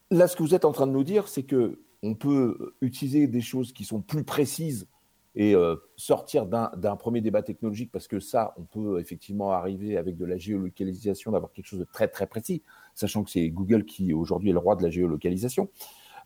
Là, 0.09 0.27
ce 0.27 0.35
que 0.35 0.43
vous 0.43 0.55
êtes 0.55 0.65
en 0.65 0.71
train 0.71 0.87
de 0.87 0.93
nous 0.93 1.03
dire, 1.03 1.27
c'est 1.27 1.43
que 1.43 1.79
on 2.03 2.13
peut 2.13 2.73
utiliser 2.81 3.27
des 3.27 3.41
choses 3.41 3.73
qui 3.73 3.83
sont 3.83 4.01
plus 4.01 4.23
précises 4.23 4.87
et 5.35 5.53
euh, 5.53 5.75
sortir 5.97 6.47
d'un 6.47 6.95
premier 6.95 7.21
débat 7.21 7.43
technologique 7.43 7.91
parce 7.91 8.07
que 8.07 8.19
ça, 8.19 8.53
on 8.57 8.63
peut 8.63 8.99
effectivement 8.99 9.51
arriver 9.51 9.97
avec 9.97 10.17
de 10.17 10.25
la 10.25 10.37
géolocalisation 10.37 11.31
d'avoir 11.31 11.51
quelque 11.51 11.67
chose 11.67 11.79
de 11.79 11.87
très 11.91 12.07
très 12.07 12.25
précis, 12.25 12.63
sachant 12.95 13.23
que 13.23 13.29
c'est 13.29 13.47
Google 13.49 13.85
qui 13.85 14.13
aujourd'hui 14.13 14.49
est 14.49 14.53
le 14.53 14.59
roi 14.59 14.75
de 14.75 14.83
la 14.83 14.89
géolocalisation. 14.89 15.69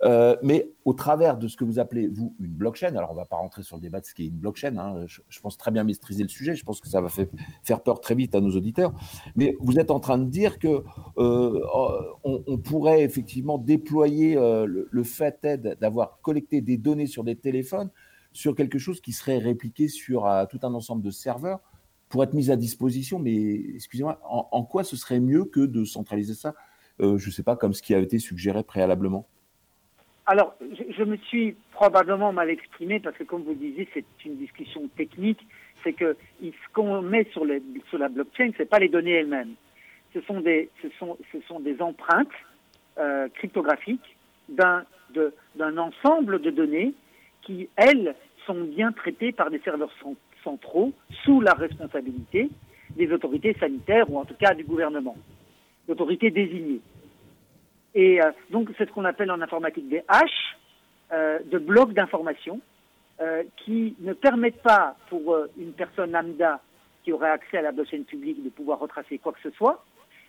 Euh, 0.03 0.35
mais 0.41 0.71
au 0.85 0.93
travers 0.93 1.37
de 1.37 1.47
ce 1.47 1.55
que 1.55 1.63
vous 1.63 1.77
appelez, 1.77 2.07
vous, 2.07 2.35
une 2.39 2.53
blockchain, 2.53 2.95
alors 2.95 3.11
on 3.11 3.15
va 3.15 3.25
pas 3.25 3.35
rentrer 3.35 3.61
sur 3.61 3.75
le 3.75 3.81
débat 3.81 3.99
de 3.99 4.05
ce 4.05 4.15
qu'est 4.15 4.25
une 4.25 4.37
blockchain, 4.37 4.75
hein, 4.77 5.05
je, 5.05 5.39
pense 5.41 5.57
très 5.57 5.69
bien 5.69 5.83
maîtriser 5.83 6.23
le 6.23 6.29
sujet, 6.29 6.55
je 6.55 6.63
pense 6.65 6.81
que 6.81 6.87
ça 6.87 7.01
va 7.01 7.09
faire 7.09 7.83
peur 7.83 8.01
très 8.01 8.15
vite 8.15 8.33
à 8.33 8.41
nos 8.41 8.49
auditeurs, 8.55 8.93
mais 9.35 9.55
vous 9.59 9.77
êtes 9.77 9.91
en 9.91 9.99
train 9.99 10.17
de 10.17 10.25
dire 10.25 10.57
que 10.57 10.83
euh, 11.17 11.61
on, 12.23 12.43
on, 12.47 12.57
pourrait 12.57 13.03
effectivement 13.03 13.59
déployer 13.59 14.37
euh, 14.37 14.65
le, 14.65 15.03
fait 15.03 15.45
d'avoir 15.79 16.19
collecté 16.21 16.61
des 16.61 16.77
données 16.77 17.07
sur 17.07 17.23
des 17.23 17.35
téléphones 17.35 17.91
sur 18.33 18.55
quelque 18.55 18.79
chose 18.79 19.01
qui 19.01 19.11
serait 19.11 19.37
répliqué 19.37 19.87
sur 19.87 20.27
tout 20.49 20.59
un 20.63 20.73
ensemble 20.73 21.03
de 21.03 21.11
serveurs 21.11 21.59
pour 22.09 22.23
être 22.23 22.33
mis 22.33 22.49
à 22.49 22.55
disposition, 22.55 23.19
mais 23.19 23.53
excusez-moi, 23.75 24.19
en, 24.23 24.63
quoi 24.63 24.83
ce 24.83 24.95
serait 24.95 25.19
mieux 25.19 25.45
que 25.45 25.59
de 25.59 25.83
centraliser 25.83 26.33
ça, 26.33 26.55
je 26.99 27.07
ne 27.07 27.31
sais 27.31 27.43
pas, 27.43 27.55
comme 27.55 27.73
ce 27.73 27.81
qui 27.81 27.93
a 27.93 27.99
été 27.99 28.19
suggéré 28.19 28.63
préalablement 28.63 29.27
alors, 30.25 30.55
je, 30.61 31.03
me 31.03 31.17
suis 31.17 31.55
probablement 31.71 32.31
mal 32.31 32.49
exprimé 32.49 32.99
parce 32.99 33.17
que, 33.17 33.23
comme 33.23 33.43
vous 33.43 33.51
le 33.51 33.55
disiez, 33.55 33.87
c'est 33.93 34.05
une 34.25 34.37
discussion 34.37 34.87
technique. 34.95 35.39
C'est 35.83 35.93
que 35.93 36.15
ce 36.41 36.73
qu'on 36.73 37.01
met 37.01 37.25
sur, 37.31 37.43
sur 37.89 37.97
la 37.97 38.07
blockchain, 38.07 38.51
c'est 38.55 38.69
pas 38.69 38.79
les 38.79 38.89
données 38.89 39.13
elles-mêmes. 39.13 39.55
Ce 40.13 40.21
sont 40.21 40.39
des, 40.41 40.69
empreintes 41.79 42.27
euh, 42.99 43.27
cryptographiques 43.33 44.15
d'un 44.49 44.85
d'un 45.55 45.77
ensemble 45.77 46.41
de 46.41 46.51
données 46.51 46.93
qui, 47.41 47.67
elles, 47.75 48.15
sont 48.45 48.61
bien 48.61 48.91
traitées 48.91 49.31
par 49.31 49.49
des 49.51 49.59
serveurs 49.59 49.93
centraux 50.43 50.93
sous 51.23 51.41
la 51.41 51.53
responsabilité 51.53 52.49
des 52.95 53.11
autorités 53.11 53.55
sanitaires 53.59 54.09
ou 54.09 54.17
en 54.17 54.25
tout 54.25 54.33
cas 54.33 54.53
du 54.53 54.63
gouvernement, 54.63 55.15
d'autorités 55.87 56.31
désignées. 56.31 56.81
Et 57.95 58.21
euh, 58.21 58.31
donc 58.49 58.69
c'est 58.77 58.87
ce 58.87 58.91
qu'on 58.91 59.05
appelle 59.05 59.31
en 59.31 59.41
informatique 59.41 59.89
des 59.89 60.03
hashes, 60.07 60.57
euh, 61.11 61.39
de 61.45 61.57
blocs 61.57 61.93
d'informations 61.93 62.61
euh, 63.21 63.43
qui 63.57 63.95
ne 63.99 64.13
permettent 64.13 64.61
pas 64.61 64.95
pour 65.09 65.37
une 65.57 65.73
personne 65.73 66.11
lambda 66.11 66.61
qui 67.03 67.11
aurait 67.11 67.31
accès 67.31 67.57
à 67.57 67.61
la 67.61 67.71
blockchain 67.71 68.03
publique 68.03 68.43
de 68.43 68.49
pouvoir 68.49 68.79
retracer 68.79 69.17
quoi 69.17 69.33
que 69.33 69.41
ce 69.41 69.55
soit, 69.55 69.83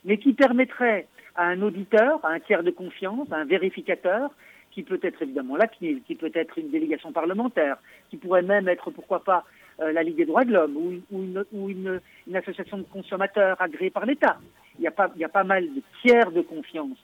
mais 0.04 0.18
qui 0.18 0.32
permettraient 0.32 1.06
à 1.34 1.44
un 1.46 1.62
auditeur, 1.62 2.24
à 2.24 2.30
un 2.30 2.40
tiers 2.40 2.62
de 2.62 2.70
confiance, 2.70 3.30
à 3.30 3.36
un 3.36 3.44
vérificateur, 3.44 4.30
qui 4.70 4.82
peut 4.82 5.00
être 5.02 5.20
évidemment 5.20 5.56
la 5.56 5.68
CNIL, 5.68 6.02
qui 6.02 6.14
peut 6.14 6.32
être 6.34 6.58
une 6.58 6.70
délégation 6.70 7.12
parlementaire, 7.12 7.76
qui 8.08 8.16
pourrait 8.16 8.42
même 8.42 8.68
être, 8.68 8.90
pourquoi 8.90 9.22
pas, 9.22 9.44
la 9.78 10.02
Ligue 10.02 10.16
des 10.16 10.24
droits 10.24 10.44
de 10.44 10.52
l'homme 10.52 10.76
ou, 10.76 10.92
une, 11.12 11.44
ou 11.52 11.68
une, 11.68 12.00
une, 12.26 12.36
association 12.36 12.78
de 12.78 12.84
consommateurs 12.84 13.60
agréée 13.60 13.90
par 13.90 14.06
l'État. 14.06 14.38
Il, 14.78 14.90
il 15.16 15.20
y 15.20 15.24
a 15.24 15.28
pas 15.28 15.44
mal 15.44 15.64
de 15.64 15.82
tiers 16.00 16.30
de 16.30 16.40
confiance 16.40 16.96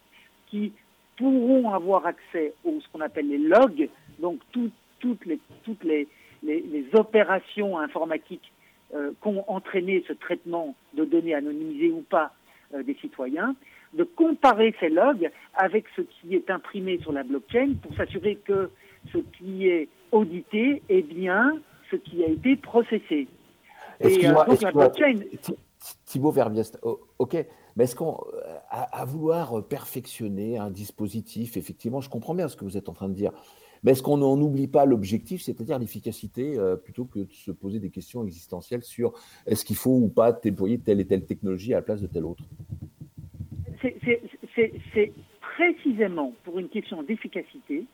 qui 0.51 0.73
pourront 1.17 1.71
avoir 1.71 2.07
accès 2.07 2.55
aux 2.65 2.81
ce 2.81 2.89
qu'on 2.93 3.01
appelle 3.01 3.29
les 3.29 3.39
logs, 3.39 3.89
donc 4.21 4.41
toutes 4.53 5.27
les, 5.27 5.39
toutes 5.65 5.85
les, 5.85 6.09
les, 6.43 6.85
opérations 6.95 7.79
informatiques 7.79 8.53
euh, 8.95 9.13
qu'ont 9.21 9.45
entraîné 9.49 10.05
ce 10.07 10.13
traitement 10.13 10.75
de 10.95 11.05
données 11.05 11.35
anonymisées 11.35 11.91
ou 11.91 12.03
pas 12.03 12.33
euh, 12.75 12.83
des 12.83 12.95
citoyens, 12.95 13.55
de 13.95 14.05
comparer 14.05 14.75
ces 14.81 14.89
logs 14.89 15.31
avec 15.55 15.87
ce 15.97 16.03
qui 16.03 16.35
est 16.35 16.51
imprimé 16.51 16.99
sur 16.99 17.13
la 17.13 17.23
blockchain 17.23 17.75
pour 17.83 17.95
s'assurer 17.97 18.37
que 18.37 18.71
ce 19.13 19.19
qui 19.19 19.69
est 19.69 19.89
audité 20.13 20.83
est 20.89 21.03
bien 21.03 21.59
ce 21.91 21.97
qui 21.97 22.23
a 22.23 22.29
été 22.29 22.57
processé. 22.57 23.27
Et 24.01 24.27
euh, 24.27 24.33
donc 24.47 24.61
la 24.63 24.73
blockchain... 24.73 25.15
Thibaut 26.05 26.33
Verbiest, 26.33 26.79
ok, 27.19 27.37
mais 27.79 27.85
est-ce 27.85 27.95
qu'on, 27.95 28.19
à, 28.71 29.05
vouloir 29.05 29.65
perfectionner 29.67 30.59
un 30.59 30.69
dispositif, 30.69 31.57
effectivement, 31.57 32.01
je 32.01 32.11
comprends 32.11 32.35
bien 32.35 32.49
ce 32.49 32.57
que 32.57 32.65
vous 32.65 32.77
êtes 32.77 32.89
en 32.89 32.93
train 32.93 33.09
de 33.09 33.15
dire, 33.15 33.31
mais 33.85 33.93
est-ce 33.93 34.03
qu'on 34.03 34.17
n'en 34.17 34.37
oublie 34.41 34.67
pas 34.67 34.85
l'objectif, 34.85 35.43
c'est-à-dire 35.43 35.79
l'efficacité, 35.79 36.59
euh, 36.59 36.75
plutôt 36.75 37.05
que 37.05 37.21
de 37.21 37.33
se 37.33 37.53
poser 37.53 37.79
des 37.79 37.91
questions 37.91 38.25
existentielles 38.25 38.83
sur 38.83 39.13
est-ce 39.47 39.65
qu'il 39.65 39.77
faut 39.77 39.97
ou 39.97 40.09
pas 40.09 40.33
déployer 40.33 40.79
telle 40.79 40.99
et 40.99 41.07
telle 41.07 41.25
technologie 41.25 41.73
à 41.73 41.77
la 41.77 41.83
place 41.83 42.03
de 42.03 42.09
telle 42.09 42.25
autre? 42.25 42.43
C'est 43.81 45.13
précisément 45.41 46.33
pour 46.43 46.59
une 46.59 46.69
question 46.69 47.05
d'efficacité 47.05 47.85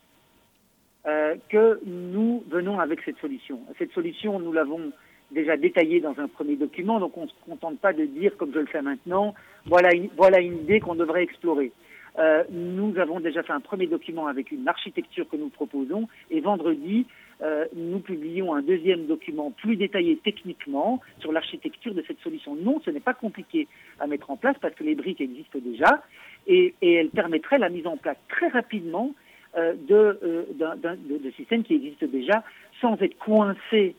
euh, 1.06 1.36
que 1.50 1.80
nous 1.84 2.42
venons 2.48 2.80
avec 2.80 3.00
cette 3.04 3.18
solution. 3.18 3.60
Cette 3.78 3.92
solution, 3.92 4.40
nous 4.40 4.52
l'avons 4.52 4.92
déjà 5.34 5.56
détaillée 5.56 6.00
dans 6.00 6.18
un 6.18 6.28
premier 6.28 6.56
document, 6.56 6.98
donc 7.00 7.16
on 7.16 7.24
ne 7.24 7.28
se 7.28 7.34
contente 7.44 7.78
pas 7.78 7.92
de 7.92 8.04
dire, 8.04 8.36
comme 8.36 8.52
je 8.54 8.60
le 8.60 8.66
fais 8.66 8.82
maintenant, 8.82 9.34
voilà 9.66 9.94
une, 9.94 10.08
voilà 10.16 10.40
une 10.40 10.58
idée 10.60 10.80
qu'on 10.80 10.94
devrait 10.94 11.22
explorer. 11.22 11.72
Euh, 12.18 12.44
nous 12.50 12.96
avons 12.98 13.18
déjà 13.18 13.42
fait 13.42 13.52
un 13.52 13.60
premier 13.60 13.88
document 13.88 14.28
avec 14.28 14.52
une 14.52 14.68
architecture 14.68 15.28
que 15.28 15.36
nous 15.36 15.48
proposons 15.48 16.08
et 16.30 16.40
vendredi, 16.40 17.06
euh, 17.42 17.66
nous 17.74 17.98
publions 17.98 18.54
un 18.54 18.62
deuxième 18.62 19.06
document 19.06 19.50
plus 19.50 19.76
détaillé 19.76 20.16
techniquement 20.22 21.00
sur 21.18 21.32
l'architecture 21.32 21.92
de 21.92 22.04
cette 22.06 22.20
solution. 22.20 22.54
Non, 22.54 22.80
ce 22.84 22.90
n'est 22.90 23.00
pas 23.00 23.14
compliqué 23.14 23.66
à 23.98 24.06
mettre 24.06 24.30
en 24.30 24.36
place 24.36 24.56
parce 24.60 24.74
que 24.74 24.84
les 24.84 24.94
briques 24.94 25.20
existent 25.20 25.58
déjà 25.58 26.04
et, 26.46 26.74
et 26.80 26.94
elles 26.94 27.10
permettraient 27.10 27.58
la 27.58 27.68
mise 27.68 27.86
en 27.88 27.96
place 27.96 28.16
très 28.28 28.48
rapidement 28.48 29.12
euh, 29.56 29.74
de, 29.88 30.46
de, 30.58 31.30
systèmes 31.32 31.64
qui 31.64 31.74
existent 31.74 32.06
déjà 32.06 32.44
sans 32.80 32.96
être 33.00 33.16
coincés 33.18 33.96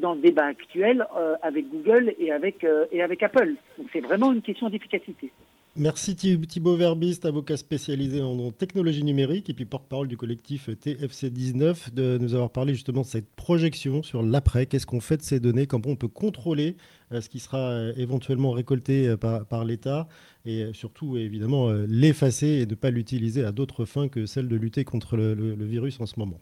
dans 0.00 0.14
le 0.14 0.20
débat 0.20 0.46
actuel 0.46 1.06
euh, 1.16 1.34
avec 1.42 1.68
Google 1.68 2.14
et 2.18 2.30
avec, 2.30 2.64
euh, 2.64 2.86
et 2.92 3.02
avec 3.02 3.22
Apple. 3.22 3.54
Donc 3.78 3.88
c'est 3.92 4.00
vraiment 4.00 4.32
une 4.32 4.42
question 4.42 4.68
d'efficacité. 4.70 5.32
Merci 5.76 6.14
Thibaut 6.14 6.76
Verbiste, 6.76 7.24
avocat 7.24 7.56
spécialisé 7.56 8.22
en 8.22 8.52
technologie 8.52 9.02
numérique 9.02 9.50
et 9.50 9.54
puis 9.54 9.64
porte-parole 9.64 10.06
du 10.06 10.16
collectif 10.16 10.68
TFC19, 10.68 11.92
de 11.92 12.16
nous 12.18 12.34
avoir 12.34 12.50
parlé 12.50 12.74
justement 12.74 13.00
de 13.00 13.06
cette 13.06 13.28
projection 13.34 14.04
sur 14.04 14.22
l'après. 14.22 14.66
Qu'est-ce 14.66 14.86
qu'on 14.86 15.00
fait 15.00 15.16
de 15.16 15.22
ces 15.22 15.40
données? 15.40 15.66
Comment 15.66 15.88
on 15.88 15.96
peut 15.96 16.06
contrôler 16.06 16.76
ce 17.10 17.28
qui 17.28 17.40
sera 17.40 17.88
éventuellement 17.96 18.52
récolté 18.52 19.16
par, 19.16 19.44
par 19.46 19.64
l'État? 19.64 20.06
Et 20.46 20.72
surtout 20.74 21.16
évidemment 21.16 21.72
l'effacer 21.88 22.46
et 22.46 22.66
ne 22.66 22.76
pas 22.76 22.90
l'utiliser 22.90 23.44
à 23.44 23.50
d'autres 23.50 23.84
fins 23.84 24.06
que 24.06 24.26
celle 24.26 24.46
de 24.46 24.54
lutter 24.54 24.84
contre 24.84 25.16
le, 25.16 25.34
le 25.34 25.64
virus 25.64 26.00
en 26.00 26.06
ce 26.06 26.20
moment. 26.20 26.38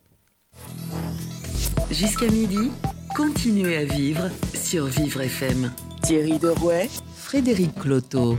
Jusqu'à 1.91 2.27
midi, 2.27 2.71
continuez 3.17 3.77
à 3.77 3.85
vivre 3.85 4.29
sur 4.55 4.87
Vivre 4.87 5.21
FM. 5.21 5.71
Thierry 6.03 6.39
Derouet, 6.39 6.89
Frédéric 7.15 7.75
Cloteau. 7.75 8.37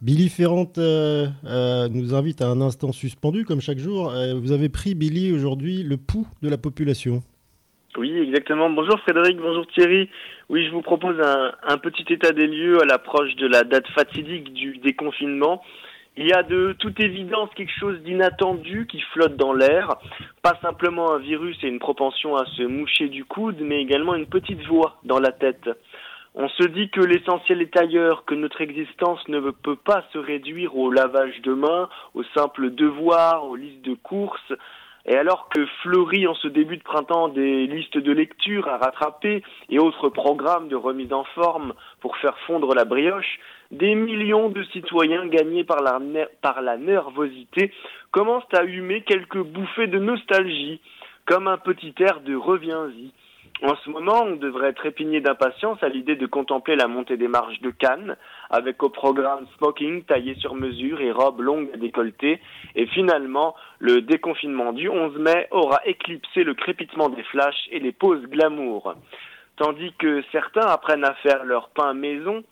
Billy 0.00 0.28
Ferrand 0.28 0.72
euh, 0.78 1.26
euh, 1.44 1.88
nous 1.88 2.14
invite 2.14 2.42
à 2.42 2.48
un 2.48 2.60
instant 2.60 2.90
suspendu, 2.90 3.44
comme 3.44 3.60
chaque 3.60 3.78
jour. 3.78 4.10
Euh, 4.10 4.34
vous 4.34 4.50
avez 4.50 4.68
pris, 4.68 4.94
Billy, 4.94 5.32
aujourd'hui 5.32 5.84
le 5.84 5.96
pouls 5.96 6.26
de 6.42 6.48
la 6.48 6.58
population. 6.58 7.22
Oui, 7.96 8.12
exactement. 8.18 8.68
Bonjour 8.68 8.98
Frédéric, 9.00 9.36
bonjour 9.36 9.66
Thierry. 9.68 10.08
Oui, 10.48 10.66
je 10.66 10.72
vous 10.72 10.82
propose 10.82 11.20
un, 11.20 11.52
un 11.62 11.78
petit 11.78 12.12
état 12.12 12.32
des 12.32 12.48
lieux 12.48 12.80
à 12.82 12.84
l'approche 12.84 13.36
de 13.36 13.46
la 13.46 13.62
date 13.62 13.86
fatidique 13.88 14.52
du 14.52 14.78
déconfinement. 14.78 15.62
Il 16.16 16.26
y 16.26 16.32
a 16.34 16.42
de 16.42 16.76
toute 16.78 17.00
évidence 17.00 17.48
quelque 17.56 17.72
chose 17.80 17.98
d'inattendu 18.02 18.86
qui 18.86 19.00
flotte 19.12 19.36
dans 19.36 19.54
l'air. 19.54 19.96
Pas 20.42 20.58
simplement 20.60 21.12
un 21.12 21.18
virus 21.18 21.56
et 21.62 21.68
une 21.68 21.78
propension 21.78 22.36
à 22.36 22.44
se 22.44 22.62
moucher 22.62 23.08
du 23.08 23.24
coude, 23.24 23.60
mais 23.60 23.80
également 23.80 24.14
une 24.14 24.26
petite 24.26 24.62
voix 24.66 24.98
dans 25.04 25.18
la 25.18 25.32
tête. 25.32 25.70
On 26.34 26.48
se 26.48 26.64
dit 26.64 26.90
que 26.90 27.00
l'essentiel 27.00 27.62
est 27.62 27.76
ailleurs, 27.78 28.24
que 28.26 28.34
notre 28.34 28.60
existence 28.60 29.26
ne 29.28 29.40
peut 29.50 29.76
pas 29.76 30.04
se 30.12 30.18
réduire 30.18 30.76
au 30.76 30.90
lavage 30.90 31.40
de 31.42 31.54
mains, 31.54 31.88
aux 32.14 32.24
simples 32.34 32.70
devoirs, 32.70 33.44
aux 33.44 33.56
listes 33.56 33.84
de 33.84 33.94
courses, 33.94 34.52
et 35.06 35.16
alors 35.16 35.48
que 35.48 35.66
fleurit 35.82 36.26
en 36.26 36.34
ce 36.34 36.48
début 36.48 36.76
de 36.76 36.82
printemps 36.82 37.28
des 37.28 37.66
listes 37.66 37.98
de 37.98 38.12
lecture 38.12 38.68
à 38.68 38.78
rattraper 38.78 39.42
et 39.68 39.78
autres 39.78 40.08
programmes 40.08 40.68
de 40.68 40.76
remise 40.76 41.12
en 41.12 41.24
forme 41.24 41.74
pour 42.00 42.16
faire 42.18 42.38
fondre 42.46 42.74
la 42.74 42.84
brioche, 42.84 43.40
des 43.72 43.94
millions 43.94 44.48
de 44.48 44.62
citoyens 44.64 45.26
gagnés 45.26 45.64
par 45.64 45.82
la, 45.82 46.76
nervosité 46.76 47.72
commencent 48.10 48.54
à 48.54 48.64
humer 48.64 49.02
quelques 49.02 49.42
bouffées 49.42 49.86
de 49.86 49.98
nostalgie, 49.98 50.80
comme 51.24 51.48
un 51.48 51.58
petit 51.58 51.94
air 51.98 52.20
de 52.20 52.36
reviens-y. 52.36 53.12
En 53.62 53.76
ce 53.76 53.90
moment, 53.90 54.24
on 54.24 54.36
devrait 54.36 54.72
trépigner 54.72 55.20
d'impatience 55.20 55.82
à 55.82 55.88
l'idée 55.88 56.16
de 56.16 56.26
contempler 56.26 56.74
la 56.76 56.88
montée 56.88 57.16
des 57.16 57.28
marches 57.28 57.60
de 57.60 57.70
Cannes, 57.70 58.16
avec 58.52 58.82
au 58.82 58.90
programme 58.90 59.46
smoking 59.56 60.04
taillé 60.04 60.34
sur 60.36 60.54
mesure 60.54 61.00
et 61.00 61.10
robes 61.10 61.40
longues 61.40 61.70
à 61.74 61.78
décolleté. 61.78 62.40
Et 62.76 62.86
finalement, 62.86 63.56
le 63.78 64.02
déconfinement 64.02 64.72
du 64.72 64.88
11 64.88 65.16
mai 65.18 65.48
aura 65.50 65.80
éclipsé 65.86 66.44
le 66.44 66.54
crépitement 66.54 67.08
des 67.08 67.22
flashs 67.24 67.68
et 67.70 67.80
les 67.80 67.92
pauses 67.92 68.24
glamour. 68.26 68.94
Tandis 69.56 69.92
que 69.98 70.22
certains 70.30 70.66
apprennent 70.66 71.04
à 71.04 71.14
faire 71.14 71.44
leur 71.44 71.70
pain 71.70 71.94
maison, 71.94 72.44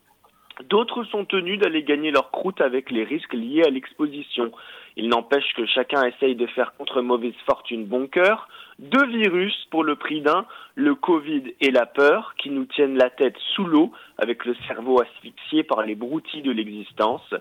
D'autres 0.68 1.05
sont 1.05 1.24
tenus 1.24 1.58
d'aller 1.58 1.83
gagner 1.83 2.11
leur 2.11 2.30
croûte 2.30 2.61
avec 2.61 2.91
les 2.91 3.04
risques 3.04 3.33
liés 3.33 3.62
à 3.64 3.70
l'exposition. 3.70 4.53
Il 4.96 5.08
n'empêche 5.08 5.54
que 5.54 5.64
chacun 5.64 6.03
essaye 6.04 6.34
de 6.34 6.46
faire 6.49 6.74
contre 6.74 7.00
mauvaise 7.00 7.34
fortune 7.46 7.87
bon 7.87 8.07
cœur. 8.08 8.49
Deux 8.80 9.08
virus 9.08 9.54
pour 9.70 9.84
le 9.84 9.94
prix 9.94 10.22
d'un, 10.22 10.46
le 10.74 10.94
Covid 10.94 11.54
et 11.61 11.70
la 11.70 11.84
peur, 11.84 12.34
qui 12.38 12.48
nous 12.48 12.64
tiennent 12.64 12.96
la 12.96 13.11
tête 13.11 13.36
sous 13.54 13.64
l'eau, 13.64 13.92
avec 14.16 14.46
le 14.46 14.54
cerveau 14.66 15.02
asphyxié 15.02 15.64
par 15.64 15.82
les 15.82 15.94
broutilles 15.94 16.40
de 16.40 16.50
l'existence. 16.50 17.34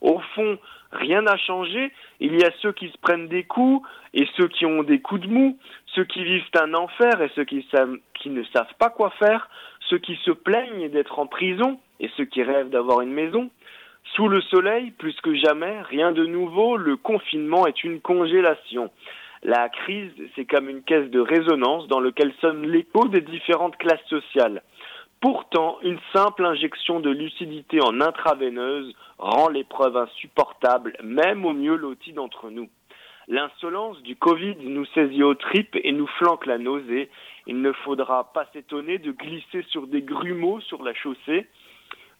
Au 0.00 0.18
fond, 0.34 0.58
rien 0.92 1.20
n'a 1.20 1.36
changé. 1.36 1.92
Il 2.18 2.40
y 2.40 2.44
a 2.44 2.50
ceux 2.62 2.72
qui 2.72 2.88
se 2.88 2.96
prennent 2.96 3.28
des 3.28 3.44
coups 3.44 3.86
et 4.14 4.26
ceux 4.38 4.48
qui 4.48 4.64
ont 4.64 4.82
des 4.84 5.00
coups 5.00 5.20
de 5.20 5.26
mou, 5.26 5.58
ceux 5.94 6.04
qui 6.04 6.24
vivent 6.24 6.48
un 6.58 6.72
enfer 6.72 7.20
et 7.20 7.30
ceux 7.34 7.44
qui, 7.44 7.68
qui 8.14 8.30
ne 8.30 8.42
savent 8.44 8.74
pas 8.78 8.88
quoi 8.88 9.10
faire, 9.18 9.50
ceux 9.90 9.98
qui 9.98 10.16
se 10.24 10.30
plaignent 10.30 10.88
d'être 10.88 11.18
en 11.18 11.26
prison 11.26 11.78
et 12.00 12.08
ceux 12.16 12.24
qui 12.24 12.42
rêvent 12.42 12.70
d'avoir 12.70 13.02
une 13.02 13.12
maison. 13.12 13.50
Sous 14.14 14.28
le 14.28 14.40
soleil, 14.40 14.92
plus 14.92 15.20
que 15.20 15.34
jamais, 15.34 15.82
rien 15.82 16.12
de 16.12 16.24
nouveau, 16.24 16.78
le 16.78 16.96
confinement 16.96 17.66
est 17.66 17.84
une 17.84 18.00
congélation. 18.00 18.90
La 19.46 19.68
crise, 19.68 20.10
c'est 20.34 20.44
comme 20.44 20.68
une 20.68 20.82
caisse 20.82 21.08
de 21.08 21.20
résonance 21.20 21.86
dans 21.86 22.00
laquelle 22.00 22.34
sonne 22.40 22.66
l'écho 22.66 23.06
des 23.06 23.20
différentes 23.20 23.76
classes 23.76 24.04
sociales. 24.08 24.64
Pourtant, 25.20 25.78
une 25.82 26.00
simple 26.12 26.44
injection 26.44 26.98
de 26.98 27.10
lucidité 27.10 27.80
en 27.80 28.00
intraveineuse 28.00 28.92
rend 29.18 29.48
l'épreuve 29.48 29.96
insupportable, 29.96 30.96
même 31.04 31.44
au 31.44 31.52
mieux 31.52 31.76
loti 31.76 32.12
d'entre 32.12 32.50
nous. 32.50 32.68
L'insolence 33.28 34.02
du 34.02 34.16
Covid 34.16 34.56
nous 34.64 34.84
saisit 34.86 35.22
aux 35.22 35.36
tripes 35.36 35.78
et 35.80 35.92
nous 35.92 36.08
flanque 36.18 36.46
la 36.46 36.58
nausée. 36.58 37.08
Il 37.46 37.62
ne 37.62 37.70
faudra 37.70 38.32
pas 38.32 38.48
s'étonner 38.52 38.98
de 38.98 39.12
glisser 39.12 39.64
sur 39.68 39.86
des 39.86 40.02
grumeaux 40.02 40.60
sur 40.62 40.82
la 40.82 40.92
chaussée, 40.92 41.46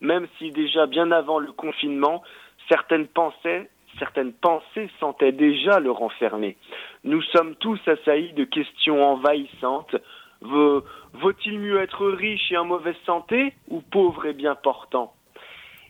même 0.01 0.29
si 0.39 0.53
déjà 0.53 0.87
bien 0.87 1.11
avant 1.11 1.41
le 1.41 1.51
confinement, 1.51 2.23
certaines 2.69 3.09
pensées, 3.09 3.69
certaines 3.99 4.33
pensées 4.33 4.91
sentaient 5.01 5.33
déjà 5.33 5.81
le 5.81 5.91
renfermer. 5.91 6.57
Nous 7.05 7.23
sommes 7.23 7.55
tous 7.57 7.81
assaillis 7.87 8.33
de 8.33 8.45
questions 8.45 9.05
envahissantes. 9.05 9.97
Vaut-il 10.41 11.59
mieux 11.59 11.81
être 11.81 12.07
riche 12.07 12.53
et 12.53 12.57
en 12.57 12.65
mauvaise 12.67 12.97
santé 13.05 13.55
ou 13.69 13.81
pauvre 13.81 14.27
et 14.27 14.35
bien 14.35 14.55
portant? 14.55 15.15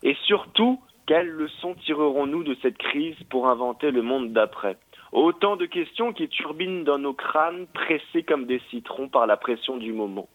Et 0.03 0.15
surtout, 0.25 0.81
quelles 1.07 1.29
leçons 1.29 1.75
tirerons-nous 1.85 2.45
de 2.45 2.57
cette 2.63 2.79
crise 2.79 3.17
pour 3.31 3.49
inventer 3.49 3.91
le 3.91 4.03
monde 4.03 4.33
d'après? 4.33 4.77
Autant 5.13 5.57
de 5.57 5.67
questions 5.67 6.13
qui 6.13 6.29
turbinent 6.29 6.85
dans 6.85 6.99
nos 6.99 7.15
crânes, 7.15 7.67
pressés 7.73 8.23
comme 8.23 8.47
des 8.47 8.61
citrons 8.71 9.09
par 9.09 9.27
la 9.27 9.37
pression 9.37 9.77
du 9.77 9.93
moment. 9.93 10.29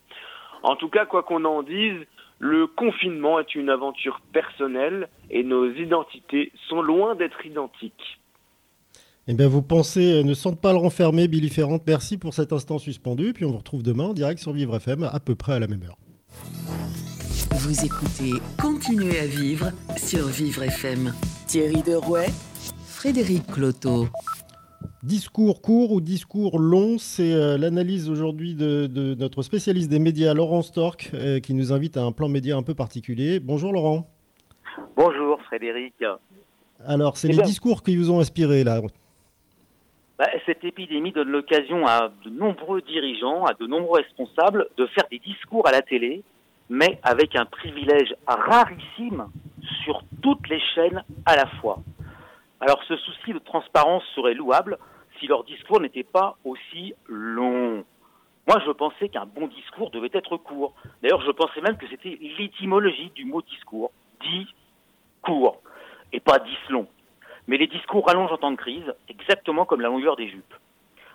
En 0.64 0.76
tout 0.76 0.90
cas, 0.90 1.06
quoi 1.06 1.24
qu'on 1.24 1.46
en 1.46 1.64
dise, 1.64 2.06
le 2.42 2.66
confinement 2.66 3.40
est 3.40 3.54
une 3.54 3.70
aventure 3.70 4.20
personnelle 4.34 5.10
et 5.30 5.44
nos 5.44 5.72
identités 5.72 6.52
sont 6.68 6.82
loin 6.82 7.14
d'être 7.14 7.46
identiques. 7.46 8.20
Eh 9.28 9.36
bien, 9.36 9.48
vos 9.48 9.62
pensées 9.62 10.24
ne 10.24 10.34
sentent 10.34 10.60
pas 10.60 10.74
le 10.74 10.80
renfermer, 10.80 11.28
Billy 11.28 11.50
Ferrand. 11.50 11.80
Merci 11.86 12.18
pour 12.18 12.34
cet 12.34 12.52
instant 12.52 12.80
suspendu. 12.80 13.34
Puis 13.34 13.46
on 13.46 13.52
vous 13.52 13.60
retrouve 13.60 13.84
demain 13.84 14.06
en 14.06 14.14
direct 14.14 14.42
sur 14.42 14.54
Vivre 14.54 14.76
FM, 14.76 15.04
à 15.04 15.20
peu 15.20 15.36
près 15.36 15.54
à 15.54 15.60
la 15.60 15.68
même 15.68 15.84
heure. 15.84 15.98
Vous 17.52 17.86
écoutez 17.86 18.32
Continuez 18.60 19.20
à 19.20 19.28
vivre 19.28 19.70
sur 19.96 20.26
Vivre 20.26 20.64
FM. 20.64 21.14
Thierry 21.46 21.84
Derouet, 21.84 22.30
Frédéric 22.88 23.46
Cloteau. 23.46 24.08
Discours 25.04 25.64
court 25.64 25.94
ou 25.94 26.00
discours 26.00 26.60
long, 26.60 27.00
c'est 27.00 27.34
euh, 27.34 27.58
l'analyse 27.58 28.08
aujourd'hui 28.08 28.54
de, 28.54 29.16
notre 29.16 29.42
spécialiste 29.42 29.90
des 29.90 29.98
médias, 29.98 30.36
Laurent 30.36 30.62
Stork, 30.62 31.10
euh, 31.16 31.40
qui 31.40 31.56
nous 31.56 31.74
invite 31.74 31.98
à 31.98 32.04
un 32.04 32.12
plan 32.12 32.30
média 32.30 32.56
un 32.56 32.62
peu 32.62 32.76
particulier. 32.76 33.40
Bonjour 33.40 33.74
Laurent. 33.74 34.08
Bonjour 34.96 35.42
Frédéric. 35.42 35.96
Alors, 36.86 37.18
c'est 37.18 37.30
eh 37.30 37.34
les 37.34 37.42
discours 37.42 37.82
qui 37.82 37.98
vous 37.98 38.12
ont 38.12 38.20
inspiré 38.20 38.64
là. 38.64 38.80
Bah, 40.20 40.28
cette 40.46 40.64
épidémie 40.64 41.12
donne 41.12 41.30
l'occasion 41.30 41.88
à 41.88 42.12
de 42.24 42.30
nombreux 42.30 42.84
dirigeants, 42.84 43.44
à 43.46 43.56
de 43.56 43.66
nombreux 43.66 44.02
responsables 44.02 44.68
de 44.78 44.86
faire 44.86 45.06
des 45.10 45.18
discours 45.18 45.68
à 45.68 45.72
la 45.72 45.82
télé, 45.82 46.22
mais 46.70 47.00
avec 47.02 47.36
un 47.36 47.46
privilège 47.46 48.14
rarissime 48.28 49.26
sur 49.84 50.04
toutes 50.22 50.48
les 50.48 50.62
chaînes 50.76 51.04
à 51.26 51.36
la 51.38 51.48
fois. 51.60 51.80
Alors 52.60 52.80
ce 52.88 52.96
souci 52.98 53.34
de 53.34 53.40
transparence 53.40 54.04
serait 54.16 54.36
louable 54.36 54.78
si 55.22 55.28
leur 55.28 55.44
discours 55.44 55.80
n'était 55.80 56.04
pas 56.04 56.36
aussi 56.44 56.94
long. 57.08 57.86
Moi, 58.48 58.60
je 58.66 58.72
pensais 58.72 59.08
qu'un 59.08 59.28
bon 59.28 59.48
discours 59.48 59.92
devait 59.92 60.10
être 60.14 60.36
court. 60.36 60.74
D'ailleurs, 61.02 61.22
je 61.22 61.32
pensais 61.32 61.62
même 61.62 61.78
que 61.78 61.88
c'était 61.88 62.18
l'étymologie 62.40 63.12
du 63.14 63.24
mot 63.26 63.42
discours. 63.44 63.92
Dit 64.22 64.48
court 65.22 65.62
et 66.12 66.20
pas 66.20 66.40
dix 66.40 66.58
long. 66.70 66.88
Mais 67.48 67.58
les 67.58 67.68
discours 67.68 68.06
rallongent 68.08 68.32
en 68.32 68.38
temps 68.38 68.52
de 68.52 68.58
crise, 68.58 68.94
exactement 69.10 69.66
comme 69.66 69.82
la 69.82 69.90
longueur 69.90 70.16
des 70.16 70.28
jupes. 70.28 70.54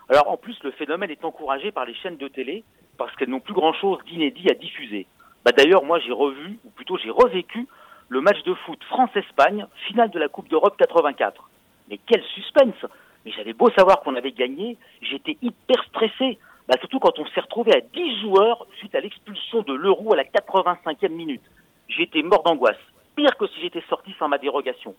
Alors 0.09 0.31
en 0.31 0.37
plus, 0.37 0.57
le 0.63 0.71
phénomène 0.71 1.11
est 1.11 1.25
encouragé 1.25 1.73
par 1.73 1.85
les 1.85 1.95
chaînes 1.95 2.17
de 2.17 2.29
télé 2.29 2.63
parce 2.97 3.15
qu'elles 3.17 3.29
n'ont 3.29 3.41
plus 3.41 3.55
grand-chose 3.55 3.99
d'inédit 4.07 4.49
à 4.49 4.55
diffuser. 4.55 5.07
Bah, 5.45 5.51
D'ailleurs, 5.53 5.85
moi 5.85 5.99
j'ai 5.99 6.13
revu, 6.13 6.59
ou 6.65 6.71
plutôt 6.71 6.97
j'ai 6.97 7.11
revécu, 7.11 7.67
le 8.09 8.21
match 8.21 8.41
de 8.45 8.55
foot 8.55 8.83
France-Espagne, 8.85 9.67
finale 9.89 10.11
de 10.11 10.19
la 10.21 10.29
Coupe 10.29 10.49
d'Europe 10.49 10.77
84. 10.79 11.51
Mais 11.89 11.99
quel 12.07 12.23
suspense 12.23 12.87
Mais 13.27 13.33
j'avais 13.33 13.55
beau 13.55 13.69
savoir 13.71 14.03
qu'on 14.03 14.15
avait 14.15 14.31
gagné, 14.31 14.79
j'étais 15.03 15.37
hyper 15.43 15.83
stressé. 15.89 16.39
Bah, 16.69 16.77
surtout 16.79 17.01
quand 17.01 17.19
on 17.19 17.27
s'est 17.27 17.41
retrouvé 17.41 17.75
à 17.75 17.81
10 17.81 18.21
joueurs 18.21 18.69
suite 18.79 18.95
à 18.95 19.01
l'expulsion 19.01 19.63
de 19.63 19.75
l'Euro 19.75 20.13
à 20.13 20.17
la 20.17 20.23
85e 20.23 21.09
minute. 21.09 21.43
J'étais 21.89 22.23
mort 22.23 22.45
d'angoisse. 22.45 22.79
Pire 23.17 23.37
que 23.37 23.49
si 23.49 23.61
j'étais 23.61 23.83
sorti 23.89 24.15
sans 24.21 24.29
ma 24.29 24.39
dérogation. 24.39 24.95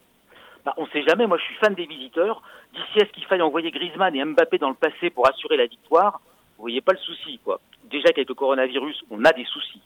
Bah, 0.66 0.74
on 0.76 0.84
ne 0.84 0.90
sait 0.90 1.04
jamais, 1.04 1.26
moi 1.26 1.38
je 1.38 1.44
suis 1.44 1.56
fan 1.56 1.74
des 1.74 1.86
visiteurs. 1.86 2.42
D'ici 2.74 3.02
à 3.02 3.06
ce 3.08 3.14
qu'il 3.14 3.24
faille 3.24 3.42
envoyer 3.42 3.72
Griezmann 3.72 4.14
et 4.14 4.26
Mbappé 4.26 4.58
dans 4.58 4.70
le 4.70 4.76
passé 4.76 5.10
pour 5.10 5.26
assurer 5.30 5.56
la 5.56 5.68
victoire, 5.68 6.20
vous 6.58 6.64
voyez 6.64 6.82
pas 6.82 6.92
le 6.92 7.00
souci, 7.00 7.40
quoi. 7.46 7.62
Déjà 7.86 8.10
qu'avec 8.10 8.28
le 8.28 8.36
coronavirus, 8.36 9.06
on 9.10 9.24
a 9.24 9.32
des 9.32 9.46
soucis. 9.46 9.82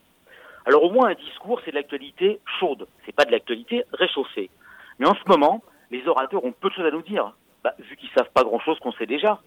Alors 0.66 0.84
au 0.84 0.90
moins 0.90 1.10
un 1.10 1.14
discours, 1.14 1.62
c'est 1.64 1.72
de 1.72 1.76
l'actualité 1.76 2.40
chaude, 2.60 2.88
c'est 3.06 3.16
pas 3.16 3.26
de 3.26 3.32
l'actualité 3.32 3.84
réchauffée. 3.94 4.50
Mais 4.98 5.08
en 5.08 5.14
ce 5.14 5.30
moment, 5.30 5.62
les 5.92 6.08
orateurs 6.08 6.44
ont 6.44 6.54
peu 6.54 6.70
de 6.70 6.74
choses 6.74 6.86
à 6.86 6.92
nous 6.92 7.04
dire, 7.04 7.34
bah, 7.64 7.76
vu 7.80 7.96
qu'ils 7.98 8.10
savent 8.18 8.32
pas 8.34 8.44
grand-chose 8.44 8.80
qu'on 8.80 8.92
sait 8.94 9.06
déjà. 9.06 9.40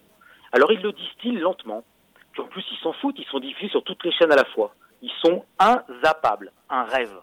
Alors 0.52 0.70
ils 0.72 0.80
le 0.80 0.92
distillent 0.92 1.38
lentement. 1.38 1.84
Puis 2.32 2.42
en 2.42 2.46
plus, 2.46 2.64
ils 2.72 2.78
s'en 2.78 2.92
foutent, 2.94 3.18
ils 3.18 3.26
sont 3.26 3.40
diffusés 3.40 3.70
sur 3.70 3.84
toutes 3.84 4.02
les 4.04 4.12
chaînes 4.12 4.32
à 4.32 4.36
la 4.36 4.44
fois. 4.44 4.74
Ils 5.02 5.12
sont 5.24 5.44
inzappables, 5.58 6.52
un 6.68 6.84
rêve. 6.84 7.16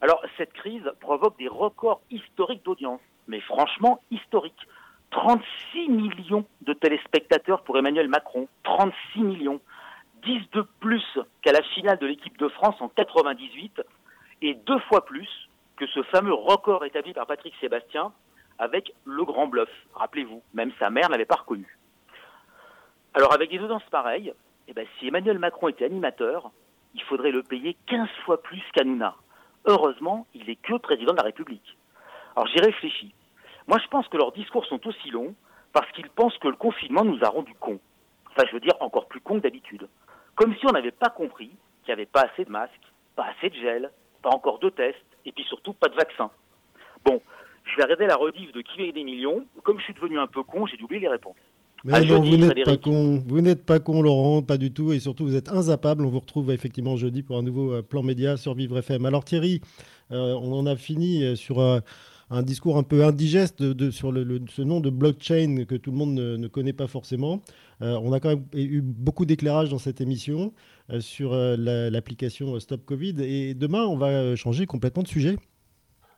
Alors 0.00 0.22
cette 0.36 0.52
crise 0.52 0.84
provoque 1.00 1.38
des 1.38 1.48
records 1.48 2.00
historiques 2.10 2.64
d'audience, 2.64 3.00
mais 3.26 3.40
franchement 3.40 4.02
historiques. 4.10 4.66
36 5.10 5.88
millions 5.90 6.44
de 6.62 6.72
téléspectateurs 6.72 7.62
pour 7.62 7.78
Emmanuel 7.78 8.08
Macron, 8.08 8.48
36 8.64 9.20
millions. 9.20 9.60
10 10.24 10.40
de 10.52 10.66
plus 10.80 11.18
qu'à 11.42 11.52
la 11.52 11.62
finale 11.62 11.98
de 11.98 12.06
l'équipe 12.06 12.36
de 12.38 12.48
France 12.48 12.76
en 12.80 12.88
98 12.88 13.80
et 14.42 14.54
deux 14.54 14.78
fois 14.80 15.04
plus 15.04 15.28
que 15.76 15.86
ce 15.86 16.02
fameux 16.04 16.34
record 16.34 16.84
établi 16.84 17.12
par 17.12 17.26
Patrick 17.26 17.54
Sébastien 17.60 18.12
avec 18.58 18.92
le 19.04 19.24
grand 19.24 19.46
bluff. 19.46 19.68
Rappelez-vous, 19.94 20.42
même 20.52 20.72
sa 20.78 20.90
mère 20.90 21.10
n'avait 21.10 21.24
pas 21.24 21.36
reconnu. 21.36 21.78
Alors 23.14 23.32
avec 23.32 23.50
des 23.50 23.60
audiences 23.60 23.88
pareilles, 23.90 24.32
eh 24.68 24.72
ben, 24.72 24.86
si 24.98 25.08
Emmanuel 25.08 25.38
Macron 25.38 25.68
était 25.68 25.84
animateur, 25.84 26.50
il 26.94 27.02
faudrait 27.02 27.30
le 27.30 27.42
payer 27.42 27.76
15 27.86 28.08
fois 28.24 28.42
plus 28.42 28.62
qu'Anouna. 28.72 29.14
Heureusement, 29.66 30.26
il 30.34 30.46
n'est 30.46 30.56
que 30.56 30.76
président 30.78 31.12
de 31.12 31.18
la 31.18 31.24
République. 31.24 31.76
Alors 32.36 32.48
j'y 32.48 32.60
réfléchis. 32.60 33.14
Moi 33.66 33.78
je 33.82 33.88
pense 33.88 34.08
que 34.08 34.16
leurs 34.16 34.32
discours 34.32 34.66
sont 34.66 34.86
aussi 34.86 35.10
longs 35.10 35.34
parce 35.72 35.90
qu'ils 35.92 36.10
pensent 36.10 36.36
que 36.38 36.48
le 36.48 36.56
confinement 36.56 37.04
nous 37.04 37.22
a 37.22 37.28
rendus 37.28 37.54
cons. 37.60 37.80
Enfin 38.30 38.46
je 38.48 38.52
veux 38.52 38.60
dire 38.60 38.74
encore 38.80 39.06
plus 39.06 39.20
cons 39.20 39.36
que 39.36 39.42
d'habitude. 39.42 39.88
Comme 40.34 40.54
si 40.56 40.66
on 40.66 40.72
n'avait 40.72 40.90
pas 40.90 41.10
compris 41.10 41.50
qu'il 41.84 41.88
n'y 41.88 41.92
avait 41.92 42.06
pas 42.06 42.22
assez 42.22 42.44
de 42.44 42.50
masques, 42.50 42.92
pas 43.16 43.26
assez 43.26 43.50
de 43.50 43.54
gel, 43.54 43.90
pas 44.22 44.30
encore 44.30 44.58
de 44.58 44.70
tests, 44.70 44.98
et 45.24 45.32
puis 45.32 45.44
surtout 45.44 45.72
pas 45.72 45.88
de 45.88 45.94
vaccin. 45.94 46.30
Bon, 47.04 47.20
je 47.64 47.76
vais 47.76 47.82
arrêter 47.82 48.06
la 48.06 48.16
rediff 48.16 48.52
de 48.52 48.62
qui 48.62 48.78
veut 48.78 48.92
des 48.92 49.04
millions. 49.04 49.44
Comme 49.62 49.78
je 49.78 49.84
suis 49.84 49.94
devenu 49.94 50.18
un 50.18 50.26
peu 50.26 50.42
con, 50.42 50.66
j'ai 50.66 50.80
oublié 50.82 51.02
les 51.02 51.08
réponses. 51.08 51.36
Mais 51.84 52.02
non, 52.04 52.22
vous 52.22 52.36
n'êtes 52.38 52.64
pas 52.64 52.76
con, 52.78 53.22
vous 53.26 53.40
n'êtes 53.42 53.66
pas 53.66 53.78
con, 53.78 54.00
Laurent, 54.00 54.42
pas 54.42 54.56
du 54.56 54.72
tout, 54.72 54.92
et 54.92 55.00
surtout 55.00 55.24
vous 55.24 55.36
êtes 55.36 55.50
inzappable. 55.50 56.04
On 56.04 56.08
vous 56.08 56.20
retrouve 56.20 56.50
effectivement 56.50 56.96
jeudi 56.96 57.22
pour 57.22 57.36
un 57.36 57.42
nouveau 57.42 57.72
euh, 57.72 57.82
plan 57.82 58.02
média 58.02 58.38
sur 58.38 58.54
Vivre 58.54 58.78
FM. 58.78 59.04
Alors 59.04 59.24
Thierry, 59.24 59.60
euh, 60.10 60.32
on 60.32 60.52
en 60.52 60.64
a 60.64 60.76
fini 60.76 61.22
euh, 61.22 61.36
sur 61.36 61.60
un 62.30 62.42
discours 62.42 62.76
un 62.76 62.82
peu 62.82 63.04
indigeste 63.04 63.62
de, 63.62 63.90
sur 63.90 64.12
le, 64.12 64.40
ce 64.50 64.62
nom 64.62 64.80
de 64.80 64.90
blockchain 64.90 65.64
que 65.66 65.74
tout 65.74 65.90
le 65.90 65.96
monde 65.96 66.14
ne, 66.14 66.48
connaît 66.48 66.72
pas 66.72 66.86
forcément. 66.86 67.42
Euh, 67.82 67.98
on 68.02 68.12
a 68.12 68.20
quand 68.20 68.30
même 68.30 68.44
eu 68.54 68.80
beaucoup 68.82 69.24
d'éclairage 69.24 69.68
dans 69.68 69.78
cette 69.78 70.00
émission 70.00 70.52
euh, 70.90 71.00
sur 71.00 71.32
euh, 71.32 71.56
l'application 71.56 72.58
Stop 72.60 72.84
Covid 72.84 73.16
et 73.20 73.54
demain 73.54 73.84
on 73.84 73.96
va 73.96 74.36
changer 74.36 74.66
complètement 74.66 75.02
de 75.02 75.08
sujet. 75.08 75.36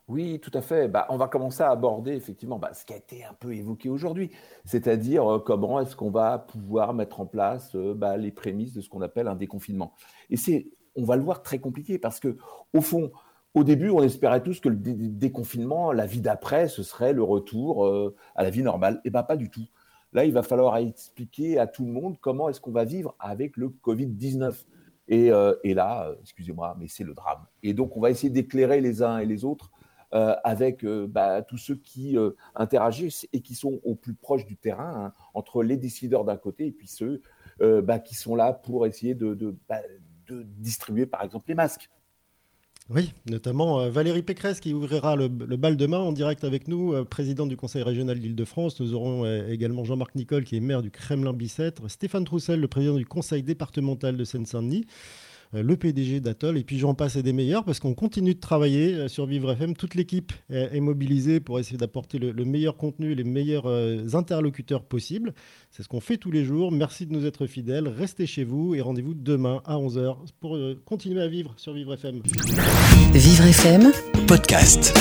Oui, 0.08 0.38
tout 0.40 0.52
à 0.54 0.60
fait. 0.60 0.88
Bah, 0.88 1.06
on 1.08 1.16
va 1.16 1.26
commencer 1.26 1.62
à 1.62 1.70
aborder 1.70 2.12
effectivement 2.12 2.58
bah, 2.58 2.72
ce 2.74 2.84
qui 2.84 2.92
a 2.92 2.96
été 2.96 3.24
un 3.24 3.34
peu 3.34 3.54
évoqué 3.54 3.88
aujourd'hui, 3.88 4.30
c'est-à-dire 4.64 5.42
comment 5.44 5.80
est-ce 5.80 5.96
qu'on 5.96 6.10
va 6.10 6.38
pouvoir 6.38 6.94
mettre 6.94 7.20
en 7.20 7.26
place 7.26 7.74
bah, 7.74 8.16
les 8.16 8.30
prémices 8.30 8.72
de 8.72 8.80
ce 8.80 8.88
qu'on 8.88 9.02
appelle 9.02 9.26
un 9.26 9.34
déconfinement. 9.34 9.94
Et 10.30 10.36
c'est, 10.36 10.68
on 10.94 11.04
va 11.04 11.16
le 11.16 11.22
voir 11.22 11.42
très 11.42 11.58
compliqué 11.58 11.98
parce 11.98 12.20
que 12.20 12.36
au 12.72 12.80
fond, 12.80 13.10
au 13.56 13.64
début, 13.64 13.88
on 13.88 14.02
espérait 14.02 14.42
tous 14.42 14.60
que 14.60 14.68
le 14.68 14.76
déconfinement, 14.76 15.90
la 15.90 16.04
vie 16.04 16.20
d'après, 16.20 16.68
ce 16.68 16.82
serait 16.82 17.14
le 17.14 17.22
retour 17.22 17.86
euh, 17.86 18.14
à 18.34 18.42
la 18.42 18.50
vie 18.50 18.62
normale. 18.62 19.00
Eh 19.06 19.10
bien, 19.10 19.22
pas 19.22 19.38
du 19.38 19.48
tout. 19.48 19.64
Là, 20.12 20.26
il 20.26 20.32
va 20.34 20.42
falloir 20.42 20.76
expliquer 20.76 21.58
à 21.58 21.66
tout 21.66 21.86
le 21.86 21.90
monde 21.90 22.18
comment 22.20 22.50
est-ce 22.50 22.60
qu'on 22.60 22.70
va 22.70 22.84
vivre 22.84 23.14
avec 23.18 23.56
le 23.56 23.70
Covid-19. 23.70 24.66
Euh, 25.10 25.56
et, 25.64 25.72
là, 25.72 26.08
euh, 26.08 26.16
excusez-moi, 26.20 26.76
mais 26.78 26.86
c'est 26.86 27.02
le 27.02 27.14
drame. 27.14 27.46
Et 27.62 27.72
donc, 27.72 27.96
on 27.96 28.00
va 28.00 28.10
essayer 28.10 28.28
d'éclairer 28.28 28.82
les 28.82 29.02
uns 29.02 29.20
et 29.20 29.24
les 29.24 29.42
autres 29.42 29.70
avec 30.44 30.84
bah, 30.84 31.42
tous 31.42 31.58
ceux 31.58 31.76
qui 31.76 32.16
interagissent 32.54 33.28
et 33.32 33.40
qui 33.40 33.54
sont 33.54 33.80
au 33.84 33.94
plus 33.94 34.14
proche 34.14 34.46
du 34.46 34.56
terrain, 34.56 35.06
hein, 35.06 35.12
entre 35.34 35.62
les 35.62 35.76
décideurs 35.76 36.24
d'un 36.24 36.36
côté 36.36 36.66
et 36.66 36.72
puis 36.72 36.88
ceux 36.88 37.22
bah, 37.60 37.98
qui 37.98 38.14
sont 38.14 38.34
là 38.34 38.52
pour 38.52 38.86
essayer 38.86 39.14
de 39.14 39.56
bah, 39.68 39.80
distribuer, 40.28 41.06
par 41.06 41.22
exemple, 41.22 41.46
les 41.48 41.54
masques. 41.54 41.90
Oui, 42.88 43.12
notamment 43.28 43.80
euh, 43.80 43.90
Valérie 43.90 44.22
Pécresse 44.22 44.60
qui 44.60 44.72
ouvrira 44.72 45.16
le, 45.16 45.26
bal 45.28 45.76
demain 45.76 45.98
en 45.98 46.12
direct 46.12 46.44
avec 46.44 46.68
nous, 46.68 46.92
euh, 46.92 47.04
présidente 47.04 47.48
du 47.48 47.56
Conseil 47.56 47.82
régional 47.82 48.20
d'Île-de-France. 48.20 48.78
Nous 48.78 48.94
aurons 48.94 49.24
euh, 49.24 49.48
également 49.48 49.82
Jean-Marc 49.82 50.14
Nicole 50.14 50.44
qui 50.44 50.56
est 50.56 50.60
maire 50.60 50.82
du 50.82 50.92
Kremlin-Bicêtre, 50.92 51.88
Stéphane 51.90 52.24
Troussel, 52.24 52.60
le 52.60 52.68
président 52.68 52.94
du 52.94 53.04
Conseil 53.04 53.42
départemental 53.42 54.16
de 54.16 54.22
Seine-Saint-Denis. 54.22 54.86
Le 55.52 55.76
PDG 55.76 56.20
d'Atoll, 56.20 56.58
et 56.58 56.64
puis 56.64 56.78
j'en 56.78 56.94
passe 56.94 57.16
et 57.16 57.22
des 57.22 57.32
meilleurs, 57.32 57.64
parce 57.64 57.80
qu'on 57.80 57.94
continue 57.94 58.34
de 58.34 58.40
travailler 58.40 59.08
sur 59.08 59.26
Vivre 59.26 59.52
FM. 59.52 59.74
Toute 59.74 59.94
l'équipe 59.94 60.32
est, 60.50 60.80
mobilisée 60.80 61.40
pour 61.40 61.58
essayer 61.58 61.76
d'apporter 61.76 62.18
le, 62.18 62.44
meilleur 62.44 62.76
contenu, 62.76 63.14
les 63.14 63.24
meilleurs 63.24 63.66
interlocuteurs 64.14 64.84
possibles. 64.84 65.34
C'est 65.70 65.82
ce 65.82 65.88
qu'on 65.88 66.00
fait 66.00 66.16
tous 66.16 66.30
les 66.30 66.44
jours. 66.44 66.72
Merci 66.72 67.06
de 67.06 67.12
nous 67.12 67.26
être 67.26 67.46
fidèles. 67.46 67.88
Restez 67.88 68.26
chez 68.26 68.44
vous 68.44 68.74
et 68.74 68.80
rendez-vous 68.80 69.14
demain 69.14 69.62
à 69.64 69.76
11h 69.76 70.16
pour 70.40 70.58
continuer 70.84 71.22
à 71.22 71.28
vivre 71.28 71.54
sur 71.56 71.72
Vivre 71.72 71.94
FM. 71.94 72.22
Vivre 73.12 73.44
FM, 73.44 73.92
podcast. 74.26 74.94